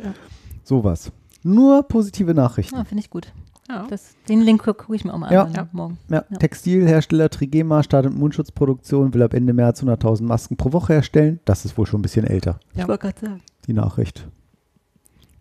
Sowas. 0.63 1.11
Nur 1.41 1.83
positive 1.83 2.33
Nachrichten. 2.35 2.75
Ja, 2.75 2.83
finde 2.83 3.01
ich 3.01 3.09
gut. 3.09 3.31
Ja. 3.69 3.85
Das, 3.89 4.15
den 4.29 4.41
Link 4.41 4.63
gucke 4.63 4.95
ich 4.95 5.03
mir 5.03 5.13
auch 5.13 5.17
mal 5.17 5.31
Ja. 5.31 5.43
an 5.43 5.53
dann 5.53 5.69
morgen. 5.73 5.97
Ja, 6.09 6.23
Ja. 6.29 6.37
Textilhersteller 6.37 7.29
Trigema 7.29 7.83
startet 7.83 8.13
Mundschutzproduktion, 8.15 9.13
will 9.13 9.21
ab 9.23 9.33
Ende 9.33 9.51
März 9.53 9.81
100.000 9.83 10.23
Masken 10.23 10.55
pro 10.55 10.71
Woche 10.71 10.93
herstellen. 10.93 11.39
Das 11.45 11.65
ist 11.65 11.77
wohl 11.77 11.85
schon 11.85 11.99
ein 11.99 12.03
bisschen 12.03 12.25
älter, 12.25 12.59
Ja. 12.73 12.83
Ich 12.83 12.87
wollte 12.87 13.01
gerade 13.07 13.19
sagen. 13.19 13.41
die 13.67 13.73
Nachricht. 13.73 14.25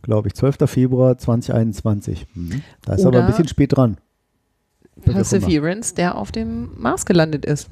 Glaube 0.02 0.28
ich, 0.28 0.34
12. 0.34 0.68
Februar 0.68 1.18
2021. 1.18 2.26
Mhm. 2.34 2.62
Da 2.84 2.94
ist 2.94 3.00
aber 3.02 3.08
Oder- 3.10 3.20
ein 3.22 3.26
bisschen 3.28 3.48
spät 3.48 3.76
dran. 3.76 3.96
Perseverance, 5.02 5.94
der 5.94 6.16
auf 6.16 6.32
dem 6.32 6.70
Mars 6.80 7.06
gelandet 7.06 7.44
ist. 7.44 7.68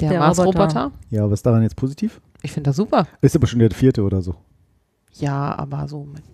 Der, 0.00 0.10
Der 0.10 0.18
Mars-Roboter. 0.20 0.60
Roboter. 0.60 0.92
Ja, 1.10 1.24
was 1.30 1.40
ist 1.40 1.46
daran 1.46 1.62
jetzt 1.62 1.76
positiv? 1.76 2.20
Ich 2.42 2.50
finde 2.52 2.70
das 2.70 2.76
super. 2.76 3.06
Ist 3.20 3.36
aber 3.36 3.46
schon 3.46 3.60
der 3.60 3.70
vierte 3.70 4.02
oder 4.02 4.22
so. 4.22 4.34
Ja, 5.12 5.56
aber 5.56 5.86
so 5.86 6.04
mit 6.04 6.24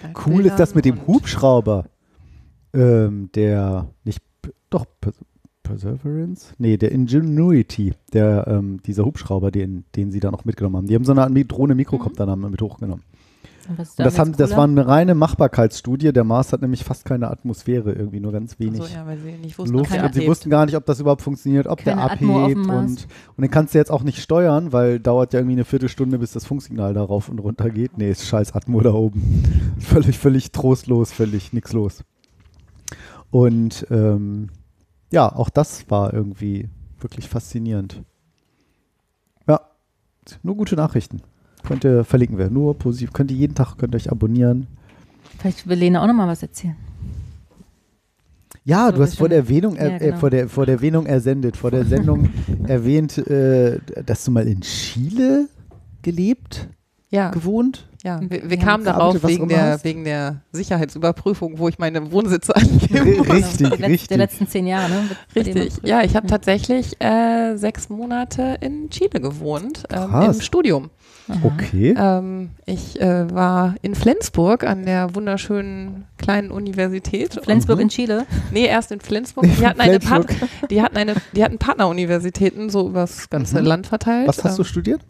geilen 0.00 0.14
Cool 0.26 0.46
ist 0.46 0.56
das 0.58 0.74
mit 0.74 0.84
dem 0.84 1.06
Hubschrauber. 1.06 1.86
Ähm, 2.74 3.30
der, 3.34 3.88
nicht, 4.04 4.20
doch, 4.70 4.84
Pers- 5.00 5.24
Perseverance? 5.62 6.54
Nee, 6.58 6.76
der 6.76 6.92
Ingenuity, 6.92 7.94
der, 8.12 8.46
ähm, 8.46 8.80
dieser 8.84 9.04
Hubschrauber, 9.04 9.50
den, 9.50 9.84
den 9.96 10.10
sie 10.10 10.20
da 10.20 10.30
noch 10.30 10.44
mitgenommen 10.44 10.76
haben. 10.76 10.86
Die 10.86 10.94
haben 10.94 11.04
so 11.04 11.12
eine 11.12 11.22
Art 11.22 11.30
Mi- 11.30 11.46
Drohne 11.46 11.74
Mikrokopter 11.74 12.24
mhm. 12.36 12.50
mit 12.50 12.62
hochgenommen. 12.62 13.04
Und 13.68 13.78
Und 13.78 13.98
das, 13.98 14.18
haben, 14.18 14.32
das 14.32 14.56
war 14.56 14.64
eine 14.64 14.86
reine 14.86 15.14
Machbarkeitsstudie. 15.14 16.12
Der 16.12 16.24
Mars 16.24 16.52
hat 16.52 16.62
nämlich 16.62 16.84
fast 16.84 17.04
keine 17.04 17.30
Atmosphäre, 17.30 17.92
irgendwie 17.92 18.18
nur 18.18 18.32
ganz 18.32 18.58
wenig 18.58 18.80
Achso, 18.80 18.94
ja, 18.94 19.06
weil 19.06 19.18
sie 19.18 19.32
nicht 19.32 19.58
wussten, 19.58 19.76
Luft. 19.76 20.14
sie 20.14 20.26
wussten 20.26 20.48
gar 20.48 20.64
nicht, 20.64 20.74
ob 20.74 20.86
das 20.86 21.00
überhaupt 21.00 21.20
funktioniert, 21.20 21.66
ob 21.66 21.84
Keine 21.84 21.96
der 21.96 22.04
abhebt. 22.04 22.56
Und, 22.56 23.06
und 23.36 23.42
den 23.42 23.50
kannst 23.50 23.74
du 23.74 23.78
jetzt 23.78 23.90
auch 23.90 24.02
nicht 24.02 24.22
steuern, 24.22 24.72
weil 24.72 25.00
dauert 25.00 25.34
ja 25.34 25.40
irgendwie 25.40 25.56
eine 25.56 25.66
Viertelstunde, 25.66 26.18
bis 26.18 26.32
das 26.32 26.46
Funksignal 26.46 26.94
da 26.94 27.02
rauf 27.02 27.28
und 27.28 27.40
runter 27.40 27.68
geht. 27.68 27.98
Nee, 27.98 28.10
ist 28.10 28.26
scheiß 28.26 28.54
Atmo 28.54 28.80
da 28.80 28.92
oben. 28.94 29.42
völlig, 29.80 30.18
völlig 30.18 30.50
trostlos, 30.50 31.12
völlig 31.12 31.52
nix 31.52 31.74
los. 31.74 32.04
Und 33.30 33.86
ähm, 33.90 34.48
ja, 35.12 35.30
auch 35.30 35.50
das 35.50 35.90
war 35.90 36.14
irgendwie 36.14 36.70
wirklich 37.00 37.28
faszinierend. 37.28 38.02
Ja, 39.46 39.60
nur 40.42 40.56
gute 40.56 40.74
Nachrichten. 40.74 41.20
Könnt 41.68 41.84
ihr 41.84 42.02
verlinken 42.02 42.38
wir. 42.38 42.48
Nur 42.48 42.76
positiv. 42.78 43.12
Könnt 43.12 43.30
ihr 43.30 43.36
jeden 43.36 43.54
Tag 43.54 43.76
könnt 43.76 43.94
ihr 43.94 43.96
euch 43.96 44.10
abonnieren. 44.10 44.66
Vielleicht 45.38 45.68
will 45.68 45.78
Lena 45.78 46.02
auch 46.02 46.06
noch 46.06 46.14
mal 46.14 46.26
was 46.26 46.42
erzählen. 46.42 46.74
Ja, 48.64 48.86
So 48.86 48.96
du 48.96 49.02
hast 49.02 49.18
vor 49.18 49.28
der, 49.28 49.38
Erwähnung, 49.38 49.76
er, 49.76 49.90
Ja, 49.90 49.96
äh, 49.96 49.98
genau. 49.98 50.16
vor, 50.18 50.30
der, 50.30 50.48
vor 50.48 50.66
der 50.66 50.76
Erwähnung 50.76 51.06
ersendet, 51.06 51.56
vor 51.56 51.70
der 51.70 51.84
Sendung 51.84 52.28
erwähnt, 52.66 53.18
äh, 53.18 53.78
dass 54.04 54.24
du 54.24 54.30
mal 54.30 54.46
in 54.48 54.60
Chile 54.62 55.48
gelebt, 56.02 56.68
Ja, 57.10 57.30
gewohnt. 57.30 57.87
Ja, 58.04 58.20
wir, 58.22 58.48
wir 58.48 58.56
kamen 58.58 58.84
darauf 58.84 59.22
wegen 59.26 59.48
der, 59.48 59.72
hast. 59.72 59.84
wegen 59.84 60.04
der 60.04 60.42
Sicherheitsüberprüfung, 60.52 61.58
wo 61.58 61.68
ich 61.68 61.78
meine 61.80 62.12
Wohnsitze 62.12 62.54
angebe. 62.56 63.28
Richtig, 63.32 63.56
die 63.58 63.64
Letz- 63.64 63.88
richtig. 63.88 64.08
Der 64.08 64.18
letzten 64.18 64.46
zehn 64.46 64.66
Jahre, 64.68 64.88
ne? 64.88 65.08
Richtig. 65.34 65.72
Ja, 65.82 66.02
ich 66.02 66.14
habe 66.14 66.28
tatsächlich 66.28 67.00
äh, 67.02 67.56
sechs 67.56 67.88
Monate 67.88 68.56
in 68.60 68.88
Chile 68.90 69.20
gewohnt, 69.20 69.82
ähm, 69.92 70.14
im 70.22 70.40
Studium. 70.40 70.90
Okay. 71.42 71.94
Ähm, 71.98 72.50
ich 72.64 73.00
äh, 73.00 73.30
war 73.34 73.74
in 73.82 73.94
Flensburg 73.94 74.64
an 74.64 74.86
der 74.86 75.14
wunderschönen 75.14 76.06
kleinen 76.18 76.50
Universität. 76.52 77.38
Flensburg 77.42 77.76
Mhm. 77.78 77.82
in 77.82 77.88
Chile. 77.90 78.26
Nee, 78.52 78.64
erst 78.66 78.92
in 78.92 79.00
Flensburg. 79.00 79.44
Die 79.58 79.66
hatten 79.66 79.80
eine 79.80 79.98
Part 79.98 80.28
die 80.70 80.80
hatten 80.80 80.96
eine, 80.96 81.14
die 81.34 81.44
hatten 81.44 81.58
Partneruniversitäten 81.58 82.70
so 82.70 82.88
übers 82.88 83.28
ganze 83.28 83.60
Mhm. 83.60 83.66
Land 83.66 83.86
verteilt. 83.88 84.28
Was 84.28 84.42
hast 84.44 84.56
du 84.58 84.62
Ähm, 84.62 84.68
studiert? 84.68 85.00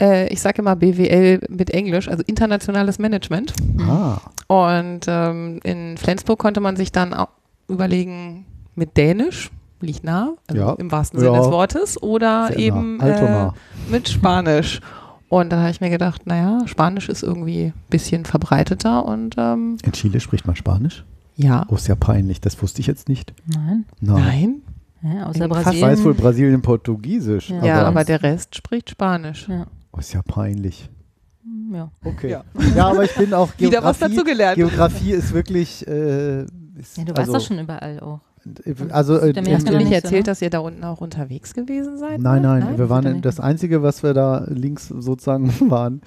Äh, 0.00 0.28
ich 0.32 0.40
sage 0.40 0.60
immer 0.62 0.76
BWL 0.76 1.40
mit 1.48 1.70
Englisch, 1.70 2.08
also 2.08 2.22
internationales 2.26 2.98
Management. 2.98 3.52
Ah, 3.80 4.18
Und 4.48 5.00
ähm, 5.08 5.60
in 5.64 5.96
Flensburg 5.96 6.38
konnte 6.38 6.60
man 6.60 6.76
sich 6.76 6.92
dann 6.92 7.14
au- 7.14 7.28
überlegen 7.68 8.44
mit 8.74 8.96
Dänisch, 8.96 9.50
liegt 9.80 10.04
nah, 10.04 10.34
also 10.48 10.62
Ja. 10.62 10.72
im 10.74 10.90
wahrsten 10.92 11.20
Ja. 11.20 11.26
Sinne 11.26 11.38
des 11.38 11.50
Wortes, 11.50 12.02
oder 12.02 12.48
sehr 12.48 12.58
eben 12.58 12.96
nah. 12.98 13.04
Alt 13.04 13.20
und 13.22 13.28
äh, 13.28 13.90
mit 13.92 14.08
Spanisch. 14.08 14.80
Und 15.28 15.50
da 15.50 15.58
habe 15.60 15.70
ich 15.70 15.80
mir 15.80 15.90
gedacht, 15.90 16.24
naja, 16.26 16.60
Spanisch 16.66 17.08
ist 17.08 17.22
irgendwie 17.24 17.64
ein 17.66 17.74
bisschen 17.90 18.24
verbreiteter 18.24 19.04
und 19.04 19.34
ähm, 19.38 19.76
In 19.82 19.92
Chile 19.92 20.20
spricht 20.20 20.46
man 20.46 20.54
Spanisch? 20.56 21.04
ja. 21.36 21.66
Oh, 21.68 21.74
ist 21.74 21.88
ja 21.88 21.94
peinlich. 21.96 22.40
Das 22.40 22.60
wusste 22.62 22.80
ich 22.80 22.86
jetzt 22.86 23.08
nicht. 23.08 23.34
Nein. 23.46 23.84
Nein. 24.00 24.62
Nein, 25.02 25.16
Ja, 25.16 25.26
außer 25.26 25.44
In 25.44 25.50
fast- 25.50 25.60
Ich 25.60 25.64
Brasilien. 25.64 25.88
weiß 25.90 26.04
wohl 26.04 26.14
Brasilien 26.14 26.62
Portugiesisch. 26.62 27.50
Ja. 27.50 27.56
aber 27.58 27.66
ja, 27.66 27.82
aber 27.86 28.04
der 28.04 28.22
Rest 28.22 28.54
spricht 28.54 28.88
Spanisch. 28.90 29.46
Ja. 29.48 29.66
Oh, 29.96 30.00
ist 30.00 30.12
ja 30.12 30.22
peinlich. 30.22 30.90
ja. 31.72 31.90
Okay. 32.04 32.30
Ja. 32.30 32.44
Ja, 32.74 32.88
aber 32.88 33.04
ich 33.04 33.14
bin 33.14 33.32
auch 33.32 33.50
Wieder 33.58 33.82
was 33.82 33.98
Geografie. 33.98 34.16
dazu 34.16 34.24
gelernt. 34.24 34.56
Geografie 34.56 35.12
ist 35.12 35.32
wirklich. 35.32 35.86
Äh, 35.86 36.42
ist, 36.42 36.98
ja, 36.98 37.04
du 37.04 37.16
warst 37.16 37.18
also, 37.20 37.32
doch 37.32 37.40
schon 37.40 37.58
überall 37.58 38.00
auch. 38.00 38.20
Also, 38.90 39.18
äh, 39.18 39.32
Hast 39.52 39.68
du 39.68 39.76
nicht 39.76 39.90
erzählt, 39.90 40.26
ne? 40.26 40.30
dass 40.30 40.40
ihr 40.40 40.50
da 40.50 40.60
unten 40.60 40.84
auch 40.84 41.00
unterwegs 41.00 41.52
gewesen 41.52 41.96
seid? 41.98 42.20
Nein, 42.20 42.42
ne? 42.42 42.60
nein, 42.60 42.78
wir 42.78 42.88
waren 42.88 43.20
das 43.20 43.40
Einzige, 43.40 43.82
was 43.82 44.02
wir 44.04 44.14
da 44.14 44.44
links 44.48 44.86
sozusagen 44.88 45.52
waren, 45.70 46.02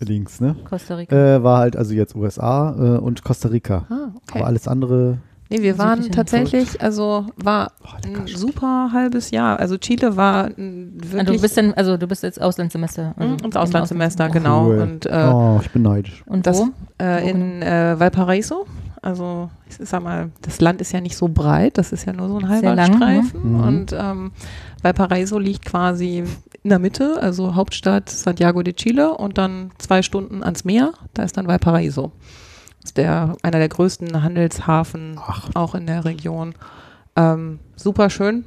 links, 0.00 0.40
ne? 0.40 0.56
Costa 0.68 0.96
Rica. 0.96 1.14
Äh, 1.14 1.42
war 1.44 1.58
halt 1.58 1.76
also 1.76 1.94
jetzt 1.94 2.16
USA 2.16 2.74
äh, 2.76 2.98
und 2.98 3.22
Costa 3.22 3.48
Rica. 3.48 3.86
Ah, 3.88 4.12
okay. 4.16 4.38
Aber 4.38 4.46
alles 4.46 4.66
andere. 4.66 5.18
Nee, 5.56 5.62
wir 5.62 5.78
waren 5.78 6.10
tatsächlich, 6.10 6.80
also 6.82 7.26
war 7.36 7.72
ein 8.04 8.26
super 8.26 8.90
halbes 8.92 9.30
Jahr. 9.30 9.58
Also 9.60 9.76
Chile 9.78 10.16
war 10.16 10.46
Ah, 10.46 10.50
wirklich 10.56 11.26
du 11.36 11.40
bist 11.42 11.56
dann, 11.56 11.74
also 11.74 11.96
du 11.96 12.06
bist 12.08 12.22
jetzt 12.22 12.40
Auslandssemester. 12.40 13.14
Also 13.16 13.28
Mhm, 13.34 13.38
ins 13.44 13.54
im 13.54 13.60
Auslandssemester, 13.62 14.24
Auslands- 14.26 14.32
genau. 14.32 14.66
Cool. 14.66 14.78
Und 14.80 15.06
äh, 15.06 15.30
oh, 15.32 15.60
ich 15.62 15.70
bin 15.70 15.82
neidisch. 15.82 16.22
Und 16.26 16.46
das 16.46 16.58
wo? 16.58 16.68
äh, 16.98 17.22
Wo 17.22 17.28
in 17.28 17.62
äh, 17.62 17.98
Valparaiso. 17.98 18.66
Also 19.00 19.50
ich 19.68 19.76
sag 19.88 20.02
mal, 20.02 20.30
das 20.42 20.60
Land 20.60 20.80
ist 20.80 20.92
ja 20.92 21.00
nicht 21.00 21.16
so 21.16 21.28
breit, 21.28 21.76
das 21.78 21.92
ist 21.92 22.06
ja 22.06 22.12
nur 22.14 22.28
so 22.28 22.38
ein 22.38 22.48
halber 22.48 22.68
Sehr 22.68 22.74
lang, 22.74 22.90
ne? 22.90 22.96
Streifen. 22.96 23.52
Mhm. 23.52 23.60
Und 23.60 23.92
ähm, 23.92 24.32
Valparaiso 24.82 25.38
liegt 25.38 25.66
quasi 25.66 26.24
in 26.62 26.70
der 26.70 26.78
Mitte, 26.78 27.18
also 27.20 27.54
Hauptstadt 27.54 28.08
Santiago 28.08 28.62
de 28.62 28.72
Chile 28.72 29.14
und 29.14 29.36
dann 29.36 29.70
zwei 29.78 30.00
Stunden 30.02 30.42
ans 30.42 30.64
Meer, 30.64 30.92
da 31.12 31.22
ist 31.22 31.36
dann 31.36 31.46
Valparaiso. 31.46 32.12
Das 32.84 32.90
ist 32.90 32.96
der, 32.98 33.34
einer 33.42 33.58
der 33.58 33.68
größten 33.70 34.22
Handelshafen 34.22 35.18
Ach. 35.18 35.48
auch 35.54 35.74
in 35.74 35.86
der 35.86 36.04
Region. 36.04 36.54
Ähm, 37.16 37.58
super 37.76 38.10
schön, 38.10 38.44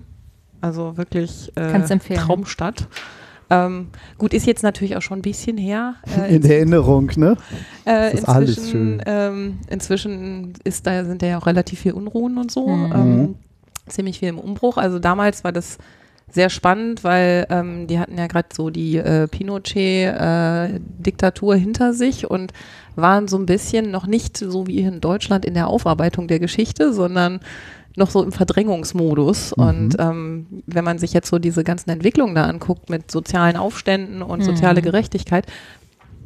also 0.62 0.96
wirklich 0.96 1.52
äh? 1.56 1.98
Traumstadt. 2.16 2.88
Ähm, 3.50 3.88
gut, 4.20 4.34
ist 4.36 4.46
jetzt 4.46 4.62
natürlich 4.62 4.96
auch 4.96 5.02
schon 5.02 5.20
ein 5.20 5.24
bisschen 5.24 5.58
her. 5.58 5.96
Äh, 6.18 6.36
In 6.36 6.42
der 6.44 6.58
Erinnerung, 6.58 7.12
ne? 7.16 7.36
äh, 7.86 8.12
Das 8.12 8.14
ist 8.14 8.26
alles 8.26 8.50
inzwischen, 8.58 8.72
schön. 8.72 9.02
Ähm, 9.08 9.60
inzwischen 9.70 10.54
ist 10.64 10.86
da, 10.86 11.04
sind 11.04 11.22
da 11.24 11.28
ja 11.28 11.38
auch 11.40 11.48
relativ 11.48 11.80
viel 11.80 11.94
Unruhen 11.94 12.38
und 12.38 12.52
so. 12.52 12.68
Mhm. 12.68 12.92
Ähm, 12.94 13.36
ziemlich 13.88 14.20
viel 14.20 14.30
im 14.30 14.38
Umbruch. 14.38 14.78
Also 14.78 15.00
damals 15.00 15.44
war 15.44 15.52
das 15.52 15.78
sehr 16.32 16.50
spannend, 16.50 17.04
weil 17.04 17.46
ähm, 17.50 17.88
die 17.88 18.00
hatten 18.00 18.18
ja 18.18 18.28
gerade 18.28 18.50
so 18.54 18.70
die 18.70 18.98
äh, 18.98 19.28
Pinochet-Diktatur 19.28 21.56
hinter 21.56 21.94
sich 21.94 22.30
und 22.30 22.54
waren 22.96 23.28
so 23.28 23.38
ein 23.38 23.46
bisschen 23.46 23.92
noch 23.92 24.08
nicht 24.08 24.38
so 24.38 24.68
wie 24.68 24.82
hier 24.82 24.92
in 24.92 25.02
Deutschland 25.02 25.46
in 25.46 25.54
der 25.54 25.68
Aufarbeitung 25.68 26.28
der 26.28 26.40
Geschichte, 26.40 26.94
sondern 26.94 27.40
noch 27.96 28.10
so 28.10 28.24
im 28.24 28.32
Verdrängungsmodus. 28.32 29.56
Mhm. 29.58 29.64
Und 29.64 29.96
ähm, 30.00 30.46
wenn 30.68 30.84
man 30.84 31.00
sich 31.00 31.14
jetzt 31.14 31.30
so 31.30 31.40
diese 31.40 31.64
ganzen 31.64 31.90
Entwicklungen 31.90 32.36
da 32.36 32.46
anguckt 32.46 32.90
mit 32.90 33.10
sozialen 33.12 33.56
Aufständen 33.56 34.22
und 34.22 34.40
Mhm. 34.40 34.44
soziale 34.46 34.82
Gerechtigkeit, 34.82 35.46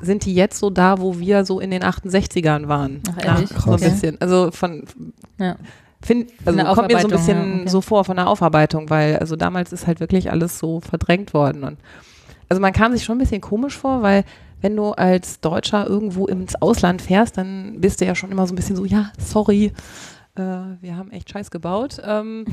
sind 0.01 0.25
die 0.25 0.33
jetzt 0.33 0.57
so 0.59 0.69
da, 0.71 0.99
wo 0.99 1.19
wir 1.19 1.45
so 1.45 1.59
in 1.59 1.69
den 1.71 1.83
68ern 1.83 2.67
waren. 2.67 3.01
Ach, 3.11 3.23
ehrlich? 3.23 3.49
so 3.49 3.71
ein 3.71 3.75
Okay. 3.75 3.89
bisschen. 3.89 4.19
Also 4.19 4.49
von 4.51 4.83
Ja. 5.39 5.55
Find, 6.03 6.31
also 6.45 6.63
kommt 6.73 6.91
mir 6.91 6.99
so 6.99 7.07
ein 7.07 7.11
bisschen 7.11 7.37
ja, 7.37 7.61
okay. 7.61 7.69
so 7.69 7.81
vor 7.81 8.05
von 8.05 8.15
der 8.15 8.27
Aufarbeitung, 8.27 8.89
weil 8.89 9.17
also 9.17 9.35
damals 9.35 9.71
ist 9.71 9.85
halt 9.85 9.99
wirklich 9.99 10.31
alles 10.31 10.57
so 10.57 10.79
verdrängt 10.79 11.33
worden 11.33 11.63
und 11.63 11.77
also 12.49 12.59
man 12.59 12.73
kam 12.73 12.91
sich 12.91 13.03
schon 13.03 13.15
ein 13.15 13.19
bisschen 13.19 13.39
komisch 13.39 13.77
vor, 13.77 14.01
weil 14.01 14.25
wenn 14.61 14.75
du 14.75 14.91
als 14.91 15.39
Deutscher 15.39 15.87
irgendwo 15.87 16.27
ins 16.27 16.61
Ausland 16.61 17.01
fährst, 17.01 17.37
dann 17.37 17.79
bist 17.79 18.01
du 18.01 18.05
ja 18.05 18.15
schon 18.15 18.31
immer 18.31 18.45
so 18.45 18.53
ein 18.53 18.55
bisschen 18.55 18.75
so, 18.75 18.85
ja, 18.85 19.11
sorry, 19.17 19.71
äh, 20.41 20.83
wir 20.83 20.97
haben 20.97 21.11
echt 21.11 21.29
Scheiß 21.29 21.51
gebaut. 21.51 21.97
Ähm, 22.05 22.45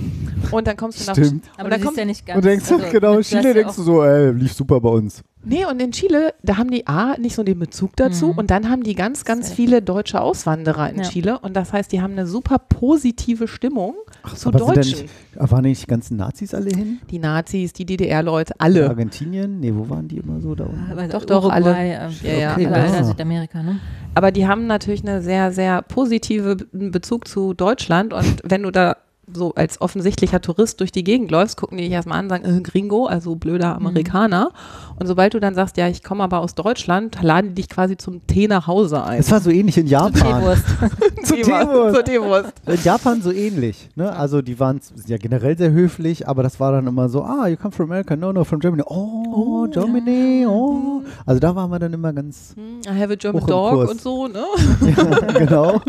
und 0.50 0.66
dann 0.66 0.76
kommst 0.76 1.00
du 1.00 1.06
nach 1.06 1.14
Stimmt. 1.16 1.44
Aber 1.56 1.64
und 1.64 1.70
du 1.72 1.76
dann 1.76 1.84
kommt, 1.84 1.96
ja 1.98 2.04
nicht 2.04 2.26
ganz. 2.26 2.36
Und 2.36 2.44
denkst 2.44 2.70
also, 2.72 2.84
genau, 2.90 3.20
Chile 3.20 3.54
denkst 3.54 3.76
du 3.76 3.82
so, 3.82 4.02
ey, 4.04 4.32
lief 4.32 4.52
super 4.52 4.80
bei 4.80 4.90
uns. 4.90 5.22
Nee, 5.44 5.64
und 5.64 5.80
in 5.80 5.92
Chile, 5.92 6.34
da 6.42 6.56
haben 6.56 6.70
die 6.70 6.86
A, 6.88 7.16
nicht 7.16 7.34
so 7.36 7.42
den 7.44 7.58
Bezug 7.60 7.94
dazu 7.96 8.26
Mhm. 8.32 8.38
und 8.38 8.50
dann 8.50 8.68
haben 8.68 8.82
die 8.82 8.94
ganz, 8.94 9.24
ganz 9.24 9.50
viele 9.52 9.80
deutsche 9.80 10.20
Auswanderer 10.20 10.90
in 10.90 10.96
Ja. 10.98 11.02
Chile 11.04 11.38
und 11.38 11.54
das 11.54 11.72
heißt, 11.72 11.92
die 11.92 12.02
haben 12.02 12.12
eine 12.12 12.26
super 12.26 12.58
positive 12.58 13.46
Stimmung 13.46 13.94
zu 14.34 14.48
aber 14.48 14.58
sind 14.58 14.68
da 14.68 14.74
Deutschen. 14.74 15.02
nicht, 15.02 15.12
waren 15.52 15.62
nicht 15.62 15.82
die 15.82 15.86
ganzen 15.86 16.16
Nazis 16.16 16.52
alle 16.54 16.70
hin? 16.70 16.98
Die 17.10 17.20
Nazis, 17.20 17.72
die 17.72 17.86
DDR-Leute, 17.86 18.54
alle. 18.58 18.88
Argentinien? 18.88 19.60
Nee, 19.60 19.72
wo 19.74 19.88
waren 19.88 20.08
die 20.08 20.16
immer 20.18 20.40
so 20.40 20.54
da 20.56 20.64
unten? 20.64 20.90
Aber 20.90 21.06
Doch, 21.06 21.24
doch, 21.24 21.44
Uruguay, 21.44 21.94
alle. 21.96 22.10
äh, 22.24 22.32
Ja, 22.32 22.38
ja, 22.38 22.54
alle, 22.54 22.68
alle. 22.74 22.92
alle. 22.96 23.04
Südamerika, 23.04 23.62
ne? 23.62 23.78
Aber 24.18 24.32
die 24.32 24.48
haben 24.48 24.66
natürlich 24.66 25.02
eine 25.04 25.22
sehr, 25.22 25.52
sehr 25.52 25.80
positive 25.80 26.56
Be- 26.56 26.90
Bezug 26.90 27.28
zu 27.28 27.54
Deutschland. 27.54 28.12
Und 28.12 28.40
wenn 28.42 28.64
du 28.64 28.72
da 28.72 28.96
so 29.32 29.54
als 29.54 29.80
offensichtlicher 29.80 30.40
Tourist 30.40 30.80
durch 30.80 30.92
die 30.92 31.04
Gegend 31.04 31.30
läufst, 31.30 31.56
gucken 31.56 31.78
die 31.78 31.84
dich 31.84 31.92
erstmal 31.92 32.18
an 32.18 32.26
und 32.26 32.28
sagen, 32.30 32.44
äh, 32.44 32.60
Gringo, 32.60 33.06
also 33.06 33.34
blöder 33.36 33.76
Amerikaner. 33.76 34.50
Und 34.98 35.06
sobald 35.06 35.34
du 35.34 35.40
dann 35.40 35.54
sagst, 35.54 35.76
ja, 35.76 35.88
ich 35.88 36.02
komme 36.02 36.24
aber 36.24 36.40
aus 36.40 36.54
Deutschland, 36.54 37.18
laden 37.22 37.48
die 37.50 37.54
dich 37.62 37.68
quasi 37.68 37.96
zum 37.96 38.26
Tee 38.26 38.48
nach 38.48 38.66
Hause 38.66 39.02
ein. 39.04 39.20
Es 39.20 39.30
war 39.30 39.40
so 39.40 39.50
ähnlich 39.50 39.78
in 39.78 39.86
Japan. 39.86 40.12
Teewurst. 40.12 40.64
Zu 41.24 41.34
Teewurst. 41.36 41.94
Zur 41.94 42.04
Teewurst. 42.04 42.52
In 42.66 42.82
Japan 42.82 43.22
so 43.22 43.30
ähnlich. 43.32 43.88
Ne? 43.94 44.12
Also 44.14 44.42
die 44.42 44.58
waren 44.58 44.80
ja 45.06 45.16
generell 45.18 45.56
sehr 45.56 45.70
höflich, 45.70 46.26
aber 46.28 46.42
das 46.42 46.58
war 46.60 46.72
dann 46.72 46.86
immer 46.86 47.08
so, 47.08 47.22
ah, 47.22 47.46
you 47.46 47.56
come 47.56 47.72
from 47.72 47.86
America, 47.90 48.16
no, 48.16 48.32
no, 48.32 48.44
from 48.44 48.60
Germany. 48.60 48.82
Oh, 48.86 49.66
Germany, 49.70 50.46
oh. 50.46 51.02
Also 51.26 51.40
da 51.40 51.54
waren 51.54 51.70
wir 51.70 51.78
dann 51.78 51.92
immer 51.92 52.12
ganz, 52.12 52.54
Hm, 52.56 52.80
I 52.86 53.00
have 53.00 53.12
a 53.12 53.16
German 53.16 53.44
dog 53.46 53.72
Kurs. 53.72 53.90
und 53.90 54.00
so, 54.00 54.26
ne? 54.28 54.44
genau. 55.38 55.80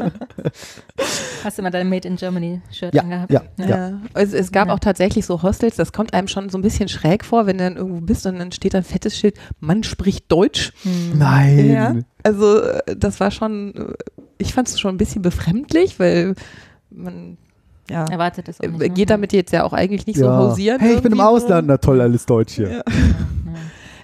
Hast 1.43 1.57
du 1.57 1.61
mal 1.61 1.69
dein 1.71 1.89
Made 1.89 2.07
in 2.07 2.15
Germany 2.15 2.61
Shirt 2.71 2.93
Ja, 2.93 3.03
angehabt? 3.03 3.28
Ja, 3.29 3.41
Ja. 3.57 3.99
Es, 4.13 4.33
es 4.33 4.51
gab 4.51 4.67
Ja. 4.67 4.73
auch 4.73 4.79
tatsächlich 4.79 5.25
so 5.25 5.41
Hostels, 5.43 5.75
das 5.75 5.93
kommt 5.93 6.13
einem 6.13 6.27
schon 6.27 6.49
so 6.49 6.57
ein 6.57 6.61
bisschen 6.61 6.89
schräg 6.89 7.23
vor, 7.23 7.45
wenn 7.45 7.57
du 7.59 7.63
dann 7.63 7.77
irgendwo 7.77 8.01
bist 8.01 8.25
und 8.25 8.39
dann 8.39 8.51
steht 8.51 8.73
da 8.73 8.79
ein 8.79 8.83
fettes 8.83 9.15
Schild, 9.17 9.35
Mann 9.59 9.83
spricht 9.83 10.31
Deutsch. 10.31 10.73
Hm. 10.83 11.17
Nein. 11.19 11.69
Ja, 11.71 11.95
also 12.23 12.59
äh, 12.61 12.95
das 12.97 13.19
war 13.19 13.31
schon, 13.31 13.73
äh, 13.75 13.93
ich 14.37 14.53
fand 14.53 14.67
es 14.67 14.79
schon 14.79 14.95
ein 14.95 14.97
bisschen 14.97 15.21
befremdlich, 15.21 15.99
weil 15.99 16.33
man 16.89 17.37
ja, 17.89 18.05
Erwartet 18.05 18.47
das 18.47 18.59
auch 18.61 18.67
nicht. 18.67 18.81
äh, 18.81 18.87
ne? 18.87 18.89
geht 18.93 19.09
damit 19.09 19.33
jetzt 19.33 19.51
ja 19.51 19.63
auch 19.63 19.73
eigentlich 19.73 20.05
nicht 20.05 20.19
so 20.19 20.25
Ja. 20.25 20.37
hausieren. 20.37 20.79
Hey, 20.79 20.95
ich 20.95 21.01
bin 21.01 21.11
im 21.11 21.19
Ausland, 21.21 21.67
na 21.67 21.77
toll, 21.77 21.99
alles 22.01 22.25
Deutsch 22.25 22.53
hier. 22.53 22.69
Ja. 22.71 22.81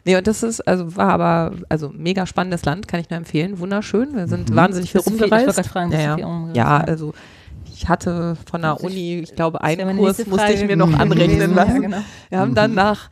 Nee, 0.07 0.15
und 0.17 0.27
das 0.27 0.43
ist, 0.43 0.61
also 0.67 0.95
war 0.95 1.09
aber, 1.09 1.53
also 1.67 1.89
mega 1.89 2.27
spannendes 2.27 2.63
Land, 2.65 2.87
kann 2.87 2.99
ich 2.99 3.09
nur 3.09 3.17
empfehlen, 3.17 3.57
wunderschön. 3.59 4.15
Wir 4.15 4.27
sind 4.27 4.51
Mhm. 4.51 4.55
wahnsinnig 4.55 4.91
viel 4.91 5.01
du 5.01 5.09
viel- 5.09 5.15
ich 5.15 5.21
rumgereist. 5.31 5.65
fragen, 5.67 5.91
ja, 5.91 5.99
ja. 5.99 6.15
viel 6.15 6.25
rumgereist? 6.25 6.57
ja, 6.57 6.77
also 6.77 7.13
ich 7.75 7.89
hatte 7.89 8.35
von 8.49 8.61
der 8.61 8.81
Uni, 8.83 9.19
ich 9.19 9.35
glaube, 9.35 9.61
einen 9.61 9.97
Kurs 9.97 10.25
musste 10.27 10.53
ich 10.53 10.65
mir 10.65 10.75
noch 10.77 10.93
anrechnen 10.99 11.51
Ja, 11.51 11.55
lassen. 11.55 11.81
genau. 11.81 11.97
Wir 12.29 12.39
haben 12.39 12.55
dann 12.55 12.73
nach, 12.73 13.09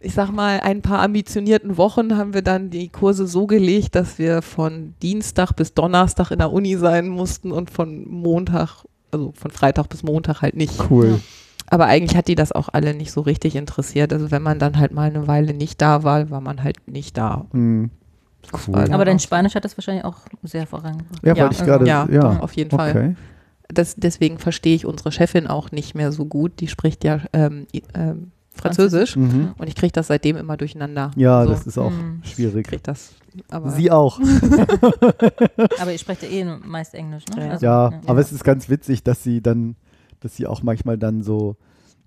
ich 0.00 0.12
sag 0.14 0.30
mal, 0.30 0.60
ein 0.60 0.82
paar 0.82 1.00
ambitionierten 1.00 1.76
Wochen 1.78 2.16
haben 2.16 2.34
wir 2.34 2.42
dann 2.42 2.70
die 2.70 2.88
Kurse 2.88 3.26
so 3.26 3.46
gelegt, 3.46 3.94
dass 3.94 4.18
wir 4.18 4.42
von 4.42 4.94
Dienstag 5.02 5.52
bis 5.52 5.74
Donnerstag 5.74 6.30
in 6.30 6.38
der 6.38 6.52
Uni 6.52 6.76
sein 6.76 7.08
mussten 7.08 7.52
und 7.52 7.70
von 7.70 8.06
Montag, 8.08 8.84
also 9.10 9.32
von 9.34 9.50
Freitag 9.50 9.88
bis 9.88 10.02
Montag 10.02 10.42
halt 10.42 10.56
nicht. 10.56 10.74
Cool. 10.90 11.20
Aber 11.68 11.86
eigentlich 11.86 12.16
hat 12.16 12.28
die 12.28 12.36
das 12.36 12.52
auch 12.52 12.68
alle 12.72 12.94
nicht 12.94 13.10
so 13.10 13.22
richtig 13.22 13.56
interessiert. 13.56 14.12
Also 14.12 14.30
wenn 14.30 14.42
man 14.42 14.58
dann 14.60 14.78
halt 14.78 14.92
mal 14.92 15.08
eine 15.08 15.26
Weile 15.26 15.52
nicht 15.54 15.80
da 15.82 16.04
war, 16.04 16.30
war 16.30 16.40
man 16.40 16.62
halt 16.62 16.76
nicht 16.86 17.16
da. 17.18 17.46
Hm. 17.52 17.90
war 18.52 18.60
Cool. 18.68 18.92
Aber 18.94 19.04
dein 19.04 19.18
Spanisch 19.18 19.56
hat 19.56 19.64
das 19.64 19.76
wahrscheinlich 19.76 20.04
auch 20.04 20.18
sehr 20.44 20.66
vorangebracht. 20.68 21.24
Ja, 21.24 21.34
Ja, 21.34 21.42
wollte 21.42 21.54
ich 21.54 21.60
also- 21.62 21.72
gerade, 21.72 21.86
ja, 21.88 22.06
ja. 22.08 22.38
auf 22.38 22.52
jeden 22.52 22.70
Fall. 22.70 23.16
Das, 23.72 23.94
deswegen 23.96 24.38
verstehe 24.38 24.74
ich 24.76 24.86
unsere 24.86 25.10
Chefin 25.12 25.46
auch 25.46 25.70
nicht 25.72 25.94
mehr 25.94 26.12
so 26.12 26.24
gut. 26.26 26.60
Die 26.60 26.68
spricht 26.68 27.04
ja 27.04 27.20
ähm, 27.32 27.66
ähm, 27.94 28.30
Französisch. 28.54 29.16
Mhm. 29.16 29.54
Und 29.58 29.68
ich 29.68 29.74
kriege 29.74 29.92
das 29.92 30.06
seitdem 30.06 30.36
immer 30.36 30.56
durcheinander. 30.56 31.10
Ja, 31.16 31.44
so. 31.44 31.50
das 31.50 31.66
ist 31.66 31.76
auch 31.78 31.90
Mhm. 31.90 32.22
schwierig. 32.24 32.66
krieg 32.66 32.82
das. 32.84 33.14
Aber 33.50 33.70
Sie 33.70 33.90
auch. 33.90 34.18
Aber 35.80 35.92
ihr 35.92 35.98
sprecht 35.98 36.22
ja 36.22 36.28
eh 36.28 36.44
meist 36.64 36.94
Englisch, 36.94 37.24
ne? 37.34 37.44
Ja. 37.46 37.50
Also, 37.52 37.66
Ja, 37.66 38.00
aber 38.06 38.20
es 38.20 38.32
ist 38.32 38.44
ganz 38.44 38.68
witzig, 38.70 39.02
dass 39.02 39.22
sie 39.22 39.42
dann, 39.42 39.76
dass 40.20 40.36
sie 40.36 40.46
auch 40.46 40.62
manchmal 40.62 40.96
dann 40.96 41.22
so, 41.22 41.56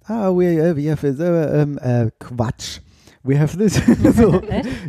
ah, 0.05 0.29
we, 0.29 0.71
uh, 0.71 0.75
we 0.75 0.89
have 0.91 1.05
this, 1.05 1.19
uh, 1.19 1.61
um, 1.63 1.77
äh, 1.77 2.09
Quatsch. 2.19 2.79
We 3.23 3.37
have 3.37 3.57
this. 3.57 3.81
so. 4.15 4.41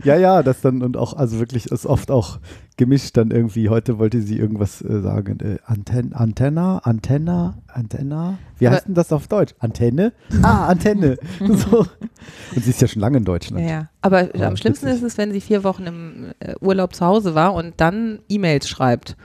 Ja, 0.05 0.17
ja, 0.17 0.43
das 0.45 0.61
dann 0.61 0.83
und 0.83 0.97
auch, 0.97 1.15
also 1.15 1.41
wirklich 1.41 1.67
ist 1.67 1.85
oft 1.85 2.13
auch 2.13 2.39
gemischt 2.77 3.17
dann 3.17 3.33
irgendwie. 3.33 3.69
Heute 3.69 3.99
wollte 3.99 4.23
sie 4.23 4.39
irgendwas 4.39 4.83
äh, 4.83 5.01
sagen. 5.01 5.41
Äh, 5.41 5.59
Anten 5.67 6.13
Antenna, 6.13 6.79
Antenna, 6.79 7.59
Antenna. 7.67 8.39
Wie 8.59 8.69
Aber- 8.69 8.77
heißt 8.77 8.87
denn 8.87 8.95
das 8.95 9.13
auf 9.13 9.27
Deutsch? 9.27 9.55
Antenne? 9.59 10.13
Ah, 10.43 10.69
Antenne. 10.69 11.17
so. 11.41 11.81
Und 11.81 12.65
sie 12.65 12.71
ist 12.71 12.81
ja 12.81 12.87
schon 12.87 13.01
lange 13.01 13.19
in 13.19 13.25
Deutschland. 13.25 13.65
Ja, 13.65 13.69
ja. 13.71 13.89
Aber 14.01 14.37
Ja, 14.37 14.47
am 14.47 14.57
schlimmsten 14.57 14.87
ist 14.87 15.03
es, 15.03 15.19
wenn 15.19 15.33
sie 15.33 15.41
vier 15.41 15.65
Wochen 15.65 15.85
im 15.87 16.27
äh, 16.39 16.55
Urlaub 16.61 16.95
zu 16.95 17.05
Hause 17.05 17.35
war 17.35 17.53
und 17.55 17.75
dann 17.79 18.21
E-Mails 18.29 18.69
schreibt. 18.69 19.17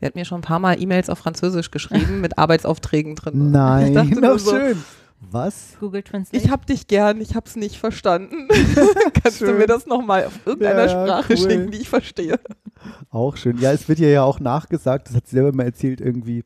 Sie 0.00 0.06
hat 0.06 0.16
mir 0.16 0.24
schon 0.24 0.38
ein 0.38 0.42
paar 0.42 0.58
Mal 0.58 0.80
E-Mails 0.82 1.10
auf 1.10 1.18
Französisch 1.18 1.70
geschrieben 1.70 2.20
mit 2.22 2.38
Arbeitsaufträgen 2.38 3.14
drin. 3.14 3.34
Ich 3.46 3.52
Nein, 3.52 3.94
dachte 3.94 4.10
nur 4.20 4.20
noch 4.32 4.38
so, 4.40 4.50
schön. 4.50 4.76
Was? 5.20 5.76
Google 5.80 6.02
Translate. 6.02 6.42
Ich 6.44 6.50
hab 6.50 6.66
dich 6.66 6.86
gern, 6.86 7.20
ich 7.20 7.34
hab's 7.34 7.56
nicht 7.56 7.76
verstanden. 7.78 8.48
Kannst 9.22 9.40
du 9.40 9.46
Schön. 9.46 9.58
mir 9.58 9.66
das 9.66 9.86
nochmal 9.86 10.24
auf 10.26 10.38
irgendeiner 10.46 10.86
Ja, 10.86 11.06
ja, 11.06 11.06
Sprache 11.06 11.32
cool. 11.34 11.36
schicken, 11.50 11.70
die 11.70 11.78
ich 11.78 11.88
verstehe? 11.88 12.38
Auch 13.10 13.36
schön. 13.36 13.58
Ja, 13.58 13.72
es 13.72 13.88
wird 13.88 13.98
ihr 13.98 14.10
ja 14.10 14.22
auch 14.22 14.38
nachgesagt, 14.40 15.08
das 15.08 15.16
hat 15.16 15.26
sie 15.26 15.34
selber 15.36 15.52
mal 15.52 15.64
erzählt 15.64 16.00
irgendwie, 16.00 16.44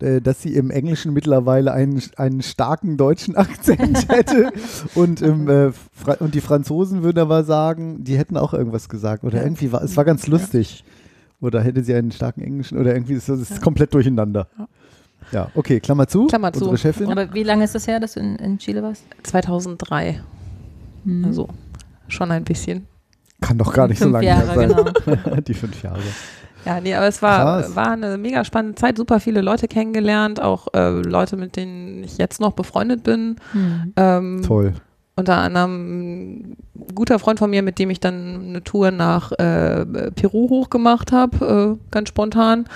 äh, 0.00 0.20
dass 0.20 0.42
sie 0.42 0.54
im 0.54 0.70
Englischen 0.70 1.14
mittlerweile 1.14 1.72
einen, 1.72 2.02
einen 2.16 2.42
starken 2.42 2.98
deutschen 2.98 3.36
Akzent 3.36 4.08
hätte. 4.10 4.52
Und, 4.94 5.22
im, 5.22 5.48
äh, 5.48 5.72
und 6.18 6.34
die 6.34 6.40
Franzosen 6.42 7.02
würden 7.02 7.20
aber 7.20 7.42
sagen, 7.44 8.04
die 8.04 8.18
hätten 8.18 8.36
auch 8.36 8.52
irgendwas 8.52 8.90
gesagt. 8.90 9.24
Oder 9.24 9.38
Ja. 9.38 9.44
irgendwie 9.44 9.72
war 9.72 9.82
es 9.82 9.96
war 9.96 10.04
ganz 10.04 10.26
lustig. 10.26 10.84
Oder 11.40 11.60
hätte 11.62 11.82
sie 11.82 11.94
einen 11.94 12.12
starken 12.12 12.42
Englischen 12.42 12.78
oder 12.78 12.94
irgendwie 12.94 13.14
ist 13.14 13.28
es 13.28 13.50
ist 13.50 13.60
komplett 13.62 13.92
durcheinander. 13.94 14.46
Ja. 15.32 15.48
Okay, 15.54 15.80
Klammer 15.80 16.06
zu. 16.06 16.26
Klammer 16.26 16.52
zu. 16.52 16.60
Unsere 16.68 16.78
Chefin. 16.78 17.10
aber 17.10 17.32
wie 17.34 17.42
lange 17.42 17.64
ist 17.64 17.74
das 17.74 17.86
her, 17.86 18.00
dass 18.00 18.14
du 18.14 18.20
in, 18.20 18.36
in 18.36 18.58
Chile 18.58 18.82
warst? 18.82 19.04
2003, 19.22 20.20
Hm. 21.04 21.24
also 21.24 21.48
schon 22.08 22.30
ein 22.30 22.44
bisschen. 22.44 22.86
Kann 23.40 23.58
doch 23.58 23.72
gar 23.72 23.88
nicht 23.88 23.98
so 23.98 24.04
Fünf 24.04 24.12
lange 24.14 24.26
Jahre, 24.26 24.52
her 24.60 24.68
sein. 24.68 24.92
genau. 25.24 25.40
die 25.46 25.54
fünf 25.54 25.82
Jahre. 25.82 25.98
Ja, 26.64 26.80
nee, 26.80 26.94
aber 26.94 27.08
es 27.08 27.20
war, 27.22 27.60
Krass. 27.62 27.74
war 27.74 27.90
eine 27.90 28.16
mega 28.18 28.44
spannende 28.44 28.76
Zeit, 28.76 28.96
super 28.96 29.18
viele 29.18 29.40
Leute 29.40 29.66
kennengelernt, 29.66 30.40
auch 30.40 30.68
äh, 30.74 30.90
Leute, 31.00 31.36
mit 31.36 31.56
denen 31.56 32.04
ich 32.04 32.18
jetzt 32.18 32.40
noch 32.40 32.52
befreundet 32.52 33.02
bin. 33.02 33.34
Hm. 33.50 33.92
Ähm, 33.96 34.42
Toll. 34.46 34.74
unter 35.16 35.38
anderem 35.38 35.72
ein 36.52 36.56
guter 36.94 37.18
Freund 37.18 37.40
von 37.40 37.50
mir, 37.50 37.62
mit 37.64 37.80
dem 37.80 37.90
ich 37.90 37.98
dann 37.98 38.50
eine 38.50 38.62
Tour 38.62 38.92
nach 38.92 39.32
äh, 39.32 39.84
Peru 40.14 40.48
hochgemacht 40.50 41.10
habe, 41.10 41.78
äh, 41.80 41.84
ganz 41.90 42.10
spontan. 42.10 42.66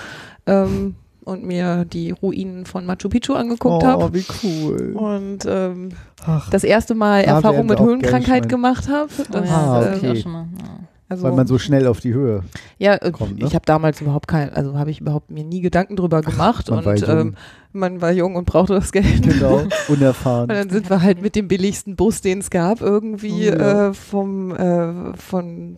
Ähm, 0.47 0.95
und 1.27 1.43
mir 1.43 1.85
die 1.85 2.11
Ruinen 2.11 2.65
von 2.65 2.85
Machu 2.85 3.09
Picchu 3.09 3.33
angeguckt 3.33 3.83
oh, 3.83 3.87
habe. 3.87 4.13
wie 4.13 4.25
cool. 4.43 4.93
Und 4.95 5.39
ähm, 5.47 5.89
Ach, 6.25 6.49
das 6.49 6.63
erste 6.63 6.95
Mal 6.95 7.23
Da 7.23 7.35
Erfahrung 7.35 7.67
mit 7.67 7.79
Höhenkrankheit 7.79 8.43
gerne 8.43 8.47
gemacht 8.47 8.89
habe. 8.89 9.09
Oh, 9.33 9.37
Ah, 9.37 9.85
hab 9.85 9.95
okay. 9.97 10.23
mal. 10.27 10.47
Ja. 10.57 10.65
also, 11.09 11.23
weil 11.23 11.33
man 11.33 11.47
so 11.47 11.57
schnell 11.57 11.87
auf 11.87 11.99
die 11.99 12.13
Höhe 12.13 12.43
ja, 12.79 12.95
äh, 12.95 13.11
kommt, 13.11 13.39
ne? 13.39 13.45
ich 13.45 13.53
habe 13.55 13.65
damals 13.65 14.01
überhaupt 14.01 14.27
kein, 14.27 14.51
also 14.53 14.77
habe 14.77 14.89
ich 14.91 14.99
überhaupt 15.01 15.29
mir 15.31 15.43
nie 15.43 15.61
Gedanken 15.61 15.95
drüber 15.95 16.21
gemacht 16.21 16.69
man 16.69 16.83
war 16.85 16.93
und 16.93 16.99
jung. 17.01 17.09
ähm, 17.19 17.35
man 17.73 18.01
war 18.01 18.11
jung 18.11 18.35
und 18.35 18.45
brauchte 18.45 18.73
das 18.73 18.91
Geld. 18.91 19.21
Genau, 19.21 19.61
unerfahren. 19.87 20.49
Und 20.49 20.55
dann 20.55 20.69
sind 20.69 20.89
wir 20.89 21.01
halt 21.01 21.21
mit 21.21 21.35
dem 21.35 21.47
billigsten 21.47 21.95
Bus, 21.95 22.21
den 22.21 22.39
es 22.39 22.49
gab, 22.49 22.81
irgendwie 22.81 23.49
Oh, 23.49 23.53
ja. 23.55 23.89
äh, 23.89 23.93
vom 23.93 24.51
äh, 24.55 25.13
von 25.17 25.77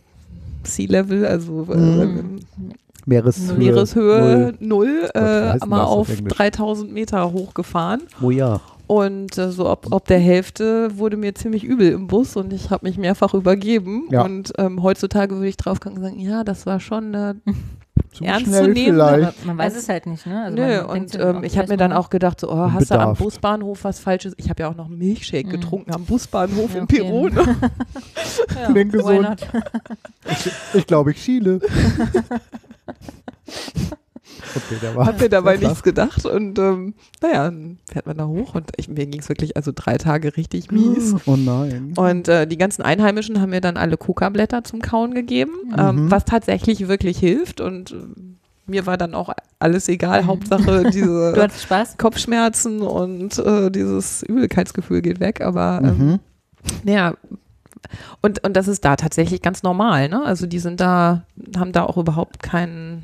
Sea 0.63 0.87
Level, 0.89 1.25
also 1.25 1.67
äh, 1.71 1.75
Mhm. 1.77 2.39
Meereshöhe. 3.09 3.57
Meereshöhe 3.57 4.53
null, 4.59 5.09
heißt 5.15 5.63
äh, 5.63 5.67
mal 5.67 5.83
auf 5.83 6.09
auf 6.09 6.09
Englisch? 6.09 6.33
3000 6.33 6.91
Meter 6.91 7.31
hochgefahren. 7.31 8.03
Oh 8.21 8.31
ja. 8.31 8.61
Und 8.87 9.37
äh, 9.37 9.51
so 9.51 9.67
ab, 9.67 9.85
ab 9.91 10.07
der 10.07 10.19
Hälfte 10.19 10.97
wurde 10.97 11.15
mir 11.15 11.35
ziemlich 11.35 11.63
übel 11.63 11.91
im 11.91 12.07
Bus 12.07 12.35
und 12.35 12.51
ich 12.51 12.71
habe 12.71 12.87
mich 12.87 12.97
mehrfach 12.97 13.35
übergeben. 13.35 14.07
Ja. 14.09 14.23
Und 14.23 14.51
ähm, 14.57 14.81
heutzutage 14.81 15.35
würde 15.35 15.47
ich 15.47 15.57
drauf 15.57 15.79
gucken 15.79 15.99
und 15.99 16.03
sagen, 16.03 16.19
ja, 16.19 16.43
das 16.43 16.65
war 16.65 16.79
schon 16.79 17.13
äh, 17.13 17.35
Zu 18.11 18.23
Ernst 18.23 18.47
schnell 18.47 18.65
zu 18.65 18.71
nehmen, 18.71 18.93
vielleicht. 18.95 19.45
Man 19.45 19.57
weiß 19.57 19.75
es 19.75 19.87
halt 19.87 20.07
nicht, 20.07 20.25
ne? 20.25 20.43
Also 20.45 20.57
Nö, 20.57 20.83
und 20.83 21.15
ähm, 21.19 21.43
ich 21.43 21.57
habe 21.57 21.67
mir 21.67 21.77
dann 21.77 21.93
auch 21.93 22.09
gedacht, 22.09 22.39
so, 22.39 22.49
oh, 22.51 22.71
hast 22.71 22.89
du 22.89 22.99
am. 22.99 23.13
Busbahnhof 23.15 23.83
was 23.83 23.99
Falsches? 23.99 24.33
Ich 24.37 24.49
habe 24.49 24.63
ja 24.63 24.69
auch 24.69 24.75
noch 24.75 24.87
einen 24.87 24.97
Milchshake 24.97 25.45
Mhm. 25.47 25.51
getrunken 25.51 25.93
am 25.93 26.05
Busbahnhof 26.05 26.71
Ja, 26.73 26.77
in 26.79 26.83
okay. 26.85 26.97
Peru. 27.03 27.27
Ne? 27.29 27.55
ja, 28.61 28.71
Klingt 28.71 28.93
gesund. 28.93 29.27
Ich 30.73 30.85
glaube, 30.87 31.11
ich 31.11 31.21
schiele. 31.23 31.59
okay. 34.55 34.95
Hab 34.95 35.19
mir 35.19 35.29
dabei 35.29 35.57
nichts 35.57 35.83
gedacht 35.83 36.25
und 36.25 36.57
ähm, 36.59 36.93
naja, 37.21 37.43
dann 37.45 37.77
fährt 37.91 38.05
man 38.05 38.17
da 38.17 38.25
hoch 38.27 38.55
und 38.55 38.71
ich, 38.77 38.87
mir 38.89 39.05
ging 39.05 39.19
es 39.19 39.29
wirklich 39.29 39.55
also 39.57 39.71
drei 39.73 39.97
Tage 39.97 40.35
richtig 40.37 40.71
mies. 40.71 41.15
Oh 41.25 41.35
nein. 41.35 41.93
Und 41.95 42.27
äh, 42.27 42.47
die 42.47 42.57
ganzen 42.57 42.81
Einheimischen 42.81 43.39
haben 43.41 43.49
mir 43.51 43.61
dann 43.61 43.77
alle 43.77 43.97
Coca-Blätter 43.97 44.63
zum 44.63 44.81
Kauen 44.81 45.13
gegeben, 45.13 45.51
ähm, 45.77 46.05
Mhm. 46.05 46.11
was 46.11 46.25
tatsächlich 46.25 46.87
wirklich 46.87 47.17
hilft. 47.19 47.61
Und 47.61 47.91
äh, 47.91 47.95
mir 48.67 48.85
war 48.85 48.97
dann 48.97 49.15
auch 49.15 49.31
alles 49.59 49.87
egal. 49.89 50.25
Hauptsache 50.27 50.83
Du 50.83 50.89
diese? 50.91 51.33
Kopfschmerzen 51.97 52.81
und 52.81 53.37
äh, 53.39 53.69
dieses 53.71 54.23
Übelkeitsgefühl 54.23 55.01
geht 55.01 55.19
weg. 55.19 55.41
Aber 55.41 55.81
ähm, 55.83 55.97
Mhm. 55.97 56.19
ja, 56.89 57.13
und, 58.21 58.43
und 58.43 58.55
das 58.55 58.67
ist 58.67 58.83
da 58.85 58.95
tatsächlich 58.95 59.41
ganz 59.41 59.63
normal. 59.63 60.09
Ne? 60.09 60.23
Also 60.23 60.45
die 60.45 60.59
sind 60.59 60.79
da, 60.79 61.23
haben 61.57 61.71
da 61.71 61.83
auch 61.83 61.97
überhaupt 61.97 62.43
keinen, 62.43 63.03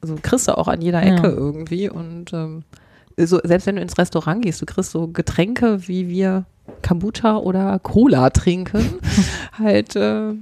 also 0.00 0.16
kriegst 0.20 0.48
du 0.48 0.56
auch 0.56 0.68
an 0.68 0.80
jeder 0.80 1.04
Ja. 1.04 1.16
Ecke 1.16 1.28
irgendwie. 1.28 1.88
Und 1.90 2.32
ähm, 2.32 2.62
so, 3.18 3.40
selbst 3.42 3.66
wenn 3.66 3.76
du 3.76 3.82
ins 3.82 3.98
Restaurant 3.98 4.42
gehst, 4.42 4.60
du 4.62 4.66
kriegst 4.66 4.90
so 4.92 5.08
Getränke, 5.08 5.88
wie 5.88 6.08
wir 6.08 6.44
Kombucha 6.86 7.36
oder 7.38 7.78
Cola 7.80 8.30
trinken, 8.30 8.84
halt 9.58 9.96
äh, 9.96 10.34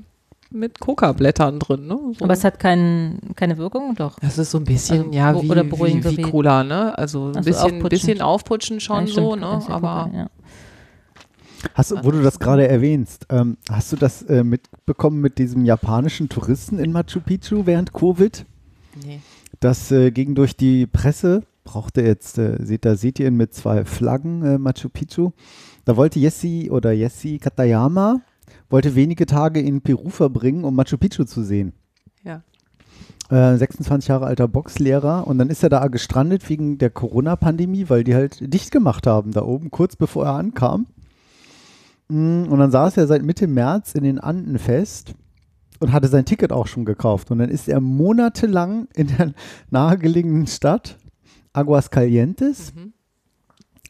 mit 0.50 0.78
Coca-Blättern 0.80 1.58
drin. 1.58 1.86
Ne? 1.86 1.98
So. 2.18 2.24
Aber 2.24 2.34
es 2.34 2.44
hat 2.44 2.58
kein, 2.58 3.18
keine 3.34 3.56
Wirkung? 3.58 3.94
Doch. 3.96 4.18
das 4.20 4.38
ist 4.38 4.50
so 4.50 4.58
ein 4.58 4.64
bisschen, 4.64 5.06
Also, 5.06 5.10
ja, 5.12 5.42
wie, 5.42 5.50
oder 5.50 5.64
wie, 5.64 6.04
wie 6.04 6.16
wie- 6.18 6.22
Cola, 6.22 6.62
ne? 6.64 6.96
Also 6.98 7.28
ein 7.28 7.32
Ach 7.36 7.42
so, 7.42 7.44
bisschen, 7.50 7.62
aufputschen. 7.64 7.88
bisschen 7.88 8.20
aufputschen 8.22 8.80
schon 8.80 9.00
Ja, 9.06 9.12
stimmt, 9.12 9.26
so, 9.26 9.36
ne? 9.36 9.40
ja 9.68 9.68
Aber 9.74 10.04
Coca, 10.04 10.16
ja. 10.16 10.30
Hast 11.74 11.90
du, 11.90 11.96
wo 12.04 12.10
du 12.10 12.22
das 12.22 12.38
gerade 12.38 12.68
erwähnst, 12.68 13.26
ähm, 13.30 13.56
hast 13.70 13.90
du 13.92 13.96
das 13.96 14.22
äh, 14.22 14.44
mitbekommen 14.44 15.20
mit 15.20 15.38
diesem 15.38 15.64
japanischen 15.64 16.28
Touristen 16.28 16.78
in 16.78 16.92
Machu 16.92 17.20
Picchu 17.20 17.62
während 17.66 17.92
Covid? 17.92 18.44
nee. 19.04 19.20
Das 19.60 19.90
äh, 19.90 20.10
ging 20.10 20.34
durch 20.34 20.56
die 20.56 20.86
Presse, 20.86 21.42
brauchte 21.64 22.02
jetzt, 22.02 22.38
äh, 22.38 22.56
seht, 22.60 22.84
da 22.84 22.96
seht 22.96 23.18
ihr 23.18 23.28
ihn 23.28 23.36
mit 23.36 23.54
zwei 23.54 23.84
Flaggen, 23.84 24.42
äh, 24.44 24.58
Machu 24.58 24.88
Picchu. 24.88 25.30
Da 25.84 25.96
wollte 25.96 26.18
Yessi 26.18 26.68
oder 26.70 26.92
Yessi 26.92 27.38
Katayama, 27.38 28.20
wollte 28.68 28.94
wenige 28.94 29.26
Tage 29.26 29.60
in 29.60 29.80
Peru 29.80 30.08
verbringen, 30.10 30.64
um 30.64 30.74
Machu 30.74 30.98
Picchu 30.98 31.24
zu 31.24 31.42
sehen. 31.42 31.72
Ja. 32.22 32.42
Äh, 33.30 33.56
26 33.56 34.08
Jahre 34.08 34.26
alter 34.26 34.48
Boxlehrer 34.48 35.26
und 35.26 35.38
dann 35.38 35.50
ist 35.50 35.62
er 35.62 35.68
da 35.68 35.86
gestrandet 35.88 36.48
wegen 36.48 36.78
der 36.78 36.90
Corona-Pandemie, 36.90 37.88
weil 37.88 38.04
die 38.04 38.14
halt 38.14 38.52
dicht 38.52 38.70
gemacht 38.70 39.06
haben 39.06 39.32
da 39.32 39.42
oben, 39.42 39.70
kurz 39.70 39.96
bevor 39.96 40.26
er 40.26 40.34
ankam. 40.34 40.86
Mm, 42.08 42.44
Und 42.44 42.58
dann 42.58 42.70
saß 42.70 42.96
er 42.98 43.06
seit 43.06 43.22
Mitte 43.22 43.46
März 43.46 43.94
in 43.94 44.04
den 44.04 44.20
Anden 44.20 44.58
fest 44.58 45.14
und 45.80 45.92
hatte 45.92 46.08
sein 46.08 46.24
Ticket 46.24 46.52
auch 46.52 46.66
schon 46.66 46.84
gekauft. 46.84 47.30
Und 47.30 47.38
dann 47.38 47.50
ist 47.50 47.68
er 47.68 47.80
monatelang 47.80 48.88
in 48.94 49.08
der 49.08 49.32
nahegelegenen 49.70 50.46
Stadt 50.46 50.98
Aguascalientes. 51.52 52.74
Mhm. 52.74 52.92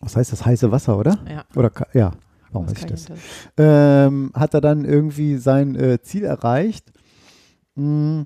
Was 0.01 0.17
heißt 0.17 0.33
das? 0.33 0.45
Heiße 0.45 0.71
Wasser, 0.71 0.99
oder? 0.99 1.19
Ja. 1.29 1.45
Oder 1.55 1.73
ja, 1.95 2.13
warum 2.53 2.69
weiß 2.69 2.79
ich 2.79 2.87
das? 2.87 3.07
ähm, 3.57 4.31
hat 4.35 4.55
er 4.55 4.61
dann 4.61 4.85
irgendwie 4.85 5.37
sein 5.39 5.75
äh, 5.75 6.01
Ziel 6.03 6.25
erreicht. 6.25 6.93
Mm, 7.75 8.23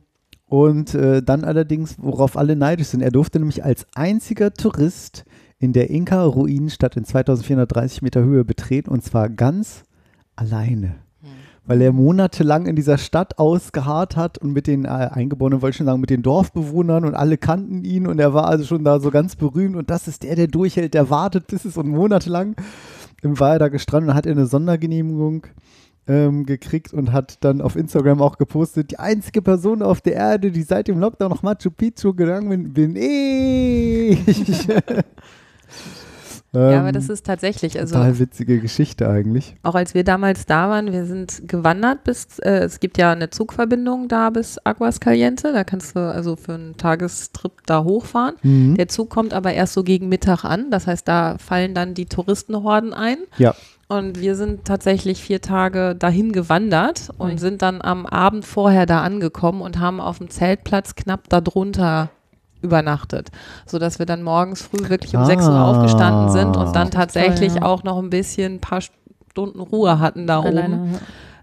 Und 0.46 0.94
äh, 0.94 1.22
dann 1.22 1.44
allerdings, 1.44 1.94
worauf 1.98 2.36
alle 2.36 2.56
neidisch 2.56 2.88
sind, 2.88 3.02
er 3.02 3.12
durfte 3.12 3.38
nämlich 3.38 3.64
als 3.64 3.86
einziger 3.94 4.52
Tourist 4.52 5.24
in 5.58 5.72
der 5.72 5.90
Inka-Ruinenstadt 5.90 6.96
in 6.96 7.04
2430 7.04 8.02
Meter 8.02 8.22
Höhe 8.22 8.44
betreten 8.44 8.90
und 8.90 9.04
zwar 9.04 9.28
ganz 9.28 9.84
alleine. 10.34 10.96
Weil 11.70 11.82
er 11.82 11.92
monatelang 11.92 12.66
in 12.66 12.74
dieser 12.74 12.98
Stadt 12.98 13.38
ausgeharrt 13.38 14.16
hat 14.16 14.38
und 14.38 14.52
mit 14.52 14.66
den 14.66 14.86
äh, 14.86 14.88
Eingeborenen, 14.88 15.62
wollte 15.62 15.70
ich 15.70 15.76
schon 15.76 15.86
sagen, 15.86 16.00
mit 16.00 16.10
den 16.10 16.24
Dorfbewohnern 16.24 17.04
und 17.04 17.14
alle 17.14 17.38
kannten 17.38 17.84
ihn 17.84 18.08
und 18.08 18.18
er 18.18 18.34
war 18.34 18.48
also 18.48 18.64
schon 18.64 18.82
da 18.82 18.98
so 18.98 19.12
ganz 19.12 19.36
berühmt 19.36 19.76
und 19.76 19.88
das 19.88 20.08
ist 20.08 20.24
der, 20.24 20.34
der 20.34 20.48
durchhält, 20.48 20.94
der 20.94 21.10
wartet 21.10 21.46
bis 21.46 21.64
es 21.64 21.76
und 21.76 21.86
monatelang 21.86 22.56
war 23.22 23.52
er 23.52 23.60
da 23.60 23.68
gestrandet 23.68 24.10
und 24.10 24.16
hat 24.16 24.26
eine 24.26 24.46
Sondergenehmigung 24.46 25.46
ähm, 26.08 26.44
gekriegt 26.44 26.92
und 26.92 27.12
hat 27.12 27.38
dann 27.44 27.60
auf 27.60 27.76
Instagram 27.76 28.20
auch 28.20 28.36
gepostet, 28.36 28.90
die 28.90 28.98
einzige 28.98 29.40
Person 29.40 29.80
auf 29.80 30.00
der 30.00 30.14
Erde, 30.14 30.50
die 30.50 30.62
seit 30.62 30.88
dem 30.88 30.98
Lockdown 30.98 31.30
nach 31.30 31.44
Machu 31.44 31.70
Picchu 31.70 32.14
gegangen 32.14 32.48
bin, 32.48 32.72
bin 32.72 32.96
ich. 32.96 34.18
Ja, 36.52 36.70
Ähm, 36.72 36.80
aber 36.80 36.92
das 36.92 37.08
ist 37.08 37.26
tatsächlich, 37.26 37.78
also 37.78 37.94
total 37.94 38.18
witzige 38.18 38.60
Geschichte 38.60 39.08
eigentlich. 39.08 39.54
auch 39.62 39.74
als 39.74 39.94
wir 39.94 40.02
damals 40.04 40.46
da 40.46 40.68
waren, 40.68 40.92
wir 40.92 41.06
sind 41.06 41.42
gewandert 41.46 42.04
bis, 42.04 42.38
äh, 42.40 42.64
es 42.64 42.80
gibt 42.80 42.98
ja 42.98 43.12
eine 43.12 43.30
Zugverbindung 43.30 44.08
da 44.08 44.30
bis 44.30 44.58
Aguascaliente, 44.64 45.52
da 45.52 45.64
kannst 45.64 45.96
du 45.96 46.00
also 46.00 46.36
für 46.36 46.54
einen 46.54 46.76
Tagestrip 46.76 47.52
da 47.66 47.84
hochfahren. 47.84 48.34
Mhm. 48.42 48.74
Der 48.74 48.88
Zug 48.88 49.10
kommt 49.10 49.32
aber 49.32 49.52
erst 49.52 49.74
so 49.74 49.84
gegen 49.84 50.08
Mittag 50.08 50.44
an, 50.44 50.70
das 50.70 50.86
heißt, 50.86 51.06
da 51.06 51.36
fallen 51.38 51.74
dann 51.74 51.94
die 51.94 52.06
Touristenhorden 52.06 52.92
ein. 52.92 53.18
Ja. 53.38 53.54
Und 53.88 54.20
wir 54.20 54.36
sind 54.36 54.64
tatsächlich 54.64 55.20
vier 55.20 55.40
Tage 55.40 55.96
dahin 55.96 56.30
gewandert 56.32 57.10
und 57.18 57.32
Ui. 57.32 57.38
sind 57.38 57.60
dann 57.62 57.82
am 57.82 58.06
Abend 58.06 58.44
vorher 58.44 58.86
da 58.86 59.02
angekommen 59.02 59.62
und 59.62 59.80
haben 59.80 60.00
auf 60.00 60.18
dem 60.18 60.30
Zeltplatz 60.30 60.94
knapp 60.94 61.28
darunter 61.28 62.10
übernachtet, 62.62 63.30
sodass 63.66 63.98
wir 63.98 64.06
dann 64.06 64.22
morgens 64.22 64.62
früh 64.62 64.88
wirklich 64.88 65.16
um 65.16 65.24
6 65.24 65.44
Uhr 65.46 65.52
Ah. 65.52 65.70
aufgestanden 65.70 66.30
sind 66.30 66.56
und 66.56 66.74
dann 66.74 66.88
ist 66.88 66.92
toll, 66.94 67.00
tatsächlich 67.00 67.54
ja. 67.54 67.62
auch 67.62 67.82
noch 67.84 67.98
ein 67.98 68.10
bisschen 68.10 68.54
ein 68.54 68.60
paar 68.60 68.80
Stunden 68.80 69.60
Ruhe 69.60 69.98
hatten 69.98 70.26
da 70.26 70.40
oben, 70.40 70.48
Alleine. 70.48 71.00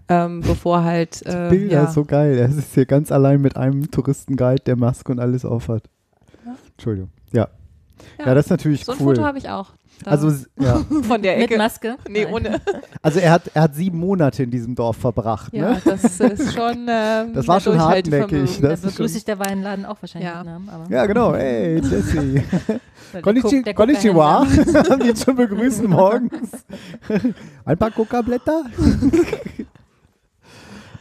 ähm, 0.08 0.40
bevor 0.42 0.84
halt 0.84 1.22
äh, 1.26 1.48
Bilder 1.50 1.72
ja. 1.74 1.84
ist 1.84 1.94
so 1.94 2.04
geil. 2.04 2.38
Er 2.38 2.48
ist 2.48 2.74
hier 2.74 2.86
ganz 2.86 3.10
allein 3.10 3.40
mit 3.40 3.56
einem 3.56 3.90
Touristenguide, 3.90 4.62
der 4.64 4.76
Maske 4.76 5.10
und 5.12 5.18
alles 5.20 5.44
aufhat. 5.44 5.84
Entschuldigung. 6.72 7.10
Ja. 7.32 7.48
ja. 8.18 8.34
das 8.34 8.46
ist 8.46 8.50
natürlich 8.50 8.84
so 8.84 8.92
ein 8.92 8.98
cool. 9.00 9.16
Foto 9.16 9.26
habe 9.26 9.38
ich 9.38 9.48
auch. 9.48 9.70
Da 10.04 10.10
Also, 10.12 10.28
s- 10.28 10.48
ja. 10.60 10.76
von 11.02 11.20
der 11.22 11.36
Mit 11.38 11.46
Ecke. 11.50 11.58
Maske? 11.58 11.96
Nee, 12.08 12.24
Nein. 12.24 12.32
ohne. 12.34 12.60
also 13.02 13.18
er 13.18 13.32
hat, 13.32 13.42
er 13.54 13.62
hat 13.62 13.74
sieben 13.74 13.98
Monate 13.98 14.42
in 14.44 14.50
diesem 14.50 14.74
Dorf 14.74 14.96
verbracht. 14.96 15.52
Ja, 15.52 15.70
Ne? 15.72 15.82
das 15.84 16.20
ist 16.20 16.54
schon. 16.54 16.86
Ähm, 16.88 17.32
Das 17.34 17.46
war 17.48 17.60
schon 17.60 17.76
Da 17.76 18.68
Das 18.70 18.84
ist 18.84 18.96
begrüßt 18.96 19.14
sich 19.14 19.24
der 19.24 19.38
Weinladen 19.38 19.84
auch 19.84 19.96
wahrscheinlich 20.00 20.30
Ja. 20.30 20.38
mit 20.38 20.46
Namen. 20.46 20.68
Aber 20.68 20.90
Ja, 20.90 21.06
genau. 21.06 21.34
Hey, 21.34 21.80
Jesse. 21.80 22.42
Konnichi 23.22 23.62
Konnichiwa. 23.74 24.46
Ihn 25.04 25.16
schon 25.16 25.36
begrüßen 25.36 25.88
morgens? 25.88 26.50
Ein 27.64 27.76
paar 27.78 27.90
Coca-Blätter? 27.90 28.64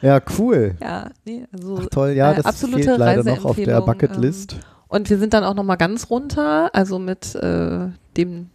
ja, 0.02 0.20
cool. 0.38 0.76
Ja, 0.82 1.10
nee, 1.26 1.46
also 1.52 1.80
Ach 1.82 1.88
toll, 1.90 2.10
ja, 2.12 2.32
äh, 2.32 2.36
das 2.38 2.46
absolute 2.46 2.84
fehlt 2.84 2.98
leider 3.00 3.24
noch 3.24 3.46
auf 3.46 3.56
der 3.56 3.82
Bucketlist. 3.82 4.54
Ähm, 4.54 4.60
und 4.90 5.10
wir 5.10 5.18
sind 5.18 5.34
dann 5.34 5.44
auch 5.44 5.54
noch 5.56 5.64
mal 5.64 5.76
ganz 5.76 6.10
runter, 6.10 6.70
also 6.74 7.00
mit 7.00 7.36
äh, 7.36 7.90
dem 8.16 8.50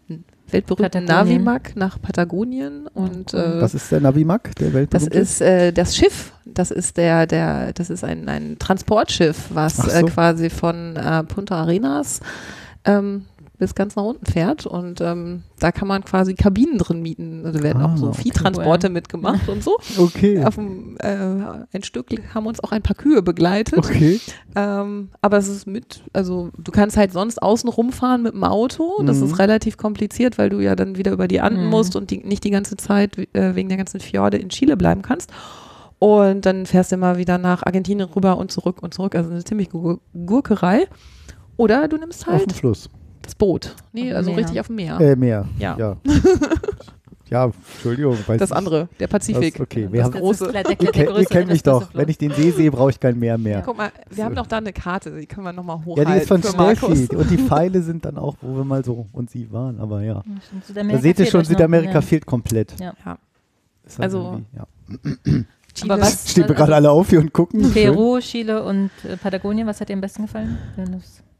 weltberühmten. 0.52 1.04
Navimac 1.04 1.76
nach 1.76 2.00
Patagonien 2.00 2.86
und 2.88 3.34
äh, 3.34 3.60
Was 3.60 3.74
ist 3.74 3.90
der 3.90 4.00
Navimac, 4.00 4.54
der 4.56 4.68
das 4.68 4.74
weltberühmte? 4.74 5.18
ist 5.18 5.40
äh, 5.40 5.72
das 5.72 5.96
Schiff. 5.96 6.32
Das 6.44 6.70
ist 6.70 6.96
der, 6.96 7.26
der, 7.26 7.72
das 7.72 7.88
ist 7.88 8.04
ein, 8.04 8.28
ein 8.28 8.58
Transportschiff, 8.58 9.46
was 9.50 9.78
äh, 9.78 10.00
so. 10.00 10.06
quasi 10.06 10.50
von 10.50 10.96
äh, 10.96 11.24
Punta 11.24 11.62
Arenas 11.62 12.20
ähm, 12.84 13.26
bis 13.62 13.76
ganz 13.76 13.94
nach 13.94 14.02
unten 14.02 14.26
fährt 14.26 14.66
und 14.66 15.00
ähm, 15.00 15.44
da 15.60 15.70
kann 15.70 15.86
man 15.86 16.04
quasi 16.04 16.34
Kabinen 16.34 16.78
drin 16.78 17.00
mieten. 17.00 17.46
Also 17.46 17.62
werden 17.62 17.80
Ah, 17.80 17.92
auch 17.92 17.96
so 17.96 18.08
okay. 18.08 18.22
Viehtransporte 18.22 18.88
mitgemacht 18.88 19.48
und 19.48 19.62
so. 19.62 19.78
Okay. 19.98 20.42
Auf 20.44 20.56
dem, 20.56 20.96
äh, 20.98 21.06
ein 21.72 21.84
Stück 21.84 22.08
haben 22.34 22.46
uns 22.46 22.58
auch 22.64 22.72
ein 22.72 22.82
paar 22.82 22.96
Kühe 22.96 23.22
begleitet. 23.22 23.78
Okay. 23.78 24.18
Ähm, 24.56 25.10
aber 25.20 25.36
es 25.36 25.46
ist 25.46 25.68
mit, 25.68 26.02
also 26.12 26.50
du 26.58 26.72
kannst 26.72 26.96
halt 26.96 27.12
sonst 27.12 27.40
außen 27.40 27.68
rumfahren 27.70 28.24
mit 28.24 28.34
dem 28.34 28.42
Auto. 28.42 29.00
Das 29.04 29.18
Mhm. 29.18 29.26
ist 29.26 29.38
relativ 29.38 29.76
kompliziert, 29.76 30.38
weil 30.38 30.50
du 30.50 30.58
ja 30.58 30.74
dann 30.74 30.96
wieder 30.96 31.12
über 31.12 31.28
die 31.28 31.40
Anden 31.40 31.64
Mhm. 31.66 31.70
musst 31.70 31.94
und 31.94 32.10
die, 32.10 32.18
nicht 32.18 32.42
die 32.42 32.50
ganze 32.50 32.76
Zeit 32.76 33.16
äh, 33.32 33.54
wegen 33.54 33.68
der 33.68 33.78
ganzen 33.78 34.00
Fjorde 34.00 34.38
in 34.38 34.48
Chile 34.48 34.76
bleiben 34.76 35.02
kannst. 35.02 35.30
Und 36.00 36.46
dann 36.46 36.66
fährst 36.66 36.90
du 36.90 36.96
immer 36.96 37.16
wieder 37.16 37.38
nach 37.38 37.62
Argentinien 37.64 38.08
rüber 38.08 38.36
und 38.38 38.50
zurück 38.50 38.82
und 38.82 38.92
zurück. 38.92 39.14
Also 39.14 39.30
eine 39.30 39.44
ziemlich 39.44 39.70
Gur 39.70 40.00
Gurkerei. 40.26 40.88
Oder 41.56 41.86
du 41.86 41.96
nimmst 41.96 42.22
Auf 42.26 42.32
dem 42.32 42.38
halt 42.38 42.52
Fluss. 42.54 42.90
Das 43.22 43.34
Boot. 43.34 43.74
Nee, 43.92 44.12
also 44.12 44.30
Meer. 44.30 44.38
richtig 44.40 44.60
auf 44.60 44.66
dem 44.68 44.76
Meer. 44.76 45.00
Äh, 45.00 45.16
Meer. 45.16 45.48
Ja. 45.58 45.76
Ja, 45.78 45.96
ja 47.30 47.44
Entschuldigung. 47.74 48.16
Weiß 48.26 48.38
das 48.38 48.52
andere, 48.52 48.88
der 49.00 49.06
Pazifik. 49.06 49.54
Das, 49.54 49.60
okay, 49.62 49.84
Das 49.84 49.92
wir 49.92 50.04
haben, 50.04 50.12
große. 50.12 50.52
der, 50.52 50.62
der, 50.64 50.70
ihr, 50.72 50.76
der 50.76 50.86
kennt- 50.92 50.96
ihr 50.96 51.04
größere, 51.14 51.24
kennt 51.38 51.48
mich 51.50 51.62
das 51.62 51.80
doch. 51.80 51.94
Wenn 51.94 52.08
ich 52.08 52.18
den 52.18 52.30
See 52.34 52.50
sehe, 52.50 52.70
brauche 52.70 52.90
ich 52.90 53.00
kein 53.00 53.18
Meer 53.18 53.38
mehr. 53.38 53.62
Guck 53.64 53.76
mal, 53.76 53.90
wir 54.10 54.24
haben 54.24 54.34
doch 54.34 54.46
da 54.46 54.58
eine 54.58 54.72
Karte, 54.72 55.18
die 55.18 55.26
können 55.26 55.44
wir 55.46 55.52
nochmal 55.52 55.78
Ja, 55.78 55.84
hochhalten. 55.84 56.12
die 56.14 56.18
ist 56.20 56.28
von. 56.28 56.42
Steffi. 56.42 57.16
Und 57.16 57.30
die 57.30 57.38
Pfeile 57.48 57.82
sind 57.82 58.04
dann 58.04 58.18
auch, 58.18 58.36
wo 58.40 58.56
wir 58.56 58.64
mal 58.64 58.84
so 58.84 59.06
und 59.12 59.30
sie 59.30 59.50
waren. 59.52 59.80
Aber 59.80 60.02
ja. 60.02 60.22
Ja. 60.74 60.82
Da 60.84 60.98
seht 60.98 61.18
ihr 61.18 61.26
schon, 61.26 61.44
Südamerika 61.44 61.94
ja. 61.94 62.00
fehlt 62.00 62.26
komplett. 62.26 62.78
Ja. 62.80 62.92
Ja. 63.04 63.18
Halt 63.88 64.00
Also- 64.00 64.42
irgendwie- 64.52 64.56
ja. 64.56 65.42
Chile. 65.74 65.92
Aber 65.94 66.02
was- 66.02 66.30
Stehen 66.30 66.48
wir 66.48 66.54
gerade 66.54 66.74
alle 66.74 66.90
auf 66.90 67.08
hier 67.10 67.20
und 67.20 67.32
gucken. 67.32 67.62
Schön. 67.62 67.72
Peru, 67.72 68.18
Chile 68.20 68.62
und 68.62 68.90
äh, 69.08 69.16
Patagonien, 69.16 69.66
was 69.66 69.80
hat 69.80 69.88
dir 69.88 69.94
am 69.94 70.00
besten 70.00 70.22
gefallen? 70.26 70.58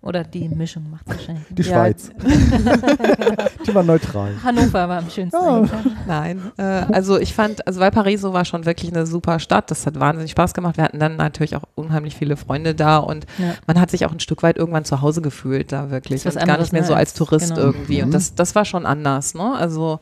Oder 0.00 0.24
die 0.24 0.48
Mischung 0.48 0.90
macht 0.90 1.02
es 1.06 1.14
wahrscheinlich. 1.16 1.44
Die 1.50 1.62
Ja, 1.62 1.68
Schweiz. 1.68 2.10
Die 3.66 3.72
war 3.72 3.84
neutral. 3.84 4.32
Hannover 4.42 4.88
war 4.88 4.98
am 4.98 5.08
schönsten. 5.08 5.36
Ja. 5.40 5.58
eigentlich. 5.60 5.92
Nein, 6.08 6.52
äh, 6.56 6.62
also 6.62 7.18
ich 7.20 7.32
fand, 7.34 7.64
also 7.68 7.78
Valparaiso 7.78 8.32
war 8.32 8.44
schon 8.44 8.66
wirklich 8.66 8.92
eine 8.92 9.06
super 9.06 9.38
Stadt. 9.38 9.70
Das 9.70 9.86
hat 9.86 10.00
wahnsinnig 10.00 10.32
Spaß 10.32 10.54
gemacht. 10.54 10.76
Wir 10.76 10.82
hatten 10.84 10.98
dann 10.98 11.16
natürlich 11.16 11.54
auch 11.54 11.62
unheimlich 11.76 12.16
viele 12.16 12.36
Freunde 12.36 12.74
da 12.74 12.98
und 12.98 13.26
Ja. 13.38 13.54
man 13.68 13.80
hat 13.80 13.92
sich 13.92 14.04
auch 14.04 14.10
ein 14.12 14.18
Stück 14.18 14.42
weit 14.42 14.56
irgendwann 14.56 14.84
zu 14.84 15.02
Hause 15.02 15.22
gefühlt 15.22 15.70
da 15.70 15.90
wirklich. 15.92 16.24
Das 16.24 16.32
ist 16.32 16.36
was 16.36 16.42
Und 16.42 16.48
gar 16.48 16.58
nicht 16.58 16.72
mehr 16.72 16.82
so 16.84 16.94
als 16.94 17.14
Tourist 17.14 17.50
genau. 17.50 17.60
irgendwie. 17.66 17.98
Mhm. 17.98 18.06
Und 18.06 18.14
das, 18.14 18.34
das 18.34 18.56
war 18.56 18.64
schon 18.64 18.86
anders, 18.86 19.34
ne? 19.34 19.54
Also, 19.54 20.00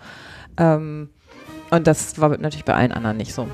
ähm, 0.57 1.11
und 1.71 1.87
das 1.87 2.19
war 2.19 2.31
natürlich 2.31 2.65
bei 2.65 2.75
allen 2.75 2.93
anderen 2.93 3.19
nicht 3.19 3.35
so. 3.35 3.47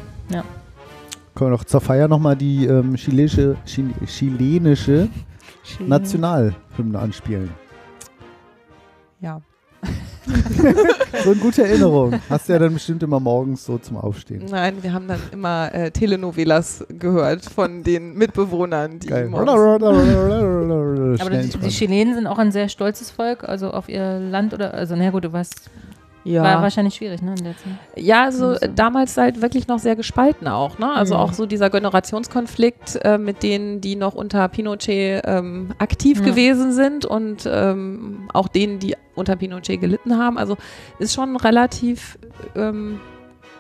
Können 1.37 1.51
wir 1.51 1.57
noch 1.59 1.65
zur 1.65 1.83
Feier 1.83 2.09
nochmal 2.09 2.35
die 2.35 2.65
ähm, 2.65 2.95
chilenische, 2.95 3.57
Chil 3.67 3.93
chilenische 4.07 5.11
Nationalhymne 5.81 6.99
anspielen. 6.99 7.51
Ja. 9.21 9.41
So 11.23 11.31
eine 11.31 11.41
gute 11.41 11.63
Erinnerung. 11.63 12.21
Hast 12.29 12.49
du 12.49 12.53
ja 12.53 12.59
dann 12.59 12.75
bestimmt 12.75 13.03
immer 13.03 13.21
morgens 13.21 13.65
so 13.65 13.79
zum 13.79 13.97
Aufstehen. 13.97 14.45
Nein, 14.51 14.83
wir 14.83 14.93
haben 14.93 15.07
dann 15.07 15.21
immer 15.33 15.73
äh, 15.73 15.91
Telenovelas 15.91 16.85
gehört 16.89 17.45
von 17.45 17.83
den 17.85 18.15
Mitbewohnern, 18.15 18.99
die 18.99 19.07
Geil. 19.07 19.29
morgens 19.29 19.49
Aber 21.21 21.31
die, 21.31 21.49
die. 21.49 21.69
Chilenen 21.69 22.15
sind 22.15 22.27
auch 22.27 22.39
ein 22.39 22.51
sehr 22.51 22.69
stolzes 22.69 23.11
Volk, 23.11 23.49
also 23.49 23.71
auf 23.71 23.89
ihr 23.89 24.19
Land 24.19 24.53
oder, 24.53 24.75
also 24.75 24.97
na 24.97 25.11
gut, 25.11 25.25
du 25.25 25.33
warst, 25.33 25.71
ja. 26.27 26.43
war 26.43 26.63
wahrscheinlich 26.63 26.95
schwierig, 26.95 27.23
ne? 27.23 27.35
In 27.39 27.45
der 27.45 27.57
Zeit. 27.57 27.73
Ja, 27.97 28.25
also 28.25 28.47
Also. 28.49 28.61
äh, 28.61 28.71
damals 28.75 29.17
halt 29.17 29.41
wirklich 29.43 29.69
noch 29.69 29.79
sehr 29.79 29.97
gespalten 29.97 30.49
auch, 30.49 30.79
ne? 30.79 30.93
Also 30.93 31.15
Mhm. 31.15 31.21
auch 31.21 31.33
so 31.33 31.47
dieser 31.47 31.71
Generationskonflikt 31.71 32.99
äh, 33.05 33.19
mit 33.19 33.43
denen, 33.43 33.81
die 33.81 33.97
noch 33.97 34.15
unter 34.15 34.47
Pinochet 34.49 35.23
ähm, 35.25 35.71
aktiv 35.79 36.19
Ja. 36.19 36.25
gewesen 36.25 36.73
sind 36.73 37.05
und 37.05 37.49
ähm, 37.51 38.29
auch 38.33 38.49
denen, 38.49 38.79
die 38.79 38.95
unter 39.15 39.37
Pinochet 39.37 39.81
gelitten 39.81 40.19
haben. 40.19 40.37
Also 40.39 40.57
ist 40.99 41.15
schon 41.15 41.37
relativ 41.37 42.19
ähm, 42.55 43.01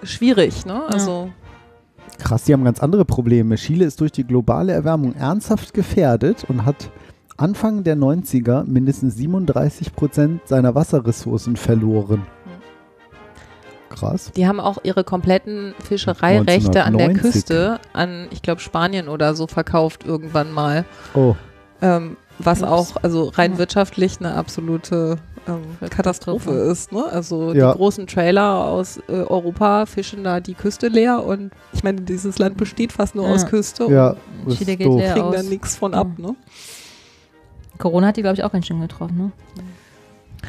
schwierig, 0.02 0.66
ne? 0.66 0.82
Also 0.88 1.30
Krass, 2.18 2.44
die 2.44 2.52
haben 2.55 2.64
ganz 2.64 2.80
andere 2.80 3.05
Probleme. 3.05 3.56
Chile 3.56 3.84
ist 3.84 4.01
durch 4.01 4.12
die 4.12 4.24
globale 4.24 4.72
Erwärmung 4.72 5.14
ernsthaft 5.14 5.74
gefährdet 5.74 6.44
und 6.48 6.64
hat 6.64 6.90
Anfang 7.36 7.84
der 7.84 7.97
90er 7.97 8.64
mindestens 8.64 9.16
37 9.16 9.94
Prozent 9.94 10.40
seiner 10.48 10.74
Wasserressourcen 10.74 11.56
verloren. 11.56 12.22
Krass. 13.89 14.33
die 14.37 14.47
haben 14.47 14.61
auch 14.61 14.79
ihre 14.83 15.05
kompletten 15.05 15.75
Fischereirechte 15.83 16.85
an 16.85 16.97
der 16.99 17.09
1990. 17.09 17.23
Küste 17.33 17.81
an, 17.93 18.27
ich 18.31 18.43
glaube, 18.43 18.61
Spanien 18.61 19.09
oder 19.09 19.35
so 19.35 19.47
verkauft 19.47 20.05
irgendwann 20.05 20.53
mal. 20.53 20.85
Oh, 21.15 21.35
Ähm, 21.83 22.17
was 22.39 22.63
Ups. 22.63 22.71
auch, 22.71 22.97
also 23.03 23.29
rein 23.29 23.53
Ja. 23.53 23.59
wirtschaftlich 23.59 24.19
eine 24.19 24.35
absolute 24.35 25.19
ähm, 25.49 25.63
Katastrophe 25.91 26.51
ist. 26.51 26.91
Ne? 26.93 27.05
Also 27.05 27.53
Ja. 27.55 27.73
die 27.73 27.77
großen 27.79 28.07
Trailer 28.07 28.65
aus 28.67 28.99
äh, 29.09 29.13
Europa 29.13 29.87
fischen 29.87 30.25
da 30.25 30.41
die 30.41 30.55
Küste 30.55 30.89
leer 30.89 31.23
und 31.25 31.53
ich 31.73 31.83
meine, 31.85 32.01
dieses 32.03 32.39
Land 32.39 32.57
besteht 32.57 32.93
fast 32.93 33.15
nur 33.15 33.27
Ja. 33.29 33.35
aus 33.35 33.47
Küste 33.47 33.85
ja. 33.91 34.17
und 34.45 34.57
Chile 34.59 34.77
geht 34.77 34.87
leer. 34.93 35.13
kriegen 35.15 35.31
da 35.33 35.43
nichts 35.43 35.77
von 35.77 35.95
ab. 35.95 36.09
Ne? 36.19 36.35
Corona 37.79 38.09
hat 38.09 38.17
die, 38.17 38.23
glaube 38.23 38.35
ich, 38.37 38.43
auch 38.45 38.53
ganz 38.53 38.67
schön 38.67 38.81
getroffen, 38.81 39.17
ne? 39.19 39.33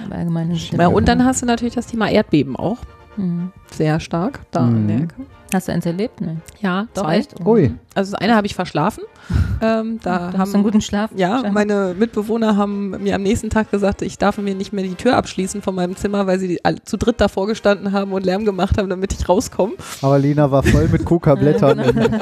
Aber 0.06 0.16
allgemein 0.16 0.52
ist 0.52 0.64
es 0.72 0.78
Ja, 0.78 0.88
und 0.88 1.08
dann 1.08 1.26
hast 1.26 1.42
du 1.42 1.46
natürlich 1.46 1.76
das 1.76 1.88
Thema 1.88 2.10
Erdbeben 2.10 2.56
auch 2.56 2.78
Mhm. 3.18 3.52
sehr 3.72 4.00
stark 4.00 4.40
da 4.52 4.62
Mhm. 4.62 4.76
in 4.78 4.88
der 4.88 4.98
Ecke. 4.98 5.16
Hast 5.54 5.70
du 5.70 5.72
eins 5.72 5.86
erlebt? 5.86 6.20
Ne? 6.20 6.38
Ja, 6.60 6.88
Doch, 6.94 7.04
zwei. 7.04 7.18
echt? 7.20 7.40
Ui. 7.46 7.74
Also 7.96 8.12
das 8.12 8.22
eine 8.22 8.36
habe 8.36 8.46
ich 8.48 8.54
verschlafen. 8.54 9.04
ähm, 9.62 10.00
da 10.04 10.20
haben 10.34 10.38
hast 10.38 10.52
du 10.52 10.56
einen 10.56 10.64
guten 10.64 10.82
Schlaf. 10.82 11.10
Ja, 11.16 11.36
scheinbar. 11.40 11.52
meine 11.54 11.96
Mitbewohner 11.98 12.58
haben 12.58 12.90
mir 13.02 13.16
am 13.16 13.24
nächsten 13.24 13.50
Tag 13.50 13.72
gesagt, 13.72 14.02
ich 14.02 14.18
darf 14.18 14.38
mir 14.38 14.56
nicht 14.56 14.74
mehr 14.74 14.84
die 14.84 14.96
Tür 14.96 15.16
abschließen 15.16 15.62
von 15.62 15.74
meinem 15.76 15.96
Zimmer, 15.96 16.28
weil 16.28 16.38
sie 16.40 16.60
alle 16.66 16.84
zu 16.84 16.98
dritt 16.98 17.22
davor 17.22 17.48
gestanden 17.48 17.94
haben 17.94 18.12
und 18.12 18.26
Lärm 18.26 18.44
gemacht 18.44 18.78
haben, 18.78 18.90
damit 18.90 19.14
ich 19.14 19.28
rauskomme. 19.30 19.74
Aber 20.02 20.20
Lena 20.20 20.52
war 20.52 20.64
voll 20.64 20.90
mit 20.90 21.06
Coca-Blättern 21.06 21.80
im 21.80 21.96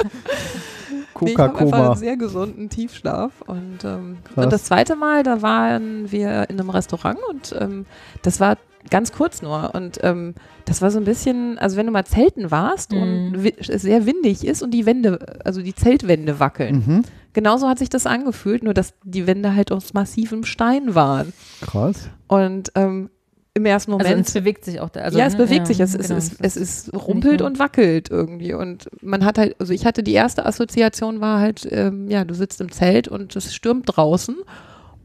Nee, 1.18 1.30
ich 1.32 1.38
habe 1.38 1.44
einfach 1.48 1.58
Coca-Koma. 1.64 1.86
einen 1.92 1.96
sehr 1.96 2.16
gesunden 2.18 2.68
Tiefschlaf. 2.68 3.32
Und, 3.46 3.78
ähm, 3.84 4.18
und 4.36 4.52
das 4.52 4.64
zweite 4.64 4.96
Mal, 4.96 5.22
da 5.22 5.40
waren 5.40 6.12
wir 6.12 6.48
in 6.50 6.60
einem 6.60 6.68
Restaurant 6.70 7.18
und 7.30 7.54
ähm, 7.58 7.86
das 8.22 8.38
war 8.38 8.58
ganz 8.90 9.12
kurz 9.12 9.42
nur. 9.42 9.74
Und 9.74 9.98
ähm, 10.02 10.34
das 10.64 10.82
war 10.82 10.90
so 10.90 10.98
ein 10.98 11.04
bisschen, 11.04 11.58
also 11.58 11.76
wenn 11.76 11.86
du 11.86 11.92
mal 11.92 12.04
zelten 12.04 12.50
warst 12.50 12.92
und 12.92 13.32
Mhm. 13.32 13.52
es 13.58 13.82
sehr 13.82 14.06
windig 14.06 14.46
ist 14.46 14.62
und 14.62 14.70
die 14.72 14.86
Wände, 14.86 15.40
also 15.44 15.62
die 15.62 15.74
Zeltwände 15.74 16.40
wackeln. 16.40 16.84
Mhm. 16.86 17.02
Genauso 17.32 17.68
hat 17.68 17.78
sich 17.78 17.88
das 17.90 18.06
angefühlt, 18.06 18.62
nur 18.62 18.74
dass 18.74 18.94
die 19.04 19.26
Wände 19.26 19.54
halt 19.54 19.70
aus 19.72 19.92
massivem 19.94 20.44
Stein 20.44 20.94
waren. 20.94 21.32
Krass. 21.60 22.08
Und 22.28 22.72
ähm, 22.74 23.10
im 23.54 23.64
ersten 23.64 23.92
Also 23.92 24.04
Moment. 24.06 24.26
es 24.28 24.34
bewegt 24.34 24.64
sich 24.66 24.80
auch 24.80 24.90
da. 24.90 25.00
Also, 25.00 25.18
ja, 25.18 25.24
es 25.26 25.32
ne, 25.32 25.44
bewegt 25.44 25.66
sich, 25.66 25.80
es, 25.80 25.94
es, 25.94 26.08
genau. 26.08 26.18
es, 26.18 26.36
es, 26.40 26.56
es 26.56 26.90
rumpelt 26.94 27.40
und 27.40 27.58
wackelt 27.58 28.10
irgendwie. 28.10 28.52
Und 28.52 28.88
man 29.00 29.24
hat 29.24 29.38
halt, 29.38 29.56
also 29.58 29.72
ich 29.72 29.86
hatte 29.86 30.02
die 30.02 30.12
erste 30.12 30.44
Assoziation 30.44 31.20
war 31.22 31.40
halt, 31.40 31.66
ähm, 31.70 32.10
ja, 32.10 32.24
du 32.24 32.34
sitzt 32.34 32.60
im 32.60 32.70
Zelt 32.70 33.08
und 33.08 33.34
es 33.34 33.54
stürmt 33.54 33.84
draußen 33.96 34.36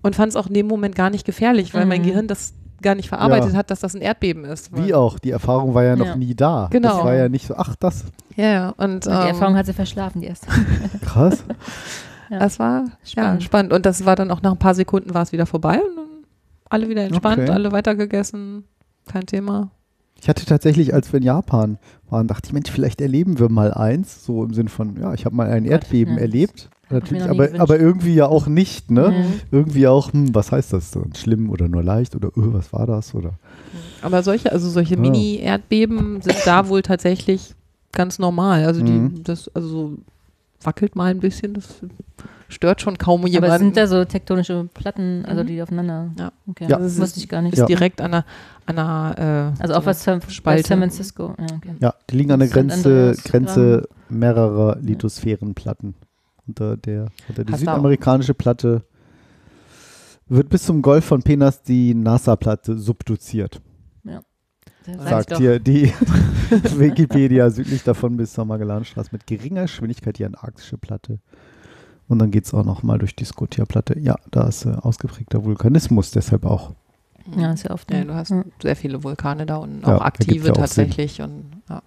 und 0.02 0.16
fand 0.18 0.30
es 0.32 0.36
auch 0.36 0.48
in 0.48 0.54
dem 0.54 0.68
Moment 0.68 0.96
gar 0.96 1.10
nicht 1.10 1.26
gefährlich, 1.26 1.74
weil 1.74 1.86
mein 1.86 2.02
Mhm. 2.02 2.06
Gehirn 2.06 2.28
das 2.28 2.54
gar 2.82 2.96
nicht 2.96 3.10
verarbeitet 3.10 3.52
Ja. 3.54 3.58
hat, 3.60 3.72
dass 3.72 3.80
das 3.80 3.96
ein 3.96 4.02
Erdbeben 4.02 4.44
ist. 4.46 4.76
Wie 4.76 4.94
auch, 4.94 5.20
die 5.20 5.32
Erfahrung 5.32 5.74
war 5.74 5.84
ja 5.84 5.96
noch 5.96 6.06
Ja. 6.08 6.16
nie 6.16 6.36
da. 6.36 6.68
Genau. 6.72 6.90
Das 6.96 7.04
war 7.06 7.14
ja 7.16 7.30
nicht 7.30 7.48
so, 7.48 7.56
ach, 7.56 7.76
das, 7.78 8.06
Ja, 8.36 8.46
ja. 8.46 8.70
Und 8.78 9.06
Die 9.06 9.10
ähm, 9.10 9.16
Erfahrung 9.28 9.56
hat 9.56 9.66
sie 9.66 9.74
verschlafen, 9.74 10.22
die 10.22 10.28
erste. 10.28 10.48
krass. 11.06 11.44
Ja. 12.30 12.40
das 12.40 12.60
war 12.60 12.86
spannend. 12.86 12.92
Ja, 13.04 13.08
Spannend. 13.10 13.44
spannend. 13.44 13.74
Und 13.74 13.86
das 13.86 14.06
war 14.06 14.16
dann 14.16 14.32
auch 14.32 14.42
nach 14.42 14.52
ein 14.54 14.58
paar 14.60 14.74
Sekunden 14.76 15.14
war 15.14 15.24
es 15.24 15.32
wieder 15.32 15.46
vorbei 15.46 15.82
und 15.82 15.96
dann 15.98 16.06
alle 16.70 16.88
wieder 16.90 17.04
entspannt, 17.04 17.40
Okay. 17.40 17.50
alle 17.52 17.72
weitergegessen, 17.74 18.64
kein 19.12 19.26
Thema. 19.26 19.72
Ich 20.22 20.30
hatte 20.30 20.46
tatsächlich, 20.46 20.94
als 20.94 21.12
wir 21.12 21.18
in 21.18 21.24
Japan 21.26 21.80
waren, 22.10 22.28
dachte 22.28 22.48
ich, 22.48 22.54
Mensch, 22.54 22.70
vielleicht 22.70 23.02
erleben 23.02 23.40
wir 23.40 23.50
mal 23.50 23.74
eins, 23.74 24.24
so 24.24 24.44
im 24.44 24.54
Sinn 24.54 24.68
von, 24.68 24.96
ja, 25.02 25.14
ich 25.16 25.26
habe 25.26 25.36
mal 25.36 25.50
ein 25.50 25.66
Erdbeben 25.66 26.14
ja. 26.16 26.22
erlebt. 26.22 26.70
Natürlich, 26.92 27.24
aber, 27.24 27.46
gewünscht. 27.48 27.62
aber 27.62 27.80
irgendwie 27.80 28.14
ja 28.14 28.28
auch 28.28 28.48
nicht, 28.48 28.92
ne? 28.92 29.12
Mhm. 29.12 29.40
Irgendwie 29.50 29.88
auch, 29.88 30.12
hm, 30.14 30.36
was 30.36 30.52
heißt 30.52 30.74
das? 30.74 30.92
So, 30.92 31.04
schlimm 31.18 31.50
oder 31.50 31.68
nur 31.70 31.82
leicht 31.84 32.16
oder 32.16 32.28
öh, 32.38 32.54
was 32.54 32.72
war 32.74 32.86
das? 32.86 33.16
Oder 33.16 33.34
Aber 34.02 34.22
solche, 34.24 34.52
also 34.52 34.70
solche 34.70 34.96
Ja. 34.96 35.00
Mini-Erdbeben 35.02 36.22
sind 36.22 36.36
da 36.46 36.68
wohl 36.70 36.82
tatsächlich 36.82 37.56
ganz 37.94 38.20
normal. 38.20 38.66
Also 38.66 38.84
die, 38.84 38.92
Mhm. 38.92 39.24
das, 39.24 39.50
also 39.56 39.68
so 39.68 39.98
wackelt 40.62 40.96
mal 40.96 41.12
ein 41.12 41.20
bisschen, 41.20 41.54
das 41.56 41.82
stört 42.52 42.82
schon 42.82 42.98
kaum 42.98 43.22
Aber 43.22 43.30
jemanden. 43.30 43.54
es 43.56 43.60
sind 43.62 43.78
da 43.78 43.88
so 43.88 44.06
tektonische 44.06 44.68
Platten, 44.74 45.26
also 45.26 45.44
Mhm. 45.44 45.48
die 45.48 45.62
aufeinander. 45.62 46.12
Ja. 46.20 46.32
Okay. 46.48 46.68
Ja. 46.70 46.78
Das 46.78 47.00
wusste 47.00 47.20
ich 47.20 47.28
gar 47.30 47.42
nicht. 47.42 47.54
ist 47.54 47.60
Ja. 47.60 47.66
direkt 47.66 48.02
an 48.02 48.14
einer, 48.14 48.26
an 48.66 48.78
einer 48.78 49.54
äh, 49.58 49.62
Also 49.62 49.74
auch 49.76 49.82
so 49.82 49.86
was 49.88 50.04
San, 50.04 50.22
Spalte. 50.30 50.68
San 50.68 50.80
Francisco. 50.80 51.36
Ja, 51.40 51.46
okay. 51.56 51.76
ja, 51.80 51.94
die 52.10 52.18
liegen 52.18 52.32
an 52.32 52.40
der. 52.40 52.50
Grenze, 52.50 53.16
Grenze 53.24 53.88
mehrerer 54.10 54.78
Lithosphärenplatten. 54.82 55.96
Unter 56.48 56.76
der, 56.78 57.08
unter 57.30 57.44
die 57.46 57.54
Hast 57.54 57.60
auch- 57.60 57.74
südamerikanische 57.76 58.34
Platte 58.34 58.84
wird 60.28 60.50
bis 60.50 60.64
zum 60.64 60.82
Golf 60.82 61.06
von 61.06 61.22
Penas 61.22 61.62
die 61.64 61.94
NASA-Platte 61.94 62.78
subduziert. 62.78 63.62
Ich 64.88 64.98
Sagt 65.00 65.38
hier 65.38 65.60
die 65.60 65.94
Wikipedia 66.50 67.50
südlich 67.52 67.84
davon 67.84 68.18
bis 68.18 68.34
zur 68.34 68.46
Magellanstraße 68.46 69.10
mit 69.12 69.28
geringer 69.28 69.64
Geschwindigkeit 69.64 70.18
die 70.18 70.26
antarktische 70.26 70.78
Platte. 70.80 71.20
Und 72.12 72.20
dann 72.20 72.30
geht 72.30 72.44
es 72.46 72.54
auch 72.54 72.66
nochmal 72.66 72.98
durch 73.00 73.16
die 73.16 73.24
Scotia-Platte. 73.24 73.98
Ja, 73.98 74.16
da 74.32 74.44
ist 74.50 74.66
äh, 74.66 74.72
ausgeprägter 74.82 75.46
Vulkanismus, 75.46 76.12
deshalb 76.12 76.46
auch. 76.46 76.72
Ja, 77.38 77.54
ist 77.54 77.64
ja 77.64 77.72
oft. 77.72 77.90
Ja, 77.90 78.00
ne? 78.00 78.06
du 78.08 78.14
hast 78.16 78.32
Ja. 78.32 78.44
sehr 78.62 78.76
viele 78.76 79.02
Vulkane 79.02 79.46
da 79.46 79.56
und 79.58 79.80
Ja, 79.82 79.96
auch 79.96 80.02
ergibt 80.04 80.06
aktive 80.28 80.48
ja 80.48 80.52
auch 80.52 80.56
Sinn. 80.56 80.62
tatsächlich. 80.64 81.22
Und, 81.22 81.46
ja. 81.70 81.82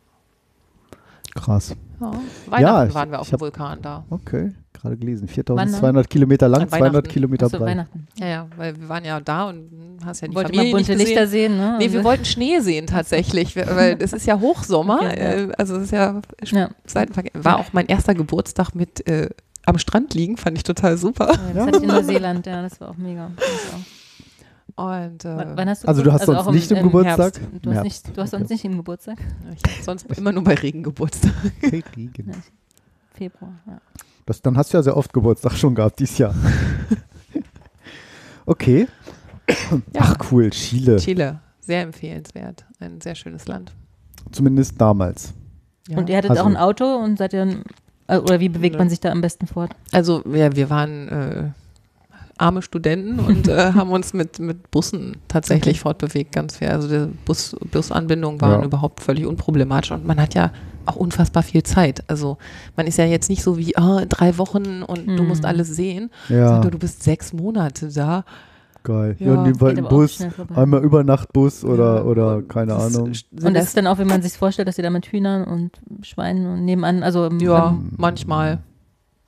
Krass. 1.34 1.76
Ja. 2.00 2.12
Weihnachten 2.48 2.88
ich- 2.88 2.94
waren 2.94 3.10
wir 3.10 3.20
auf 3.20 3.28
dem 3.28 3.40
Vulkan 3.40 3.82
da. 3.82 4.04
Okay, 4.08 4.52
gerade 4.72 4.96
gelesen. 4.96 5.28
Wann 5.28 5.68
4200 5.68 6.08
Kilometer 6.08 6.48
lang, 6.48 6.62
An 6.62 6.68
200 6.70 6.92
Weihnachten. 6.94 7.08
Kilometer 7.12 7.46
Achso, 7.46 7.58
breit. 7.58 7.68
Weihnachten. 7.68 8.06
Ja, 8.18 8.26
ja, 8.26 8.46
weil 8.56 8.80
wir 8.80 8.88
waren 8.88 9.04
ja 9.04 9.20
da 9.20 9.48
und 9.50 9.98
hast 10.06 10.22
ja 10.22 10.28
die 10.28 10.34
Wollte 10.34 10.54
Familie 10.54 10.72
bunte 10.72 10.92
nicht 10.92 11.00
gesehen. 11.00 11.06
Lichter 11.16 11.26
sehen, 11.26 11.56
ne? 11.58 11.76
Nee, 11.80 11.90
wir 11.90 11.98
Also- 11.98 12.08
wollten 12.08 12.24
Schnee 12.24 12.60
sehen 12.60 12.86
tatsächlich, 12.86 13.56
weil 13.56 13.98
es 14.00 14.14
ist 14.14 14.26
ja 14.26 14.40
Hochsommer, 14.40 15.00
Okay, 15.02 15.18
ja. 15.18 15.30
äh, 15.48 15.52
also 15.58 15.76
es 15.76 15.82
ist 15.84 15.90
ja, 15.90 16.22
Ja. 16.52 16.70
Seitenverkehr. 16.86 17.32
War 17.44 17.58
auch 17.58 17.72
mein 17.72 17.86
erster 17.86 18.14
Geburtstag 18.14 18.74
mit 18.74 19.06
äh, 19.08 19.28
am 19.66 19.78
Strand 19.78 20.14
liegen, 20.14 20.36
fand 20.36 20.56
ich 20.56 20.62
total 20.64 20.96
super. 20.96 21.32
Ja, 21.32 21.52
das 21.54 21.66
hatte 21.66 21.76
ich 21.78 21.82
in 21.84 21.88
Neuseeland, 21.94 22.46
ja, 22.46 22.62
das 22.62 22.80
war 22.80 22.90
auch 22.90 22.96
mega. 22.96 23.30
Und 24.76 25.24
äh, 25.24 25.46
Wann, 25.56 25.68
hast 25.68 25.84
du 25.84 25.88
Also 25.88 26.02
du 26.02 26.12
hast 26.12 26.22
Geburt- 26.22 26.36
sonst 26.36 26.48
auch 26.48 26.52
nicht 26.52 26.70
im 26.70 26.76
im 26.78 26.82
Geburtstag? 26.86 27.18
Herbst. 27.18 27.40
Du 27.62 27.72
hast, 27.74 27.82
nicht, 27.84 28.06
du 28.08 28.20
hast 28.20 28.28
okay. 28.34 28.38
sonst 28.40 28.50
nicht 28.50 28.64
im 28.64 28.76
Geburtstag? 28.76 29.18
ich 29.54 29.84
sonst 29.84 30.06
immer 30.18 30.32
nur 30.32 30.42
bei 30.42 30.54
Regen 30.54 30.82
Geburtstag. 30.82 31.32
Okay, 31.62 31.84
Regen. 31.96 32.32
Februar, 33.12 33.52
ja. 33.66 33.80
Das, 34.26 34.42
dann 34.42 34.56
hast 34.56 34.72
du 34.72 34.78
ja 34.78 34.82
sehr 34.82 34.96
oft 34.96 35.12
Geburtstag 35.12 35.52
schon 35.52 35.74
gehabt 35.76 36.00
dieses 36.00 36.18
Jahr. 36.18 36.34
okay. 38.46 38.88
Ach 39.98 40.16
cool, 40.30 40.50
Chile. 40.50 40.96
Chile, 40.96 41.40
sehr 41.60 41.82
empfehlenswert, 41.82 42.64
ein 42.80 43.00
sehr 43.00 43.14
schönes 43.14 43.46
Land. 43.46 43.72
Zumindest 44.32 44.80
damals. 44.80 45.34
Ja. 45.88 45.98
Und 45.98 46.08
ihr 46.08 46.16
hattet 46.16 46.30
Also- 46.30 46.42
auch 46.42 46.46
ein 46.46 46.56
Auto 46.56 46.84
und 46.96 47.18
seid 47.18 47.32
ihr, 47.34 47.62
oder 48.08 48.40
wie 48.40 48.48
bewegt 48.48 48.78
man 48.78 48.88
sich 48.90 49.00
da 49.00 49.10
am 49.10 49.20
besten 49.20 49.46
fort? 49.46 49.70
Also 49.92 50.22
ja, 50.32 50.54
wir 50.54 50.68
waren 50.70 51.08
äh, 51.08 51.44
arme 52.36 52.62
Studenten 52.62 53.20
und 53.20 53.48
äh, 53.48 53.72
haben 53.72 53.90
uns 53.90 54.12
mit, 54.12 54.38
mit 54.40 54.70
Bussen 54.70 55.16
tatsächlich 55.28 55.80
fortbewegt, 55.80 56.32
ganz 56.32 56.56
fair. 56.58 56.72
Also 56.72 56.88
die 56.88 57.12
Bus, 57.24 57.54
Busanbindungen 57.70 58.40
waren 58.40 58.60
Ja. 58.60 58.66
überhaupt 58.66 59.00
völlig 59.00 59.24
unproblematisch 59.26 59.92
und 59.92 60.04
man 60.06 60.20
hat 60.20 60.34
ja 60.34 60.50
auch 60.86 60.96
unfassbar 60.96 61.42
viel 61.42 61.62
Zeit. 61.62 62.04
Also 62.08 62.36
man 62.76 62.86
ist 62.86 62.98
ja 62.98 63.06
jetzt 63.06 63.30
nicht 63.30 63.42
so 63.42 63.56
wie 63.56 63.76
ah, 63.76 64.04
drei 64.06 64.36
Wochen 64.36 64.82
und 64.82 65.06
du 65.06 65.22
Mhm. 65.22 65.28
musst 65.28 65.44
alles 65.46 65.68
sehen, 65.68 66.10
Ja, 66.28 66.48
sondern 66.48 66.72
du 66.72 66.78
bist 66.78 67.02
sechs 67.02 67.32
Monate 67.32 67.88
da. 67.88 68.24
Geil. 68.84 69.16
Ja, 69.18 69.34
Ja, 69.34 69.42
nehmen 69.42 69.60
wir 69.60 69.68
Geht 69.70 69.78
einen 69.78 69.88
Bus, 69.88 70.24
einmal 70.54 70.82
Übernachtbus 70.84 71.64
oder, 71.64 71.96
Ja, 71.96 72.02
oder 72.04 72.42
keine 72.42 72.72
das 72.74 72.94
Ahnung. 72.94 73.12
sind 73.14 73.44
Und 73.44 73.54
das- 73.54 73.64
ist 73.64 73.76
dann 73.76 73.86
auch, 73.88 73.98
wenn 73.98 74.06
man 74.06 74.22
sich 74.22 74.34
vorstellt, 74.34 74.68
dass 74.68 74.78
ihr 74.78 74.84
da 74.84 74.90
mit 74.90 75.06
Hühnern 75.06 75.44
und 75.44 75.72
Schweinen 76.06 76.46
und 76.46 76.64
nebenan, 76.64 77.02
also 77.02 77.28
Ja, 77.40 77.76
manchmal. 77.96 78.60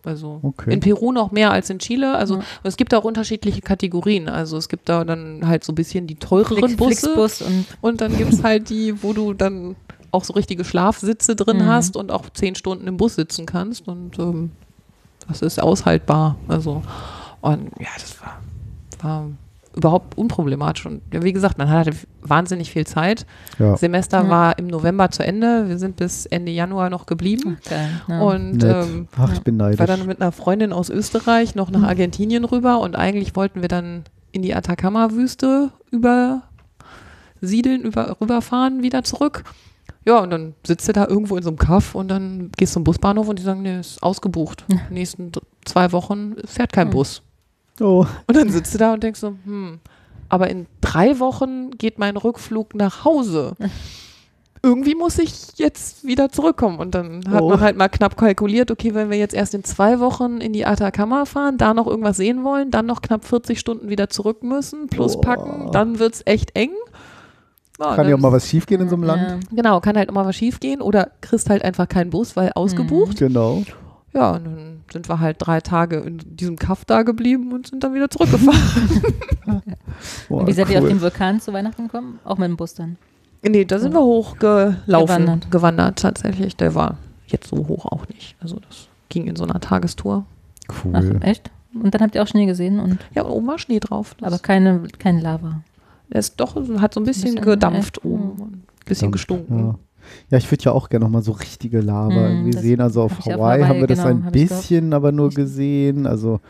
Also 0.04 0.38
Okay. 0.42 0.72
in 0.72 0.78
Peru 0.78 1.10
noch 1.10 1.32
mehr 1.32 1.50
als 1.50 1.68
in 1.68 1.80
Chile. 1.80 2.14
Also 2.16 2.36
Ja. 2.36 2.42
es 2.62 2.76
gibt 2.76 2.94
auch 2.94 3.02
unterschiedliche 3.02 3.60
Kategorien. 3.60 4.28
Also 4.28 4.56
es 4.56 4.68
gibt 4.68 4.88
da 4.88 5.04
dann 5.04 5.48
halt 5.48 5.64
so 5.64 5.72
ein 5.72 5.74
bisschen 5.74 6.06
die 6.06 6.14
teureren 6.14 6.58
Flix, 6.58 6.76
Busse. 6.76 7.12
Flixbus 7.14 7.42
und 7.42 7.66
Und 7.80 8.00
dann 8.00 8.16
gibt 8.16 8.32
es 8.32 8.44
halt 8.44 8.70
die, 8.70 9.02
wo 9.02 9.12
du 9.12 9.34
dann 9.34 9.74
auch 10.12 10.22
so 10.22 10.32
richtige 10.34 10.64
Schlafsitze 10.64 11.34
drin 11.34 11.56
Mhm. 11.58 11.66
hast 11.66 11.96
und 11.96 12.12
auch 12.12 12.30
zehn 12.30 12.54
Stunden 12.54 12.86
im 12.86 12.96
Bus 12.96 13.16
sitzen 13.16 13.46
kannst. 13.46 13.88
Und 13.88 14.16
ähm, 14.20 14.52
das 15.26 15.42
ist 15.42 15.60
aushaltbar. 15.60 16.36
Also, 16.46 16.82
und 17.40 17.70
ja, 17.80 17.88
das 17.98 18.14
war, 18.22 18.38
war 19.02 19.26
überhaupt 19.76 20.16
unproblematisch. 20.16 20.86
Und 20.86 21.02
ja, 21.12 21.22
wie 21.22 21.32
gesagt, 21.32 21.58
man 21.58 21.68
hatte 21.68 21.90
wahnsinnig 22.22 22.70
viel 22.70 22.86
Zeit. 22.86 23.26
Ja, 23.58 23.76
Semester 23.76 24.22
Ja. 24.24 24.28
war 24.30 24.58
im 24.58 24.66
November 24.68 25.10
zu 25.10 25.22
Ende. 25.24 25.68
Wir 25.68 25.78
sind 25.78 25.96
bis 25.96 26.26
Ende 26.26 26.50
Januar 26.50 26.88
noch 26.90 27.06
geblieben. 27.06 27.58
geil. 27.68 27.90
Ja. 28.08 28.20
Und 28.22 28.64
ähm, 28.64 29.08
Ach, 29.18 29.32
ich 29.32 29.40
bin 29.42 29.56
ich 29.56 29.60
war 29.60 29.68
neidisch. 29.70 29.86
dann 29.86 30.06
mit 30.06 30.20
einer 30.20 30.32
Freundin 30.32 30.72
aus 30.72 30.88
Österreich 30.90 31.54
noch 31.54 31.70
nach 31.70 31.82
Argentinien 31.82 32.44
rüber 32.44 32.80
und 32.80 32.96
eigentlich 32.96 33.36
wollten 33.36 33.60
wir 33.60 33.68
dann 33.68 34.04
in 34.32 34.42
die 34.42 34.54
Atacama-Wüste 34.54 35.70
übersiedeln, 35.90 37.82
über, 37.82 38.16
rüberfahren, 38.20 38.82
wieder 38.82 39.02
zurück. 39.04 39.44
Ja, 40.04 40.20
und 40.20 40.30
dann 40.30 40.54
sitzt 40.64 40.88
du 40.88 40.92
da 40.92 41.06
irgendwo 41.06 41.36
in 41.36 41.42
so 41.42 41.48
einem 41.50 41.58
Kaff 41.58 41.94
und 41.94 42.08
dann 42.08 42.50
gehst 42.56 42.72
du 42.72 42.74
zum 42.74 42.84
Busbahnhof 42.84 43.28
und 43.28 43.38
die 43.38 43.42
sagen, 43.42 43.62
nee, 43.62 43.80
ist 43.80 44.02
ausgebucht. 44.02 44.64
Die 44.68 44.94
nächsten 44.94 45.32
zwei 45.64 45.90
Wochen 45.92 46.36
fährt 46.44 46.72
kein 46.72 46.86
Hm. 46.88 46.92
Bus. 46.92 47.22
Oh, 47.80 48.06
Und 48.26 48.36
dann 48.36 48.48
sitzt 48.50 48.74
du 48.74 48.78
da 48.78 48.92
und 48.94 49.02
denkst 49.02 49.20
so, 49.20 49.34
hm, 49.44 49.80
aber 50.28 50.48
in 50.48 50.66
drei 50.80 51.18
Wochen 51.20 51.70
geht 51.72 51.98
mein 51.98 52.16
Rückflug 52.16 52.74
nach 52.74 53.04
Hause. 53.04 53.54
Irgendwie 54.62 54.94
muss 54.96 55.18
ich 55.18 55.32
jetzt 55.56 56.04
wieder 56.04 56.30
zurückkommen. 56.30 56.78
Und 56.80 56.94
dann 56.94 57.22
hat 57.30 57.42
Oh. 57.42 57.50
man 57.50 57.60
halt 57.60 57.76
mal 57.76 57.88
knapp 57.88 58.16
kalkuliert, 58.16 58.70
okay, 58.72 58.94
wenn 58.94 59.10
wir 59.10 59.18
jetzt 59.18 59.34
erst 59.34 59.54
in 59.54 59.62
zwei 59.62 60.00
Wochen 60.00 60.38
in 60.38 60.52
die 60.52 60.66
Atacama 60.66 61.24
fahren, 61.24 61.56
da 61.58 61.72
noch 61.74 61.86
irgendwas 61.86 62.16
sehen 62.16 62.42
wollen, 62.42 62.70
dann 62.72 62.86
noch 62.86 63.02
knapp 63.02 63.24
40 63.24 63.60
Stunden 63.60 63.88
wieder 63.88 64.08
zurück 64.08 64.42
müssen, 64.42 64.88
plus 64.88 65.14
Boah. 65.14 65.20
packen, 65.20 65.70
dann 65.70 65.98
wird 66.00 66.14
es 66.14 66.22
echt 66.24 66.56
eng. 66.56 66.70
Ja, 67.78 67.94
kann 67.94 68.08
ja 68.08 68.16
auch 68.16 68.20
mal 68.20 68.32
was 68.32 68.48
schiefgehen 68.48 68.80
in 68.80 68.88
so 68.88 68.96
einem 68.96 69.04
Land. 69.04 69.22
Ja. 69.22 69.38
Genau, 69.54 69.80
kann 69.80 69.96
halt 69.96 70.08
immer 70.08 70.24
was 70.24 70.34
schief 70.34 70.58
gehen 70.60 70.80
oder 70.80 71.10
kriegst 71.20 71.50
halt 71.50 71.62
einfach 71.62 71.86
keinen 71.86 72.08
Bus, 72.10 72.34
weil 72.34 72.50
ausgebucht. 72.54 73.18
Genau. 73.18 73.62
Ja, 74.16 74.30
und 74.32 74.44
dann 74.44 74.80
sind 74.90 75.08
wir 75.10 75.20
halt 75.20 75.36
drei 75.40 75.60
Tage 75.60 75.96
in 75.98 76.18
diesem 76.24 76.56
Kaff 76.56 76.84
da 76.86 77.02
geblieben 77.02 77.52
und 77.52 77.66
sind 77.66 77.84
dann 77.84 77.92
wieder 77.94 78.08
zurückgefahren. 78.10 79.12
Boah, 80.28 80.40
Und 80.40 80.46
wie 80.46 80.52
seid 80.52 80.70
ihr 80.70 80.78
auf 80.78 80.84
cool. 80.84 80.88
den 80.90 81.00
Vulkan 81.02 81.38
zu 81.40 81.52
Weihnachten 81.52 81.84
gekommen? 81.84 82.18
Auch 82.24 82.38
mit 82.38 82.48
dem 82.48 82.56
Bus 82.56 82.74
dann? 82.74 82.96
Nee, 83.42 83.64
da 83.66 83.78
sind 83.78 83.92
wir 83.92 84.00
hochgelaufen, 84.00 84.84
Gewandert. 84.86 85.50
gewandert. 85.50 85.98
tatsächlich. 85.98 86.56
Der 86.56 86.74
war 86.74 86.96
jetzt 87.26 87.48
so 87.48 87.56
hoch 87.68 87.84
auch 87.86 88.08
nicht. 88.08 88.36
Also 88.40 88.56
das 88.66 88.88
ging 89.10 89.26
in 89.26 89.36
so 89.36 89.44
einer 89.44 89.60
Tagestour. 89.60 90.24
Cool. 90.82 90.92
Ach, 90.94 91.22
echt? 91.22 91.50
Und 91.74 91.94
dann 91.94 92.00
habt 92.00 92.14
ihr 92.14 92.22
auch 92.22 92.26
Schnee 92.26 92.46
gesehen 92.46 92.80
und 92.80 92.98
Ja, 93.14 93.22
und 93.22 93.32
oben 93.32 93.46
war 93.48 93.58
Schnee 93.58 93.80
drauf. 93.80 94.14
Das, 94.18 94.26
aber 94.32 94.38
keine, 94.38 94.82
keine 94.98 95.20
Lava. 95.20 95.60
der 96.10 96.20
ist 96.20 96.36
doch, 96.40 96.56
hat 96.80 96.94
so 96.94 97.00
ein 97.00 97.04
bisschen, 97.04 97.34
Bisschen, 97.34 97.44
gedampft 97.44 98.00
ja. 98.02 98.10
oben. 98.10 98.30
und 98.30 98.52
Ein 98.54 98.62
bisschen 98.86 99.12
gestunken. 99.12 99.58
Ja. 99.58 99.74
Ja, 100.30 100.38
ich 100.38 100.50
würde 100.50 100.64
ja 100.64 100.72
auch 100.72 100.88
gerne 100.88 101.04
nochmal 101.04 101.22
so 101.22 101.32
richtige 101.32 101.80
Lava 101.80 102.10
Mm, 102.10 102.32
irgendwie 102.32 102.50
das 102.50 102.62
sehen. 102.62 102.80
Also 102.80 103.02
auf 103.02 103.18
auf 103.18 103.26
Hawaii 103.26 103.62
haben 103.62 103.68
Hawaii, 103.68 103.80
wir 103.82 103.86
das 103.86 103.98
genau, 103.98 104.10
ein 104.10 104.24
hab 104.26 104.36
ich 104.36 104.48
bisschen 104.48 104.92
aber 104.92 105.12
nur 105.12 105.30
gesehen. 105.30 106.06
Also 106.06 106.40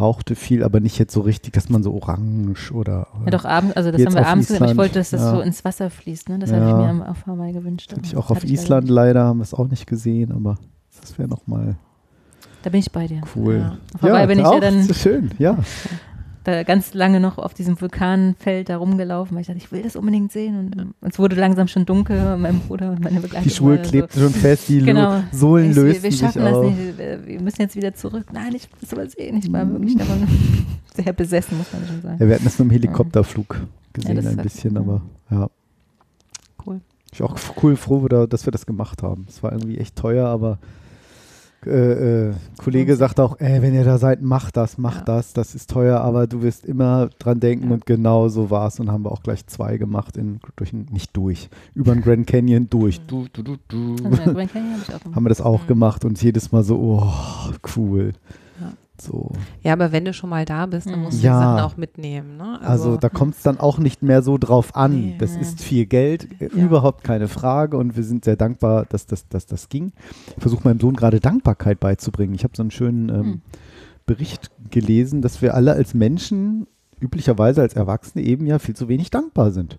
rauchte 0.00 0.34
viel, 0.34 0.64
aber 0.64 0.80
nicht 0.80 0.98
jetzt 0.98 1.12
so 1.12 1.20
richtig, 1.20 1.52
dass 1.52 1.68
man 1.68 1.82
so 1.82 1.92
orange 1.94 2.72
oder. 2.72 3.06
Ja, 3.24 3.30
doch 3.30 3.44
abends, 3.44 3.76
also 3.76 3.90
das 3.90 4.04
haben 4.06 4.14
wir 4.14 4.26
abends 4.26 4.46
gesehen, 4.48 4.62
aber 4.62 4.72
ich 4.72 4.78
wollte, 4.78 4.94
dass 4.98 5.10
das 5.10 5.20
ja. 5.20 5.30
so 5.34 5.40
ins 5.42 5.64
Wasser 5.64 5.90
fließt. 5.90 6.28
Ne? 6.30 6.38
Das 6.38 6.50
habe 6.52 6.64
ich 6.64 6.70
Ja. 6.70 6.76
mir 6.76 6.88
am- 6.88 7.02
auf 7.02 7.26
Hawaii 7.26 7.52
gewünscht. 7.52 7.90
Hätte 7.92 8.02
ich 8.04 8.16
auch 8.16 8.30
auf 8.30 8.42
Island 8.44 8.88
leider, 8.88 9.24
haben 9.24 9.38
wir 9.40 9.44
es 9.44 9.52
auch 9.54 9.68
nicht 9.68 9.86
gesehen, 9.86 10.32
aber 10.32 10.56
das 11.00 11.18
wäre 11.18 11.28
nochmal 11.28 11.76
Da 12.62 12.70
bin 12.70 12.80
ich 12.80 12.90
bei 12.90 13.06
dir. 13.06 13.20
cool. 13.36 13.56
Ja. 13.58 13.76
Auf 13.94 14.02
Hawaii 14.02 14.26
bin 14.26 14.38
ich 14.38 14.44
ja 14.44 14.60
dann- 14.60 14.94
schön, 14.94 15.30
ja. 15.38 15.58
Da 16.44 16.62
ganz 16.62 16.94
lange 16.94 17.20
noch 17.20 17.36
auf 17.38 17.52
diesem 17.52 17.78
Vulkanfeld 17.80 18.68
da 18.70 18.78
rumgelaufen, 18.78 19.34
weil 19.34 19.42
ich 19.42 19.46
dachte, 19.48 19.58
ich 19.58 19.70
will 19.72 19.82
das 19.82 19.94
unbedingt 19.94 20.32
sehen. 20.32 20.94
Und 21.00 21.12
es 21.12 21.18
wurde 21.18 21.36
langsam 21.36 21.68
schon 21.68 21.84
dunkel, 21.84 22.36
mein 22.38 22.60
Bruder 22.60 22.92
und 22.92 23.04
meine 23.04 23.20
Begleitung. 23.20 23.44
Die 23.48 23.54
Schuhe 23.54 23.76
war 23.76 23.84
so- 23.84 23.90
klebten 23.90 24.20
schon 24.22 24.32
fest, 24.32 24.68
die 24.68 24.78
Genau. 24.84 25.22
Sohlen 25.32 25.70
Ich- 25.70 25.76
wir- 25.76 25.82
lösten 25.84 26.02
Wir 26.02 26.10
sich 26.12 26.20
schaffen 26.20 26.42
das 26.42 26.54
auf. 26.54 26.64
nicht, 26.64 26.98
wir 26.98 27.26
wir 27.26 27.40
müssen 27.42 27.60
jetzt 27.60 27.76
wieder 27.76 27.94
zurück. 27.94 28.26
Nein, 28.32 28.54
ich 28.54 28.64
will 28.70 28.78
es 28.82 28.92
aber 28.92 29.06
sehen. 29.08 29.36
Ich 29.38 29.52
war 29.52 29.70
wirklich 29.70 29.96
davon 29.96 30.26
sehr 30.94 31.12
besessen, 31.12 31.58
muss 31.58 31.72
man 31.72 31.86
schon 31.86 32.00
sagen. 32.02 32.16
Ja, 32.20 32.26
wir 32.26 32.34
hatten 32.36 32.44
das 32.44 32.58
nur 32.58 32.66
im 32.66 32.70
Helikopterflug 32.72 33.60
gesehen, 33.92 34.16
das 34.16 34.26
ein 34.26 34.36
war- 34.38 34.42
bisschen, 34.44 34.76
aber 34.78 35.02
ja. 35.30 35.48
Cool. 36.66 36.80
Ich 37.12 37.22
auch 37.22 37.36
cool 37.62 37.76
froh, 37.76 38.08
da- 38.08 38.26
dass 38.26 38.46
wir 38.46 38.50
das 38.52 38.64
gemacht 38.64 39.02
haben. 39.02 39.26
Es 39.28 39.42
war 39.42 39.52
irgendwie 39.52 39.78
echt 39.78 39.96
teuer, 39.96 40.26
aber 40.28 40.58
äh, 41.66 42.28
äh, 42.28 42.32
Kollege 42.56 42.96
sagt 42.96 43.20
auch, 43.20 43.38
ey, 43.40 43.60
wenn 43.62 43.74
ihr 43.74 43.84
da 43.84 43.98
seid, 43.98 44.22
macht 44.22 44.56
das, 44.56 44.78
macht 44.78 45.06
Ja. 45.08 45.16
das, 45.16 45.32
das 45.32 45.54
ist 45.54 45.70
teuer, 45.70 46.00
aber 46.00 46.26
du 46.26 46.42
wirst 46.42 46.64
immer 46.64 47.08
dran 47.18 47.38
denken 47.40 47.68
Ja. 47.68 47.74
und 47.74 47.86
genau 47.86 48.28
so 48.28 48.50
war 48.50 48.68
es 48.68 48.80
und 48.80 48.90
haben 48.90 49.04
wir 49.04 49.12
auch 49.12 49.22
gleich 49.22 49.46
zwei 49.46 49.76
gemacht, 49.76 50.16
in, 50.16 50.40
durch, 50.56 50.72
nicht 50.72 51.16
durch, 51.16 51.48
über 51.74 51.92
den 51.94 52.02
Grand 52.02 52.26
Canyon 52.26 52.68
durch. 52.70 53.00
Du, 53.06 53.26
du, 53.32 53.42
du, 53.42 53.56
du. 53.68 53.96
Also, 54.04 54.22
ja, 54.22 54.32
Grand 54.32 54.52
Canyon 54.52 54.72
habe 54.72 54.82
ich 54.88 54.94
auch 54.94 55.00
gemacht. 55.02 55.16
haben 55.16 55.24
wir 55.24 55.28
das 55.28 55.40
auch 55.40 55.62
Mhm. 55.62 55.66
gemacht 55.66 56.04
und 56.04 56.22
jedes 56.22 56.52
Mal 56.52 56.62
so, 56.64 56.76
oh, 56.78 57.52
cool. 57.76 58.12
Ja. 59.02 59.08
So. 59.10 59.32
Ja, 59.62 59.72
aber 59.72 59.92
wenn 59.92 60.04
du 60.04 60.12
schon 60.12 60.30
mal 60.30 60.44
da 60.44 60.66
bist, 60.66 60.86
dann 60.88 60.98
Mhm. 60.98 61.04
musst 61.04 61.20
du 61.22 61.26
Ja. 61.26 61.38
die 61.38 61.44
Sachen 61.44 61.60
auch 61.64 61.76
mitnehmen. 61.76 62.36
Ne? 62.36 62.60
Also, 62.62 62.96
da 62.96 63.08
kommt 63.08 63.34
es 63.36 63.42
dann 63.42 63.58
auch 63.60 63.78
nicht 63.78 64.02
mehr 64.02 64.22
so 64.22 64.38
drauf 64.38 64.74
an. 64.76 65.00
Nee. 65.00 65.14
das 65.18 65.34
Ja. 65.34 65.40
ist 65.40 65.62
viel 65.62 65.86
Geld, 65.86 66.28
äh, 66.40 66.46
überhaupt 66.46 67.04
keine 67.04 67.28
Frage. 67.28 67.76
Und 67.76 67.96
wir 67.96 68.04
sind 68.04 68.24
sehr 68.24 68.36
dankbar, 68.36 68.86
dass 68.88 69.06
das, 69.06 69.28
dass 69.28 69.46
das 69.46 69.68
ging. 69.68 69.92
Ich 70.36 70.42
versuche 70.42 70.62
meinem 70.68 70.80
Sohn 70.80 70.94
gerade 70.96 71.20
Dankbarkeit 71.20 71.80
beizubringen. 71.80 72.34
Ich 72.34 72.44
habe 72.44 72.54
so 72.56 72.62
einen 72.62 72.70
schönen 72.70 73.08
ähm, 73.08 73.14
Hm. 73.20 73.40
Bericht 74.06 74.50
gelesen, 74.70 75.22
dass 75.22 75.40
wir 75.42 75.54
alle 75.54 75.72
als 75.72 75.94
Menschen, 75.94 76.66
üblicherweise 77.00 77.60
als 77.62 77.74
Erwachsene, 77.74 78.24
eben 78.24 78.44
ja 78.46 78.58
viel 78.58 78.74
zu 78.76 78.88
wenig 78.88 79.10
dankbar 79.10 79.50
sind. 79.52 79.78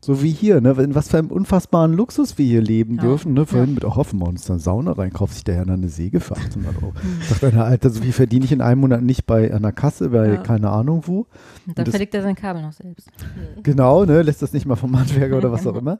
Hm. 0.00 0.14
So 0.14 0.22
wie 0.22 0.30
hier, 0.30 0.60
ne? 0.60 0.70
In 0.80 0.94
was 0.94 1.08
für 1.08 1.18
einem 1.18 1.30
unfassbaren 1.30 1.92
Luxus 1.92 2.38
wir 2.38 2.46
hier 2.46 2.62
leben 2.62 2.96
Ja. 2.96 3.02
dürfen. 3.02 3.34
Ne? 3.34 3.46
Vorhin 3.46 3.74
mit, 3.74 3.84
oh, 3.84 3.96
hoffen 3.96 4.20
wir 4.20 4.28
uns 4.28 4.48
eine 4.50 4.60
Sauna 4.60 4.92
rein, 4.92 5.12
kauft 5.12 5.34
sich 5.34 5.44
der 5.44 5.56
Herr 5.56 5.64
dann 5.66 5.80
eine 5.80 5.88
Säge 5.88 6.20
für 6.20 6.36
800 6.36 6.76
Euro. 6.82 6.92
Sagt 7.28 7.44
einer, 7.44 7.64
Alter, 7.64 7.90
so 7.90 8.00
viel 8.00 8.12
verdiene 8.12 8.44
ich 8.44 8.52
in 8.52 8.60
einem 8.60 8.80
Monat 8.80 9.02
nicht 9.02 9.26
bei 9.26 9.52
einer 9.52 9.72
Kasse, 9.72 10.10
bei 10.10 10.28
Ja. 10.28 10.36
keine 10.36 10.70
Ahnung 10.70 11.02
wo. 11.06 11.26
Und 11.66 11.76
dann 11.76 11.84
das- 11.84 11.90
verlegt 11.92 12.14
er 12.14 12.22
sein 12.22 12.36
Kabel 12.36 12.62
noch 12.62 12.72
selbst. 12.72 13.10
Genau, 13.62 14.04
ne, 14.04 14.22
lässt 14.22 14.40
das 14.42 14.52
nicht 14.52 14.66
mal 14.66 14.76
vom 14.76 14.96
Handwerker 14.98 15.36
oder 15.36 15.50
was 15.52 15.66
auch 15.66 15.74
immer. 15.80 15.98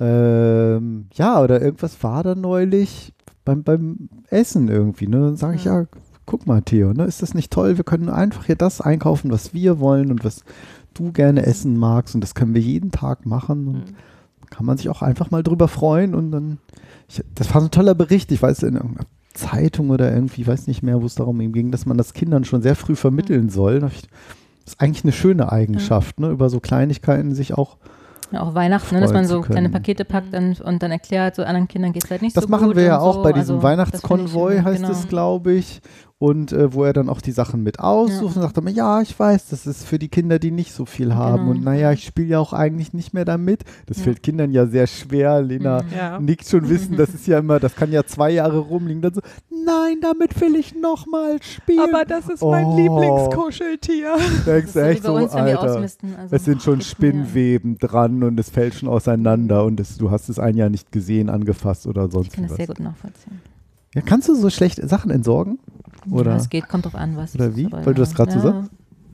Ähm, 0.00 1.06
ja, 1.14 1.40
oder 1.42 1.60
irgendwas 1.60 2.02
war 2.02 2.22
da 2.22 2.34
neulich 2.34 3.12
beim, 3.44 3.62
beim 3.62 4.08
Essen 4.30 4.68
irgendwie, 4.68 5.06
ne? 5.06 5.18
Dann 5.20 5.36
sage 5.36 5.56
ich, 5.56 5.64
ja, 5.64 5.86
guck 6.28 6.46
mal, 6.46 6.62
Theo, 6.62 6.92
ne, 6.92 7.04
ist 7.04 7.22
das 7.22 7.34
nicht 7.34 7.50
toll? 7.52 7.76
Wir 7.76 7.84
können 7.84 8.08
einfach 8.08 8.44
hier 8.44 8.54
das 8.56 8.80
einkaufen, 8.80 9.32
was 9.32 9.52
wir 9.54 9.80
wollen 9.80 10.10
und 10.12 10.24
was 10.24 10.44
du 10.94 11.10
gerne 11.10 11.44
essen 11.46 11.76
magst 11.76 12.14
und 12.14 12.20
das 12.20 12.34
können 12.36 12.54
wir 12.54 12.60
jeden 12.62 12.90
Tag 12.92 13.26
machen 13.26 13.66
und 13.66 13.74
Mhm. 13.74 13.94
kann 14.50 14.64
man 14.66 14.76
sich 14.78 14.88
auch 14.88 15.02
einfach 15.02 15.30
mal 15.30 15.42
drüber 15.42 15.66
freuen 15.68 16.14
und 16.14 16.30
dann, 16.30 16.58
ich, 17.08 17.22
das 17.34 17.52
war 17.52 17.60
so 17.60 17.66
ein 17.68 17.70
toller 17.72 17.94
Bericht, 17.94 18.30
ich 18.32 18.40
weiß 18.42 18.62
in 18.62 18.76
irgendeiner 18.76 19.06
Zeitung 19.34 19.90
oder 19.90 20.12
irgendwie, 20.12 20.46
weiß 20.46 20.66
nicht 20.66 20.82
mehr, 20.82 21.00
wo 21.02 21.06
es 21.06 21.14
darum 21.14 21.38
ging, 21.52 21.70
dass 21.70 21.86
man 21.86 21.96
das 21.98 22.12
Kindern 22.12 22.44
schon 22.44 22.62
sehr 22.62 22.74
früh 22.76 22.96
vermitteln 22.96 23.48
soll. 23.50 23.80
Da 23.80 23.86
hab 23.86 23.92
ich, 23.92 24.02
das 24.64 24.74
ist 24.74 24.80
eigentlich 24.80 25.04
eine 25.04 25.12
schöne 25.12 25.50
Eigenschaft, 25.52 26.18
ne, 26.20 26.28
über 26.30 26.50
so 26.50 26.60
Kleinigkeiten 26.60 27.34
sich 27.34 27.54
auch 27.56 27.76
Ja, 28.32 28.40
auch 28.42 28.54
Weihnachten, 28.54 28.94
ne, 28.96 29.00
dass 29.00 29.12
man 29.12 29.26
so 29.26 29.40
kleine 29.42 29.68
Pakete 29.70 30.04
packt 30.04 30.34
und, 30.34 30.60
und 30.60 30.82
dann 30.82 30.90
erklärt, 30.90 31.36
so 31.36 31.44
anderen 31.44 31.68
Kindern 31.68 31.92
geht 31.92 32.04
es 32.04 32.10
halt 32.10 32.20
nicht 32.22 32.36
Das 32.36 32.44
so 32.44 32.50
machen 32.50 32.66
gut. 32.68 32.76
wir 32.76 32.82
ja 32.82 32.98
auch 32.98 33.14
so. 33.16 33.22
bei 33.22 33.32
diesem 33.32 33.38
Also, 33.38 33.54
das 33.56 33.62
Weihnachtskonvoi, 33.62 34.56
ich, 34.56 34.62
heißt 34.64 34.82
genau. 34.82 34.90
es, 34.92 35.06
glaube 35.08 35.52
ich. 35.52 35.80
Und 36.20 36.50
äh, 36.50 36.72
wo 36.74 36.82
er 36.82 36.92
dann 36.92 37.08
auch 37.08 37.20
die 37.20 37.30
Sachen 37.30 37.62
mit 37.62 37.78
aussucht 37.78 38.34
Ja. 38.34 38.40
und 38.40 38.42
sagt 38.42 38.58
immer, 38.58 38.70
ja, 38.70 39.00
ich 39.00 39.16
weiß, 39.16 39.50
das 39.50 39.68
ist 39.68 39.84
für 39.84 40.00
die 40.00 40.08
Kinder, 40.08 40.40
die 40.40 40.50
nicht 40.50 40.72
so 40.72 40.84
viel 40.84 41.14
haben. 41.14 41.42
Genau. 41.44 41.50
Und 41.52 41.62
naja, 41.62 41.92
ich 41.92 42.04
spiele 42.04 42.26
ja 42.26 42.38
auch 42.40 42.52
eigentlich 42.52 42.92
nicht 42.92 43.14
mehr 43.14 43.24
damit. 43.24 43.62
Das 43.86 43.98
Ja. 43.98 44.02
fällt 44.04 44.24
Kindern 44.24 44.50
ja 44.50 44.66
sehr 44.66 44.88
schwer. 44.88 45.40
Lena 45.42 45.82
Mhm. 45.84 45.88
Ja. 45.96 46.18
nickt 46.18 46.48
schon 46.48 46.68
wissen, 46.68 46.96
das 46.96 47.10
ist 47.14 47.28
ja 47.28 47.38
immer, 47.38 47.60
das 47.60 47.76
kann 47.76 47.92
ja 47.92 48.02
zwei 48.04 48.30
Jahre 48.30 48.58
rumliegen. 48.58 49.00
Dann 49.00 49.14
so, 49.14 49.20
nein, 49.64 49.98
damit 50.02 50.40
will 50.40 50.56
ich 50.56 50.74
nochmal 50.74 51.40
spielen. 51.40 51.86
das 52.08 52.28
ist 52.28 52.42
mein 52.42 52.74
Lieblingskuscheltier. 52.74 54.16
Denkst 54.46 54.72
Das 54.72 54.88
echt 54.88 55.04
so, 55.04 55.14
uns, 55.14 55.32
Alter. 55.34 55.60
Also, 55.60 55.86
Es 56.30 56.44
sind 56.44 56.62
schon 56.62 56.80
Spinnweben 56.80 57.78
dran 57.78 58.24
und 58.24 58.40
es 58.40 58.50
fällt 58.50 58.74
schon 58.74 58.88
auseinander 58.88 59.64
und 59.64 59.78
es, 59.78 59.96
du 59.98 60.10
hast 60.10 60.28
es 60.28 60.40
ein 60.40 60.56
Jahr 60.56 60.68
nicht 60.68 60.90
gesehen, 60.90 61.30
angefasst 61.30 61.86
oder 61.86 62.06
Ich 62.06 62.12
sonst 62.12 62.32
kann 62.32 62.42
das 62.42 62.50
was. 62.52 62.56
sehr 62.56 62.66
gut 62.66 62.80
nachvollziehen. 62.80 63.40
Ja, 63.94 64.02
kannst 64.02 64.28
du 64.28 64.34
so 64.34 64.50
schlecht 64.50 64.80
Sachen 64.88 65.10
entsorgen? 65.10 65.58
Oder? 66.10 66.32
Ja, 66.32 66.36
es 66.36 66.48
geht, 66.48 66.68
kommt 66.68 66.84
drauf 66.84 66.94
an, 66.94 67.16
was. 67.16 67.34
Oder 67.34 67.54
wie? 67.56 67.70
Weil 67.70 67.82
du 67.84 67.94
das 67.94 68.14
grad 68.14 68.30
so 68.32 68.38
ja. 68.38 68.42
sagst? 68.44 68.70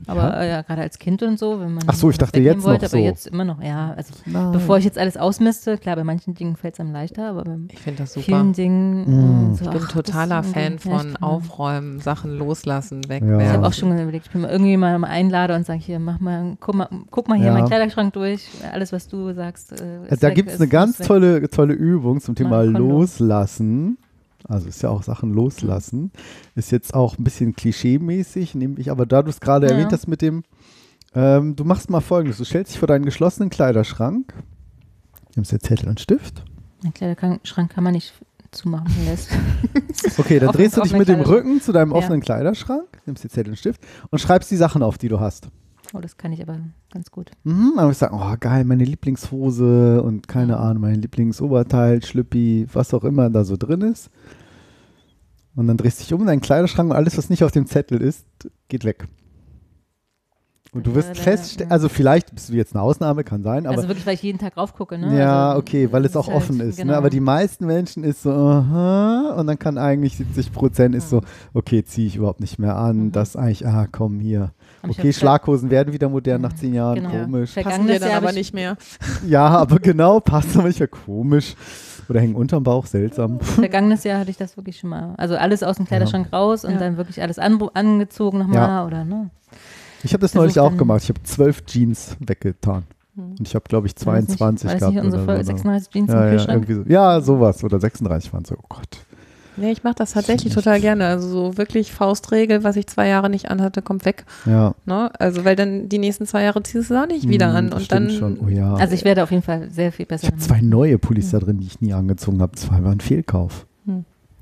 Aber 0.07 0.21
Ja. 0.21 0.41
äh, 0.41 0.49
ja, 0.49 0.61
gerade 0.61 0.81
als 0.83 0.99
Kind 0.99 1.23
und 1.23 1.39
so, 1.39 1.59
wenn 1.59 1.73
man. 1.73 1.83
Ach 1.87 1.95
so, 1.95 2.11
ich 2.11 2.19
dachte 2.19 2.39
jetzt 2.39 2.63
wollte, 2.63 2.85
noch 2.85 2.91
aber 2.91 2.99
so. 2.99 3.03
jetzt 3.03 3.25
immer 3.25 3.43
noch, 3.43 3.59
ja. 3.59 3.95
Also, 3.97 4.13
Nein. 4.27 4.51
bevor 4.51 4.77
ich 4.77 4.85
jetzt 4.85 4.99
alles 4.99 5.17
ausmiste, 5.17 5.79
klar, 5.79 5.95
bei 5.95 6.03
manchen 6.03 6.35
Dingen 6.35 6.55
fällt 6.57 6.75
es 6.75 6.79
einem 6.79 6.91
leichter, 6.93 7.27
aber 7.31 7.43
bei 7.43 7.57
Ich 7.71 7.95
das 7.95 8.13
super. 8.13 8.23
vielen 8.25 8.53
Dingen. 8.53 9.49
Mm. 9.49 9.53
äh, 9.53 9.55
so, 9.55 9.65
Ich 9.65 9.69
bin 9.71 9.81
ach, 9.83 9.91
totaler 9.91 10.43
Fan 10.43 10.73
ja, 10.73 10.77
von 10.77 11.09
ich- 11.09 11.23
Aufräumen, 11.23 11.99
Sachen 12.01 12.37
loslassen, 12.37 13.01
Ja. 13.05 13.09
wegwerfen. 13.09 13.39
Ich 13.47 13.51
habe 13.51 13.65
auch 13.65 13.73
schon 13.73 13.91
überlegt, 13.99 14.27
ich 14.27 14.31
bin 14.31 14.41
mal 14.41 14.51
irgendwie 14.51 14.77
mal 14.77 15.03
einlade 15.05 15.55
und 15.55 15.65
sage 15.65 15.79
hier, 15.79 15.97
mach 15.97 16.19
mal, 16.19 16.55
guck 16.59 16.75
mal, 16.75 16.87
guck 17.09 17.27
mal 17.27 17.37
hier 17.39 17.47
Ja. 17.47 17.53
meinen 17.53 17.67
Kleiderschrank 17.67 18.13
durch, 18.13 18.47
alles 18.71 18.91
was 18.93 19.07
du 19.07 19.33
sagst. 19.33 19.71
Äh, 19.71 19.75
Also 20.03 20.13
ist 20.13 20.21
da 20.23 20.29
gibt 20.29 20.51
es 20.51 20.59
eine 20.59 20.67
ganz 20.67 20.99
tolle, 20.99 21.49
tolle 21.49 21.73
Übung 21.73 22.21
zum 22.21 22.35
Thema. 22.35 22.61
Loslassen. 22.61 23.97
Also 24.47 24.67
ist 24.67 24.81
ja 24.83 24.89
auch 24.89 25.03
Sachen 25.03 25.33
loslassen. 25.33 26.11
Ist 26.55 26.71
jetzt 26.71 26.93
auch 26.93 27.17
ein 27.17 27.23
bisschen 27.23 27.55
klischee-mäßig, 27.55 28.55
nämlich, 28.55 28.91
aber 28.91 29.05
da 29.05 29.21
du 29.23 29.29
es 29.29 29.39
gerade 29.39 29.67
Ja. 29.67 29.73
erwähnt 29.73 29.91
hast 29.91 30.07
mit 30.07 30.21
dem, 30.21 30.43
ähm, 31.15 31.55
du 31.55 31.63
machst 31.65 31.89
mal 31.89 32.01
folgendes, 32.01 32.37
du 32.37 32.43
stellst 32.45 32.73
dich 32.73 32.79
vor 32.79 32.87
deinen 32.87 33.05
geschlossenen 33.05 33.49
Kleiderschrank, 33.49 34.33
nimmst 35.35 35.51
dir 35.51 35.59
Zettel 35.59 35.89
und 35.89 35.99
Stift. 35.99 36.43
Ein 36.83 36.93
Kleiderschrank 36.93 37.71
kann 37.71 37.83
man 37.83 37.93
nicht 37.93 38.13
zumachen 38.51 38.93
lässt. 39.05 39.29
Okay, 40.17 40.39
dann 40.39 40.51
drehst 40.51 40.75
du 40.77 40.81
dich 40.81 40.93
mit 40.93 41.07
dem. 41.07 41.21
Rücken 41.21 41.61
zu 41.61 41.71
deinem 41.71 41.91
Ja. 41.91 41.97
offenen 41.97 42.19
Kleiderschrank, 42.21 42.85
nimmst 43.05 43.23
dir 43.23 43.29
Zettel 43.29 43.51
und 43.51 43.57
Stift 43.57 43.81
und 44.11 44.19
schreibst 44.19 44.51
die 44.51 44.55
Sachen 44.57 44.83
auf, 44.83 44.97
die 44.97 45.07
du 45.07 45.19
hast. 45.19 45.47
Oh, 45.95 46.01
das 46.01 46.17
kann 46.17 46.33
ich 46.33 46.41
aber 46.41 46.57
ganz 46.91 47.09
gut. 47.11 47.31
Mhm, 47.43 47.73
dann 47.75 47.85
würde 47.85 47.91
ich 47.93 47.97
sagen, 47.97 48.17
oh 48.19 48.35
geil, 48.39 48.65
meine 48.65 48.83
Lieblingshose 48.83 50.01
und 50.03 50.27
keine 50.27 50.57
Ahnung, 50.57 50.81
mein 50.81 51.01
Lieblingsoberteil, 51.01 52.03
Schlüppi, 52.03 52.67
was 52.73 52.93
auch 52.93 53.03
immer 53.05 53.29
da 53.29 53.45
so 53.45 53.55
drin 53.55 53.81
ist. 53.81 54.09
Und 55.55 55.67
dann 55.67 55.77
drehst 55.77 55.99
du 55.99 56.03
dich 56.03 56.13
um 56.13 56.21
in 56.21 56.27
deinen 56.27 56.41
Kleiderschrank 56.41 56.89
und 56.89 56.95
alles, 56.95 57.17
was 57.17 57.29
nicht 57.29 57.43
auf 57.45 57.51
dem 57.51 57.65
Zettel 57.65 58.01
ist, 58.01 58.25
geht 58.67 58.83
weg. 58.83 59.07
Und 60.73 60.85
du 60.85 60.89
Ja, 60.89 60.95
wirst 60.97 61.07
dann- 61.09 61.15
feststellen, 61.15 61.69
ja. 61.69 61.73
also 61.73 61.87
vielleicht 61.87 62.35
bist 62.35 62.49
du 62.49 62.53
jetzt 62.53 62.75
eine 62.75 62.81
Ausnahme, 62.81 63.23
kann 63.23 63.41
sein, 63.43 63.65
aber 63.65 63.77
also 63.77 63.87
wirklich, 63.87 64.05
weil 64.05 64.15
ich 64.15 64.23
jeden 64.23 64.39
Tag 64.39 64.57
rauf 64.57 64.73
gucke, 64.73 64.97
ne? 64.97 65.17
ja, 65.17 65.51
also, 65.51 65.59
okay, 65.61 65.87
weil 65.93 66.03
es 66.03 66.17
auch 66.17 66.27
ist 66.27 66.33
offen 66.33 66.59
halt- 66.59 66.69
ist. 66.71 66.77
Ne? 66.79 66.83
genau. 66.83 66.97
Aber 66.97 67.09
die 67.09 67.21
meisten 67.21 67.65
Menschen 67.65 68.03
ist 68.03 68.23
so, 68.23 68.31
aha, 68.31 69.35
und 69.37 69.47
dann 69.47 69.57
kann 69.57 69.77
eigentlich 69.77 70.17
70 70.17 70.51
Prozent 70.51 70.93
ist 70.93 71.09
so, 71.09 71.21
okay, 71.53 71.85
ziehe 71.85 72.07
ich 72.07 72.17
überhaupt 72.17 72.41
nicht 72.41 72.59
mehr 72.59 72.75
an. 72.75 72.97
Mhm. 73.05 73.11
Das 73.13 73.37
eigentlich, 73.37 73.65
ah, 73.65 73.87
komm 73.89 74.19
hier. 74.19 74.51
Okay, 74.89 75.13
Schlaghosen 75.13 75.69
werden 75.69 75.93
wieder 75.93 76.09
modern 76.09 76.41
nach 76.41 76.53
zehn 76.53 76.73
Jahren, 76.73 76.95
Genau. 76.95 77.09
komisch. 77.25 77.51
Ver- 77.51 77.63
Passen 77.63 77.85
Vergangenes 77.85 77.99
dir 78.01 78.07
dann 78.07 78.17
aber 78.17 78.29
ich- 78.29 78.35
nicht 78.35 78.53
mehr. 78.53 78.77
Ja, 79.27 79.47
aber 79.47 79.79
genau, 79.79 80.19
passt 80.19 80.55
aber 80.57 80.67
nicht 80.67 80.79
ja 80.79 80.87
komisch. 80.87 81.55
Oder 82.07 82.19
hängen 82.21 82.35
unterm 82.35 82.63
Bauch, 82.63 82.85
seltsam. 82.85 83.39
Vergangenes 83.41 84.03
Jahr 84.03 84.19
hatte 84.19 84.29
ich 84.29 84.37
das 84.37 84.57
wirklich 84.57 84.77
schon 84.79 84.91
mal. 84.91 85.15
Also 85.17 85.35
alles 85.35 85.63
aus 85.63 85.77
dem 85.77 85.87
Kleiderschrank 85.87 86.31
raus 86.31 86.63
und 86.63 86.73
Ja. 86.73 86.77
dann 86.77 86.97
wirklich 86.97 87.21
alles 87.21 87.39
an, 87.39 87.59
angezogen 87.73 88.37
nochmal 88.39 88.55
Ja. 88.57 88.85
oder 88.85 89.03
ne? 89.03 89.31
Ich 90.03 90.13
habe 90.13 90.21
das 90.21 90.31
Versuch 90.33 90.43
neulich 90.43 90.59
auch 90.59 90.77
gemacht. 90.77 91.01
Ich 91.03 91.09
habe 91.09 91.23
zwölf 91.23 91.65
Jeans 91.65 92.15
weggetan. 92.19 92.83
Und 93.17 93.47
ich 93.47 93.55
habe, 93.55 93.63
glaube 93.67 93.87
ich, 93.87 93.93
War 94.05 94.15
das 94.17 94.27
nicht- 94.27 94.37
22 94.37 94.69
das 94.71 94.79
gehabt. 94.79 94.93
nicht 94.95 95.03
unsere 95.05 95.23
oder 95.23 95.31
Folge 95.33 95.43
so. 95.45 95.51
36 95.53 95.89
Jeans 95.93 96.11
ja, 96.11 96.17
im 96.19 96.23
ja, 96.25 96.29
Kühlschrank? 96.31 96.69
irgendwie 96.69 96.73
so. 96.89 96.93
ja, 96.93 97.21
sowas. 97.21 97.63
Oder 97.63 97.79
36 97.79 98.33
waren 98.33 98.43
so, 98.45 98.55
oh 98.55 98.65
Gott. 98.67 99.04
Nee, 99.57 99.71
ich 99.71 99.83
mache 99.83 99.95
das 99.95 100.11
tatsächlich 100.13 100.53
total 100.53 100.81
gerne. 100.81 101.05
Also 101.07 101.27
so 101.29 101.57
wirklich 101.57 101.93
Faustregel, 101.93 102.63
was 102.63 102.75
ich 102.75 102.87
zwei 102.87 103.07
Jahre 103.07 103.29
nicht 103.29 103.49
anhatte, 103.49 103.81
kommt 103.81 104.05
weg. 104.05 104.25
Ja. 104.45 104.75
Ne? 104.85 105.09
Also 105.19 105.45
weil 105.45 105.55
dann 105.55 105.87
die 105.89 105.97
nächsten 105.97 106.25
zwei 106.25 106.43
Jahre 106.43 106.61
ziehst 106.63 106.89
du 106.89 106.93
es 106.93 107.01
auch 107.01 107.07
nicht 107.07 107.27
wieder 107.29 107.49
Hm, 107.49 107.55
an. 107.55 107.69
das 107.69 107.79
Und 107.79 107.85
stimmt 107.85 108.09
dann 108.11 108.17
schon. 108.17 108.39
Oh 108.45 108.49
ja. 108.49 108.73
Also 108.75 108.93
ich 108.93 109.05
werde 109.05 109.23
auf 109.23 109.31
jeden 109.31 109.43
Fall 109.43 109.69
sehr 109.71 109.91
viel 109.91 110.05
besser. 110.05 110.23
ich 110.27 110.31
habe 110.31 110.41
zwei 110.41 110.61
neue 110.61 110.97
Pullis 110.97 111.31
da 111.31 111.39
drin, 111.39 111.59
die 111.59 111.67
ich 111.67 111.79
nie 111.81 111.93
angezogen 111.93 112.41
habe. 112.41 112.53
Zwei 112.55 112.83
waren 112.83 112.99
Fehlkauf. 112.99 113.65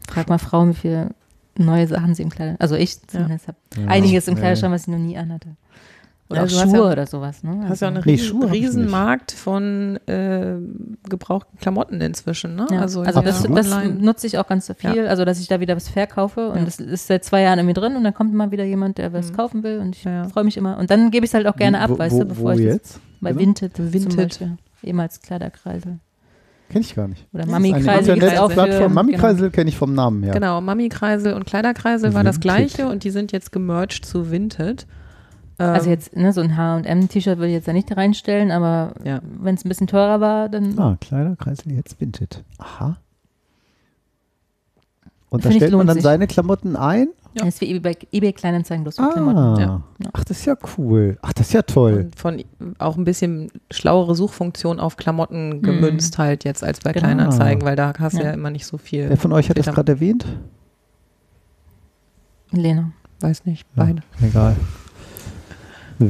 Frag 0.09 0.27
mal 0.29 0.37
Frauen, 0.39 0.71
wie 0.71 0.73
viele 0.75 1.09
neue 1.57 1.87
Sachen 1.87 2.13
sie 2.15 2.23
im 2.23 2.29
Kleiderschrank 2.29 2.61
Also 2.61 2.75
ich 2.75 2.99
zumindest 3.07 3.47
habe 3.47 3.57
Ja. 3.77 3.87
einiges 3.87 4.27
im 4.27 4.33
Ja. 4.33 4.39
Kleiderschrank, 4.41 4.73
was 4.73 4.81
ich 4.81 4.87
noch 4.87 4.97
nie 4.97 5.17
anhatte. 5.17 5.49
Oder 6.33 6.45
Ja, 6.45 6.63
auch 6.63 6.67
Schuhe 6.67 6.77
ja- 6.87 6.91
oder 6.91 7.05
sowas. 7.07 7.43
Ne? 7.43 7.65
hast 7.69 7.81
ja 7.81 7.87
einen 7.87 7.97
Also- 7.97 8.09
Nee, 8.09 8.15
riesen, 8.15 8.43
riesen. 8.43 8.89
Markt 8.89 9.31
von 9.31 9.97
äh, 10.07 10.55
gebrauchten 11.09 11.57
Klamotten 11.59 12.01
inzwischen. 12.01 12.55
Ne? 12.55 12.67
Ja. 12.71 12.79
Also, 12.81 13.01
Also, 13.01 13.19
in 13.19 13.25
das, 13.25 13.43
das 13.43 13.85
nutze 13.99 14.27
ich 14.27 14.37
auch 14.37 14.47
ganz 14.47 14.65
so 14.65 14.73
viel, 14.73 14.95
Ja. 14.95 15.05
also 15.05 15.25
dass 15.25 15.39
ich 15.39 15.47
da 15.47 15.59
wieder 15.59 15.75
was 15.75 15.87
verkaufe 15.89 16.49
und 16.49 16.59
Ja. 16.59 16.65
das 16.65 16.79
ist 16.79 17.07
seit 17.07 17.23
zwei 17.23 17.41
Jahren 17.41 17.59
irgendwie 17.59 17.73
drin 17.79 17.95
und 17.95 18.03
dann 18.03 18.13
kommt 18.13 18.33
mal 18.33 18.51
wieder 18.51 18.63
jemand, 18.65 18.97
der 18.97 19.13
was 19.13 19.31
Mhm. 19.31 19.35
kaufen 19.37 19.63
will 19.63 19.79
und 19.79 19.95
ich 19.95 20.03
Ja, 20.03 20.11
ja. 20.11 20.23
freue 20.29 20.43
mich 20.43 20.57
immer. 20.57 20.77
Und 20.77 20.89
dann 20.91 21.11
gebe 21.11 21.25
ich 21.25 21.29
es 21.31 21.33
halt 21.33 21.47
auch 21.47 21.55
gerne 21.55 21.77
Wie- 21.77 21.81
ab, 21.81 21.89
wo, 21.91 21.97
weißt 21.99 22.19
du, 22.19 22.25
bevor 22.25 22.43
wo 22.45 22.57
ich 22.57 22.65
das 22.65 22.73
jetzt? 22.73 22.99
bei 23.21 23.29
Genau. 23.31 23.41
Vinted, 23.41 23.75
zum 23.77 23.93
Vinted. 23.93 24.17
Beispiel, 24.17 24.57
ehemals 24.83 25.21
Kleiderkreisel. 25.21 25.99
Kenn 26.69 26.81
ich 26.81 26.95
gar 26.95 27.07
nicht. 27.07 27.27
Oder 27.33 27.43
Das 27.43 27.51
Mami 27.51 27.67
ist 27.69 27.75
eine 27.75 27.83
Kreisel 27.85 28.13
gibt's 28.15 28.29
auch 28.39 28.47
für- 28.47 28.51
Internetplattform. 28.53 28.93
Mami 28.93 29.11
genau. 29.11 29.23
Kreisel 29.23 29.51
kenne 29.51 29.69
ich 29.69 29.77
vom 29.77 29.93
Namen 29.93 30.23
her. 30.23 30.33
Genau, 30.33 30.59
Mami-Kreisel 30.59 31.33
und 31.33 31.45
Kleiderkreisel 31.45 32.13
war 32.15 32.23
das 32.23 32.37
Vinted. 32.37 32.41
gleiche 32.41 32.87
und 32.87 33.03
die 33.03 33.11
sind 33.11 33.31
jetzt 33.31 33.51
gemerged 33.51 34.05
zu 34.05 34.31
Vinted. 34.31 34.87
Also 35.57 35.85
Ähm, 35.85 35.91
jetzt, 35.91 36.15
ne, 36.15 36.33
so 36.33 36.41
ein 36.41 36.57
H&M-T-Shirt 36.57 37.37
würde 37.37 37.47
ich 37.49 37.53
jetzt 37.53 37.67
da 37.67 37.73
nicht 37.73 37.95
reinstellen, 37.95 38.51
aber 38.51 38.93
Ja. 39.03 39.19
wenn 39.23 39.55
es 39.55 39.63
ein 39.63 39.69
bisschen 39.69 39.87
teurer 39.87 40.19
war, 40.19 40.49
dann 40.49 40.77
Ah, 40.79 40.97
Kleiderkreisel 40.99 41.73
jetzt 41.73 41.99
Vinted. 42.01 42.43
Aha. 42.57 42.97
Und 45.29 45.45
da 45.45 45.51
stellt 45.51 45.71
man 45.73 45.87
dann 45.87 45.95
sich. 45.95 46.03
seine 46.03 46.27
Klamotten 46.27 46.75
ein? 46.75 47.07
das 47.35 47.47
ist 47.47 47.61
wie 47.61 47.71
eBay, 47.75 47.97
eBay 48.11 48.31
Kleinanzeigen 48.33 48.83
bloß 48.83 48.97
für 48.97 49.01
Ah. 49.03 49.09
Klamotten. 49.13 49.61
Ja. 49.61 49.81
Ach, 50.13 50.23
das 50.23 50.37
ist 50.39 50.45
ja 50.45 50.55
cool. 50.77 51.17
Ach, 51.23 51.33
das 51.33 51.47
ist 51.47 51.53
ja 51.53 51.63
toll. 51.63 51.93
und 52.05 52.15
von 52.19 52.43
auch 52.77 52.95
ein 52.97 53.03
bisschen 53.05 53.49
schlauere 53.71 54.13
Suchfunktion 54.15 54.79
auf 54.79 54.97
Klamotten 54.97 55.63
gemünzt 55.63 56.19
halt 56.19 56.43
jetzt 56.43 56.63
als 56.63 56.79
bei 56.81 56.91
Genau. 56.93 57.05
Kleinanzeigen, 57.07 57.63
weil 57.63 57.75
da 57.75 57.93
hast 57.97 58.13
du 58.13 58.19
Ja. 58.19 58.25
ja 58.25 58.31
immer 58.33 58.51
nicht 58.51 58.67
so 58.67 58.77
viel. 58.77 59.09
Wer 59.09 59.17
von 59.17 59.31
euch 59.33 59.49
hat 59.49 59.57
das 59.57 59.65
gerade 59.65 59.93
erwähnt? 59.93 60.25
Lena. 62.51 62.91
Weiß 63.19 63.45
nicht, 63.45 63.65
Ja, 63.75 63.83
beide. 63.85 64.01
Egal. 64.21 64.55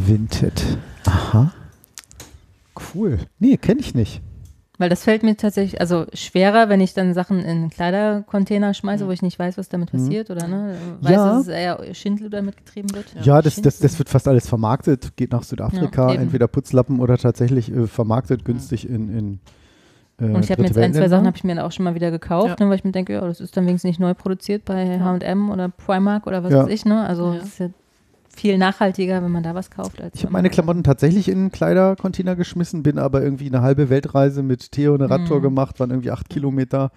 Vinted. 0.08 0.78
Aha. 1.06 1.52
Cool. 2.94 3.20
Nee, 3.40 3.58
kenne 3.58 3.80
ich 3.82 3.94
nicht. 3.94 4.22
Weil 4.80 4.90
das 4.90 5.04
fällt 5.04 5.22
mir 5.22 5.38
tatsächlich, 5.38 5.80
also 5.80 6.08
schwerer, 6.14 6.68
wenn 6.68 6.82
ich 6.82 6.96
dann 6.96 7.14
Sachen 7.14 7.40
in 7.42 7.70
Kleidercontainer 7.70 8.74
schmeiße, 8.74 9.06
wo 9.08 9.12
ich 9.12 9.22
nicht 9.22 9.38
weiß, 9.38 9.58
was 9.60 9.70
damit 9.70 9.94
Mhm. 9.94 9.98
passiert 9.98 10.30
oder 10.32 10.48
ne, 10.48 10.76
weiß, 11.02 11.12
Ja. 11.12 11.30
dass 11.30 11.42
es 11.44 11.48
eher 11.48 11.94
Schindel 11.94 12.32
damit 12.32 12.58
getrieben 12.58 12.94
wird. 12.96 13.06
Ja, 13.24 13.42
das, 13.44 13.62
das, 13.62 13.78
das 13.78 14.00
wird 14.00 14.10
fast 14.10 14.28
alles 14.28 14.48
vermarktet, 14.50 15.16
geht 15.16 15.32
nach 15.32 15.44
Südafrika, 15.44 16.12
Ja, 16.14 16.20
entweder 16.20 16.48
Putzlappen 16.48 17.00
oder 17.00 17.18
tatsächlich 17.20 17.72
äh, 17.72 17.86
vermarktet 17.86 18.44
günstig 18.46 18.90
in, 18.90 19.16
in 19.16 19.40
äh, 20.20 20.34
Und 20.34 20.44
ich 20.44 20.50
habe 20.52 20.64
mir 20.64 20.70
jetzt 20.70 20.78
ein, 20.80 20.94
zwei. 20.94 21.08
Sachen 21.08 21.28
habe 21.28 21.38
ich 21.38 21.44
mir 21.44 21.54
dann 21.56 21.64
auch 21.66 21.72
schon 21.72 21.84
mal 21.84 21.94
wieder 21.94 22.10
gekauft, 22.10 22.60
ne, 22.60 22.68
weil 22.68 22.76
ich 22.76 22.84
mir 22.84 22.92
denke, 22.92 23.14
ja, 23.14 23.22
das 23.22 23.40
ist 23.42 23.56
dann 23.56 23.68
wenigstens 23.68 23.90
nicht 23.90 24.00
neu 24.00 24.16
produziert 24.16 24.66
bei 24.66 25.00
H&M 25.00 25.52
oder 25.52 25.70
Primark 25.70 26.26
oder 26.26 26.44
was 26.44 26.52
Ja. 26.52 26.64
weiß 26.64 26.74
ich, 26.74 26.84
ne? 26.84 27.06
Also 27.06 27.34
Ja. 27.34 27.38
es 27.38 27.44
ist 27.46 27.60
ja 27.60 27.70
viel 28.36 28.58
nachhaltiger, 28.58 29.22
wenn 29.24 29.32
man 29.32 29.44
da 29.44 29.54
was 29.56 29.70
kauft. 29.72 30.02
Als 30.02 30.16
Ich 30.16 30.24
habe 30.24 30.34
meine 30.34 30.50
Klamotten 30.50 30.84
tatsächlich 30.84 31.30
in 31.30 31.38
einen 31.38 31.52
Kleidercontainer 31.52 32.36
geschmissen, 32.36 32.84
bin 32.84 32.98
aber 33.00 33.22
irgendwie 33.22 33.48
eine 33.48 33.62
halbe 33.62 33.90
Weltreise 33.90 34.44
mit 34.44 34.72
Theo 34.72 34.96
eine 34.96 35.10
Radtour 35.10 35.38
Mhm. 35.40 35.44
gemacht, 35.44 35.80
waren 35.80 35.92
irgendwie 35.92 36.12
acht 36.12 36.30
Kilometer. 36.30 36.92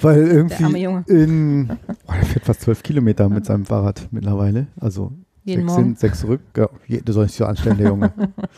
Weil 0.00 0.26
irgendwie 0.26 0.84
in, 1.12 1.66
boah, 2.06 2.14
der 2.14 2.24
fährt 2.24 2.44
fast 2.46 2.62
zwölf 2.62 2.82
Kilometer 2.82 3.28
mit 3.28 3.44
seinem 3.46 3.64
Fahrrad 3.66 4.08
mittlerweile. 4.10 4.66
Also 4.80 5.12
Jeden 5.44 5.60
sechs 5.62 5.72
Morgen. 5.72 5.84
hin, 5.88 5.96
sechs 5.96 6.20
zurück. 6.20 6.40
Ja, 6.56 6.68
du 7.04 7.12
sollst 7.12 7.32
nicht 7.32 7.38
so 7.38 7.44
anstellen, 7.44 7.76
der 7.76 7.88
Junge. 7.88 8.10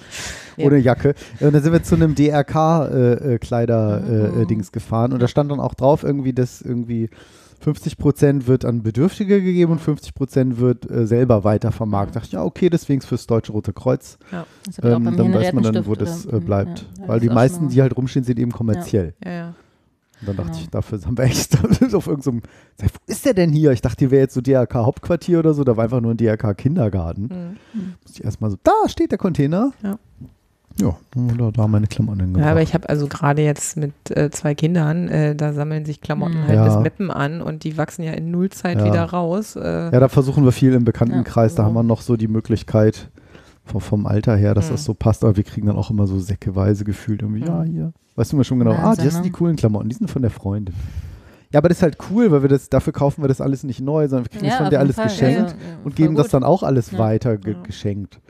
Ohne 0.58 0.78
Jacke. 0.78 1.14
Und 1.40 1.52
dann 1.54 1.62
sind 1.62 1.72
wir 1.72 1.82
zu 1.82 1.96
einem 1.96 2.14
DRK-Kleider-Dings 2.14 4.68
Mhm. 4.68 4.72
gefahren 4.72 5.12
und 5.12 5.20
da 5.20 5.26
stand 5.28 5.50
dann 5.50 5.58
auch 5.60 5.74
drauf 5.74 6.02
irgendwie, 6.04 6.32
dass 6.32 6.62
irgendwie 6.62 7.10
50 7.60 7.96
Prozent 7.98 8.46
wird 8.46 8.64
an 8.64 8.82
Bedürftige 8.82 9.42
gegeben 9.42 9.72
und 9.72 9.80
50 9.80 10.14
Prozent 10.14 10.58
wird 10.58 10.88
äh, 10.90 11.06
selber 11.06 11.44
weitervermarktet. 11.44 12.16
Dachte 12.16 12.26
ich, 12.26 12.32
ja, 12.32 12.44
okay, 12.44 12.70
deswegen 12.70 13.00
ist 13.00 13.06
fürs 13.06 13.26
Deutsche 13.26 13.52
Rote 13.52 13.72
Kreuz. 13.72 14.18
Auch 14.30 14.84
Ähm, 14.84 15.16
dann 15.16 15.32
weiß 15.34 15.52
man 15.52 15.62
dann, 15.64 15.86
wo 15.86 15.94
das 15.94 16.26
oder- 16.26 16.36
äh, 16.38 16.40
bleibt. 16.40 16.86
ja, 16.96 17.02
ja, 17.02 17.08
Weil 17.08 17.20
die 17.20 17.28
meisten, 17.28 17.68
die 17.68 17.80
halt 17.82 17.96
rumstehen, 17.96 18.24
sind 18.24 18.38
eben 18.38 18.52
kommerziell. 18.52 19.14
Ja, 19.24 19.30
ja. 19.32 19.54
Und 20.20 20.28
dann 20.28 20.36
dachte 20.36 20.50
Genau. 20.52 20.62
ich, 20.62 20.70
dafür 20.70 21.00
haben 21.04 21.18
wir 21.18 21.24
echt 21.24 21.54
auf 21.94 22.06
irgendeinem, 22.06 22.42
ich, 22.82 22.84
wo 22.84 22.88
ist 23.06 23.26
der 23.26 23.34
denn 23.34 23.52
hier? 23.52 23.72
Ich 23.72 23.82
dachte, 23.82 23.98
hier 23.98 24.10
wäre 24.10 24.22
jetzt 24.22 24.32
so 24.34 24.40
DRK 24.40 24.74
Hauptquartier 24.76 25.38
oder 25.40 25.52
so, 25.52 25.62
da 25.62 25.76
war 25.76 25.84
einfach 25.84 26.00
nur 26.00 26.12
ein 26.12 26.16
DRK 26.16 26.54
Kindergarten. 26.54 27.22
Mhm. 27.74 27.94
Musste 28.02 28.20
ich 28.20 28.24
erstmal 28.24 28.50
so, 28.50 28.56
da 28.62 28.72
steht 28.88 29.10
der 29.10 29.18
Container. 29.18 29.72
Ja. 29.82 29.98
Ja, 30.78 30.94
da, 31.38 31.50
da 31.52 31.66
meine 31.68 31.86
Klamotten 31.86 32.18
Ja, 32.20 32.24
hingebracht. 32.26 32.50
aber 32.50 32.62
ich 32.62 32.74
habe 32.74 32.88
also 32.88 33.06
gerade 33.06 33.40
jetzt 33.42 33.76
mit 33.78 33.92
äh, 34.10 34.30
zwei 34.30 34.54
Kindern, 34.54 35.08
äh, 35.08 35.34
da 35.34 35.52
sammeln 35.54 35.86
sich 35.86 36.00
Klamotten 36.02 36.42
Mhm. 36.42 36.46
halt 36.48 36.54
Ja. 36.56 36.64
bis 36.66 36.76
Meppen 36.82 37.10
an 37.10 37.40
und 37.40 37.64
die 37.64 37.78
wachsen 37.78 38.02
ja 38.02 38.12
in 38.12 38.30
Nullzeit 38.30 38.78
Ja. 38.80 38.84
wieder 38.84 39.04
raus. 39.04 39.56
Äh, 39.56 39.60
Ja, 39.90 40.00
da 40.00 40.08
versuchen 40.08 40.44
wir 40.44 40.52
viel 40.52 40.74
im 40.74 40.84
Bekanntenkreis. 40.84 41.54
Da 41.54 41.62
Ja. 41.62 41.66
haben 41.68 41.74
wir 41.74 41.82
noch 41.82 42.02
so 42.02 42.16
die 42.16 42.28
Möglichkeit 42.28 43.08
vom, 43.64 43.80
vom 43.80 44.06
Alter 44.06 44.36
her, 44.36 44.52
dass 44.54 44.66
Mhm. 44.68 44.72
das 44.74 44.84
so 44.84 44.92
passt. 44.94 45.24
Aber 45.24 45.36
wir 45.36 45.44
kriegen 45.44 45.66
dann 45.66 45.76
auch 45.76 45.90
immer 45.90 46.06
so 46.06 46.18
säckeweise 46.18 46.84
gefühlt 46.84 47.22
irgendwie, 47.22 47.40
Mhm. 47.40 47.46
ja, 47.46 47.62
hier. 47.62 47.92
Weißt 48.16 48.32
du 48.32 48.36
mir 48.36 48.44
schon 48.44 48.58
genau, 48.58 48.72
ah, 48.72 48.82
Wahnsinn, 48.82 49.04
das 49.06 49.14
sind 49.14 49.22
ne? 49.24 49.28
die 49.28 49.32
coolen 49.32 49.56
Klamotten, 49.56 49.88
die 49.88 49.94
sind 49.96 50.10
von 50.10 50.22
der 50.22 50.30
Freundin. 50.30 50.74
Ja, 51.52 51.58
aber 51.58 51.68
das 51.68 51.78
ist 51.78 51.82
halt 51.82 51.96
cool, 52.10 52.30
weil 52.32 52.42
wir 52.42 52.48
das, 52.48 52.68
dafür 52.68 52.92
kaufen 52.92 53.22
wir 53.22 53.28
das 53.28 53.40
alles 53.40 53.62
nicht 53.62 53.80
neu, 53.80 54.08
sondern 54.08 54.24
wir 54.26 54.30
kriegen 54.30 54.44
das 54.44 54.52
Ja, 54.52 54.56
von 54.58 54.66
auf 54.66 54.70
der 54.70 54.80
jeden 54.80 54.86
alles 54.86 54.96
Fall. 54.96 55.04
geschenkt 55.06 55.42
Also, 55.42 55.54
ja, 55.56 55.78
und 55.84 55.96
geben 55.96 56.14
das 56.16 56.26
gut. 56.26 56.34
dann 56.34 56.44
auch 56.44 56.62
alles 56.62 56.90
Ja. 56.90 56.98
weiter 56.98 57.36
ge 57.38 57.54
Ja. 57.54 57.62
geschenkt. 57.62 58.20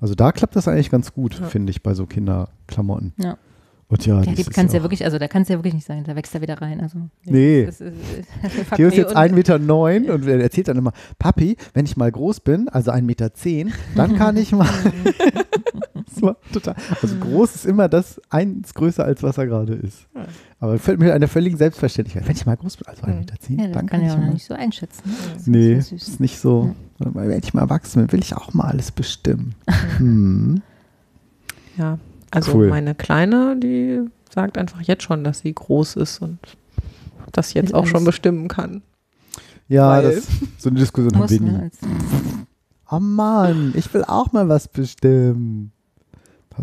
Also 0.00 0.14
da 0.14 0.32
klappt 0.32 0.54
das 0.56 0.68
eigentlich 0.68 0.90
ganz 0.90 1.12
gut, 1.12 1.38
Ja. 1.40 1.46
finde 1.46 1.70
ich, 1.70 1.82
bei 1.82 1.94
so 1.94 2.06
Kinderklamotten. 2.06 3.12
Ja. 3.18 3.36
Und 3.90 4.04
ja, 4.04 4.20
Ja, 4.22 4.30
das 4.30 4.38
ist 4.40 4.50
kannst 4.52 4.74
ja 4.74 4.78
ja 4.80 4.84
wirklich, 4.84 5.02
also 5.04 5.18
da 5.18 5.28
kannst 5.28 5.48
du 5.48 5.54
ja 5.54 5.58
wirklich 5.58 5.72
nicht 5.74 5.86
sein, 5.86 6.04
da 6.04 6.14
wächst 6.14 6.34
er 6.34 6.42
wieder 6.42 6.60
rein. 6.60 6.80
Also, 6.82 6.98
Nee. 7.24 7.64
Das 7.64 7.80
ist, 7.80 7.94
das 8.42 8.54
ist, 8.54 8.70
Theo 8.74 8.88
ist 8.88 8.96
jetzt 8.96 9.10
und- 9.12 9.16
1,9 9.16 9.34
Meter 9.34 9.58
neun 9.58 10.10
und 10.10 10.26
er 10.26 10.40
erzählt 10.40 10.68
dann 10.68 10.76
immer, 10.76 10.92
Papi, 11.18 11.56
wenn 11.72 11.86
ich 11.86 11.96
mal 11.96 12.12
groß 12.12 12.40
bin, 12.40 12.68
also 12.68 12.90
1,10 12.90 13.02
Meter, 13.06 13.32
zehn, 13.32 13.72
dann 13.94 14.14
kann 14.16 14.36
ich 14.36 14.52
mal. 14.52 14.68
das 16.06 16.20
war 16.22 16.36
total. 16.52 16.74
Also 17.00 17.16
groß 17.16 17.54
ist 17.54 17.64
immer 17.66 17.88
das 17.88 18.20
eins 18.28 18.74
größer, 18.74 19.04
als 19.04 19.22
was 19.22 19.38
er 19.38 19.46
gerade 19.46 19.72
ist. 19.74 20.06
Aber 20.60 20.78
fällt 20.78 20.98
mir 21.00 21.14
einer 21.14 21.28
völligen 21.28 21.56
Selbstverständlichkeit. 21.56 22.28
Wenn 22.28 22.36
ich 22.36 22.44
mal 22.44 22.56
groß 22.58 22.76
bin, 22.76 22.86
also 22.88 23.02
1,10 23.04 23.14
Meter, 23.18 23.34
zehn, 23.40 23.58
Ja, 23.58 23.64
das 23.68 23.72
dann 23.74 23.86
kann 23.86 24.00
kann 24.00 24.00
ja 24.02 24.06
ich 24.08 24.12
auch 24.12 24.18
noch 24.18 24.26
mal. 24.26 24.32
nicht 24.34 24.44
so 24.44 24.52
einschätzen. 24.54 25.02
ne? 25.08 25.14
Das 25.32 25.40
ist 25.42 25.48
Nee, 25.48 25.80
süß. 25.80 26.08
ist 26.08 26.20
nicht 26.20 26.38
so. 26.38 26.74
Weil 26.98 27.28
Wenn 27.30 27.38
ich 27.38 27.54
mal 27.54 27.62
erwachsen 27.62 28.02
bin, 28.02 28.12
will 28.12 28.20
ich 28.20 28.36
auch 28.36 28.52
mal 28.52 28.64
alles 28.64 28.90
bestimmen. 28.92 29.54
hm. 29.96 30.60
ja, 31.78 31.98
also 32.30 32.54
Cool. 32.54 32.68
meine 32.68 32.94
Kleine, 32.94 33.56
die 33.58 34.00
sagt 34.32 34.58
einfach 34.58 34.80
jetzt 34.82 35.02
schon, 35.02 35.24
dass 35.24 35.40
sie 35.40 35.52
groß 35.54 35.96
ist 35.96 36.20
und 36.20 36.38
das 37.32 37.54
jetzt 37.54 37.74
auch 37.74 37.86
schon 37.86 38.04
bestimmen 38.04 38.48
kann. 38.48 38.82
Ja, 39.68 40.00
das, 40.00 40.26
so 40.58 40.70
eine 40.70 40.78
Diskussion 40.78 41.12
haben 41.14 41.20
Muss, 41.22 41.30
wir 41.30 41.40
nie. 41.40 41.50
ne? 41.50 41.70
Oh 42.90 43.00
Mann, 43.00 43.72
ich 43.76 43.92
will 43.92 44.02
auch 44.04 44.32
mal 44.32 44.48
was 44.48 44.66
bestimmen. 44.68 45.72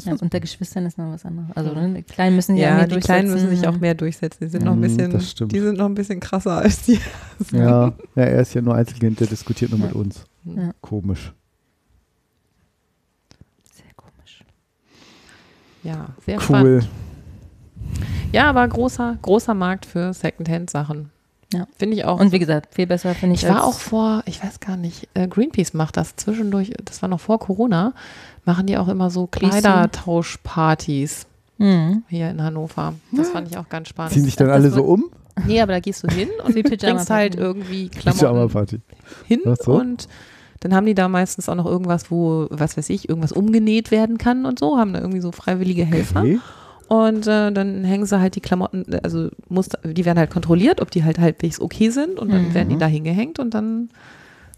Ja, 0.03 0.13
unter 0.19 0.39
Geschwistern 0.41 0.85
ist 0.87 0.97
noch 0.97 1.09
was 1.13 1.23
anderes. 1.23 1.55
Also 1.55 1.71
ne, 1.73 1.93
die 1.93 2.03
Kleinen 2.03 2.35
müssen 2.35 2.57
ja, 2.57 2.79
Ja, 2.79 2.85
die 2.87 2.99
Kleinen 2.99 3.29
müssen 3.31 3.47
sich 3.49 3.59
durchsetzen, 3.59 3.75
auch 3.75 3.79
mehr 3.79 3.93
durchsetzen. 3.93 4.39
Die 4.43 4.49
sind 4.49 4.65
noch 4.65 4.73
ein 4.73 4.79
Mhm, 4.79 4.81
bisschen, 4.81 5.11
das 5.11 5.31
stimmt. 5.31 5.51
die 5.53 5.59
sind 5.61 5.77
noch 5.77 5.85
ein 5.85 5.93
bisschen 5.93 6.19
krasser 6.19 6.57
als 6.57 6.81
die. 6.81 6.99
Ja, 7.53 7.87
ja, 7.89 7.93
er 8.15 8.41
ist 8.41 8.53
ja 8.55 8.61
nur 8.61 8.75
Einzelkind, 8.75 9.19
der 9.21 9.27
diskutiert 9.27 9.71
nur 9.71 9.79
Ja. 9.79 9.85
mit 9.85 9.95
uns. 9.95 10.25
Ja. 10.43 10.71
Komisch. 10.81 11.31
Sehr 13.73 13.85
komisch. 13.95 14.43
Ja, 15.85 16.07
sehr 16.25 16.35
Cool. 16.37 16.41
spannend. 16.43 16.89
Ja, 18.33 18.49
aber 18.49 18.67
großer, 18.67 19.17
großer 19.21 19.53
Markt 19.53 19.85
für 19.85 20.13
Secondhand-Sachen. 20.13 21.11
Ja. 21.53 21.67
Finde 21.77 21.95
ich 21.95 22.03
auch. 22.05 22.19
Und 22.19 22.31
wie 22.33 22.39
gesagt, 22.39 22.73
viel 22.75 22.87
besser 22.87 23.13
finde 23.15 23.35
ich. 23.35 23.43
ich 23.43 23.49
war 23.49 23.63
als- 23.63 23.75
auch 23.75 23.79
vor, 23.79 24.23
ich 24.25 24.43
weiß 24.43 24.59
gar 24.59 24.75
nicht, 24.77 25.07
äh, 25.13 25.27
Greenpeace 25.27 25.73
macht 25.73 25.95
das 25.95 26.15
zwischendurch, 26.15 26.73
das 26.83 27.01
war 27.01 27.07
noch 27.07 27.19
vor 27.19 27.39
Corona, 27.39 27.93
machen 28.43 28.65
die 28.65 28.77
auch 28.77 28.87
immer 28.89 29.09
so? 29.11 29.27
Kleidertauschpartys 29.27 31.27
Mhm. 31.57 32.03
hier 32.09 32.29
in 32.31 32.41
Hannover. 32.41 32.93
Das 33.13 33.29
fand 33.29 33.47
ich 33.49 33.57
auch 33.57 33.69
ganz 33.69 33.87
spannend. 33.89 34.13
Ziehen 34.13 34.23
sich 34.25 34.35
dann 34.35 34.47
das 34.47 34.55
alle 34.55 34.71
so 34.71 34.83
um? 34.83 35.05
Nee, 35.45 35.61
aber 35.61 35.73
da 35.73 35.79
gehst 35.79 36.03
du 36.03 36.07
hin 36.07 36.29
und 36.45 36.55
Wie 36.55 36.63
bringst 36.63 37.09
halt 37.09 37.35
irgendwie 37.35 37.89
Klamotten 37.89 38.19
Pyjama-Party. 38.19 38.81
hin 39.27 39.41
so. 39.61 39.73
und 39.79 40.07
dann 40.59 40.73
haben 40.73 40.85
die 40.85 40.95
da 40.95 41.07
meistens 41.07 41.49
auch 41.49 41.55
noch 41.55 41.65
irgendwas, 41.65 42.09
wo, 42.11 42.47
was 42.49 42.77
weiß 42.77 42.89
ich, 42.89 43.09
irgendwas 43.09 43.31
umgenäht 43.31 43.91
werden 43.91 44.17
kann 44.17 44.45
und 44.45 44.59
so, 44.59 44.77
haben 44.77 44.93
da 44.93 44.99
irgendwie 44.99 45.21
so 45.21 45.31
freiwillige 45.31 45.85
Helfer. 45.85 46.21
Okay. 46.21 46.39
Und 46.87 47.25
äh, 47.27 47.51
dann 47.51 47.83
hängen 47.83 48.05
sie 48.05 48.19
halt 48.19 48.35
die 48.35 48.41
Klamotten, 48.41 48.85
also 49.03 49.29
muss, 49.49 49.69
die 49.83 50.05
werden 50.05 50.19
halt 50.19 50.29
kontrolliert, 50.29 50.81
ob 50.81 50.91
die 50.91 51.03
halt 51.03 51.17
halbwegs 51.19 51.59
okay 51.59 51.89
sind 51.89 52.19
und 52.19 52.31
dann 52.31 52.49
Mhm. 52.49 52.53
werden 52.53 52.69
die 52.69 52.77
da 52.77 52.85
hingehängt 52.85 53.39
und 53.39 53.53
dann 53.55 53.89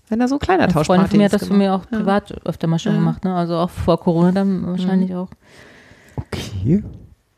werden 0.10 0.20
da 0.22 0.28
so 0.28 0.36
Eine 0.36 0.46
Freundin 0.46 0.68
Kleidertauschpartys 0.68 1.10
von 1.10 1.18
mir 1.20 1.26
hat 1.26 1.34
das 1.34 1.48
von 1.48 1.58
mir 1.58 1.74
auch 1.74 1.84
Ja. 1.92 1.98
privat 2.00 2.46
öfter 2.46 2.68
mal 2.68 2.80
schon 2.80 2.94
Ja. 2.94 3.00
gemacht. 3.00 3.24
Ne? 3.24 3.34
Also 3.34 3.56
auch 3.56 3.70
vor 3.70 4.00
Corona 4.00 4.32
dann 4.34 4.66
wahrscheinlich 4.68 5.16
auch. 5.16 5.30
Okay. 6.18 6.84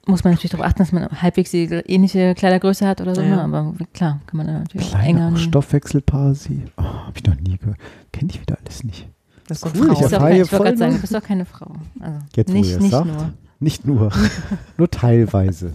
Muss 0.09 0.23
man 0.23 0.33
natürlich 0.33 0.51
darauf 0.51 0.65
achten, 0.65 0.79
dass 0.79 0.91
man 0.91 1.07
halbwegs 1.21 1.51
die 1.51 1.65
ähnliche 1.65 2.33
Kleidergröße 2.33 2.87
hat 2.87 2.99
oder 2.99 3.13
so. 3.13 3.21
Ja. 3.21 3.47
Ne? 3.47 3.57
Aber 3.57 3.73
klar, 3.93 4.19
kann 4.25 4.37
man 4.37 4.47
dann 4.47 4.63
natürlich 4.63 4.87
auch 4.87 4.99
Kleine 4.99 5.27
enger. 5.27 5.37
Stoffwechselparty. 5.37 6.63
Oh, 6.77 6.83
hab 6.83 7.15
ich 7.15 7.23
noch 7.25 7.35
nie 7.35 7.57
gehört. 7.57 7.77
Kenne 8.11 8.31
ich 8.31 8.41
wieder 8.41 8.57
alles 8.63 8.83
nicht. 8.83 9.07
Das 9.47 9.63
ist 9.63 9.65
Cool, 9.65 9.71
ich 9.73 9.79
Du 9.79 9.87
bist 9.87 10.01
doch 10.01 10.11
erfahre 10.11 10.31
ich 10.31 10.37
wollte 10.39 10.55
voll 10.55 10.65
gerade 10.65 10.77
sagen, 10.77 10.93
du 10.95 11.01
bist 11.01 11.13
doch 11.13 11.23
keine 11.23 11.45
Frau. 11.45 11.71
Also 11.99 12.19
Jetzt, 12.35 12.51
nicht, 12.51 12.79
nicht 12.79 12.91
sagt. 12.91 13.05
nur. 13.05 13.33
Nicht 13.59 13.85
nur. 13.85 14.11
nur 14.77 14.89
teilweise. 14.89 15.73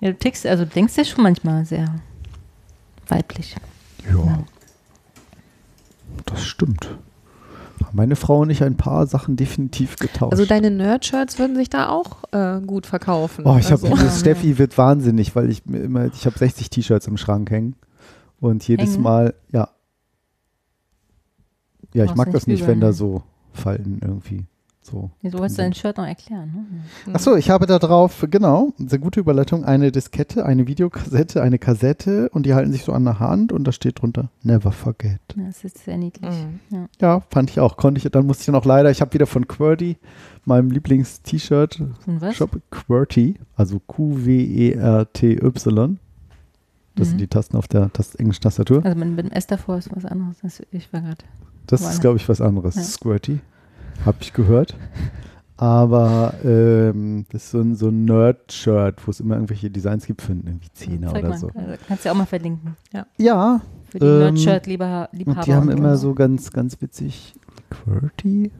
Ja, 0.00 0.10
du 0.10 0.18
tickst, 0.18 0.46
also 0.46 0.64
du 0.64 0.70
denkst 0.70 0.96
ja 0.96 1.04
schon 1.04 1.22
manchmal 1.22 1.64
sehr 1.64 1.94
weiblich. 3.08 3.56
Ja. 4.10 4.38
Das 6.26 6.44
stimmt. 6.44 6.96
Meine 7.94 8.16
Frau 8.16 8.40
und 8.40 8.50
ich 8.50 8.64
ein 8.64 8.76
paar 8.76 9.06
Sachen 9.06 9.36
definitiv 9.36 9.96
getauscht. 9.96 10.32
Also 10.32 10.46
deine 10.46 10.70
Nerd-Shirts 10.70 11.38
würden 11.38 11.54
sich 11.54 11.70
da 11.70 11.90
auch 11.90 12.24
äh, 12.32 12.60
gut 12.60 12.86
verkaufen. 12.86 13.46
Oh, 13.46 13.56
ich 13.56 13.70
habe 13.70 13.88
also, 13.88 14.08
Steffi 14.18 14.58
wird 14.58 14.76
wahnsinnig, 14.76 15.36
weil 15.36 15.48
ich 15.48 15.64
mir 15.64 15.78
immer 15.78 16.06
ich 16.06 16.26
habe 16.26 16.36
60 16.36 16.70
T-Shirts 16.70 17.06
im 17.06 17.16
Schrank 17.16 17.50
hängen 17.50 17.76
und 18.40 18.66
jedes 18.66 18.94
Hängen? 18.94 19.02
Mal 19.02 19.34
ja. 19.52 19.68
Ja, 21.92 22.02
ich 22.02 22.08
Brauchst 22.08 22.16
mag 22.16 22.26
nicht 22.26 22.36
das 22.36 22.46
nicht, 22.48 22.60
bügeln, 22.60 22.80
wenn 22.80 22.80
da 22.80 22.92
so 22.92 23.22
Falten 23.52 24.00
irgendwie 24.02 24.46
So. 24.86 25.10
Du 25.22 25.38
wolltest 25.38 25.58
dein 25.58 25.72
Shirt 25.72 25.96
noch 25.96 26.04
erklären, 26.06 26.68
ne? 27.06 27.14
Achso, 27.14 27.36
ich 27.36 27.48
habe 27.48 27.64
da 27.64 27.78
drauf, 27.78 28.22
genau, 28.30 28.74
sehr 28.76 28.98
gute 28.98 29.18
Überleitung, 29.20 29.64
eine 29.64 29.90
Diskette, 29.90 30.44
eine 30.44 30.66
Videokassette, 30.66 31.40
eine 31.42 31.58
Kassette 31.58 32.28
und 32.28 32.44
die 32.44 32.52
halten 32.52 32.70
sich 32.70 32.84
so 32.84 32.92
an 32.92 33.04
der 33.04 33.18
Hand 33.18 33.50
und 33.50 33.64
da 33.64 33.72
steht 33.72 34.02
drunter 34.02 34.28
Never 34.42 34.72
Forget. 34.72 35.20
Ja, 35.36 35.44
das 35.46 35.64
ist 35.64 35.78
sehr 35.78 35.96
niedlich. 35.96 36.30
Mhm. 36.30 36.60
Ja. 36.76 36.86
Ja, 37.00 37.22
fand 37.30 37.48
ich 37.48 37.60
auch. 37.60 37.78
Konnte 37.78 37.98
ich, 37.98 38.10
dann 38.12 38.26
musste 38.26 38.42
ich 38.42 38.48
noch 38.48 38.66
leider, 38.66 38.90
ich 38.90 39.00
habe 39.00 39.14
wieder 39.14 39.26
von 39.26 39.48
QWERTY, 39.48 39.96
meinem 40.44 40.70
Lieblings-T-Shirt? 40.70 41.82
Shop 42.34 42.60
QWERTY, 42.70 43.36
also 43.56 43.80
Q-W-E-R-T-Y. 44.84 45.98
Das 46.96 47.08
sind 47.08 47.16
Mhm. 47.16 47.18
die 47.18 47.26
Tasten 47.28 47.56
auf 47.56 47.66
der 47.68 47.92
Tast 47.92 48.20
englischen 48.20 48.42
Tastatur. 48.42 48.84
Also 48.84 48.96
mit, 48.98 49.08
mit 49.08 49.18
dem 49.26 49.32
S 49.32 49.46
davor 49.46 49.78
ist 49.78 49.88
was 49.94 50.04
anderes. 50.04 50.36
Das, 50.42 50.62
ich 50.70 50.92
war 50.92 51.00
gerade. 51.00 51.24
Das 51.66 51.80
ist, 51.80 52.00
glaube 52.00 52.18
ich, 52.18 52.28
was 52.28 52.40
anderes. 52.40 52.74
Ja. 52.76 52.82
Squirty. 52.82 53.40
Habe 54.04 54.18
ich 54.20 54.32
gehört. 54.32 54.76
Aber 55.56 56.34
ähm, 56.44 57.26
das 57.30 57.44
ist 57.44 57.50
so 57.52 57.60
ein, 57.60 57.76
so 57.76 57.88
ein 57.88 58.04
Nerd-Shirt, 58.04 59.06
wo 59.06 59.10
es 59.10 59.20
immer 59.20 59.36
irgendwelche 59.36 59.70
Designs 59.70 60.04
gibt 60.06 60.20
für 60.22 60.32
irgendwie 60.32 60.68
Zehner 60.72 61.12
Zeig 61.12 61.20
oder 61.20 61.28
mal. 61.28 61.38
so. 61.38 61.48
Also, 61.54 61.74
kannst 61.86 62.04
du 62.04 62.08
ja 62.08 62.12
auch 62.12 62.18
mal 62.18 62.26
verlinken. 62.26 62.76
Ja. 63.18 63.60
Für 63.88 63.98
die 64.00 64.06
ähm, 64.06 64.18
Nerd-Shirt-Liebhaber. 64.18 65.08
Und 65.12 65.46
die 65.46 65.54
haben 65.54 65.70
immer 65.70 65.96
so 65.96 66.14
ganz, 66.14 66.50
ganz 66.50 66.82
witzig 66.82 67.34
QWERTY. 67.70 68.50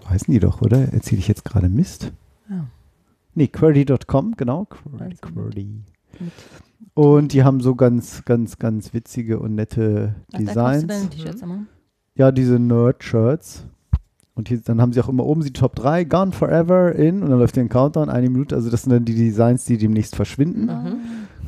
So 0.00 0.10
heißen 0.10 0.32
die 0.32 0.40
doch, 0.40 0.62
oder? 0.62 0.92
Erzähle 0.92 1.18
ich 1.18 1.28
jetzt 1.28 1.44
gerade 1.44 1.68
Mist? 1.68 2.10
Ja. 2.48 2.66
Nee, 3.34 3.48
QWERTY.com, 3.48 4.34
genau. 4.36 4.64
QWERTY. 4.64 5.16
QWERTY. 5.20 5.68
Und 6.94 7.32
die 7.32 7.44
haben 7.44 7.60
so 7.60 7.74
ganz, 7.74 8.24
ganz, 8.24 8.58
ganz 8.58 8.92
witzige 8.92 9.38
und 9.38 9.54
nette 9.54 10.14
Ach, 10.16 10.32
da 10.32 10.38
du 10.38 10.44
Designs. 10.44 10.86
deine 10.86 11.10
T-Shirts 11.10 11.42
immer? 11.42 11.64
Ja, 12.14 12.30
diese 12.32 12.58
Nerd-Shirts. 12.58 13.64
Und 14.34 14.48
hier, 14.48 14.60
dann 14.60 14.80
haben 14.80 14.92
sie 14.92 15.00
auch 15.00 15.08
immer 15.08 15.24
oben 15.26 15.42
die 15.42 15.52
Top 15.52 15.74
3, 15.76 16.04
Gone 16.04 16.32
Forever 16.32 16.94
in, 16.94 17.22
und 17.22 17.30
dann 17.30 17.38
läuft 17.38 17.54
hier 17.54 17.62
ein 17.64 17.68
Countdown, 17.68 18.08
eine 18.08 18.30
Minute. 18.30 18.54
Also 18.56 18.70
das 18.70 18.82
sind 18.82 18.90
dann 18.92 19.04
die 19.04 19.14
Designs, 19.14 19.64
die 19.66 19.76
demnächst 19.76 20.16
verschwinden. 20.16 20.66
Mhm. 20.66 20.94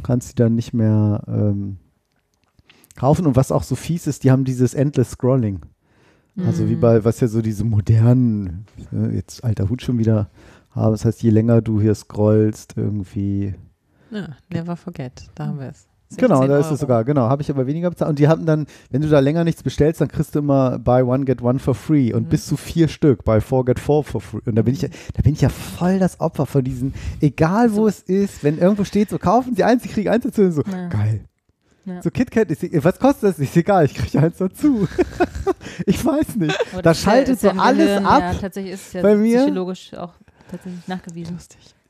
Kannst 0.02 0.32
die 0.32 0.34
dann 0.34 0.54
nicht 0.54 0.74
mehr 0.74 1.22
ähm, 1.26 1.78
kaufen. 2.96 3.26
Und 3.26 3.36
was 3.36 3.52
auch 3.52 3.62
so 3.62 3.74
fies 3.74 4.06
ist, 4.06 4.22
die 4.24 4.30
haben 4.30 4.44
dieses 4.44 4.74
Endless 4.74 5.12
Scrolling. 5.12 5.60
Also 6.36 6.68
wie 6.68 6.74
Mhm. 6.76 6.80
bei, 6.80 7.04
was 7.04 7.20
ja 7.20 7.28
so 7.28 7.40
diese 7.42 7.64
modernen, 7.64 8.66
äh, 8.92 9.14
jetzt 9.14 9.44
alter 9.44 9.68
Hut 9.70 9.82
schon 9.82 9.98
wieder 9.98 10.28
haben. 10.70 10.92
Das 10.92 11.04
heißt, 11.04 11.22
je 11.22 11.30
länger 11.30 11.62
du 11.62 11.80
hier 11.80 11.94
scrollst, 11.94 12.76
irgendwie 12.76 13.54
Ja, 14.10 14.28
never 14.52 14.76
forget. 14.76 15.30
Da 15.36 15.46
haben 15.46 15.58
wir 15.60 15.68
es. 15.68 15.86
Genau, 16.16 16.36
16 16.36 16.48
da 16.50 16.58
ist 16.58 16.64
Euro. 16.66 16.74
es 16.74 16.80
sogar, 16.80 17.04
genau. 17.04 17.28
Habe 17.28 17.42
ich 17.42 17.50
aber 17.50 17.66
weniger 17.66 17.90
bezahlt. 17.90 18.08
Und 18.10 18.18
die 18.18 18.28
haben 18.28 18.46
dann, 18.46 18.66
wenn 18.90 19.02
du 19.02 19.08
da 19.08 19.18
länger 19.20 19.44
nichts 19.44 19.62
bestellst, 19.62 20.00
dann 20.00 20.08
kriegst 20.08 20.34
du 20.34 20.38
immer 20.40 20.78
buy 20.78 21.02
one, 21.02 21.24
get 21.24 21.42
one 21.42 21.58
for 21.58 21.74
free. 21.74 22.12
Und 22.12 22.24
Mhm. 22.24 22.28
bis 22.28 22.46
zu 22.46 22.56
vier 22.56 22.88
Stück, 22.88 23.24
buy 23.24 23.40
four, 23.40 23.64
get 23.64 23.78
four 23.80 24.04
for 24.04 24.20
free. 24.20 24.40
Und 24.46 24.54
da 24.56 24.62
bin 24.62 24.74
ich 24.74 24.82
ja, 24.82 24.88
da 25.14 25.22
bin 25.22 25.32
ich 25.34 25.40
ja 25.40 25.48
voll 25.48 25.98
das 25.98 26.20
Opfer 26.20 26.46
von 26.46 26.62
diesen, 26.64 26.94
egal 27.20 27.72
wo 27.74 27.86
es 27.86 28.00
ist, 28.00 28.42
wenn 28.44 28.58
irgendwo 28.58 28.84
steht, 28.84 29.10
so 29.10 29.18
kaufen 29.18 29.54
sie 29.56 29.64
eins, 29.64 29.84
ich 29.84 29.92
kriege 29.92 30.10
eins 30.10 30.24
dazu. 30.24 30.50
So, 30.50 30.62
Ja. 30.70 30.88
geil. 30.88 31.20
Ja. 31.86 32.00
So 32.00 32.10
KitKat 32.10 32.50
ist, 32.50 32.62
was 32.82 32.98
kostet 32.98 33.24
das? 33.30 33.38
Ist 33.38 33.54
egal, 33.58 33.84
ich 33.84 33.94
kriege 33.94 34.18
eins 34.18 34.38
dazu. 34.38 34.88
ich 35.86 36.02
weiß 36.04 36.36
nicht. 36.36 36.58
Aber 36.72 36.80
Da 36.82 36.94
schaltet 36.94 37.40
so 37.40 37.50
alles 37.50 37.86
Gehirn, 37.86 38.06
ab. 38.06 38.20
Ja, 38.22 38.34
tatsächlich 38.40 38.72
ist 38.74 38.86
es 38.86 38.92
ja 38.94 39.02
bei 39.02 39.14
mir. 39.16 39.40
psychologisch 39.40 39.92
auch 39.94 40.14
tatsächlich 40.50 40.86
nachgewiesen, 40.88 41.36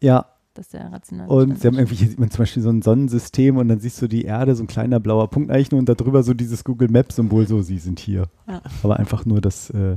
Ja, 0.00 0.26
dass 0.54 0.68
der 0.68 0.92
rational 0.92 1.28
Und 1.28 1.60
sie 1.60 1.66
haben 1.66 1.76
irgendwie, 1.76 1.96
hier 1.96 2.08
sieht 2.08 2.18
man 2.18 2.30
zum 2.30 2.38
Beispiel 2.38 2.62
so 2.62 2.70
ein 2.70 2.82
Sonnensystem 2.82 3.56
und 3.56 3.68
dann 3.68 3.80
siehst 3.80 4.00
du 4.00 4.06
die 4.06 4.24
Erde, 4.24 4.54
so 4.54 4.62
ein 4.62 4.66
kleiner 4.66 5.00
blauer 5.00 5.28
Punkt 5.28 5.50
eigentlich 5.50 5.70
nur 5.70 5.80
und 5.80 5.88
darüber 5.88 6.22
so 6.22 6.34
dieses 6.34 6.64
Google 6.64 6.88
Maps-Symbol, 6.88 7.46
so 7.46 7.62
sie 7.62 7.78
sind 7.78 7.98
hier. 7.98 8.26
Ja. 8.46 8.62
Aber 8.82 8.98
einfach 8.98 9.26
nur 9.26 9.40
das 9.40 9.70
äh, 9.70 9.96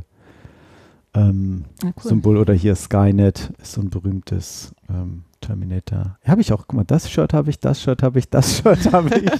ähm, 1.13 1.65
Ja, 1.83 1.89
cool. 1.89 2.09
Symbol 2.09 2.37
oder 2.37 2.53
hier 2.53 2.75
Skynet 2.75 3.53
ist 3.61 3.73
so 3.73 3.81
ein 3.81 3.89
berühmtes 3.89 4.73
ähm, 4.89 5.23
Terminator. 5.41 6.17
Ja, 6.23 6.31
habe 6.31 6.41
ich 6.41 6.51
auch, 6.53 6.65
guck 6.67 6.73
mal, 6.73 6.83
das 6.83 7.09
Shirt 7.09 7.33
habe 7.33 7.49
ich, 7.49 7.59
das 7.59 7.81
Shirt 7.81 8.03
habe 8.03 8.19
ich, 8.19 8.29
das 8.29 8.57
Shirt 8.57 8.91
habe 8.91 9.15
ich, 9.19 9.31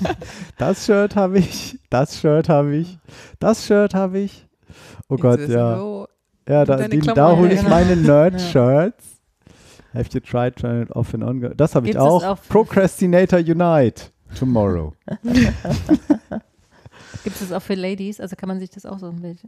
das 0.57 0.85
Shirt 0.85 1.15
habe 1.15 1.39
ich, 1.39 1.80
das 1.89 2.19
Shirt 2.19 2.49
habe 2.49 2.76
ich, 2.76 2.99
das 3.39 3.65
Shirt 3.65 3.94
habe 3.94 4.19
ich. 4.19 4.48
Oh 5.10 5.18
Gott, 5.18 5.48
ja. 5.48 6.06
Ja, 6.49 6.64
da, 6.64 6.88
da 6.88 7.35
hole 7.35 7.53
ich 7.53 7.64
meine 7.64 7.95
Nerd-Shirts. 7.98 9.16
Have 9.98 10.10
you 10.14 10.19
tried 10.19 10.56
trying 10.56 10.84
it 10.84 10.91
off 10.91 11.14
and 11.14 11.24
on? 11.24 11.53
Das 11.57 11.76
habe 11.76 11.90
ich 11.90 11.98
auch. 11.98 12.24
auch 12.24 12.38
Procrastinator 12.48 13.40
Unite. 13.40 14.11
Tomorrow. 14.38 14.94
Gibt 17.24 17.36
es 17.36 17.49
das 17.49 17.52
auch 17.52 17.61
für 17.61 17.76
Ladies? 17.76 18.19
Also 18.19 18.36
kann 18.36 18.48
man 18.48 18.60
sich 18.60 18.69
das 18.69 18.86
auch 18.86 18.99
so 18.99 19.07
ein 19.07 19.22
Bild. 19.22 19.40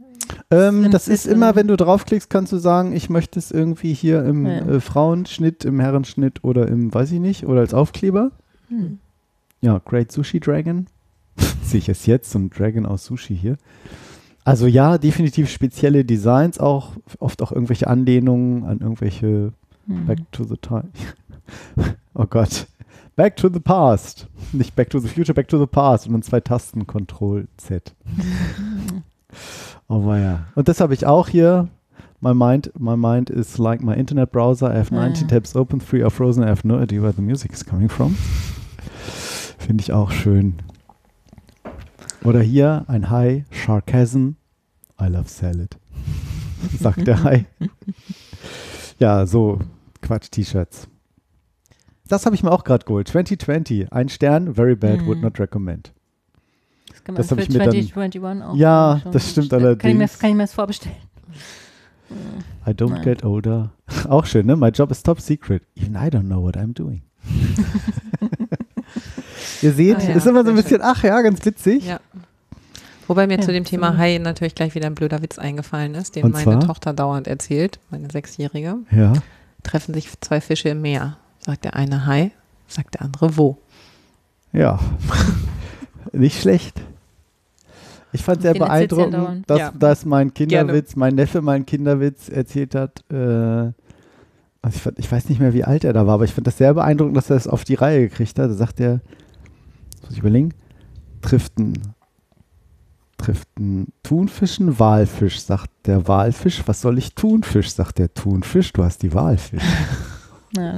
ähm, 0.50 0.90
das 0.90 1.08
ist 1.08 1.26
immer, 1.26 1.54
wenn 1.54 1.68
du 1.68 1.76
draufklickst, 1.76 2.28
kannst 2.28 2.52
du 2.52 2.58
sagen, 2.58 2.92
ich 2.92 3.08
möchte 3.08 3.38
es 3.38 3.50
irgendwie 3.50 3.94
hier 3.94 4.24
im 4.24 4.46
Ja, 4.46 4.52
ja. 4.52 4.66
Äh, 4.66 4.80
Frauenschnitt, 4.80 5.64
im 5.64 5.80
Herrenschnitt 5.80 6.42
oder 6.44 6.68
im, 6.68 6.92
weiß 6.92 7.12
ich 7.12 7.20
nicht, 7.20 7.46
oder 7.46 7.60
als 7.60 7.72
Aufkleber. 7.72 8.32
Hm. 8.68 8.98
Ja, 9.60 9.80
Great 9.84 10.10
Sushi 10.12 10.40
Dragon. 10.40 10.86
Sehe 11.62 11.78
ich 11.78 11.88
es 11.88 12.06
jetzt, 12.06 12.30
so 12.30 12.38
ein 12.38 12.50
Dragon 12.50 12.86
aus 12.86 13.04
Sushi 13.04 13.36
hier. 13.36 13.56
Also 14.44 14.66
ja, 14.66 14.98
definitiv 14.98 15.50
spezielle 15.50 16.04
Designs 16.04 16.58
auch, 16.58 16.92
oft 17.18 17.42
auch 17.42 17.52
irgendwelche 17.52 17.86
Anlehnungen 17.86 18.64
an 18.64 18.80
irgendwelche 18.80 19.52
Hm. 19.90 20.06
Back 20.06 20.18
to 20.32 20.44
the 20.44 20.56
Time. 20.56 20.92
oh 22.14 22.24
Gott. 22.26 22.66
Back 23.16 23.36
to 23.36 23.48
the 23.52 23.60
Past. 23.60 24.28
Nicht 24.52 24.76
Back 24.76 24.88
to 24.90 25.00
the 25.00 25.08
Future, 25.08 25.34
Back 25.34 25.48
to 25.48 25.58
the 25.58 25.66
Past. 25.66 26.06
Und 26.06 26.12
dann 26.12 26.22
zwei 26.22 26.40
Tasten, 26.40 26.86
Control 26.86 27.48
Z. 27.56 27.92
oh 29.88 30.14
ja. 30.14 30.46
Und 30.54 30.68
das 30.68 30.80
habe 30.80 30.94
ich 30.94 31.06
auch 31.06 31.28
hier. 31.28 31.68
My 32.22 32.34
mind, 32.34 32.70
my 32.78 32.96
mind 32.96 33.30
is 33.30 33.58
like 33.58 33.82
my 33.82 33.94
internet 33.94 34.30
browser. 34.30 34.70
I 34.70 34.78
have 34.78 34.94
Ah, 34.94 35.06
19 35.06 35.22
ja. 35.28 35.28
tabs 35.28 35.56
open, 35.56 35.80
three 35.80 36.02
are 36.02 36.10
frozen. 36.10 36.44
I 36.44 36.48
have 36.48 36.66
no 36.66 36.78
idea 36.80 37.02
where 37.02 37.12
the 37.14 37.22
music 37.22 37.52
is 37.52 37.64
coming 37.64 37.88
from. 37.88 38.16
Finde 39.58 39.82
ich 39.82 39.92
auch 39.92 40.10
schön. 40.10 40.54
Oder 42.22 42.40
hier 42.42 42.84
ein 42.88 43.10
Hai, 43.10 43.44
Sarcasm. 43.50 44.36
I 45.00 45.06
love 45.06 45.28
salad. 45.28 45.78
Sagt 46.78 47.06
der 47.06 47.24
Hai. 47.24 47.46
Ja, 48.98 49.24
so 49.26 49.58
Quatsch-T-Shirts. 50.02 50.88
Das 52.08 52.26
habe 52.26 52.34
ich 52.34 52.42
mir 52.42 52.50
auch 52.50 52.64
gerade 52.64 52.84
geholt. 52.84 53.08
2020. 53.08 53.92
Ein 53.92 54.08
Stern, 54.08 54.54
very 54.54 54.74
bad, 54.74 55.06
would 55.06 55.18
Mhm. 55.18 55.24
not 55.24 55.38
recommend. 55.38 55.92
Das 56.88 57.04
kann 57.04 57.14
man 57.14 57.18
Das 57.20 57.26
für 57.28 57.30
habe 57.32 57.42
ich 57.42 57.48
mir 57.50 57.58
dann- 57.60 57.70
2021 57.70 58.42
auch 58.44 58.56
Ja, 58.56 59.00
schon 59.02 59.12
das 59.12 59.30
stimmt 59.30 59.48
bestellen. 59.50 59.78
Kann 59.78 59.90
ich 59.90 59.96
mir, 59.96 60.02
allerdings. 60.02 60.18
kann 60.18 60.30
ich 60.30 60.36
mir 60.36 60.42
das 60.42 60.52
vorbestellen? 60.54 60.96
I 62.66 62.70
don't 62.70 62.90
Nein. 62.90 63.02
get 63.02 63.24
older. 63.24 63.70
Auch 64.08 64.26
schön, 64.26 64.46
ne? 64.46 64.56
My 64.56 64.68
job 64.68 64.90
is 64.90 65.02
top 65.02 65.20
secret. 65.20 65.62
Even 65.76 65.94
I 65.94 66.08
don't 66.08 66.24
know 66.26 66.42
what 66.42 66.56
I'm 66.56 66.74
doing. 66.74 67.02
Ihr 69.62 69.72
seht, 69.72 69.96
Ah 69.98 70.02
ja, 70.02 70.14
ist 70.14 70.26
immer 70.26 70.42
so 70.44 70.50
ein 70.50 70.56
bisschen, 70.56 70.80
ach 70.82 71.02
ja, 71.04 71.20
ganz 71.22 71.44
witzig. 71.44 71.86
Ja. 71.86 72.00
Wobei 73.06 73.26
mir 73.26 73.36
Ja, 73.38 73.42
zu 73.42 73.52
dem 73.52 73.64
Thema 73.64 73.92
so. 73.92 73.98
Hai 73.98 74.18
natürlich 74.18 74.54
gleich 74.54 74.74
wieder 74.74 74.86
ein 74.86 74.94
blöder 74.94 75.22
Witz 75.22 75.38
eingefallen 75.38 75.94
ist, 75.94 76.16
den 76.16 76.24
Und 76.24 76.32
meine 76.32 76.44
zwar? 76.44 76.60
Tochter 76.60 76.92
dauernd 76.92 77.26
erzählt, 77.28 77.78
meine 77.90 78.10
Sechsjährige. 78.10 78.78
Ja. 78.90 79.12
Treffen 79.62 79.94
sich 79.94 80.08
zwei 80.20 80.40
Fische 80.40 80.70
im 80.70 80.82
Meer. 80.82 81.16
Sagt 81.38 81.64
der 81.64 81.74
eine 81.74 82.06
Hai, 82.06 82.32
sagt 82.66 82.94
der 82.94 83.02
andere 83.02 83.36
wo. 83.36 83.58
Ja. 84.52 84.78
Nicht 86.12 86.40
schlecht. 86.40 86.80
Ich 88.12 88.22
fand 88.24 88.42
sehr 88.42 88.54
beeindruckend, 88.54 89.48
dass, 89.48 89.58
Ja. 89.58 89.72
dass 89.78 90.04
mein 90.04 90.34
Kinderwitz, 90.34 90.96
mein 90.96 91.14
Neffe 91.14 91.42
meinen 91.42 91.64
Kinderwitz 91.64 92.28
erzählt 92.28 92.74
hat. 92.74 93.04
Äh, 93.10 93.72
also 94.62 94.76
ich, 94.76 94.82
fand, 94.82 94.98
ich 94.98 95.10
weiß 95.10 95.28
nicht 95.28 95.40
mehr, 95.40 95.54
wie 95.54 95.64
alt 95.64 95.84
er 95.84 95.92
da 95.92 96.06
war, 96.06 96.14
aber 96.14 96.24
ich 96.24 96.32
fand 96.34 96.46
das 96.46 96.58
sehr 96.58 96.74
beeindruckend, 96.74 97.16
dass 97.16 97.30
er 97.30 97.36
es 97.36 97.46
auf 97.46 97.64
die 97.64 97.74
Reihe 97.76 98.00
gekriegt 98.08 98.38
hat. 98.38 98.50
Da 98.50 98.54
sagt 98.54 98.80
er, 98.80 99.00
das 99.92 100.02
muss 100.02 100.12
ich 100.12 100.18
überlegen, 100.18 100.52
trifft 101.22 101.58
ein, 101.58 101.74
trifft 103.20 103.48
ein 103.58 103.88
Thunfisch 104.02 104.60
einen 104.60 104.78
Walfisch, 104.78 105.40
sagt 105.40 105.70
der 105.86 106.08
Walfisch, 106.08 106.62
was 106.66 106.80
soll 106.80 106.98
ich 106.98 107.14
tun, 107.14 107.42
Fisch, 107.42 107.70
sagt 107.72 107.98
der 107.98 108.12
Thunfisch, 108.12 108.72
du 108.72 108.82
hast 108.84 109.02
die 109.02 109.12
Walfisch. 109.14 109.62
Ja, 110.56 110.74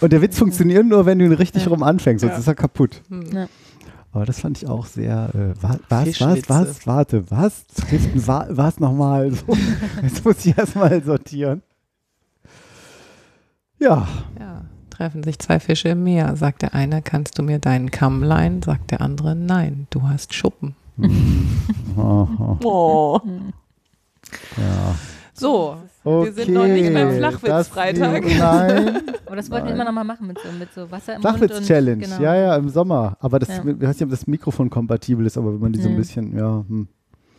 Und 0.00 0.12
der 0.12 0.22
Witz 0.22 0.38
funktioniert 0.38 0.86
nur, 0.86 1.04
wenn 1.06 1.18
du 1.18 1.24
ihn 1.24 1.32
richtig 1.32 1.64
Ja. 1.64 1.70
rum 1.70 1.82
anfängst, 1.82 2.20
sonst 2.20 2.34
Ja. 2.34 2.38
ist 2.38 2.46
er 2.46 2.54
kaputt. 2.54 3.02
Hm. 3.08 3.32
Ja. 3.32 3.48
Aber 4.12 4.24
das 4.26 4.38
fand 4.38 4.58
ich 4.62 4.68
auch 4.68 4.86
sehr. 4.86 5.28
Äh, 5.34 5.60
wa- 5.60 5.80
was, 5.88 6.20
was, 6.20 6.48
was, 6.48 6.86
warte, 6.86 7.28
was? 7.28 7.66
Trifft 7.66 8.14
ein 8.14 8.24
Wa- 8.28 8.46
was 8.50 8.78
nochmal? 8.78 9.32
So. 9.32 9.56
Jetzt 10.02 10.24
muss 10.24 10.46
ich 10.46 10.56
erstmal 10.56 11.02
sortieren. 11.02 11.62
Ja, 13.80 14.06
Ja, 14.38 14.62
treffen 14.90 15.24
sich 15.24 15.38
zwei 15.40 15.58
Fische 15.58 15.88
im 15.88 16.04
Meer. 16.04 16.36
Sagt 16.36 16.62
der 16.62 16.72
eine, 16.74 17.02
kannst 17.02 17.36
du 17.38 17.42
mir 17.42 17.58
deinen 17.58 17.90
Kamm 17.90 18.22
leihen? 18.22 18.62
Sagt 18.62 18.92
der 18.92 19.00
andere, 19.00 19.34
nein, 19.34 19.88
du 19.90 20.02
hast 20.08 20.32
Schuppen. 20.32 20.76
Aha. 21.96 22.58
Oh. 22.64 23.20
ja. 24.56 24.94
So, 25.34 25.76
Okay, 26.04 26.26
Wir 26.36 26.44
sind 26.44 26.54
noch 26.54 26.66
nicht 26.66 26.92
beim 26.92 27.12
Flachwitz-Freitag. 27.12 28.24
Nein. 28.24 29.02
aber 29.24 29.36
das 29.36 29.50
wollten 29.50 29.66
wir 29.68 29.74
immer 29.74 29.84
noch 29.84 29.92
mal 29.92 30.02
machen 30.02 30.26
mit 30.26 30.38
so, 30.38 30.48
mit 30.58 30.72
so 30.74 30.90
Wasser 30.90 31.14
im 31.14 31.20
Flachwitz-Challenge, 31.20 32.02
genau. 32.02 32.20
ja, 32.20 32.34
ja, 32.34 32.56
im 32.56 32.68
Sommer. 32.70 33.16
Aber 33.20 33.38
das, 33.38 33.48
Ja. 33.50 33.58
ich 33.58 33.80
weiß 33.80 34.00
nicht, 34.00 34.02
ob 34.02 34.10
das 34.10 34.26
Mikrofon 34.26 34.68
kompatibel 34.68 35.24
ist, 35.26 35.38
aber 35.38 35.52
wenn 35.54 35.60
man 35.60 35.72
die 35.72 35.80
so 35.80 35.88
ein 35.88 35.96
bisschen, 35.96 36.36
ja, 36.36 36.64
hm. 36.68 36.88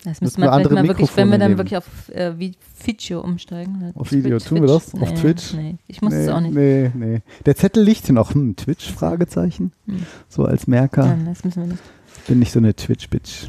Das 0.05 0.19
Müssen 0.19 0.41
wir 0.41 0.51
andere 0.51 0.73
mal 0.73 0.85
wirklich, 0.85 1.15
wenn 1.15 1.31
wir 1.31 1.37
dann 1.37 1.57
wirklich 1.57 1.77
auf 1.77 2.09
äh, 2.09 2.37
wie 2.37 2.55
Video 2.83 3.21
umsteigen. 3.21 3.81
halt 3.81 3.95
Auf 3.95 4.11
Video, 4.11 4.37
tun 4.37 4.59
wir 4.59 4.67
das? 4.67 4.93
Auf 4.95 5.11
Nee, 5.11 5.15
Twitch? 5.15 5.53
Nee, 5.53 5.77
ich 5.87 6.01
muss 6.01 6.11
nee, 6.13 6.23
es 6.25 6.29
auch 6.29 6.41
nicht. 6.41 6.53
Nee, 6.53 6.91
nee. 6.93 7.21
Der 7.45 7.55
Zettel 7.55 7.83
liegt 7.83 8.07
hier 8.07 8.15
noch. 8.15 8.33
Hm, 8.33 8.57
Twitch? 8.57 8.91
Fragezeichen. 8.91 9.71
Hm. 9.87 10.05
So 10.27 10.43
als 10.43 10.67
Merker. 10.67 11.05
Nein, 11.05 11.25
das 11.25 11.45
müssen 11.45 11.61
wir 11.61 11.67
nicht. 11.69 11.83
Bin 12.27 12.39
nicht 12.39 12.51
so 12.51 12.59
eine 12.59 12.73
Twitch-Bitch. 12.75 13.47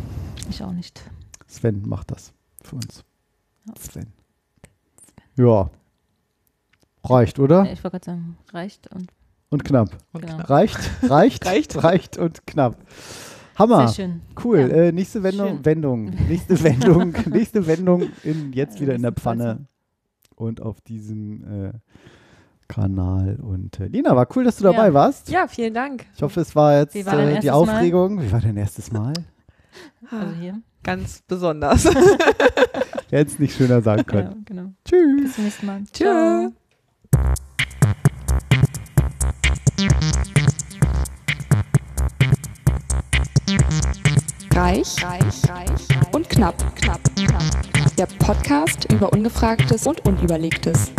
Ich 0.51 0.63
auch 0.63 0.73
nicht. 0.73 1.01
Sven 1.47 1.83
macht 1.89 2.11
das 2.11 2.33
für 2.63 2.77
uns. 2.77 3.05
Sven. 3.79 4.13
Ja. 5.37 5.71
Reicht, 7.05 7.39
oder? 7.39 7.65
Ja, 7.65 7.73
ich 7.73 7.85
wollte 7.85 7.99
gerade 8.01 8.05
sagen, 8.07 8.37
reicht 8.53 8.89
und 8.95 9.13
Und 9.51 9.65
knapp. 9.65 9.91
genau. 10.13 10.37
Reicht, 10.39 10.79
reicht, 11.09 11.47
Reicht. 11.47 11.83
reicht 11.85 12.19
und 12.19 12.47
knapp. 12.47 12.77
Hammer. 13.57 13.87
Sehr 13.89 14.07
schön. 14.07 14.23
Cool. 14.43 14.59
Ja. 14.61 14.67
Äh, 14.69 14.93
nächste 14.93 15.23
Wendung, 15.23 15.49
Schön. 15.49 15.65
Wendung. 15.65 16.05
Nächste 16.29 16.63
Wendung. 16.65 17.15
nächste 17.31 17.67
Wendung 17.67 18.03
in, 18.25 18.53
jetzt 18.53 18.77
Ja, 18.77 18.81
wieder 18.83 18.95
in 18.95 19.03
der 19.03 19.13
Pfanne. 19.13 19.67
Und 20.35 20.61
auf 20.61 20.81
diesem 20.81 21.45
äh, 21.67 21.73
Kanal. 22.69 23.37
Und 23.43 23.79
äh, 23.81 23.87
Lina, 23.87 24.15
war 24.17 24.27
cool, 24.37 24.45
dass 24.45 24.57
du 24.57 24.65
dabei 24.65 24.87
Ja. 24.89 24.95
warst. 24.95 25.29
Ja, 25.29 25.47
vielen 25.49 25.75
Dank. 25.75 26.07
Ich 26.15 26.23
hoffe, 26.23 26.41
es 26.41 26.55
war 26.57 26.79
jetzt 26.79 26.95
war 27.07 27.19
äh, 27.19 27.27
die 27.41 27.47
erstes 27.47 27.51
Mal? 27.51 27.53
Aufregung. 27.75 28.23
Wie 28.23 28.33
war 28.33 28.41
dein 28.41 28.57
erstes 28.57 28.93
Mal? 28.93 29.13
Also 30.11 30.35
hier. 30.39 30.61
Ganz 30.83 31.23
besonders. 31.27 31.85
Hätte 33.11 33.31
es 33.33 33.39
nicht 33.39 33.57
schöner 33.57 33.81
sagen 33.81 34.05
Genau, 34.07 34.23
können. 34.29 34.45
genau. 34.45 34.73
Tschüss. 34.85 35.23
Bis 35.23 35.35
zum 35.35 35.45
nächsten 35.45 35.67
Mal. 35.67 35.83
Tschö. 35.93 36.51
Reich, 44.55 45.03
reich, 45.05 45.51
reich 45.51 45.89
und 46.13 46.29
knapp, 46.29 46.57
knapp, 46.77 47.01
knapp. 47.17 47.43
Der 47.99 48.07
Podcast 48.07 48.91
über 48.93 49.13
Ungefragtes 49.13 49.87
und 49.87 50.07
Unüberlegtes. 50.07 50.93